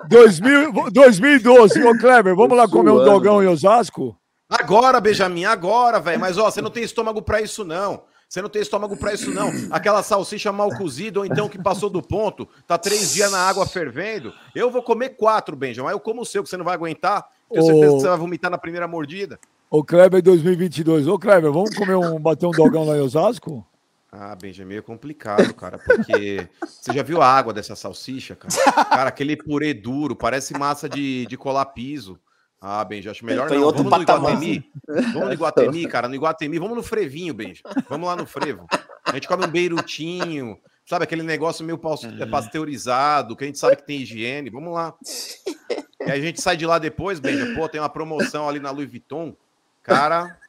2000, 0.08 0.92
2012, 1.20 1.84
ô 1.84 1.97
Kleber, 1.97 2.36
vamos 2.36 2.57
lá 2.57 2.67
comer 2.67 2.91
um 2.91 3.03
dogão 3.03 3.43
em 3.43 3.47
Osasco? 3.47 4.15
Agora, 4.49 4.99
Benjamin, 4.99 5.45
agora, 5.45 5.99
velho. 5.99 6.20
Mas, 6.20 6.38
ó, 6.38 6.49
você 6.49 6.61
não 6.61 6.72
tem 6.72 6.84
estômago 6.84 7.22
para 7.22 7.41
isso, 7.41 7.63
não. 7.63 8.03
Você 8.28 8.41
não 8.41 8.49
tem 8.49 8.61
estômago 8.61 8.95
para 8.95 9.13
isso, 9.13 9.32
não. 9.32 9.51
Aquela 9.72 10.01
salsicha 10.01 10.51
mal 10.51 10.70
cozida, 10.78 11.20
ou 11.20 11.26
então 11.26 11.49
que 11.49 11.61
passou 11.61 11.89
do 11.89 12.01
ponto, 12.01 12.47
tá 12.67 12.78
três 12.78 13.13
dias 13.13 13.32
na 13.32 13.39
água 13.39 13.65
fervendo. 13.65 14.34
Eu 14.55 14.72
vou 14.72 14.82
comer 14.82 15.09
quatro, 15.09 15.55
Benjamin. 15.55 15.89
Eu 15.89 15.99
como 15.99 16.22
o 16.22 16.26
seu, 16.26 16.43
que 16.43 16.49
você 16.49 16.57
não 16.57 16.65
vai 16.65 16.76
aguentar. 16.76 17.28
Tenho 17.51 17.65
certeza 17.65 17.93
que 17.93 18.01
você 18.01 18.07
vai 18.07 18.17
vomitar 18.17 18.51
na 18.51 18.57
primeira 18.57 18.88
mordida. 18.88 19.39
Ô, 19.70 19.84
Kleber 19.84 20.22
2022. 20.22 21.07
Ô, 21.07 21.17
Kleber, 21.20 21.51
vamos 21.51 21.76
comer 21.76 21.95
um, 21.95 22.20
bater 22.20 22.45
um 22.45 22.51
dogão 22.51 22.88
lá 22.88 22.97
em 22.97 23.01
Osasco? 23.01 23.65
Ah, 24.12 24.36
Benjamin, 24.36 24.78
é 24.78 24.82
complicado, 24.82 25.53
cara, 25.53 25.78
porque 25.78 26.47
você 26.66 26.93
já 26.93 27.03
viu 27.03 27.22
a 27.22 27.28
água 27.28 27.53
dessa 27.53 27.76
salsicha, 27.76 28.36
cara? 28.36 28.86
Cara, 28.86 29.10
aquele 29.10 29.38
purê 29.38 29.74
duro, 29.74 30.16
parece 30.16 30.57
massa 30.57 30.89
de, 30.89 31.28
de 31.28 31.38
colar 31.38 31.66
piso. 31.66 32.20
Ah, 32.62 32.84
Benja, 32.84 33.12
acho 33.12 33.26
melhor 33.26 33.49
não. 33.49 33.72
Vamos 33.72 33.84
no 33.84 34.01
Iguatemi? 34.01 34.72
Vamos 35.14 35.28
no 35.28 35.34
Iguatemi, 35.34 35.88
cara, 35.88 36.07
no 36.10 36.16
Iguatemi. 36.16 36.60
Vamos 36.60 36.76
no 36.76 36.84
Frevinho, 36.84 37.34
Benja. 37.34 37.62
Vamos 37.88 38.07
lá 38.07 38.16
no 38.18 38.26
Frevo. 38.26 38.68
A 39.05 39.14
gente 39.14 39.28
come 39.28 39.45
um 39.45 39.49
beirutinho, 39.49 40.60
sabe? 40.86 41.05
Aquele 41.05 41.24
negócio 41.24 41.64
meio 41.64 41.78
pasteurizado, 41.78 43.36
que 43.36 43.45
a 43.45 43.47
gente 43.47 43.60
sabe 43.60 43.78
que 43.78 43.86
tem 43.86 44.01
higiene. 44.01 44.49
Vamos 44.49 44.74
lá. 44.74 44.93
E 46.01 46.12
aí 46.12 46.18
a 46.18 46.24
gente 46.24 46.41
sai 46.41 46.55
de 46.55 46.66
lá 46.66 46.80
depois, 46.80 47.20
Benja. 47.20 47.53
Pô, 47.53 47.68
tem 47.68 47.80
uma 47.80 47.89
promoção 47.89 48.47
ali 48.47 48.57
na 48.57 48.72
Louis 48.72 48.89
Vuitton. 48.89 49.36
Cara, 49.84 50.39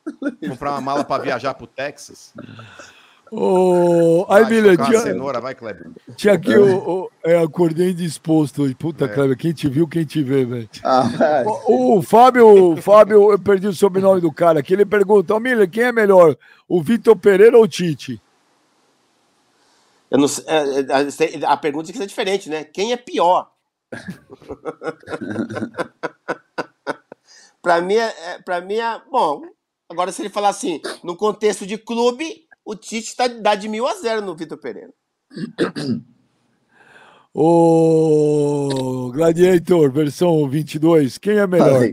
comprar 0.49 0.71
uma 0.71 0.81
mala 0.81 1.05
para 1.05 1.23
viajar 1.25 1.55
pro 1.55 1.67
Texas. 1.67 2.33
Oh, 3.33 4.27
aí, 4.29 4.45
Miller, 4.47 4.77
tinha, 4.77 4.99
cenoura, 4.99 5.41
vai, 5.41 5.55
Kleber. 5.55 5.89
Tinha 6.17 6.35
aqui 6.35 6.53
o, 6.57 7.05
o 7.05 7.11
é, 7.23 7.39
acordei 7.39 7.91
indisposto 7.91 8.63
hoje. 8.63 8.75
Puta, 8.75 9.05
é. 9.05 9.09
Kleber, 9.09 9.37
quem 9.37 9.53
te 9.53 9.69
viu, 9.69 9.87
quem 9.87 10.05
te 10.05 10.21
vê, 10.21 10.45
velho. 10.45 10.69
Ah, 10.83 11.05
o, 11.69 11.99
o, 11.99 12.03
Fábio, 12.03 12.77
Fábio, 12.79 13.31
eu 13.31 13.39
perdi 13.39 13.69
o 13.69 13.73
sobrenome 13.73 14.21
do 14.21 14.33
cara 14.33 14.59
aqui. 14.59 14.73
Ele 14.73 14.85
pergunta: 14.85 15.33
oh, 15.33 15.39
Miller, 15.39 15.71
quem 15.71 15.85
é 15.85 15.93
melhor, 15.93 16.37
o 16.69 16.83
Vitor 16.83 17.17
Pereira 17.17 17.57
ou 17.57 17.63
o 17.63 17.69
Tite? 17.69 18.21
Eu 20.11 20.19
não, 20.19 20.27
é, 20.47 20.81
é, 20.81 20.87
a 21.47 21.57
pergunta 21.57 21.93
é 21.93 22.07
diferente, 22.07 22.51
né? 22.51 22.65
Quem 22.65 22.93
é 22.93 22.97
pior? 22.97 23.49
para 27.63 27.81
mim, 27.81 27.95
é, 27.95 28.41
para 28.45 28.61
mim 28.61 28.75
é, 28.75 29.01
bom. 29.09 29.43
Agora, 29.89 30.11
se 30.11 30.21
ele 30.23 30.31
falar 30.31 30.49
assim, 30.49 30.81
no 31.05 31.15
contexto 31.17 31.65
de 31.65 31.79
clube, 31.79 32.45
o 32.71 32.77
Tite 32.77 33.17
tá, 33.17 33.27
dá 33.27 33.57
de 33.57 33.69
mil 33.69 33.85
a 33.85 33.95
zero 33.95 34.23
no 34.23 34.37
Vitor 34.37 34.57
Pereira. 34.57 34.95
O 37.33 39.11
Gladiator, 39.13 39.91
versão 39.93 40.49
22, 40.49 41.19
quem 41.19 41.39
é 41.39 41.47
melhor? 41.47 41.91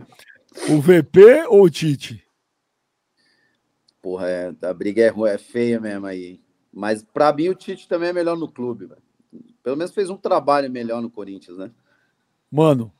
O 0.69 0.81
VP 0.81 1.45
ou 1.47 1.63
o 1.63 1.69
Tite? 1.69 2.23
Porra, 4.01 4.27
é, 4.27 4.55
a 4.63 4.73
briga 4.73 5.03
é, 5.03 5.33
é 5.33 5.37
feia 5.37 5.79
mesmo 5.79 6.05
aí. 6.07 6.41
Mas 6.73 7.03
para 7.03 7.33
mim 7.33 7.49
o 7.49 7.55
Tite 7.55 7.87
também 7.87 8.09
é 8.09 8.13
melhor 8.13 8.35
no 8.35 8.51
clube, 8.51 8.87
velho. 8.87 9.01
Pelo 9.63 9.77
menos 9.77 9.93
fez 9.93 10.09
um 10.09 10.17
trabalho 10.17 10.71
melhor 10.71 11.01
no 11.01 11.09
Corinthians, 11.09 11.57
né? 11.57 11.71
Mano. 12.51 12.91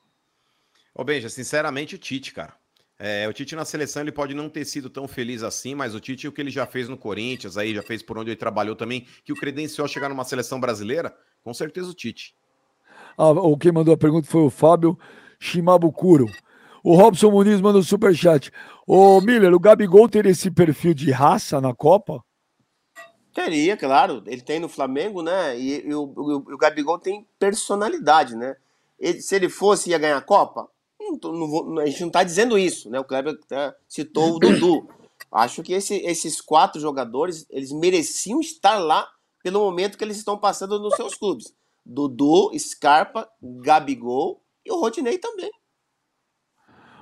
Ô, 0.93 1.03
Benja, 1.03 1.29
sinceramente, 1.29 1.95
o 1.95 1.99
Tite, 1.99 2.33
cara. 2.33 2.53
É, 2.99 3.27
o 3.27 3.33
Tite 3.33 3.55
na 3.55 3.63
seleção 3.63 4.01
ele 4.01 4.11
pode 4.11 4.33
não 4.33 4.49
ter 4.49 4.65
sido 4.65 4.89
tão 4.89 5.07
feliz 5.07 5.43
assim, 5.43 5.75
mas 5.75 5.93
o 5.93 5.99
Tite, 5.99 6.27
o 6.27 6.31
que 6.31 6.41
ele 6.41 6.49
já 6.49 6.65
fez 6.65 6.89
no 6.89 6.97
Corinthians, 6.97 7.57
aí 7.57 7.75
já 7.75 7.83
fez 7.83 8.01
por 8.01 8.17
onde 8.17 8.31
ele 8.31 8.37
trabalhou 8.37 8.75
também, 8.75 9.05
que 9.23 9.31
o 9.31 9.35
credenciou 9.35 9.85
a 9.85 9.87
chegar 9.87 10.09
numa 10.09 10.23
seleção 10.23 10.59
brasileira, 10.59 11.15
com 11.43 11.53
certeza 11.53 11.89
o 11.89 11.93
Tite. 11.93 12.35
Ah, 13.17 13.29
o 13.29 13.57
quem 13.57 13.71
mandou 13.71 13.93
a 13.93 13.97
pergunta 13.97 14.27
foi 14.27 14.41
o 14.41 14.49
Fábio 14.49 14.97
Shimabukuro. 15.39 16.27
O 16.83 16.95
Robson 16.95 17.29
Muniz 17.29 17.59
mandou 17.59 17.83
superchat. 17.83 18.51
Ô, 18.85 19.19
Miller, 19.21 19.53
o 19.53 19.59
Gabigol 19.59 20.07
teria 20.07 20.31
esse 20.31 20.49
perfil 20.49 20.93
de 20.93 21.11
raça 21.11 21.59
na 21.59 21.73
Copa? 21.73 22.23
Teria, 23.33 23.75
claro. 23.75 24.23
Ele 24.25 24.41
tem 24.41 24.59
no 24.59 24.69
Flamengo, 24.69 25.21
né? 25.21 25.59
E, 25.59 25.87
e 25.87 25.93
o, 25.93 26.03
o, 26.03 26.35
o, 26.37 26.57
Gabigol 26.57 26.97
tem 26.97 27.27
personalidade, 27.37 28.35
né? 28.35 28.55
Ele, 28.99 29.21
se 29.21 29.35
ele 29.35 29.49
fosse, 29.49 29.89
ia 29.89 29.97
ganhar 29.97 30.17
a 30.17 30.21
Copa? 30.21 30.67
Não, 31.11 31.63
não, 31.63 31.79
a 31.79 31.85
gente 31.85 32.01
não 32.01 32.07
está 32.07 32.23
dizendo 32.23 32.57
isso, 32.57 32.89
né? 32.89 32.99
O 32.99 33.05
Kleber 33.05 33.37
citou 33.87 34.35
o 34.35 34.39
Dudu. 34.39 34.87
Acho 35.31 35.63
que 35.63 35.73
esse, 35.73 35.95
esses 35.95 36.41
quatro 36.41 36.79
jogadores 36.79 37.45
eles 37.49 37.71
mereciam 37.71 38.39
estar 38.39 38.77
lá 38.77 39.07
pelo 39.43 39.59
momento 39.59 39.97
que 39.97 40.03
eles 40.03 40.17
estão 40.17 40.37
passando 40.37 40.79
nos 40.79 40.95
seus 40.95 41.15
clubes. 41.15 41.53
Dudu, 41.85 42.51
Scarpa, 42.57 43.29
Gabigol 43.41 44.41
e 44.65 44.71
o 44.71 44.79
Rodinei 44.79 45.17
também. 45.17 45.49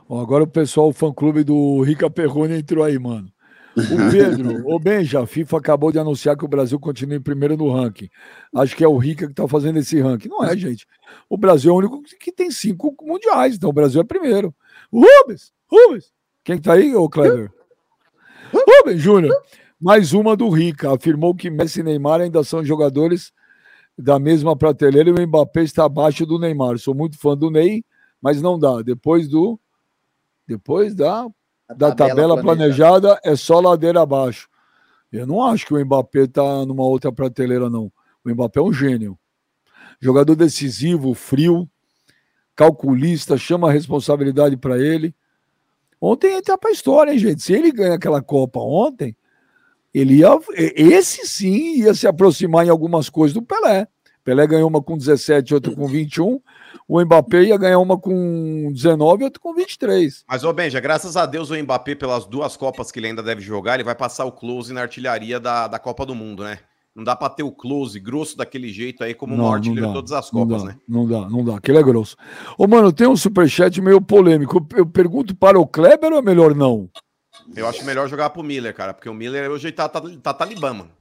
Bom, 0.07 0.21
agora 0.21 0.43
o 0.43 0.47
pessoal, 0.47 0.89
o 0.89 0.93
fã-clube 0.93 1.43
do 1.43 1.81
Rica 1.81 2.09
Perrone 2.09 2.59
entrou 2.59 2.83
aí, 2.83 2.99
mano. 2.99 3.27
O 3.75 3.81
Pedro, 4.11 4.63
o 4.67 4.79
Benja, 4.79 5.21
a 5.21 5.27
FIFA 5.27 5.57
acabou 5.57 5.91
de 5.91 5.99
anunciar 5.99 6.37
que 6.37 6.45
o 6.45 6.47
Brasil 6.47 6.79
continua 6.79 7.17
em 7.17 7.21
primeiro 7.21 7.57
no 7.57 7.71
ranking. 7.71 8.09
Acho 8.55 8.75
que 8.75 8.83
é 8.83 8.87
o 8.87 8.97
Rica 8.97 9.25
que 9.25 9.33
está 9.33 9.47
fazendo 9.47 9.77
esse 9.79 9.99
ranking. 9.99 10.29
Não 10.29 10.43
é, 10.43 10.55
gente. 10.55 10.87
O 11.29 11.37
Brasil 11.37 11.71
é 11.71 11.73
o 11.73 11.77
único 11.77 12.01
que 12.19 12.31
tem 12.31 12.49
cinco 12.49 12.95
mundiais, 13.01 13.55
então 13.55 13.69
o 13.69 13.73
Brasil 13.73 13.99
é 13.99 14.03
primeiro. 14.03 14.55
O 14.91 15.01
Rubens, 15.01 15.51
Rubens. 15.67 16.13
Quem 16.43 16.55
está 16.55 16.73
aí, 16.73 16.95
ô 16.95 17.09
Kleber? 17.09 17.51
Rubens 18.53 19.01
Júnior. 19.01 19.35
Mais 19.79 20.13
uma 20.13 20.37
do 20.37 20.49
Rica. 20.49 20.93
Afirmou 20.93 21.35
que 21.35 21.49
Messi 21.49 21.81
e 21.81 21.83
Neymar 21.83 22.21
ainda 22.21 22.43
são 22.43 22.63
jogadores 22.63 23.33
da 23.97 24.19
mesma 24.19 24.55
prateleira 24.55 25.09
e 25.09 25.13
o 25.13 25.27
Mbappé 25.27 25.63
está 25.63 25.85
abaixo 25.85 26.25
do 26.25 26.39
Neymar. 26.39 26.77
Sou 26.77 26.93
muito 26.93 27.17
fã 27.17 27.35
do 27.35 27.49
Ney, 27.49 27.83
mas 28.21 28.41
não 28.41 28.57
dá. 28.57 28.81
Depois 28.81 29.27
do. 29.27 29.59
Depois 30.47 30.93
da 30.93 31.27
da 31.69 31.93
tabela, 31.93 31.95
tabela 31.95 32.41
planejada. 32.41 33.07
planejada 33.07 33.21
é 33.23 33.35
só 33.35 33.59
ladeira 33.59 34.01
abaixo. 34.01 34.49
Eu 35.11 35.25
não 35.25 35.41
acho 35.41 35.65
que 35.65 35.73
o 35.73 35.85
Mbappé 35.85 36.23
está 36.23 36.65
numa 36.65 36.83
outra 36.83 37.11
prateleira, 37.11 37.69
não. 37.69 37.91
O 38.23 38.29
Mbappé 38.29 38.59
é 38.59 38.63
um 38.63 38.73
gênio. 38.73 39.17
Jogador 39.99 40.35
decisivo, 40.35 41.13
frio, 41.13 41.69
calculista, 42.55 43.37
chama 43.37 43.69
a 43.69 43.71
responsabilidade 43.71 44.57
para 44.57 44.77
ele. 44.77 45.15
Ontem 45.99 46.35
entra 46.35 46.57
para 46.57 46.69
a 46.69 46.73
história, 46.73 47.11
hein, 47.11 47.17
gente? 47.17 47.41
Se 47.41 47.53
ele 47.53 47.71
ganha 47.71 47.95
aquela 47.95 48.21
Copa 48.21 48.59
ontem, 48.59 49.15
ele 49.93 50.15
ia. 50.15 50.29
Esse 50.53 51.25
sim 51.25 51.77
ia 51.79 51.93
se 51.93 52.05
aproximar 52.05 52.65
em 52.65 52.69
algumas 52.69 53.09
coisas 53.09 53.33
do 53.33 53.41
Pelé. 53.41 53.87
Pelé 54.25 54.45
ganhou 54.45 54.67
uma 54.67 54.81
com 54.81 54.97
17, 54.97 55.53
outra 55.53 55.73
com 55.73 55.87
21 55.87 56.41
o 56.87 57.01
Mbappé 57.01 57.43
ia 57.43 57.57
ganhar 57.57 57.79
uma 57.79 57.97
com 57.97 58.71
19 58.71 59.21
e 59.21 59.25
outra 59.25 59.39
com 59.39 59.53
23. 59.53 60.23
Mas, 60.27 60.43
ô 60.43 60.53
Benja, 60.53 60.79
graças 60.79 61.17
a 61.17 61.25
Deus 61.25 61.49
o 61.49 61.55
Mbappé, 61.55 61.95
pelas 61.95 62.25
duas 62.25 62.55
Copas 62.55 62.91
que 62.91 62.99
ele 62.99 63.07
ainda 63.07 63.23
deve 63.23 63.41
jogar, 63.41 63.75
ele 63.75 63.83
vai 63.83 63.95
passar 63.95 64.25
o 64.25 64.31
close 64.31 64.73
na 64.73 64.81
artilharia 64.81 65.39
da, 65.39 65.67
da 65.67 65.79
Copa 65.79 66.05
do 66.05 66.13
Mundo, 66.13 66.43
né? 66.43 66.59
Não 66.95 67.03
dá 67.03 67.15
para 67.15 67.29
ter 67.29 67.43
o 67.43 67.51
close 67.51 67.99
grosso 67.99 68.37
daquele 68.37 68.69
jeito 68.69 69.03
aí, 69.03 69.13
como 69.13 69.35
não, 69.35 69.45
o 69.45 69.53
artilheiro 69.53 69.87
de 69.87 69.93
todas 69.93 70.11
as 70.11 70.29
Copas, 70.29 70.61
não 70.61 70.67
dá, 70.67 70.73
né? 70.73 70.79
Não 70.87 71.07
dá, 71.07 71.29
não 71.29 71.43
dá. 71.43 71.57
Aquele 71.57 71.77
é 71.77 71.83
grosso. 71.83 72.15
Ô, 72.57 72.67
mano, 72.67 72.93
tem 72.93 73.07
um 73.07 73.17
superchat 73.17 73.81
meio 73.81 74.01
polêmico. 74.01 74.65
Eu 74.75 74.85
pergunto 74.85 75.35
para 75.35 75.59
o 75.59 75.67
Kleber 75.67 76.13
ou 76.13 76.19
é 76.19 76.21
melhor 76.21 76.55
não? 76.55 76.89
Eu 77.55 77.67
acho 77.67 77.83
melhor 77.83 78.07
jogar 78.07 78.29
pro 78.29 78.43
Miller, 78.43 78.73
cara, 78.73 78.93
porque 78.93 79.09
o 79.09 79.13
Miller 79.13 79.51
hoje 79.51 79.71
tá, 79.71 79.89
tá, 79.89 80.01
tá 80.23 80.33
talibã, 80.33 80.73
mano. 80.73 80.91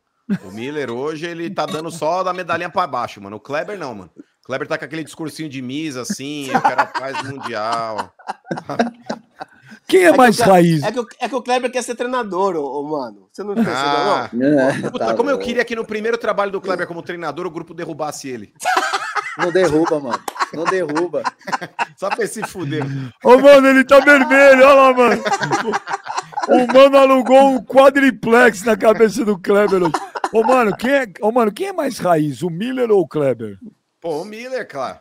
O 0.44 0.50
Miller 0.50 0.90
hoje 0.90 1.26
ele 1.26 1.50
tá 1.50 1.66
dando 1.66 1.90
só 1.90 2.22
da 2.22 2.32
medalhinha 2.32 2.70
para 2.70 2.86
baixo, 2.86 3.20
mano. 3.20 3.36
O 3.36 3.40
Kleber 3.40 3.78
não, 3.78 3.94
mano. 3.94 4.10
Kleber 4.44 4.68
tá 4.68 4.76
com 4.78 4.84
aquele 4.84 5.04
discursinho 5.04 5.48
de 5.48 5.60
misa, 5.62 6.02
assim, 6.02 6.50
eu 6.50 6.60
quero 6.60 6.82
a 6.82 6.86
paz 6.86 7.22
mundial. 7.22 8.12
quem 9.88 10.04
é, 10.04 10.08
é 10.08 10.16
mais 10.16 10.36
que 10.36 10.42
raiz? 10.42 10.82
É 10.82 10.92
que, 10.92 11.00
o, 11.00 11.06
é 11.18 11.28
que 11.28 11.34
o 11.34 11.42
Kleber 11.42 11.70
quer 11.70 11.82
ser 11.82 11.94
treinador, 11.94 12.56
ô, 12.56 12.80
ô 12.80 12.82
mano. 12.82 13.28
Você 13.32 13.42
não 13.42 13.54
pensou, 13.54 13.72
ah, 13.72 14.28
não? 14.32 14.46
É, 14.46 14.82
Puta, 14.82 15.06
tá 15.06 15.14
como 15.14 15.30
bom. 15.30 15.30
eu 15.30 15.38
queria 15.38 15.64
que 15.64 15.74
no 15.74 15.84
primeiro 15.84 16.18
trabalho 16.18 16.52
do 16.52 16.60
Kleber 16.60 16.86
como 16.86 17.02
treinador 17.02 17.46
o 17.46 17.50
grupo 17.50 17.72
derrubasse 17.72 18.28
ele. 18.28 18.52
Não 19.38 19.50
derruba, 19.50 20.00
mano. 20.00 20.22
Não 20.52 20.64
derruba. 20.64 21.22
Só 21.96 22.08
pra 22.08 22.26
se 22.26 22.42
fuder. 22.46 22.84
Ô, 23.22 23.38
mano, 23.38 23.68
ele 23.68 23.84
tá 23.84 23.98
vermelho, 24.00 24.64
olha 24.64 24.74
lá, 24.74 24.92
mano. 24.92 25.22
O 26.48 26.72
mano 26.72 26.96
alugou 26.96 27.50
um 27.50 27.64
quadriplex 27.64 28.62
na 28.62 28.76
cabeça 28.76 29.24
do 29.24 29.38
Kleber. 29.38 29.82
Ô, 30.32 30.42
mano, 30.42 30.76
quem 30.76 30.90
é, 30.92 31.06
ô, 31.20 31.32
mano, 31.32 31.52
quem 31.52 31.68
é 31.68 31.72
mais 31.72 31.98
raiz, 31.98 32.42
o 32.42 32.50
Miller 32.50 32.90
ou 32.90 33.00
o 33.00 33.08
Kleber? 33.08 33.58
Pô, 34.00 34.22
o 34.22 34.24
Miller, 34.24 34.68
claro. 34.68 34.98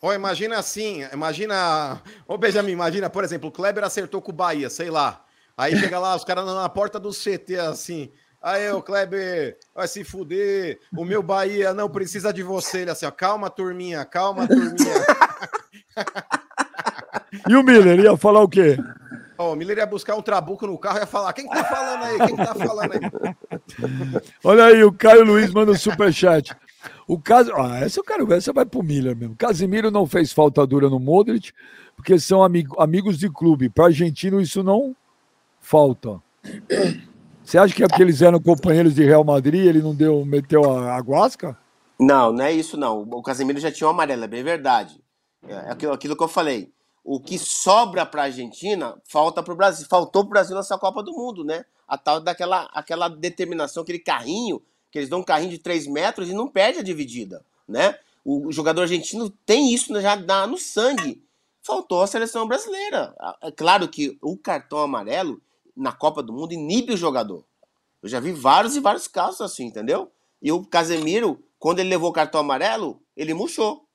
Ó, 0.00 0.12
imagina 0.12 0.58
assim, 0.58 1.06
imagina. 1.12 2.02
Ô, 2.26 2.36
Benjamin, 2.36 2.72
imagina, 2.72 3.08
por 3.08 3.24
exemplo, 3.24 3.48
o 3.48 3.52
Kleber 3.52 3.84
acertou 3.84 4.20
com 4.20 4.32
o 4.32 4.34
Bahia, 4.34 4.68
sei 4.68 4.90
lá. 4.90 5.24
Aí 5.56 5.76
chega 5.76 5.98
lá, 5.98 6.16
os 6.16 6.24
caras 6.24 6.44
na 6.44 6.68
porta 6.68 6.98
do 6.98 7.10
CT 7.10 7.56
assim. 7.58 8.10
Aí, 8.42 8.70
o 8.72 8.82
Kleber, 8.82 9.56
vai 9.74 9.86
se 9.86 10.02
fuder. 10.02 10.80
O 10.96 11.04
meu 11.04 11.22
Bahia 11.22 11.72
não 11.72 11.88
precisa 11.88 12.32
de 12.32 12.42
você. 12.42 12.80
Ele 12.80 12.90
assim, 12.90 13.06
ó, 13.06 13.10
calma, 13.10 13.48
turminha, 13.48 14.04
calma, 14.04 14.48
turminha. 14.48 14.74
e 17.48 17.54
o 17.54 17.62
Miller 17.62 18.00
ia 18.00 18.16
falar 18.16 18.42
o 18.42 18.48
quê? 18.48 18.76
Oh, 19.38 19.52
o 19.52 19.56
Miller 19.56 19.78
ia 19.78 19.86
buscar 19.86 20.16
um 20.16 20.22
trabuco 20.22 20.66
no 20.66 20.78
carro 20.78 20.98
e 20.98 21.00
ia 21.00 21.06
falar: 21.06 21.32
quem 21.32 21.48
que 21.48 21.54
tá 21.54 21.64
falando 21.64 22.04
aí? 22.04 22.18
Quem 22.18 22.36
que 22.36 22.44
tá 22.44 22.54
falando 22.54 22.92
aí? 22.92 23.00
Olha 24.44 24.64
aí, 24.66 24.84
o 24.84 24.92
Caio 24.92 25.24
Luiz 25.24 25.50
manda 25.52 25.72
um 25.72 25.76
superchat. 25.76 26.54
O 27.06 27.18
caso. 27.18 27.52
Ah, 27.56 27.80
essa 27.80 28.00
eu 28.00 28.04
quero 28.04 28.26
ver, 28.26 28.38
essa 28.38 28.52
vai 28.52 28.64
pro 28.64 28.82
Miller 28.82 29.16
mesmo. 29.16 29.36
Casimiro 29.36 29.90
não 29.90 30.06
fez 30.06 30.32
falta 30.32 30.66
dura 30.66 30.88
no 30.88 30.98
Modric, 30.98 31.52
porque 31.96 32.18
são 32.18 32.42
amigo, 32.42 32.80
amigos 32.80 33.18
de 33.18 33.30
clube. 33.30 33.68
Para 33.68 33.86
argentino, 33.86 34.40
isso 34.40 34.62
não 34.62 34.94
falta. 35.60 36.20
Você 37.44 37.58
acha 37.58 37.74
que 37.74 37.82
é 37.82 37.88
porque 37.88 38.02
eles 38.02 38.22
eram 38.22 38.40
companheiros 38.40 38.94
de 38.94 39.04
Real 39.04 39.24
Madrid, 39.24 39.66
ele 39.66 39.82
não 39.82 39.94
deu, 39.94 40.24
meteu 40.24 40.70
a, 40.70 40.96
a 40.96 40.98
guasca? 41.00 41.56
Não, 41.98 42.32
não 42.32 42.44
é 42.44 42.52
isso 42.52 42.76
não. 42.76 43.02
O 43.02 43.22
Casemiro 43.22 43.60
já 43.60 43.70
tinha 43.70 43.86
o 43.86 43.90
amarelo, 43.90 44.24
é 44.24 44.28
bem 44.28 44.42
verdade. 44.42 45.00
É 45.46 45.70
aquilo, 45.70 45.92
aquilo 45.92 46.16
que 46.16 46.22
eu 46.22 46.28
falei. 46.28 46.72
O 47.04 47.20
que 47.20 47.38
sobra 47.38 48.06
para 48.06 48.22
a 48.22 48.24
Argentina 48.26 48.96
falta 49.04 49.42
para 49.42 49.52
o 49.52 49.56
Brasil. 49.56 49.86
Faltou 49.88 50.22
para 50.22 50.28
o 50.28 50.30
Brasil 50.30 50.56
nessa 50.56 50.78
Copa 50.78 51.02
do 51.02 51.12
Mundo, 51.12 51.44
né? 51.44 51.64
A 51.86 51.98
tal 51.98 52.20
daquela 52.20 52.70
aquela 52.72 53.08
determinação, 53.08 53.82
aquele 53.82 53.98
carrinho, 53.98 54.62
que 54.90 54.98
eles 54.98 55.08
dão 55.08 55.20
um 55.20 55.24
carrinho 55.24 55.50
de 55.50 55.58
3 55.58 55.86
metros 55.88 56.28
e 56.28 56.34
não 56.34 56.48
perde 56.48 56.78
a 56.78 56.82
dividida, 56.82 57.44
né? 57.66 57.96
O 58.24 58.52
jogador 58.52 58.82
argentino 58.82 59.28
tem 59.44 59.74
isso 59.74 60.00
já 60.00 60.16
no 60.46 60.56
sangue. 60.56 61.24
Faltou 61.60 62.02
a 62.02 62.06
seleção 62.06 62.46
brasileira. 62.46 63.14
É 63.42 63.50
claro 63.50 63.88
que 63.88 64.16
o 64.20 64.36
cartão 64.36 64.78
amarelo 64.78 65.40
na 65.76 65.92
Copa 65.92 66.22
do 66.22 66.32
Mundo 66.32 66.52
inibe 66.52 66.92
o 66.92 66.96
jogador. 66.96 67.44
Eu 68.02 68.08
já 68.08 68.18
vi 68.20 68.32
vários 68.32 68.74
e 68.76 68.80
vários 68.80 69.06
casos 69.06 69.40
assim, 69.40 69.66
entendeu? 69.66 70.10
E 70.40 70.50
o 70.50 70.64
Casemiro, 70.64 71.42
quando 71.58 71.78
ele 71.78 71.90
levou 71.90 72.10
o 72.10 72.12
cartão 72.12 72.40
amarelo, 72.40 73.00
ele 73.16 73.32
murchou. 73.32 73.86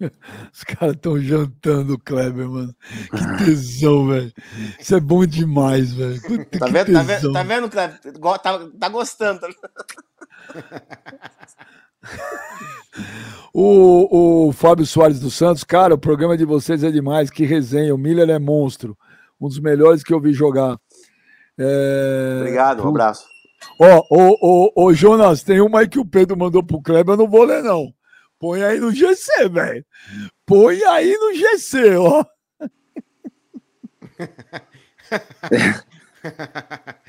Os 0.52 0.64
caras 0.64 0.96
estão 0.96 1.18
jantando 1.20 1.98
Kleber, 1.98 2.48
mano. 2.48 2.74
Que 3.10 3.44
tesão, 3.44 4.08
velho. 4.08 4.32
Isso 4.78 4.94
é 4.94 5.00
bom 5.00 5.26
demais, 5.26 5.92
velho. 5.92 6.20
Tá 6.58 6.66
vendo, 6.66 6.92
tá, 6.92 7.02
vendo, 7.02 7.32
tá 7.32 7.42
vendo, 7.42 7.70
Kleber? 7.70 8.00
Tá, 8.42 8.66
tá 8.78 8.88
gostando. 8.88 9.40
o, 13.52 14.46
o 14.48 14.52
Fábio 14.52 14.86
Soares 14.86 15.20
dos 15.20 15.34
Santos, 15.34 15.64
cara, 15.64 15.94
o 15.94 15.98
programa 15.98 16.36
de 16.36 16.44
vocês 16.44 16.82
é 16.82 16.90
demais. 16.90 17.30
Que 17.30 17.44
resenha. 17.44 17.94
O 17.94 17.98
Miller 17.98 18.30
é 18.30 18.38
monstro 18.38 18.96
um 19.40 19.48
dos 19.48 19.58
melhores 19.58 20.02
que 20.02 20.12
eu 20.12 20.20
vi 20.20 20.32
jogar. 20.32 20.76
É... 21.58 22.38
Obrigado, 22.40 22.84
um 22.84 22.88
abraço. 22.88 23.24
Ó, 23.78 24.04
ô, 24.10 24.36
ô, 24.40 24.72
ô, 24.84 24.92
Jonas, 24.92 25.42
tem 25.42 25.60
uma 25.60 25.80
aí 25.80 25.88
que 25.88 25.98
o 25.98 26.04
Pedro 26.04 26.36
mandou 26.36 26.62
pro 26.62 26.82
Kleber, 26.82 27.14
eu 27.14 27.18
não 27.18 27.28
vou 27.28 27.44
ler, 27.44 27.62
não. 27.62 27.92
Põe 28.38 28.62
aí 28.62 28.80
no 28.80 28.90
GC, 28.90 29.48
velho. 29.50 29.84
Põe 30.46 30.82
aí 30.84 31.14
no 31.16 31.34
GC, 31.34 31.96
ó. 31.96 32.24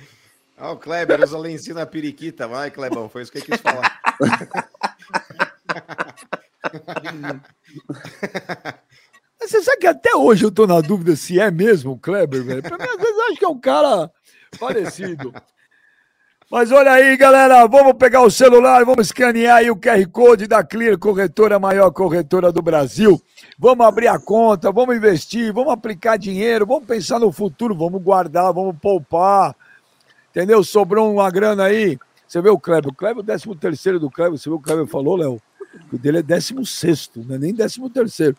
Ó, 0.57 0.73
o 0.73 0.77
Kleber 0.77 1.23
usa 1.23 1.37
lencinho 1.37 1.75
na 1.75 1.85
periquita. 1.85 2.45
Vai, 2.47 2.69
Klebão, 2.69 3.07
foi 3.09 3.23
isso 3.23 3.31
que 3.31 3.37
eu 3.39 3.43
quis 3.43 3.61
falar. 3.61 3.99
Você 9.41 9.61
sabe 9.63 9.79
que 9.79 9.87
até 9.87 10.15
hoje 10.15 10.45
eu 10.45 10.51
tô 10.51 10.67
na 10.67 10.79
dúvida 10.81 11.15
se 11.15 11.39
é 11.39 11.49
mesmo 11.49 11.93
o 11.93 11.97
Kleber, 11.97 12.43
velho. 12.43 12.61
Pra 12.61 12.77
mim, 12.77 12.83
às 12.83 12.97
vezes, 12.97 13.17
eu 13.17 13.25
acho 13.25 13.39
que 13.39 13.45
é 13.45 13.49
um 13.49 13.59
cara 13.59 14.11
parecido. 14.59 15.33
Mas 16.49 16.69
olha 16.69 16.91
aí, 16.91 17.15
galera, 17.15 17.65
vamos 17.65 17.93
pegar 17.93 18.21
o 18.21 18.29
celular, 18.29 18.83
vamos 18.83 19.07
escanear 19.07 19.57
aí 19.57 19.71
o 19.71 19.75
QR 19.75 20.05
Code 20.11 20.47
da 20.47 20.61
Clear, 20.61 20.97
corretora, 20.97 21.57
maior 21.57 21.89
corretora 21.91 22.51
do 22.51 22.61
Brasil. 22.61 23.21
Vamos 23.57 23.85
abrir 23.85 24.09
a 24.09 24.19
conta, 24.19 24.69
vamos 24.69 24.95
investir, 24.95 25.53
vamos 25.53 25.71
aplicar 25.71 26.17
dinheiro, 26.17 26.65
vamos 26.65 26.85
pensar 26.85 27.19
no 27.19 27.31
futuro, 27.31 27.73
vamos 27.73 28.01
guardar, 28.01 28.53
vamos 28.53 28.75
poupar. 28.81 29.55
Entendeu? 30.29 30.61
Sobrou 30.61 31.11
uma 31.11 31.31
grana 31.31 31.63
aí. 31.63 31.97
Você 32.27 32.41
vê 32.41 32.49
o 32.49 32.59
Kleber, 32.59 32.91
o 32.91 32.93
Kleber, 32.95 33.23
o 33.23 33.25
13 33.25 33.55
terceiro 33.55 33.99
do 33.99 34.11
Kleber, 34.11 34.37
você 34.37 34.49
viu 34.49 34.57
o 34.57 34.61
Kleber 34.61 34.87
falou, 34.87 35.15
Léo? 35.15 35.41
O 35.91 35.97
dele 35.97 36.19
é 36.19 36.21
16, 36.21 37.11
não 37.15 37.35
é 37.35 37.37
nem 37.39 37.55
13 37.55 37.89
terceiro. 37.89 38.35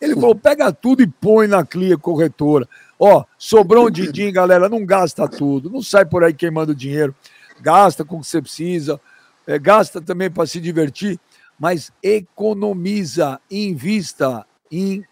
Ele 0.00 0.14
falou: 0.14 0.34
pega 0.34 0.72
tudo 0.72 1.02
e 1.02 1.06
põe 1.06 1.46
na 1.46 1.64
Clia 1.64 1.96
corretora. 1.96 2.68
Ó, 2.98 3.24
sobrou 3.38 3.88
um 3.88 3.90
din 3.90 4.32
galera, 4.32 4.68
não 4.68 4.84
gasta 4.84 5.28
tudo, 5.28 5.70
não 5.70 5.82
sai 5.82 6.04
por 6.04 6.24
aí 6.24 6.32
queimando 6.32 6.74
dinheiro. 6.74 7.14
Gasta 7.60 8.04
com 8.04 8.16
o 8.16 8.20
que 8.20 8.26
você 8.26 8.40
precisa, 8.40 9.00
é, 9.46 9.58
gasta 9.58 10.00
também 10.00 10.30
para 10.30 10.46
se 10.46 10.60
divertir, 10.60 11.18
mas 11.58 11.92
economiza, 12.02 13.40
invista 13.50 14.46
em, 14.70 15.04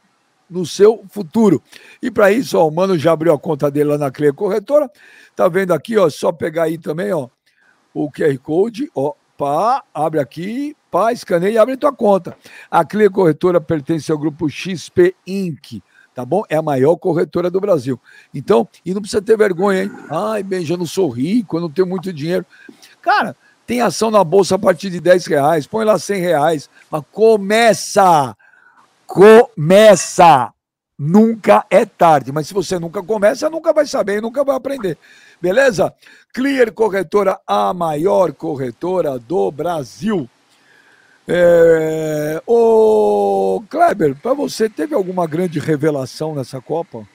no 0.49 0.67
seu 0.67 1.05
futuro. 1.09 1.63
E 2.03 2.11
para 2.11 2.33
isso, 2.33 2.59
ó, 2.59 2.69
o 2.69 2.71
Mano 2.71 2.99
já 2.99 3.13
abriu 3.13 3.33
a 3.33 3.39
conta 3.39 3.71
dele 3.71 3.91
lá 3.91 3.99
na 3.99 4.11
Clia 4.11 4.33
Corretora. 4.33 4.91
Tá 5.35 5.49
vendo 5.49 5.73
aqui, 5.73 5.97
ó, 5.97 6.09
só 6.11 6.33
pegar 6.33 6.65
aí 6.65 6.79
também, 6.79 7.13
ó, 7.13 7.29
o 7.93 8.11
QR 8.11 8.37
Code, 8.39 8.91
ó, 8.95 9.13
pá, 9.37 9.83
abre 9.93 10.21
aqui, 10.21 10.77
pá, 10.95 11.13
escaneia 11.13 11.55
e 11.55 11.59
abre 11.59 11.77
tua 11.77 11.93
conta. 11.93 12.37
A 12.71 12.85
Clear 12.85 13.11
Corretora 13.11 13.61
pertence 13.61 14.13
ao 14.13 14.19
grupo 14.19 14.49
XP 14.49 15.17
Inc., 15.27 15.83
tá 16.15 16.25
bom? 16.25 16.45
É 16.49 16.55
a 16.55 16.63
maior 16.63 16.95
corretora 16.95 17.51
do 17.51 17.61
Brasil. 17.61 18.01
Então, 18.33 18.69
e 18.87 18.95
não 18.95 19.01
precisa 19.01 19.21
ter 19.21 19.37
vergonha, 19.37 19.83
hein? 19.83 19.91
Ai, 20.09 20.45
bem, 20.45 20.65
já 20.65 20.77
não 20.77 20.87
sou 20.87 21.09
rico, 21.09 21.57
eu 21.57 21.63
não 21.63 21.69
tenho 21.69 21.89
muito 21.89 22.13
dinheiro. 22.13 22.47
Cara, 23.03 23.35
tem 23.67 23.81
ação 23.81 24.09
na 24.09 24.23
bolsa 24.23 24.55
a 24.55 24.59
partir 24.59 24.89
de 24.89 25.01
10 25.01 25.27
reais, 25.27 25.67
põe 25.67 25.85
lá 25.85 25.99
100 25.99 26.21
reais, 26.21 26.71
mas 26.89 27.03
começa! 27.11 28.37
Começa! 29.05 30.53
Nunca 30.97 31.67
é 31.69 31.85
tarde, 31.85 32.31
mas 32.31 32.47
se 32.47 32.55
você 32.55 32.79
nunca 32.79 33.03
começa, 33.03 33.51
nunca 33.51 33.73
vai 33.73 33.85
saber, 33.85 34.23
nunca 34.23 34.45
vai 34.45 34.55
aprender. 34.55 34.97
Beleza? 35.43 35.93
Clear 36.33 36.73
Corretora, 36.73 37.41
a 37.45 37.75
maior 37.75 38.33
corretora 38.33 39.19
do 39.19 39.51
Brasil. 39.51 40.31
É... 41.27 42.43
Ô, 42.47 43.63
Kleber, 43.69 44.15
para 44.21 44.35
você, 44.35 44.69
teve 44.69 44.95
alguma 44.95 45.27
grande 45.27 45.59
revelação 45.59 46.35
nessa 46.35 46.61
Copa? 46.61 47.09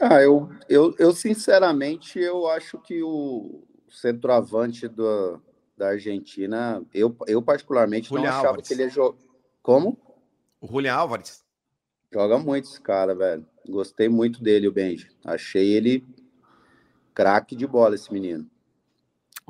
Ah, 0.00 0.20
eu, 0.20 0.50
eu, 0.68 0.94
eu 0.98 1.12
sinceramente, 1.12 2.18
eu 2.18 2.46
acho 2.48 2.78
que 2.78 3.02
o 3.02 3.64
centroavante 3.88 4.86
do, 4.86 5.40
da 5.76 5.88
Argentina, 5.88 6.84
eu, 6.92 7.16
eu 7.26 7.40
particularmente 7.42 8.08
Julian 8.08 8.24
não 8.24 8.30
achava 8.30 8.48
Álvares. 8.48 8.68
que 8.68 8.74
ele 8.74 8.82
ia 8.82 8.90
jogar. 8.90 9.18
Como? 9.62 9.98
O 10.60 10.66
Julian 10.66 10.94
Álvares. 10.94 11.44
Joga 12.12 12.38
muito 12.38 12.68
esse 12.68 12.80
cara, 12.80 13.14
velho. 13.14 13.44
Gostei 13.68 14.08
muito 14.08 14.42
dele, 14.42 14.68
o 14.68 14.72
Benji. 14.72 15.10
Achei 15.24 15.72
ele 15.72 16.06
craque 17.14 17.56
de 17.56 17.66
bola, 17.66 17.94
esse 17.94 18.12
menino. 18.12 18.48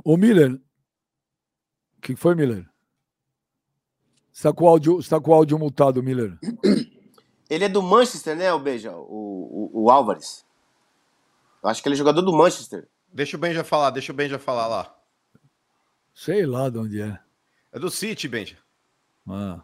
Ô, 0.04 0.16
Miller. 0.16 0.60
O 1.98 2.00
que 2.00 2.16
foi, 2.16 2.34
Miller? 2.34 2.68
Está 4.32 4.52
com, 4.52 4.64
o 4.64 4.68
áudio, 4.68 5.00
está 5.00 5.20
com 5.20 5.30
o 5.30 5.34
áudio 5.34 5.58
multado, 5.58 6.02
Miller. 6.02 6.38
Ele 7.48 7.64
é 7.64 7.68
do 7.68 7.82
Manchester, 7.82 8.36
né, 8.36 8.52
o 8.52 8.58
Beija? 8.58 8.92
O, 8.92 9.70
o, 9.72 9.84
o 9.84 9.90
Álvares. 9.90 10.44
Eu 11.62 11.70
acho 11.70 11.82
que 11.82 11.88
ele 11.88 11.94
é 11.94 11.98
jogador 11.98 12.22
do 12.22 12.32
Manchester. 12.32 12.88
Deixa 13.12 13.36
o 13.36 13.40
Benja 13.40 13.64
falar, 13.64 13.90
deixa 13.90 14.12
o 14.12 14.14
Benja 14.14 14.38
falar 14.38 14.66
lá. 14.66 14.94
Sei 16.14 16.44
lá 16.44 16.68
de 16.68 16.78
onde 16.78 17.00
é. 17.00 17.18
É 17.72 17.78
do 17.78 17.90
City, 17.90 18.28
Benja. 18.28 18.56
Ah. 19.28 19.62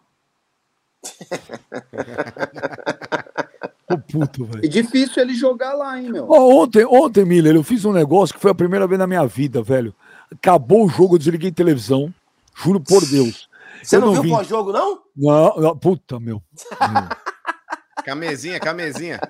Ô, 3.90 3.98
puto, 3.98 4.44
velho. 4.46 4.64
É 4.64 4.68
difícil 4.68 5.22
ele 5.22 5.34
jogar 5.34 5.74
lá, 5.74 6.00
hein, 6.00 6.10
meu? 6.10 6.26
Oh, 6.28 6.62
ontem, 6.62 6.84
ontem, 6.84 7.24
Miller, 7.24 7.54
eu 7.54 7.62
fiz 7.62 7.84
um 7.84 7.92
negócio 7.92 8.34
que 8.34 8.40
foi 8.40 8.50
a 8.50 8.54
primeira 8.54 8.86
vez 8.86 8.98
na 8.98 9.06
minha 9.06 9.26
vida, 9.26 9.62
velho. 9.62 9.94
Acabou 10.32 10.84
o 10.84 10.88
jogo, 10.88 11.14
eu 11.14 11.18
desliguei 11.18 11.52
televisão. 11.52 12.12
Juro 12.54 12.80
por 12.80 13.04
Deus. 13.06 13.48
Você 13.82 13.98
não, 13.98 14.14
não, 14.14 14.22
viu 14.22 14.32
o 14.32 14.36
pós-jogo, 14.36 14.72
não? 14.72 15.02
Não, 15.16 15.56
não, 15.56 15.76
puta, 15.76 16.20
meu. 16.20 16.42
meu. 16.80 17.08
Camezinha, 18.04 18.58
camezinha. 18.58 19.20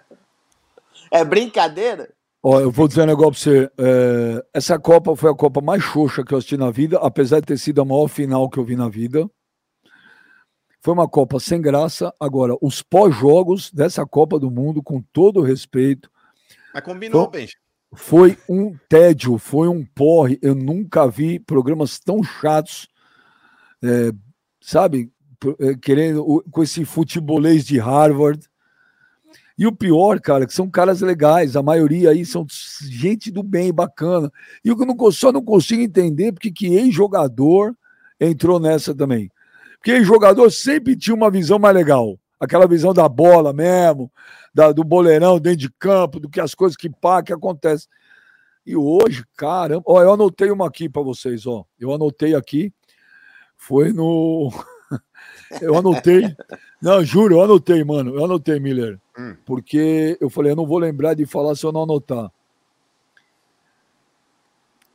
É 1.11 1.23
brincadeira? 1.25 2.11
Ó, 2.43 2.59
eu 2.59 2.71
vou 2.71 2.89
dizer 2.89 3.03
um 3.03 3.07
negócio 3.07 3.33
pra 3.33 3.37
você. 3.37 3.71
É, 3.79 4.45
essa 4.55 4.79
Copa 4.79 5.15
foi 5.15 5.31
a 5.31 5.35
Copa 5.35 5.61
mais 5.61 5.83
xoxa 5.83 6.25
que 6.25 6.33
eu 6.33 6.39
assisti 6.39 6.57
na 6.57 6.71
vida, 6.71 6.99
apesar 6.99 7.41
de 7.41 7.47
ter 7.47 7.59
sido 7.59 7.83
a 7.83 7.85
maior 7.85 8.09
final 8.09 8.49
que 8.49 8.59
eu 8.59 8.65
vi 8.65 8.75
na 8.75 8.89
vida. 8.89 9.31
Foi 10.81 10.95
uma 10.95 11.09
Copa 11.09 11.39
sem 11.39 11.61
graça. 11.61 12.13
Agora, 12.19 12.57
os 12.61 12.83
pós-jogos 12.83 13.71
dessa 13.71 14.05
Copa 14.05 14.39
do 14.39 14.51
Mundo, 14.51 14.83
com 14.83 15.01
todo 15.13 15.41
o 15.41 15.43
respeito. 15.43 16.11
Mas 16.75 16.83
combinou, 16.83 17.31
foi, 17.31 17.41
Benja. 17.41 17.55
Foi 17.95 18.39
um 18.49 18.75
tédio, 18.89 19.37
foi 19.39 19.69
um 19.69 19.85
porre. 19.85 20.39
Eu 20.41 20.55
nunca 20.55 21.07
vi 21.07 21.39
programas 21.39 21.99
tão 21.99 22.23
chatos, 22.23 22.89
é, 23.83 24.13
sabe? 24.61 25.13
É, 25.59 25.75
querendo, 25.75 26.43
com 26.51 26.63
esse 26.63 26.85
futebolês 26.85 27.65
de 27.65 27.79
Harvard. 27.79 28.49
E 29.59 29.67
o 29.67 29.73
pior, 29.73 30.19
cara, 30.21 30.47
que 30.47 30.55
são 30.55 30.71
caras 30.71 31.03
legais, 31.03 31.55
a 31.55 31.63
maioria 31.63 32.11
aí 32.11 32.25
são 32.25 32.47
gente 32.81 33.31
do 33.31 33.43
bem, 33.43 33.73
bacana. 33.73 34.31
E 34.65 34.69
eu 34.69 34.77
só 35.13 35.31
não 35.31 35.45
consigo 35.45 35.83
entender 35.83 36.33
porque 36.33 36.51
que 36.51 36.75
ex-jogador 36.75 37.77
entrou 38.19 38.59
nessa 38.59 38.95
também. 38.95 39.31
Porque 39.79 39.91
ex-jogador 39.91 40.51
sempre 40.51 40.97
tinha 40.97 41.15
uma 41.15 41.31
visão 41.31 41.59
mais 41.59 41.75
legal. 41.75 42.19
Aquela 42.41 42.67
visão 42.67 42.95
da 42.95 43.09
bola 43.09 43.53
mesmo, 43.53 44.11
da, 44.53 44.73
do 44.73 44.85
boleirão 44.85 45.39
dentro 45.39 45.61
de 45.61 45.71
campo, 45.71 46.21
do 46.21 46.29
que 46.29 46.41
as 46.41 46.55
coisas 46.55 46.77
que 46.77 46.91
pá, 46.91 47.23
que 47.23 47.33
acontecem. 47.33 47.89
E 48.65 48.77
hoje, 48.77 49.25
caramba, 49.37 49.83
ó, 49.87 50.03
eu 50.03 50.13
anotei 50.13 50.51
uma 50.51 50.67
aqui 50.67 50.89
para 50.89 51.03
vocês, 51.03 51.47
ó. 51.47 51.65
Eu 51.81 51.93
anotei 51.93 52.35
aqui, 52.35 52.73
foi 53.57 53.93
no. 53.93 54.53
eu 55.61 55.77
anotei. 55.77 56.37
Não, 56.81 57.05
juro, 57.05 57.37
eu 57.37 57.43
anotei, 57.43 57.83
mano. 57.83 58.15
Eu 58.15 58.25
anotei, 58.25 58.61
Miller. 58.61 59.01
Hum. 59.19 59.37
Porque 59.45 60.17
eu 60.21 60.31
falei, 60.31 60.53
eu 60.53 60.57
não 60.57 60.67
vou 60.67 60.79
lembrar 60.79 61.15
de 61.15 61.27
falar 61.27 61.55
se 61.55 61.65
eu 61.65 61.73
não 61.73 61.83
anotar. 61.83 62.31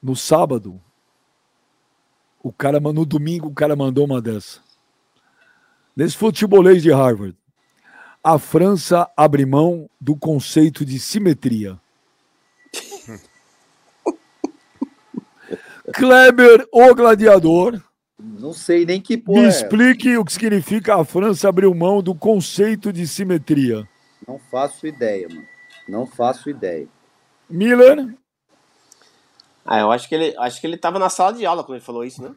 No 0.02 0.16
sábado, 0.16 0.80
o 2.42 2.54
cara, 2.54 2.80
no 2.80 3.06
domingo, 3.06 3.48
o 3.48 3.54
cara 3.54 3.76
mandou 3.76 4.06
uma 4.06 4.22
dessa. 4.22 4.62
Nesse 5.96 6.16
futebolês 6.16 6.84
de 6.84 6.92
Harvard, 6.92 7.36
a 8.28 8.38
França 8.38 9.10
abre 9.16 9.46
mão 9.46 9.90
do 10.02 10.14
conceito 10.14 10.84
de 10.84 11.00
simetria. 11.00 11.80
Kleber, 15.96 16.68
o 16.74 16.94
gladiador. 16.94 17.82
Não 18.20 18.52
sei 18.52 18.86
nem 18.86 19.00
que 19.00 19.18
porra. 19.18 19.40
Me 19.40 19.46
é. 19.46 19.50
explique 19.50 20.18
o 20.18 20.26
que 20.26 20.34
significa 20.34 21.00
a 21.00 21.06
França 21.06 21.48
abriu 21.48 21.74
mão 21.74 22.04
do 22.04 22.14
conceito 22.14 22.92
de 22.92 23.08
simetria. 23.08 23.88
Não 24.28 24.38
faço 24.38 24.86
ideia, 24.86 25.30
mano. 25.30 25.48
Não 25.88 26.06
faço 26.06 26.50
ideia. 26.50 26.86
Miller? 27.50 28.14
Ah, 29.66 29.80
eu 29.80 29.90
acho 29.90 30.10
que 30.10 30.16
ele 30.16 30.36
acho 30.38 30.60
que 30.60 30.68
ele 30.68 30.76
tava 30.76 31.00
na 31.00 31.10
sala 31.10 31.32
de 31.32 31.46
aula 31.46 31.64
quando 31.64 31.78
ele 31.78 31.86
falou 31.86 32.04
isso, 32.04 32.22
né? 32.22 32.36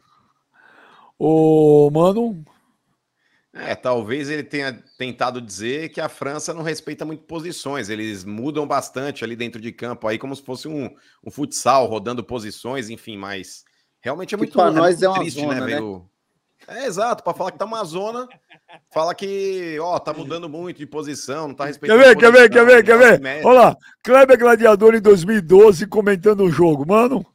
Ô, 1.18 1.90
mano. 1.92 2.44
É, 3.52 3.74
talvez 3.74 4.31
ele 4.31 4.44
tenha 4.44 4.81
tentado 4.97 5.40
dizer 5.40 5.89
que 5.89 6.01
a 6.01 6.09
França 6.09 6.55
não 6.55 6.62
respeita 6.62 7.05
muito 7.05 7.24
posições. 7.24 7.89
Eles 7.89 8.24
mudam 8.24 8.66
bastante 8.66 9.24
ali 9.24 9.35
dentro 9.35 9.60
de 9.60 9.72
campo, 9.72 10.06
aí 10.06 10.18
como 10.18 10.36
se 10.36 10.43
fosse 10.43 10.68
um, 10.68 10.89
um 11.24 11.31
futsal, 11.31 11.86
rodando 11.86 12.22
posições, 12.22 12.89
enfim, 12.89 13.16
mas 13.16 13.64
realmente 14.01 14.35
é 14.35 14.39
muito, 14.39 14.52
para 14.52 14.70
é 14.70 14.72
nós 14.72 15.02
é 15.02 15.09
uma 15.09 15.18
triste, 15.18 15.40
né, 15.40 15.55
zona, 15.55 15.60
né? 15.60 15.66
Veio... 15.66 16.09
É 16.68 16.86
exato, 16.86 17.24
para 17.24 17.35
falar 17.35 17.51
que 17.51 17.59
tá 17.59 17.64
uma 17.64 17.82
zona, 17.82 18.28
fala 18.93 19.14
que, 19.14 19.77
ó, 19.81 19.98
tá 19.98 20.12
mudando 20.12 20.48
muito 20.48 20.77
de 20.77 20.86
posição, 20.86 21.48
não 21.48 21.55
tá 21.55 21.64
respeitando. 21.64 22.01
Quer 22.01 22.09
ver, 22.09 22.16
quer 22.16 22.32
ver, 22.32 22.51
quer 22.51 22.66
ver, 22.66 22.85
quer 22.85 22.98
ver? 23.18 23.44
Olha 23.44 23.60
lá, 23.60 23.77
Kleber 24.02 24.39
Gladiador 24.39 24.94
em 24.94 25.01
2012 25.01 25.86
comentando 25.86 26.44
o 26.44 26.51
jogo, 26.51 26.86
mano. 26.86 27.27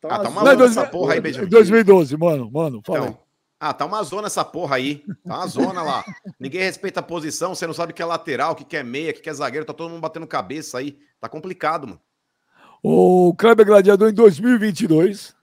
Tá 0.00 0.16
ah, 0.16 0.18
tá 0.20 0.28
uma 0.30 0.44
zona 0.44 0.64
essa 0.64 0.86
porra 0.86 1.14
aí, 1.14 1.20
Benjamin. 1.20 1.48
2012, 1.48 2.16
mano, 2.16 2.50
mano, 2.50 2.82
fala 2.84 2.98
então, 3.06 3.25
Ah, 3.58 3.72
tá 3.72 3.84
uma 3.86 4.02
zona 4.02 4.26
essa 4.26 4.44
porra 4.44 4.76
aí. 4.76 5.02
Tá 5.24 5.38
uma 5.38 5.46
zona 5.46 5.82
lá. 5.82 6.04
Ninguém 6.38 6.62
respeita 6.62 7.00
a 7.00 7.02
posição, 7.02 7.54
você 7.54 7.66
não 7.66 7.74
sabe 7.74 7.92
o 7.92 7.94
que 7.94 8.02
é 8.02 8.04
lateral, 8.04 8.52
o 8.52 8.54
que 8.54 8.76
é 8.76 8.82
meia, 8.82 9.10
o 9.10 9.14
que 9.14 9.28
é 9.28 9.32
zagueiro, 9.32 9.64
tá 9.64 9.72
todo 9.72 9.90
mundo 9.90 10.00
batendo 10.00 10.26
cabeça 10.26 10.78
aí. 10.78 10.98
Tá 11.20 11.28
complicado, 11.28 11.86
mano. 11.86 12.00
O 12.82 13.34
Kleber 13.34 13.66
Gladiador 13.66 14.10
em 14.10 14.14
2022 14.14 15.34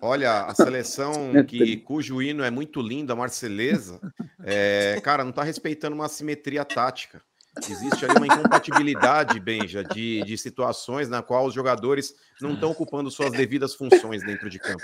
Olha, 0.00 0.42
a 0.42 0.54
seleção 0.54 1.12
que, 1.46 1.76
cujo 1.78 2.20
hino 2.20 2.42
é 2.42 2.50
muito 2.50 2.80
lindo, 2.80 3.12
a 3.12 3.16
Marceleza, 3.16 4.00
é, 4.42 5.00
cara, 5.02 5.22
não 5.22 5.30
está 5.30 5.42
respeitando 5.42 5.94
uma 5.94 6.08
simetria 6.08 6.64
tática. 6.64 7.22
Existe 7.56 8.04
ali 8.04 8.16
uma 8.16 8.26
incompatibilidade, 8.26 9.38
Benja, 9.38 9.84
de, 9.84 10.22
de 10.24 10.36
situações 10.36 11.08
na 11.08 11.22
qual 11.22 11.46
os 11.46 11.54
jogadores 11.54 12.12
não 12.40 12.54
estão 12.54 12.72
ocupando 12.72 13.10
suas 13.12 13.30
devidas 13.30 13.74
funções 13.74 14.24
dentro 14.24 14.50
de 14.50 14.58
campo. 14.58 14.82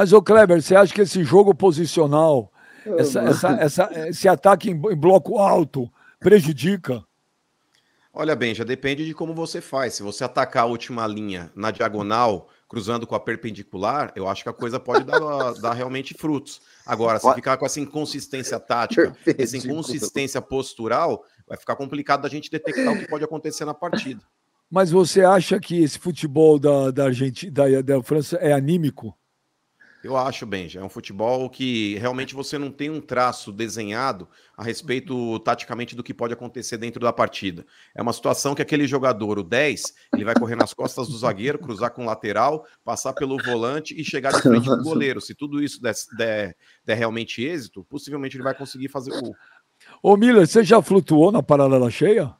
Mas, 0.00 0.14
ô 0.14 0.22
Kleber, 0.22 0.62
você 0.62 0.74
acha 0.74 0.94
que 0.94 1.02
esse 1.02 1.22
jogo 1.22 1.54
posicional, 1.54 2.50
essa, 2.96 3.20
essa, 3.20 3.48
essa, 3.50 4.08
esse 4.08 4.26
ataque 4.28 4.70
em, 4.70 4.72
em 4.72 4.96
bloco 4.96 5.36
alto, 5.36 5.92
prejudica? 6.18 7.04
Olha, 8.10 8.34
Benja, 8.34 8.64
depende 8.64 9.04
de 9.04 9.12
como 9.12 9.34
você 9.34 9.60
faz. 9.60 9.92
Se 9.92 10.02
você 10.02 10.24
atacar 10.24 10.62
a 10.62 10.66
última 10.66 11.06
linha 11.06 11.52
na 11.54 11.70
diagonal 11.70 12.48
cruzando 12.66 13.06
com 13.06 13.14
a 13.14 13.20
perpendicular, 13.20 14.10
eu 14.16 14.26
acho 14.26 14.42
que 14.42 14.48
a 14.48 14.54
coisa 14.54 14.80
pode 14.80 15.04
dar, 15.04 15.20
dar 15.60 15.74
realmente 15.74 16.14
frutos. 16.14 16.62
Agora, 16.86 17.18
se 17.18 17.34
ficar 17.34 17.58
com 17.58 17.66
essa 17.66 17.78
inconsistência 17.78 18.58
tática, 18.58 19.14
essa 19.36 19.58
inconsistência 19.58 20.40
postural, 20.40 21.22
vai 21.46 21.58
ficar 21.58 21.76
complicado 21.76 22.22
da 22.22 22.28
gente 22.30 22.50
detectar 22.50 22.94
o 22.94 22.98
que 22.98 23.06
pode 23.06 23.22
acontecer 23.22 23.66
na 23.66 23.74
partida. 23.74 24.22
Mas 24.70 24.90
você 24.90 25.22
acha 25.22 25.60
que 25.60 25.82
esse 25.82 25.98
futebol 25.98 26.58
da, 26.58 26.90
da, 26.90 27.04
Argentina, 27.04 27.52
da, 27.52 27.82
da 27.82 28.02
França 28.02 28.38
é 28.38 28.54
anímico? 28.54 29.14
Eu 30.02 30.16
acho, 30.16 30.46
Benja. 30.46 30.80
É 30.80 30.82
um 30.82 30.88
futebol 30.88 31.50
que 31.50 31.96
realmente 31.98 32.34
você 32.34 32.56
não 32.56 32.70
tem 32.70 32.88
um 32.88 33.02
traço 33.02 33.52
desenhado 33.52 34.26
a 34.56 34.64
respeito 34.64 35.38
taticamente 35.40 35.94
do 35.94 36.02
que 36.02 36.14
pode 36.14 36.32
acontecer 36.32 36.78
dentro 36.78 37.00
da 37.00 37.12
partida. 37.12 37.66
É 37.94 38.00
uma 38.00 38.12
situação 38.12 38.54
que 38.54 38.62
aquele 38.62 38.86
jogador, 38.86 39.38
o 39.38 39.42
10, 39.42 39.94
ele 40.14 40.24
vai 40.24 40.34
correr 40.34 40.56
nas 40.56 40.72
costas 40.72 41.08
do 41.08 41.18
zagueiro, 41.18 41.58
cruzar 41.58 41.90
com 41.90 42.02
o 42.02 42.06
lateral, 42.06 42.66
passar 42.82 43.12
pelo 43.12 43.36
volante 43.42 43.98
e 43.98 44.02
chegar 44.02 44.32
de 44.32 44.40
frente 44.40 44.66
com 44.66 44.74
o 44.74 44.82
goleiro. 44.82 45.20
Se 45.20 45.34
tudo 45.34 45.62
isso 45.62 45.82
der, 45.82 45.94
der, 46.16 46.56
der 46.84 46.94
realmente 46.94 47.44
êxito, 47.44 47.84
possivelmente 47.84 48.36
ele 48.36 48.44
vai 48.44 48.54
conseguir 48.54 48.88
fazer 48.88 49.12
o 49.12 49.20
gol. 49.20 49.36
Ô, 50.02 50.16
Miller, 50.16 50.46
você 50.46 50.64
já 50.64 50.80
flutuou 50.80 51.30
na 51.30 51.42
paralela 51.42 51.90
cheia? 51.90 52.34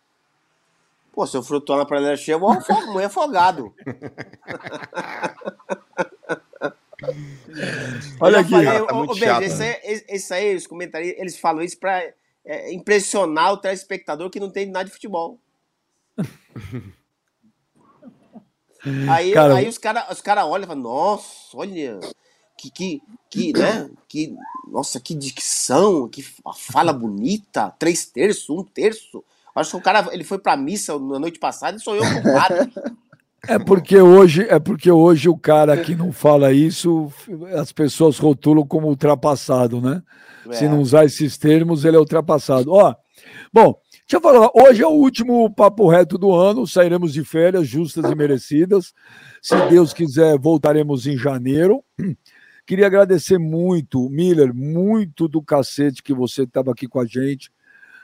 Pô, 1.12 1.27
se 1.27 1.37
eu 1.37 1.43
flutuar 1.43 1.81
na 1.81 1.85
paralela 1.85 2.16
cheia, 2.16 2.37
eu 2.37 2.41
vou 2.41 2.55
morrer 2.87 3.05
afogado. 3.05 3.74
Olha 8.20 8.40
aqui. 8.40 8.51
Falei, 8.51 8.86
tá 8.86 8.97
ô, 8.97 9.12
esse, 9.43 9.59
né? 9.59 9.81
aí, 9.82 10.05
esse 10.09 10.35
aí, 10.35 10.55
os 10.55 10.66
comentários, 10.66 11.14
eles 11.16 11.39
falam 11.39 11.62
isso 11.62 11.78
pra 11.78 12.02
é, 12.44 12.72
impressionar 12.72 13.52
o 13.52 13.59
telespectador 13.59 14.31
que 14.31 14.40
não 14.40 14.51
tem 14.51 14.66
nada 14.66 14.86
de 14.86 14.93
futebol. 14.93 15.39
aí, 19.10 19.32
cara, 19.32 19.56
aí 19.56 19.68
os 19.68 19.78
caras 19.78 20.10
os 20.10 20.20
cara 20.20 20.47
olham 20.47 20.64
e 20.64 20.66
falam, 20.66 20.82
nossa, 20.82 21.27
olha, 21.55 21.98
que, 22.56 22.70
que, 22.70 23.02
que, 23.31 23.52
né? 23.52 23.90
Que, 24.06 24.36
nossa, 24.68 25.01
que 25.01 25.14
dicção, 25.14 26.09
que 26.09 26.22
fala 26.56 26.93
bonita, 26.93 27.74
três 27.78 28.06
terços, 28.06 28.51
um 28.51 28.62
terço. 28.62 29.24
Acho 29.55 29.72
que 29.72 29.77
o 29.77 29.82
cara 29.82 30.09
ele 30.12 30.24
foi 30.24 30.39
pra 30.39 30.56
missa 30.56 30.98
na 30.98 31.18
noite 31.18 31.39
passada 31.39 31.77
e 31.77 31.81
sou 31.81 31.97
eu 31.97 32.02
com 32.02 32.20
o 32.20 32.22
padre. 32.22 32.72
É 33.48 33.58
porque 33.58 33.96
hoje 33.98 34.46
é 34.48 34.58
porque 34.58 34.90
hoje 34.90 35.28
o 35.28 35.36
cara 35.36 35.76
que 35.76 35.94
não 35.94 36.12
fala 36.12 36.52
isso, 36.52 37.10
as 37.54 37.72
pessoas 37.72 38.18
rotulam 38.18 38.66
como 38.66 38.88
ultrapassado, 38.88 39.80
né? 39.80 40.02
É. 40.48 40.52
Se 40.52 40.68
não 40.68 40.80
usar 40.80 41.04
esses 41.04 41.38
termos, 41.38 41.84
ele 41.84 41.96
é 41.96 42.00
ultrapassado. 42.00 42.72
Ó, 42.72 42.94
bom, 43.52 43.78
deixa 43.90 44.16
eu 44.16 44.20
falar. 44.20 44.50
Hoje 44.54 44.82
é 44.82 44.86
o 44.86 44.90
último 44.90 45.52
papo 45.54 45.88
reto 45.88 46.18
do 46.18 46.32
ano. 46.32 46.66
Sairemos 46.66 47.12
de 47.12 47.24
férias 47.24 47.66
justas 47.66 48.04
e 48.10 48.14
merecidas. 48.14 48.92
Se 49.40 49.56
Deus 49.68 49.92
quiser, 49.92 50.38
voltaremos 50.38 51.06
em 51.06 51.16
janeiro. 51.16 51.82
Queria 52.66 52.86
agradecer 52.86 53.38
muito, 53.38 54.08
Miller, 54.10 54.54
muito 54.54 55.26
do 55.26 55.42
cacete 55.42 56.02
que 56.02 56.14
você 56.14 56.42
estava 56.42 56.70
aqui 56.70 56.86
com 56.86 57.00
a 57.00 57.06
gente. 57.06 57.50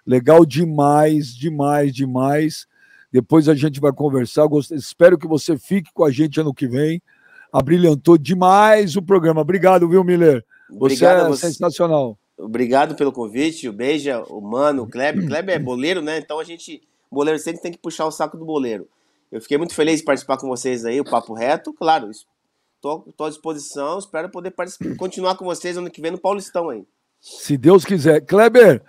Legal 0.05 0.45
demais, 0.45 1.35
demais, 1.35 1.95
demais. 1.95 2.67
Depois 3.17 3.49
a 3.49 3.55
gente 3.55 3.81
vai 3.81 3.95
conversar. 3.95 4.47
Espero 4.73 5.17
que 5.17 5.27
você 5.27 5.57
fique 5.57 5.91
com 5.95 6.05
a 6.05 6.11
gente 6.11 6.39
ano 6.39 6.53
que 6.53 6.69
vem. 6.69 7.01
Abrilhantou 7.51 8.19
demais 8.19 8.95
o 8.95 9.01
programa. 9.01 9.41
Obrigado, 9.41 9.89
viu, 9.89 10.05
Miller? 10.05 10.45
Você 10.69 10.77
Obrigado 10.77 11.25
é 11.25 11.29
você. 11.31 11.47
sensacional. 11.47 12.19
Obrigado 12.37 12.95
pelo 12.95 13.11
convite. 13.11 13.71
O 13.71 13.73
Beija, 13.73 14.23
o 14.25 14.43
Mano, 14.43 14.83
o 14.83 14.87
Kleber. 14.87 15.25
O 15.25 15.27
Kleber 15.29 15.55
é 15.55 15.59
boleiro, 15.59 16.03
né? 16.03 16.19
Então 16.19 16.39
a 16.39 16.45
gente, 16.45 16.83
boleiro 17.11 17.39
sempre 17.39 17.63
tem 17.63 17.73
que 17.73 17.79
puxar 17.79 18.05
o 18.05 18.11
saco 18.11 18.37
do 18.37 18.45
boleiro. 18.45 18.87
Eu 19.33 19.41
fiquei 19.41 19.57
muito 19.57 19.75
feliz 19.75 20.01
de 20.01 20.05
participar 20.05 20.37
com 20.37 20.47
vocês 20.47 20.85
aí, 20.85 21.01
o 21.01 21.05
Papo 21.05 21.33
Reto. 21.33 21.73
Claro, 21.73 22.11
estou 22.11 23.03
à 23.19 23.31
disposição. 23.31 23.99
Espero 23.99 24.29
poder 24.29 24.53
continuar 24.99 25.37
com 25.37 25.47
vocês 25.47 25.79
ano 25.79 25.91
que 25.91 26.03
vem 26.03 26.11
no 26.11 26.19
Paulistão 26.19 26.69
aí. 26.69 26.85
Se 27.19 27.57
Deus 27.57 27.83
quiser. 27.83 28.21
Kleber, 28.21 28.83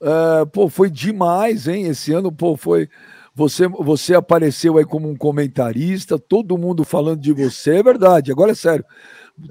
é, 0.00 0.44
pô, 0.46 0.68
foi 0.68 0.90
demais, 0.90 1.68
hein? 1.68 1.86
Esse 1.86 2.12
ano, 2.12 2.32
pô, 2.32 2.56
foi. 2.56 2.88
Você, 3.34 3.66
você 3.66 4.14
apareceu 4.14 4.76
aí 4.76 4.84
como 4.84 5.08
um 5.08 5.16
comentarista, 5.16 6.18
todo 6.18 6.58
mundo 6.58 6.84
falando 6.84 7.20
de 7.20 7.32
você, 7.32 7.76
é 7.76 7.82
verdade. 7.82 8.30
Agora 8.30 8.52
é 8.52 8.54
sério. 8.54 8.84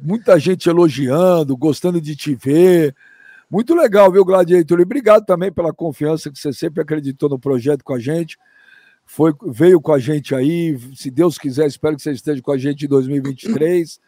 Muita 0.02 0.38
gente 0.38 0.70
elogiando, 0.70 1.58
gostando 1.58 2.00
de 2.00 2.16
te 2.16 2.36
ver. 2.36 2.96
Muito 3.50 3.74
legal, 3.74 4.12
viu, 4.12 4.24
Gladiator? 4.24 4.80
E 4.80 4.84
obrigado 4.84 5.26
também 5.26 5.52
pela 5.52 5.74
confiança 5.74 6.32
que 6.32 6.40
você 6.40 6.54
sempre 6.54 6.82
acreditou 6.82 7.28
no 7.28 7.40
projeto 7.40 7.84
com 7.84 7.94
a 7.94 8.00
gente. 8.00 8.38
Foi, 9.04 9.34
veio 9.48 9.82
com 9.82 9.92
a 9.92 10.00
gente 10.00 10.36
aí. 10.36 10.78
Se 10.96 11.10
Deus 11.10 11.38
quiser, 11.38 11.66
espero 11.66 11.96
que 11.98 12.04
você 12.04 12.12
esteja 12.12 12.42
com 12.42 12.52
a 12.52 12.58
gente 12.58 12.86
em 12.86 12.88
2023. 12.88 14.00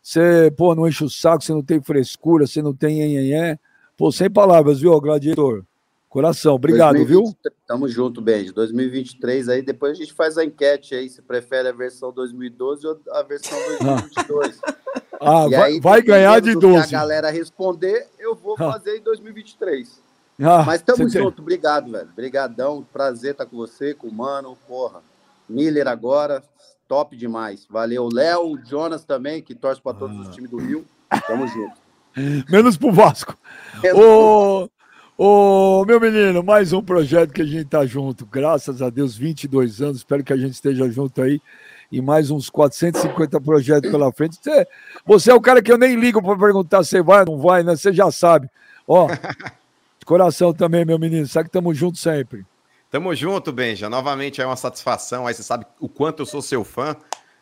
Você, 0.00 0.50
pô, 0.56 0.74
não 0.74 0.88
enche 0.88 1.04
o 1.04 1.10
saco, 1.10 1.44
você 1.44 1.52
não 1.52 1.62
tem 1.62 1.82
frescura, 1.82 2.46
você 2.46 2.62
não 2.62 2.72
tem 2.72 2.96
nhenhenhé. 2.96 3.58
Pô, 3.96 4.10
sem 4.10 4.30
palavras, 4.30 4.80
viu, 4.80 4.98
Gladiator? 5.00 5.66
Coração, 6.08 6.54
obrigado, 6.54 6.94
2020, 6.96 7.36
viu? 7.42 7.52
Tamo 7.66 7.86
junto, 7.86 8.22
Benji. 8.22 8.50
2023 8.50 9.48
aí, 9.50 9.62
depois 9.62 9.92
a 9.92 9.94
gente 9.94 10.14
faz 10.14 10.38
a 10.38 10.44
enquete 10.44 10.94
aí, 10.94 11.08
se 11.08 11.20
prefere 11.20 11.68
a 11.68 11.72
versão 11.72 12.10
2012 12.10 12.86
ou 12.86 13.00
a 13.10 13.22
versão 13.22 13.58
2022. 13.78 14.58
Ah, 14.64 15.44
ah 15.44 15.48
vai, 15.48 15.78
vai 15.80 16.00
ganhar 16.00 16.40
de 16.40 16.54
12. 16.54 16.88
Se 16.88 16.96
a 16.96 16.98
galera 16.98 17.30
responder, 17.30 18.06
eu 18.18 18.34
vou 18.34 18.54
ah. 18.58 18.72
fazer 18.72 18.96
em 18.96 19.02
2023. 19.02 20.00
Ah, 20.40 20.62
Mas 20.64 20.80
tamo 20.80 21.06
junto, 21.08 21.32
tem... 21.32 21.42
obrigado, 21.42 21.90
velho. 21.90 22.08
Obrigadão, 22.10 22.86
prazer 22.90 23.32
estar 23.32 23.44
com 23.44 23.56
você, 23.56 23.92
com 23.92 24.06
o 24.06 24.12
Mano, 24.12 24.56
porra. 24.66 25.02
Miller 25.46 25.88
agora, 25.88 26.42
top 26.86 27.16
demais. 27.16 27.66
Valeu, 27.68 28.08
Léo, 28.10 28.58
Jonas 28.64 29.04
também, 29.04 29.42
que 29.42 29.54
torce 29.54 29.80
para 29.80 29.98
todos 29.98 30.18
os 30.18 30.28
ah. 30.28 30.30
times 30.30 30.50
do 30.50 30.56
Rio. 30.56 30.86
Tamo 31.26 31.46
junto. 31.46 31.76
Menos 32.50 32.78
pro 32.78 32.92
Vasco. 32.92 33.36
Menos 33.82 34.00
Ô, 34.00 34.70
Ô, 35.20 35.84
meu 35.84 35.98
menino, 35.98 36.44
mais 36.44 36.72
um 36.72 36.80
projeto 36.80 37.32
que 37.32 37.42
a 37.42 37.44
gente 37.44 37.64
tá 37.64 37.84
junto. 37.84 38.24
Graças 38.24 38.80
a 38.80 38.88
Deus, 38.88 39.16
22 39.16 39.82
anos. 39.82 39.96
Espero 39.96 40.22
que 40.22 40.32
a 40.32 40.36
gente 40.36 40.52
esteja 40.52 40.88
junto 40.88 41.20
aí 41.20 41.42
e 41.90 42.00
mais 42.00 42.30
uns 42.30 42.48
450 42.48 43.40
projetos 43.40 43.90
pela 43.90 44.12
frente. 44.12 44.38
Você, 44.40 44.64
você 45.04 45.30
é 45.32 45.34
o 45.34 45.40
cara 45.40 45.60
que 45.60 45.72
eu 45.72 45.76
nem 45.76 45.96
ligo 45.96 46.22
para 46.22 46.38
perguntar 46.38 46.84
se 46.84 47.02
vai 47.02 47.22
ou 47.22 47.32
não 47.32 47.38
vai, 47.38 47.64
né? 47.64 47.74
Você 47.74 47.92
já 47.92 48.12
sabe. 48.12 48.48
Ó, 48.86 49.08
de 49.98 50.06
coração 50.06 50.54
também, 50.54 50.84
meu 50.84 51.00
menino. 51.00 51.26
Sabe 51.26 51.46
que 51.46 51.48
estamos 51.48 51.76
juntos 51.76 52.00
sempre. 52.00 52.46
Tamo 52.88 53.12
junto, 53.12 53.50
Benja. 53.50 53.90
Novamente 53.90 54.40
é 54.40 54.46
uma 54.46 54.54
satisfação. 54.54 55.26
Aí 55.26 55.34
você 55.34 55.42
sabe 55.42 55.66
o 55.80 55.88
quanto 55.88 56.22
eu 56.22 56.26
sou 56.26 56.40
seu 56.40 56.62
fã. 56.62 56.94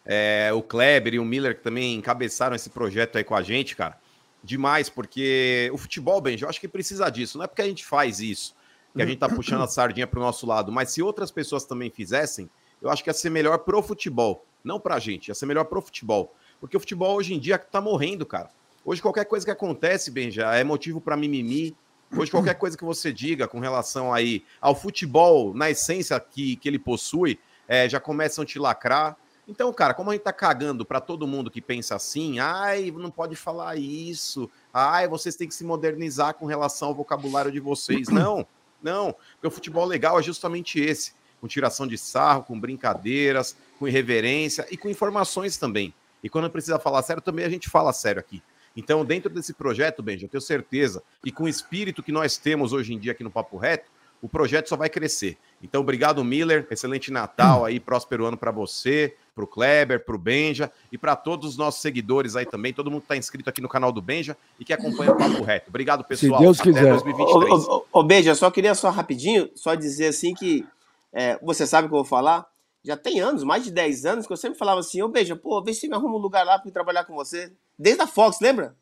É, 0.03 0.51
o 0.55 0.63
Kleber 0.63 1.13
e 1.13 1.19
o 1.19 1.27
Miller 1.27 1.55
que 1.55 1.63
também 1.63 1.95
encabeçaram 1.97 2.57
esse 2.57 2.71
projeto 2.71 3.19
aí 3.19 3.25
com 3.25 3.35
a 3.35 3.43
gente, 3.43 3.77
cara 3.77 3.99
demais, 4.47 4.89
porque 4.89 5.71
o 5.73 5.77
futebol, 5.77 6.21
Benji, 6.21 6.45
eu 6.45 6.49
acho 6.49 6.61
que 6.61 6.69
precisa 6.69 7.11
disso. 7.11 7.37
Não 7.37 7.45
é 7.45 7.49
porque 7.49 7.63
a 7.63 7.67
gente 7.67 7.85
faz 7.85 8.21
isso 8.21 8.55
que 8.95 9.03
a 9.03 9.07
gente 9.07 9.19
tá 9.19 9.29
puxando 9.29 9.63
a 9.63 9.69
sardinha 9.69 10.07
para 10.07 10.19
o 10.19 10.23
nosso 10.23 10.47
lado, 10.47 10.73
mas 10.73 10.91
se 10.91 11.03
outras 11.03 11.31
pessoas 11.31 11.65
também 11.65 11.91
fizessem, 11.91 12.49
eu 12.81 12.89
acho 12.89 13.05
que 13.05 13.11
ia 13.11 13.15
ser 13.15 13.29
melhor 13.29 13.59
pro 13.59 13.83
futebol, 13.83 14.47
não 14.65 14.81
pra 14.81 14.99
gente, 14.99 15.29
ia 15.29 15.35
ser 15.35 15.45
melhor 15.45 15.65
pro 15.65 15.83
futebol. 15.83 16.35
Porque 16.59 16.77
o 16.77 16.81
futebol 16.81 17.15
hoje 17.15 17.35
em 17.35 17.39
dia 17.39 17.59
tá 17.59 17.81
morrendo, 17.81 18.25
cara. 18.25 18.49
Hoje 18.85 19.03
qualquer 19.03 19.27
coisa 19.27 19.45
que 19.45 19.51
acontece, 19.51 20.11
Benja, 20.11 20.55
é 20.55 20.65
motivo 20.65 21.01
para 21.01 21.17
mimimi. 21.17 21.77
Hoje 22.17 22.31
qualquer 22.31 22.55
coisa 22.55 22.77
que 22.79 22.85
você 22.85 23.13
diga 23.13 23.47
com 23.47 23.61
relação 23.61 24.15
aí 24.15 24.45
ao 24.61 24.75
futebol, 24.75 25.53
na 25.53 25.69
essência 25.69 26.19
que, 26.19 26.57
que 26.57 26.69
ele 26.69 26.79
possui, 26.79 27.39
é, 27.69 27.89
já 27.89 28.01
começam 28.01 28.43
a 28.43 28.47
te 28.47 28.59
lacrar. 28.59 29.17
Então, 29.49 29.73
cara, 29.73 29.95
como 29.95 30.11
a 30.11 30.13
gente 30.13 30.23
tá 30.23 30.33
cagando 30.33 30.85
para 30.85 31.01
todo 31.01 31.27
mundo 31.27 31.51
que 31.51 31.61
pensa 31.61 31.95
assim, 31.95 32.41
ai, 32.41 32.91
não 32.91 33.11
pode 33.11 33.37
falar 33.37 33.77
isso, 33.77 34.51
ai, 34.75 35.07
vocês 35.07 35.37
têm 35.37 35.47
que 35.47 35.55
se 35.55 35.65
modernizar 35.65 36.35
com 36.35 36.47
relação 36.47 36.89
ao 36.89 36.95
vocabulário 36.95 37.53
de 37.53 37.61
vocês. 37.61 38.09
Não, 38.17 38.47
não, 38.83 39.15
porque 39.33 39.47
o 39.47 39.51
futebol 39.51 39.85
legal 39.85 40.19
é 40.19 40.23
justamente 40.23 40.79
esse, 40.79 41.13
com 41.41 41.49
tiração 41.49 41.87
de 41.87 41.97
sarro, 41.97 42.45
com 42.45 42.61
brincadeiras, 42.61 43.57
com 43.79 43.89
irreverência 43.89 44.67
e 44.71 44.77
com 44.77 44.89
informações 44.89 45.57
também. 45.57 45.93
E 46.23 46.29
quando 46.29 46.49
precisa 46.51 46.79
falar 46.79 47.03
sério, 47.03 47.23
também 47.23 47.45
a 47.45 47.49
gente 47.49 47.69
fala 47.69 47.93
sério 47.93 48.21
aqui. 48.21 48.43
Então, 48.77 49.05
dentro 49.05 49.31
desse 49.31 49.55
projeto, 49.55 50.03
Benja, 50.03 50.27
eu 50.27 50.29
tenho 50.29 50.41
certeza, 50.41 51.03
e 51.25 51.33
com 51.33 51.45
o 51.45 51.49
espírito 51.49 52.03
que 52.03 52.13
nós 52.13 52.37
temos 52.37 52.73
hoje 52.73 52.93
em 52.93 52.99
dia 52.99 53.13
aqui 53.13 53.25
no 53.25 53.31
Papo 53.31 53.57
Reto, 53.57 53.91
o 54.21 54.29
projeto 54.29 54.69
só 54.69 54.77
vai 54.77 54.91
crescer. 54.91 55.39
Então, 55.63 55.81
obrigado, 55.81 56.23
Miller. 56.23 56.67
Excelente 56.71 57.11
Natal 57.11 57.65
aí, 57.65 57.81
próspero 57.81 58.27
ano 58.27 58.37
para 58.37 58.51
você, 58.51 59.17
para 59.35 59.45
o 59.45 59.47
Kleber, 59.47 60.05
para 60.05 60.15
o 60.15 60.19
Benja 60.19 60.71
e 60.91 60.99
para 60.99 61.17
todos 61.17 61.51
os 61.51 61.57
nossos 61.57 61.81
seguidores 61.81 62.37
aí 62.37 62.47
também, 62.47 62.73
todo 62.73 62.91
mundo 62.91 63.01
que 63.01 63.07
está 63.07 63.17
inscrito 63.17 63.49
aqui 63.49 63.61
no 63.61 63.69
canal 63.69 63.93
do 63.93 64.01
Benja 64.01 64.37
e 64.59 64.65
que 64.65 64.73
acompanha 64.73 65.13
o 65.13 65.17
Papo 65.17 65.43
Reto. 65.43 65.69
Obrigado, 65.69 66.05
pessoal. 66.05 66.39
Se 66.39 66.45
Deus 66.45 66.61
Até 66.61 66.71
quiser. 66.71 66.93
2023. 66.93 67.53
Ô, 67.53 67.77
ô, 67.77 67.87
ô, 68.01 68.03
Benja, 68.03 68.35
só 68.35 68.51
queria 68.51 68.75
só 68.75 68.91
rapidinho, 68.91 69.51
só 69.55 69.75
dizer 69.75 70.09
assim 70.09 70.35
que 70.35 70.67
é, 71.13 71.39
você 71.43 71.67
sabe 71.67 71.87
o 71.87 71.89
que 71.89 71.95
eu 71.95 71.99
vou 71.99 72.05
falar? 72.05 72.47
Já 72.85 72.97
tem 72.97 73.21
anos, 73.21 73.43
mais 73.43 73.65
de 73.65 73.71
10 73.71 74.07
anos, 74.07 74.27
que 74.27 74.33
eu 74.33 74.37
sempre 74.37 74.59
falava 74.59 74.81
assim, 74.81 75.03
ô 75.03 75.09
Benja, 75.09 75.35
pô, 75.35 75.63
vê 75.63 75.75
se 75.75 75.89
me 75.89 75.95
arruma 75.95 76.15
um 76.17 76.21
lugar 76.21 76.47
lá 76.47 76.59
para 76.59 76.71
trabalhar 76.71 77.05
com 77.05 77.15
você. 77.15 77.53
Desde 77.79 78.01
a 78.03 78.07
Fox, 78.07 78.39
lembra? 78.41 78.77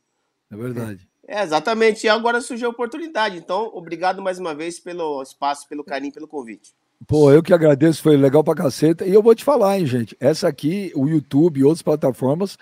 É 0.51 0.57
verdade. 0.57 1.09
É, 1.27 1.43
exatamente. 1.43 2.05
E 2.05 2.09
agora 2.09 2.41
surgiu 2.41 2.69
a 2.69 2.71
oportunidade. 2.71 3.37
Então, 3.37 3.71
obrigado 3.73 4.23
mais 4.23 4.39
uma 4.39 4.55
vez 4.55 4.79
pelo 4.79 5.23
espaço, 5.23 5.69
pelo 5.69 5.85
carinho, 5.85 6.13
pelo 6.13 6.29
convite. 6.29 6.73
Pô, 7.07 7.31
eu 7.31 7.43
que 7.43 7.53
agradeço, 7.53 8.03
foi 8.03 8.17
legal 8.17 8.43
pra 8.43 8.55
caceta. 8.55 9.05
E 9.05 9.13
eu 9.13 9.23
vou 9.23 9.35
te 9.35 9.45
falar, 9.45 9.79
hein, 9.79 9.87
gente. 9.87 10.17
Essa 10.21 10.49
aqui, 10.49 10.93
o 10.95 11.07
YouTube 11.07 11.61
e 11.61 11.65
outras 11.65 11.83
plataformas, 11.83 12.57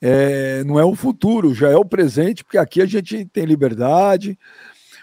é, 0.00 0.62
não 0.64 0.78
é 0.78 0.84
o 0.84 0.94
futuro, 0.94 1.54
já 1.54 1.70
é 1.70 1.76
o 1.76 1.84
presente, 1.84 2.44
porque 2.44 2.58
aqui 2.58 2.80
a 2.80 2.86
gente 2.86 3.24
tem 3.26 3.44
liberdade, 3.44 4.38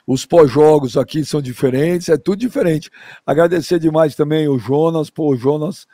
os 0.05 0.25
pós-jogos 0.25 0.95
aqui 0.95 1.25
são 1.25 1.41
diferentes, 1.41 2.07
é 2.09 2.17
tudo 2.17 2.39
diferente. 2.39 2.89
Agradecer 3.25 3.79
demais 3.79 4.15
também 4.15 4.47
o 4.47 4.57
Jonas, 4.57 5.09
pô, 5.09 5.34
o 5.34 5.35
Jonas 5.35 5.85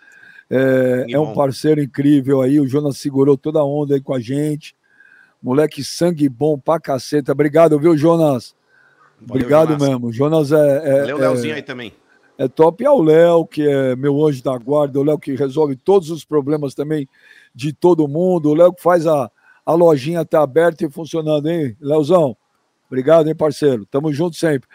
é, 0.50 1.06
é 1.10 1.20
um 1.20 1.34
parceiro 1.34 1.82
incrível 1.82 2.42
aí, 2.42 2.60
o 2.60 2.68
Jonas 2.68 2.98
segurou 2.98 3.36
toda 3.36 3.60
a 3.60 3.66
onda 3.66 3.96
aí 3.96 4.02
com 4.02 4.14
a 4.14 4.20
gente. 4.20 4.76
Moleque 5.44 5.84
sangue 5.84 6.30
bom 6.30 6.58
pra 6.58 6.80
caceta. 6.80 7.34
Obrigado, 7.34 7.78
viu, 7.78 7.98
Jonas? 7.98 8.56
Valeu, 9.20 9.44
Obrigado 9.44 9.74
Jonas. 9.74 9.90
mesmo. 9.90 10.14
Jonas 10.14 10.52
é. 10.54 10.56
é 10.58 11.00
Valeu, 11.02 11.18
Leozinho 11.18 11.54
é, 11.54 11.56
aí 11.58 11.62
também 11.62 11.94
é 12.38 12.48
top. 12.48 12.84
E 12.84 12.88
ao 12.88 13.02
Léo, 13.02 13.46
que 13.46 13.68
é 13.68 13.96
meu 13.96 14.26
anjo 14.26 14.44
da 14.44 14.58
guarda, 14.58 15.00
o 15.00 15.04
Léo 15.04 15.20
que 15.20 15.36
resolve 15.36 15.76
todos 15.76 16.10
os 16.10 16.26
problemas 16.26 16.74
também 16.74 17.08
de 17.54 17.74
todo 17.74 18.08
mundo, 18.08 18.50
o 18.50 18.54
Léo 18.54 18.74
que 18.74 18.82
faz 18.82 19.06
a, 19.06 19.30
a 19.66 19.74
lojinha 19.74 20.26
tá 20.26 20.42
aberta 20.42 20.86
e 20.86 20.90
funcionando, 20.90 21.50
hein, 21.50 21.76
Léozão? 21.80 22.36
Obrigado, 22.88 23.28
hein, 23.28 23.36
parceiro? 23.36 23.86
Tamo 23.86 24.14
junto 24.14 24.36
sempre. 24.36 24.68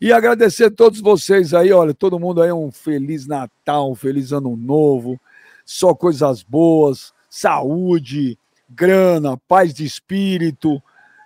E 0.00 0.12
agradecer 0.12 0.64
a 0.64 0.70
todos 0.70 1.00
vocês 1.00 1.52
aí, 1.52 1.72
olha, 1.72 1.92
todo 1.92 2.18
mundo 2.18 2.40
aí, 2.40 2.50
um 2.50 2.70
feliz 2.70 3.26
Natal, 3.26 3.90
um 3.90 3.94
feliz 3.94 4.32
Ano 4.32 4.56
Novo, 4.56 5.20
só 5.64 5.94
coisas 5.94 6.42
boas, 6.42 7.12
saúde, 7.28 8.38
grana, 8.70 9.36
paz 9.48 9.74
de 9.74 9.84
espírito, 9.84 10.80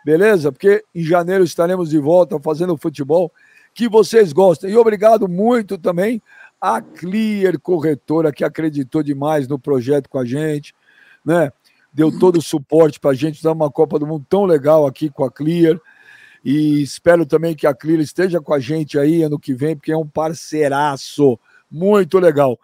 beleza? 0.05 0.51
Porque 0.51 0.83
em 0.95 1.05
janeiro 1.05 1.45
estaremos 1.45 1.91
de 1.91 1.99
volta 1.99 2.41
fazendo 2.41 2.77
futebol 2.77 3.31
que 3.75 3.89
vocês 3.89 4.33
gostam. 4.33 4.71
E 4.71 4.77
obrigado 4.77 5.29
muito 5.29 5.77
também 5.77 6.23
à 6.61 6.81
Clear 6.81 7.59
Corretora, 7.61 8.33
que 8.33 8.45
acreditou 8.45 9.03
demais 9.03 9.47
no 9.47 9.59
projeto 9.59 10.09
com 10.09 10.19
a 10.19 10.25
gente, 10.25 10.75
né? 11.25 11.53
Deu 11.93 12.17
todo 12.19 12.39
o 12.39 12.43
suporte 12.43 12.99
para 12.99 13.13
a 13.13 13.15
gente 13.15 13.43
dar 13.43 13.53
uma 13.53 13.71
Copa 13.71 13.99
do 13.99 14.07
Mundo 14.07 14.27
tão 14.29 14.45
legal 14.45 14.87
aqui 14.87 15.09
com 15.09 15.25
a 15.25 15.31
Clear. 15.31 15.79
E 16.45 16.83
espero 16.83 17.25
também 17.25 17.55
que 17.55 17.67
a 17.67 17.75
Clear 17.75 18.01
esteja 18.01 18.41
com 18.41 18.53
a 18.53 18.59
gente 18.59 18.99
aí 18.99 19.23
ano 19.23 19.39
que 19.39 19.55
vem, 19.55 19.77
porque 19.77 19.93
é 19.93 19.97
um 19.97 20.07
parceiraço 20.07 21.39
muito 21.71 22.19
legal. 22.19 22.59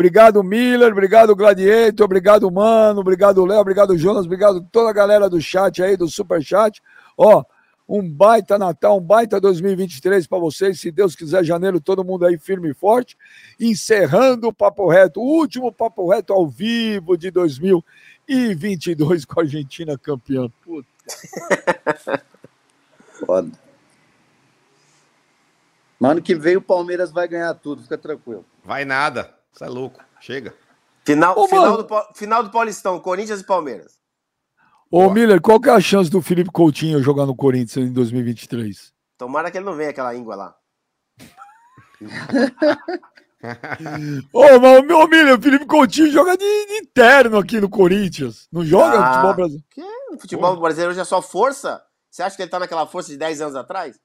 Obrigado, 0.00 0.42
Miller. 0.42 0.92
Obrigado, 0.92 1.36
Gladiator. 1.36 2.06
Obrigado, 2.06 2.50
Mano. 2.50 3.02
Obrigado, 3.02 3.44
Léo. 3.44 3.60
Obrigado, 3.60 3.98
Jonas. 3.98 4.24
Obrigado 4.24 4.66
toda 4.72 4.88
a 4.88 4.94
galera 4.94 5.28
do 5.28 5.38
chat 5.42 5.82
aí, 5.82 5.94
do 5.94 6.08
Super 6.08 6.42
Chat. 6.42 6.80
Ó, 7.18 7.44
um 7.86 8.10
baita 8.10 8.58
Natal, 8.58 8.96
um 8.96 9.02
baita 9.02 9.38
2023 9.38 10.26
para 10.26 10.38
vocês. 10.38 10.80
Se 10.80 10.90
Deus 10.90 11.14
quiser, 11.14 11.44
janeiro, 11.44 11.82
todo 11.82 12.02
mundo 12.02 12.24
aí 12.24 12.38
firme 12.38 12.70
e 12.70 12.74
forte. 12.74 13.14
Encerrando 13.60 14.48
o 14.48 14.54
Papo 14.54 14.88
Reto, 14.88 15.20
o 15.20 15.22
último 15.22 15.70
Papo 15.70 16.08
Reto 16.08 16.32
ao 16.32 16.48
vivo 16.48 17.14
de 17.18 17.30
2022 17.30 19.26
com 19.26 19.38
a 19.38 19.42
Argentina 19.42 19.98
campeã. 19.98 20.50
Puta. 20.64 20.88
Foda. 23.20 23.52
Mano, 25.98 26.22
que 26.22 26.34
veio 26.34 26.60
o 26.60 26.62
Palmeiras 26.62 27.12
vai 27.12 27.28
ganhar 27.28 27.52
tudo, 27.52 27.82
fica 27.82 27.98
tranquilo. 27.98 28.46
Vai 28.64 28.86
nada, 28.86 29.38
você 29.52 29.64
é 29.64 29.68
louco, 29.68 30.02
chega. 30.20 30.54
Final, 31.04 31.38
Ô, 31.38 31.48
final, 31.48 31.82
do, 31.82 31.88
final 32.14 32.42
do 32.42 32.50
Paulistão, 32.50 33.00
Corinthians 33.00 33.40
e 33.40 33.44
Palmeiras. 33.44 33.98
Ô, 34.90 35.02
Boa. 35.02 35.14
Miller, 35.14 35.40
qual 35.40 35.60
que 35.60 35.68
é 35.68 35.72
a 35.72 35.80
chance 35.80 36.10
do 36.10 36.20
Felipe 36.20 36.50
Coutinho 36.50 37.02
jogar 37.02 37.24
no 37.26 37.34
Corinthians 37.34 37.88
em 37.88 37.92
2023? 37.92 38.92
Tomara 39.16 39.50
que 39.50 39.58
ele 39.58 39.64
não 39.64 39.74
venha 39.74 39.90
aquela 39.90 40.14
íngua 40.14 40.34
lá. 40.34 40.56
Ô, 44.32 44.58
mas 44.60 44.80
o 44.80 44.82
meu 44.82 45.08
Miller, 45.08 45.38
o 45.38 45.42
Felipe 45.42 45.64
Coutinho 45.64 46.10
joga 46.10 46.36
de, 46.36 46.66
de 46.66 46.86
terno 46.86 47.38
aqui 47.38 47.60
no 47.60 47.70
Corinthians. 47.70 48.46
Não 48.52 48.64
joga 48.64 48.98
ah, 48.98 49.00
no 49.00 49.06
futebol 49.06 49.34
brasileiro? 49.34 49.66
Que? 49.70 50.14
O 50.14 50.18
futebol 50.18 50.54
Pô. 50.54 50.60
brasileiro 50.60 50.90
hoje 50.90 51.00
é 51.00 51.04
só 51.04 51.22
força? 51.22 51.82
Você 52.10 52.22
acha 52.22 52.36
que 52.36 52.42
ele 52.42 52.50
tá 52.50 52.58
naquela 52.58 52.86
força 52.86 53.10
de 53.10 53.16
10 53.16 53.40
anos 53.40 53.56
atrás? 53.56 53.98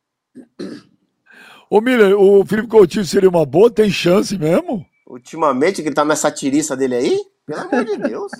Ô, 1.69 1.81
Miller, 1.81 2.17
o 2.17 2.45
Felipe 2.45 2.67
Coutinho 2.67 3.03
seria 3.03 3.29
uma 3.29 3.45
boa? 3.45 3.71
Tem 3.71 3.89
chance 3.89 4.37
mesmo? 4.37 4.85
Ultimamente, 5.05 5.81
que 5.81 5.87
ele 5.87 5.95
tá 5.95 6.03
nessa 6.03 6.31
tiriça 6.31 6.75
dele 6.75 6.95
aí? 6.95 7.19
Pelo 7.45 7.61
amor 7.61 7.85
de 7.85 7.97
Deus. 7.97 8.31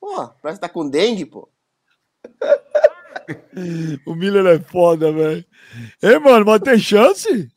Pô, 0.00 0.28
parece 0.40 0.60
que 0.60 0.66
tá 0.66 0.68
com 0.68 0.88
dengue, 0.88 1.26
pô. 1.26 1.48
o 4.06 4.14
Miller 4.14 4.46
é 4.46 4.58
foda, 4.60 5.12
velho. 5.12 5.44
Ei, 6.00 6.18
mano, 6.18 6.46
mas 6.46 6.60
tem 6.60 6.78
chance? 6.78 7.50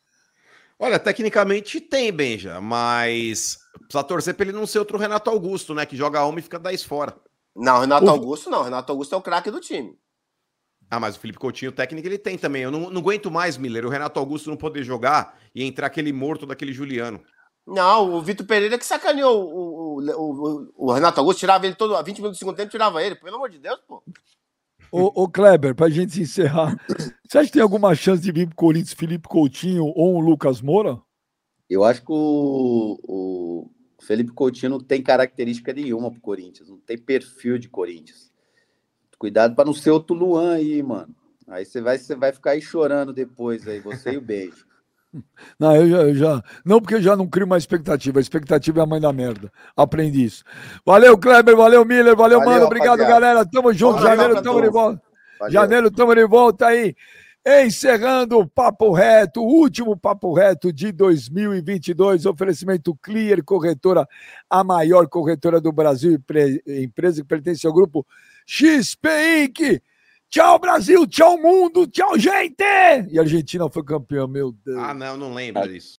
Olha, 0.80 0.98
tecnicamente 0.98 1.80
tem, 1.80 2.11
Benja, 2.11 2.60
mas 2.60 3.60
precisa 3.82 4.03
torcer 4.03 4.34
pra 4.34 4.45
ele 4.45 4.52
não 4.52 4.65
ser 4.65 4.80
outro 4.80 4.98
Renato 4.98 5.30
Augusto, 5.30 5.76
né? 5.76 5.86
Que 5.86 5.95
joga 5.95 6.26
uma 6.26 6.40
e 6.40 6.41
fica 6.41 6.57
10 6.57 6.84
fora. 6.84 7.15
Não, 7.56 7.82
Renato 7.82 8.06
o... 8.06 8.10
Augusto 8.10 8.49
não. 8.49 8.64
Renato 8.64 8.91
Augusto 8.91 9.14
é 9.14 9.18
o 9.18 9.22
craque 9.22 9.52
do 9.52 9.60
time. 9.60 9.95
Ah, 10.90 10.99
mas 10.99 11.15
o 11.15 11.19
Felipe 11.19 11.38
Coutinho, 11.40 11.72
o 11.72 11.73
técnico, 11.73 12.07
ele 12.07 12.18
tem 12.18 12.38
também. 12.38 12.64
Eu 12.64 12.72
não, 12.72 12.90
não 12.90 12.99
aguento 12.99 13.30
mais, 13.30 13.57
Miller, 13.57 13.86
o 13.86 13.90
Renato 13.90 14.19
Augusto 14.19 14.49
não 14.49 14.57
poder 14.57 14.84
jogar 14.84 15.38
e 15.53 15.64
entrar 15.64 15.88
aquele 15.88 16.11
morto 16.11 16.45
daquele 16.45 16.73
Juliano. 16.73 17.22
Não, 17.72 18.15
o 18.15 18.22
Vitor 18.22 18.45
Pereira 18.45 18.77
que 18.77 18.85
sacaneou 18.85 19.45
o, 19.45 19.99
o, 19.99 20.02
o, 20.02 20.73
o, 20.76 20.93
Renato 20.93 21.22
Augusto, 21.22 21.39
tirava 21.39 21.65
ele 21.65 21.73
todo, 21.76 21.95
a 21.95 22.02
20 22.02 22.18
minutos 22.18 22.38
do 22.38 22.39
segundo 22.39 22.57
tempo, 22.57 22.69
tirava 22.69 23.02
ele. 23.02 23.15
Pelo 23.15 23.38
amor 23.38 23.49
de 23.49 23.60
Deus, 23.60 23.80
pô. 23.88 24.03
Ô, 24.91 25.23
ô 25.23 25.30
Kleber, 25.30 25.73
pra 25.73 25.89
gente 25.89 26.19
encerrar, 26.19 26.76
você 27.26 27.38
acha 27.38 27.48
que 27.48 27.53
tem 27.53 27.61
alguma 27.61 27.95
chance 27.95 28.22
de 28.22 28.30
vir 28.30 28.48
pro 28.48 28.57
Corinthians 28.57 28.93
Felipe 28.93 29.26
Coutinho 29.26 29.85
ou 29.85 30.18
um 30.18 30.19
Lucas 30.19 30.61
Moura? 30.61 31.02
Eu 31.69 31.85
acho 31.85 32.02
que 32.02 32.11
o, 32.11 32.99
o 33.07 33.72
Felipe 34.02 34.34
Coutinho 34.34 34.72
não 34.72 34.80
tem 34.81 35.02
característica 35.02 35.72
nenhuma 35.72 36.11
pro 36.11 36.19
Corinthians, 36.19 36.68
não 36.68 36.77
tem 36.77 36.98
perfil 36.98 37.57
de 37.57 37.69
Corinthians. 37.69 38.30
Cuidado 39.18 39.56
para 39.56 39.65
não 39.65 39.73
ser 39.73 39.91
outro 39.91 40.14
Luan 40.14 40.56
aí, 40.56 40.84
mano. 40.84 41.15
Aí 41.48 41.64
você 41.64 41.80
vai, 41.80 41.98
você 41.98 42.15
vai 42.15 42.34
ficar 42.34 42.52
aí 42.52 42.61
chorando 42.61 43.14
depois 43.14 43.65
aí, 43.65 43.80
você 43.80 44.11
e 44.11 44.18
o 44.18 44.22
beijo. 44.22 44.65
Não, 45.59 45.75
eu 45.75 45.89
já, 45.89 45.97
eu 45.97 46.15
já, 46.15 46.43
Não, 46.65 46.79
porque 46.79 46.95
eu 46.95 47.01
já 47.01 47.15
não 47.15 47.27
crio 47.27 47.45
uma 47.45 47.57
expectativa. 47.57 48.19
A 48.19 48.21
expectativa 48.21 48.79
é 48.79 48.83
a 48.83 48.85
mãe 48.85 48.99
da 48.99 49.11
merda. 49.11 49.51
Aprendi 49.75 50.23
isso. 50.23 50.43
Valeu, 50.85 51.17
Kleber. 51.17 51.55
Valeu, 51.55 51.83
Miller. 51.83 52.15
Valeu, 52.15 52.39
valeu 52.39 52.53
mano. 52.53 52.65
Obrigado, 52.65 52.99
rapaziada. 52.99 53.19
galera. 53.19 53.45
Tamo 53.45 53.73
junto. 53.73 53.99
Valeu, 53.99 54.17
Janeiro, 54.17 54.41
tamo 54.41 54.61
de 54.61 54.69
volta. 54.69 55.01
Valeu. 55.39 55.53
Janeiro, 55.53 55.91
tamo 55.91 56.15
de 56.15 56.25
volta 56.25 56.67
aí. 56.67 56.95
Encerrando 57.43 58.38
o 58.38 58.47
Papo 58.47 58.93
Reto, 58.93 59.41
o 59.41 59.47
último 59.47 59.97
Papo 59.97 60.31
Reto 60.31 60.71
de 60.71 60.91
2022. 60.91 62.25
Oferecimento 62.25 62.95
Clear 63.01 63.43
Corretora, 63.43 64.07
a 64.49 64.63
maior 64.63 65.07
corretora 65.07 65.59
do 65.59 65.71
Brasil, 65.71 66.21
empresa 66.67 67.21
que 67.21 67.27
pertence 67.27 67.65
ao 67.65 67.73
grupo 67.73 68.05
XP 68.45 69.09
Inc. 69.43 69.81
Tchau, 70.32 70.58
Brasil. 70.60 71.06
Tchau, 71.08 71.38
mundo. 71.38 71.86
Tchau, 71.86 72.18
gente. 72.18 72.64
E 73.10 73.20
a 73.20 73.22
Argentina 73.22 73.70
foi 73.70 73.84
campeã, 73.84 74.26
meu 74.26 74.53
Deus. 74.53 74.80
Ah, 74.80 74.94
não, 74.94 75.18
não 75.18 75.34
lembro 75.34 75.68
disso. 75.68 75.99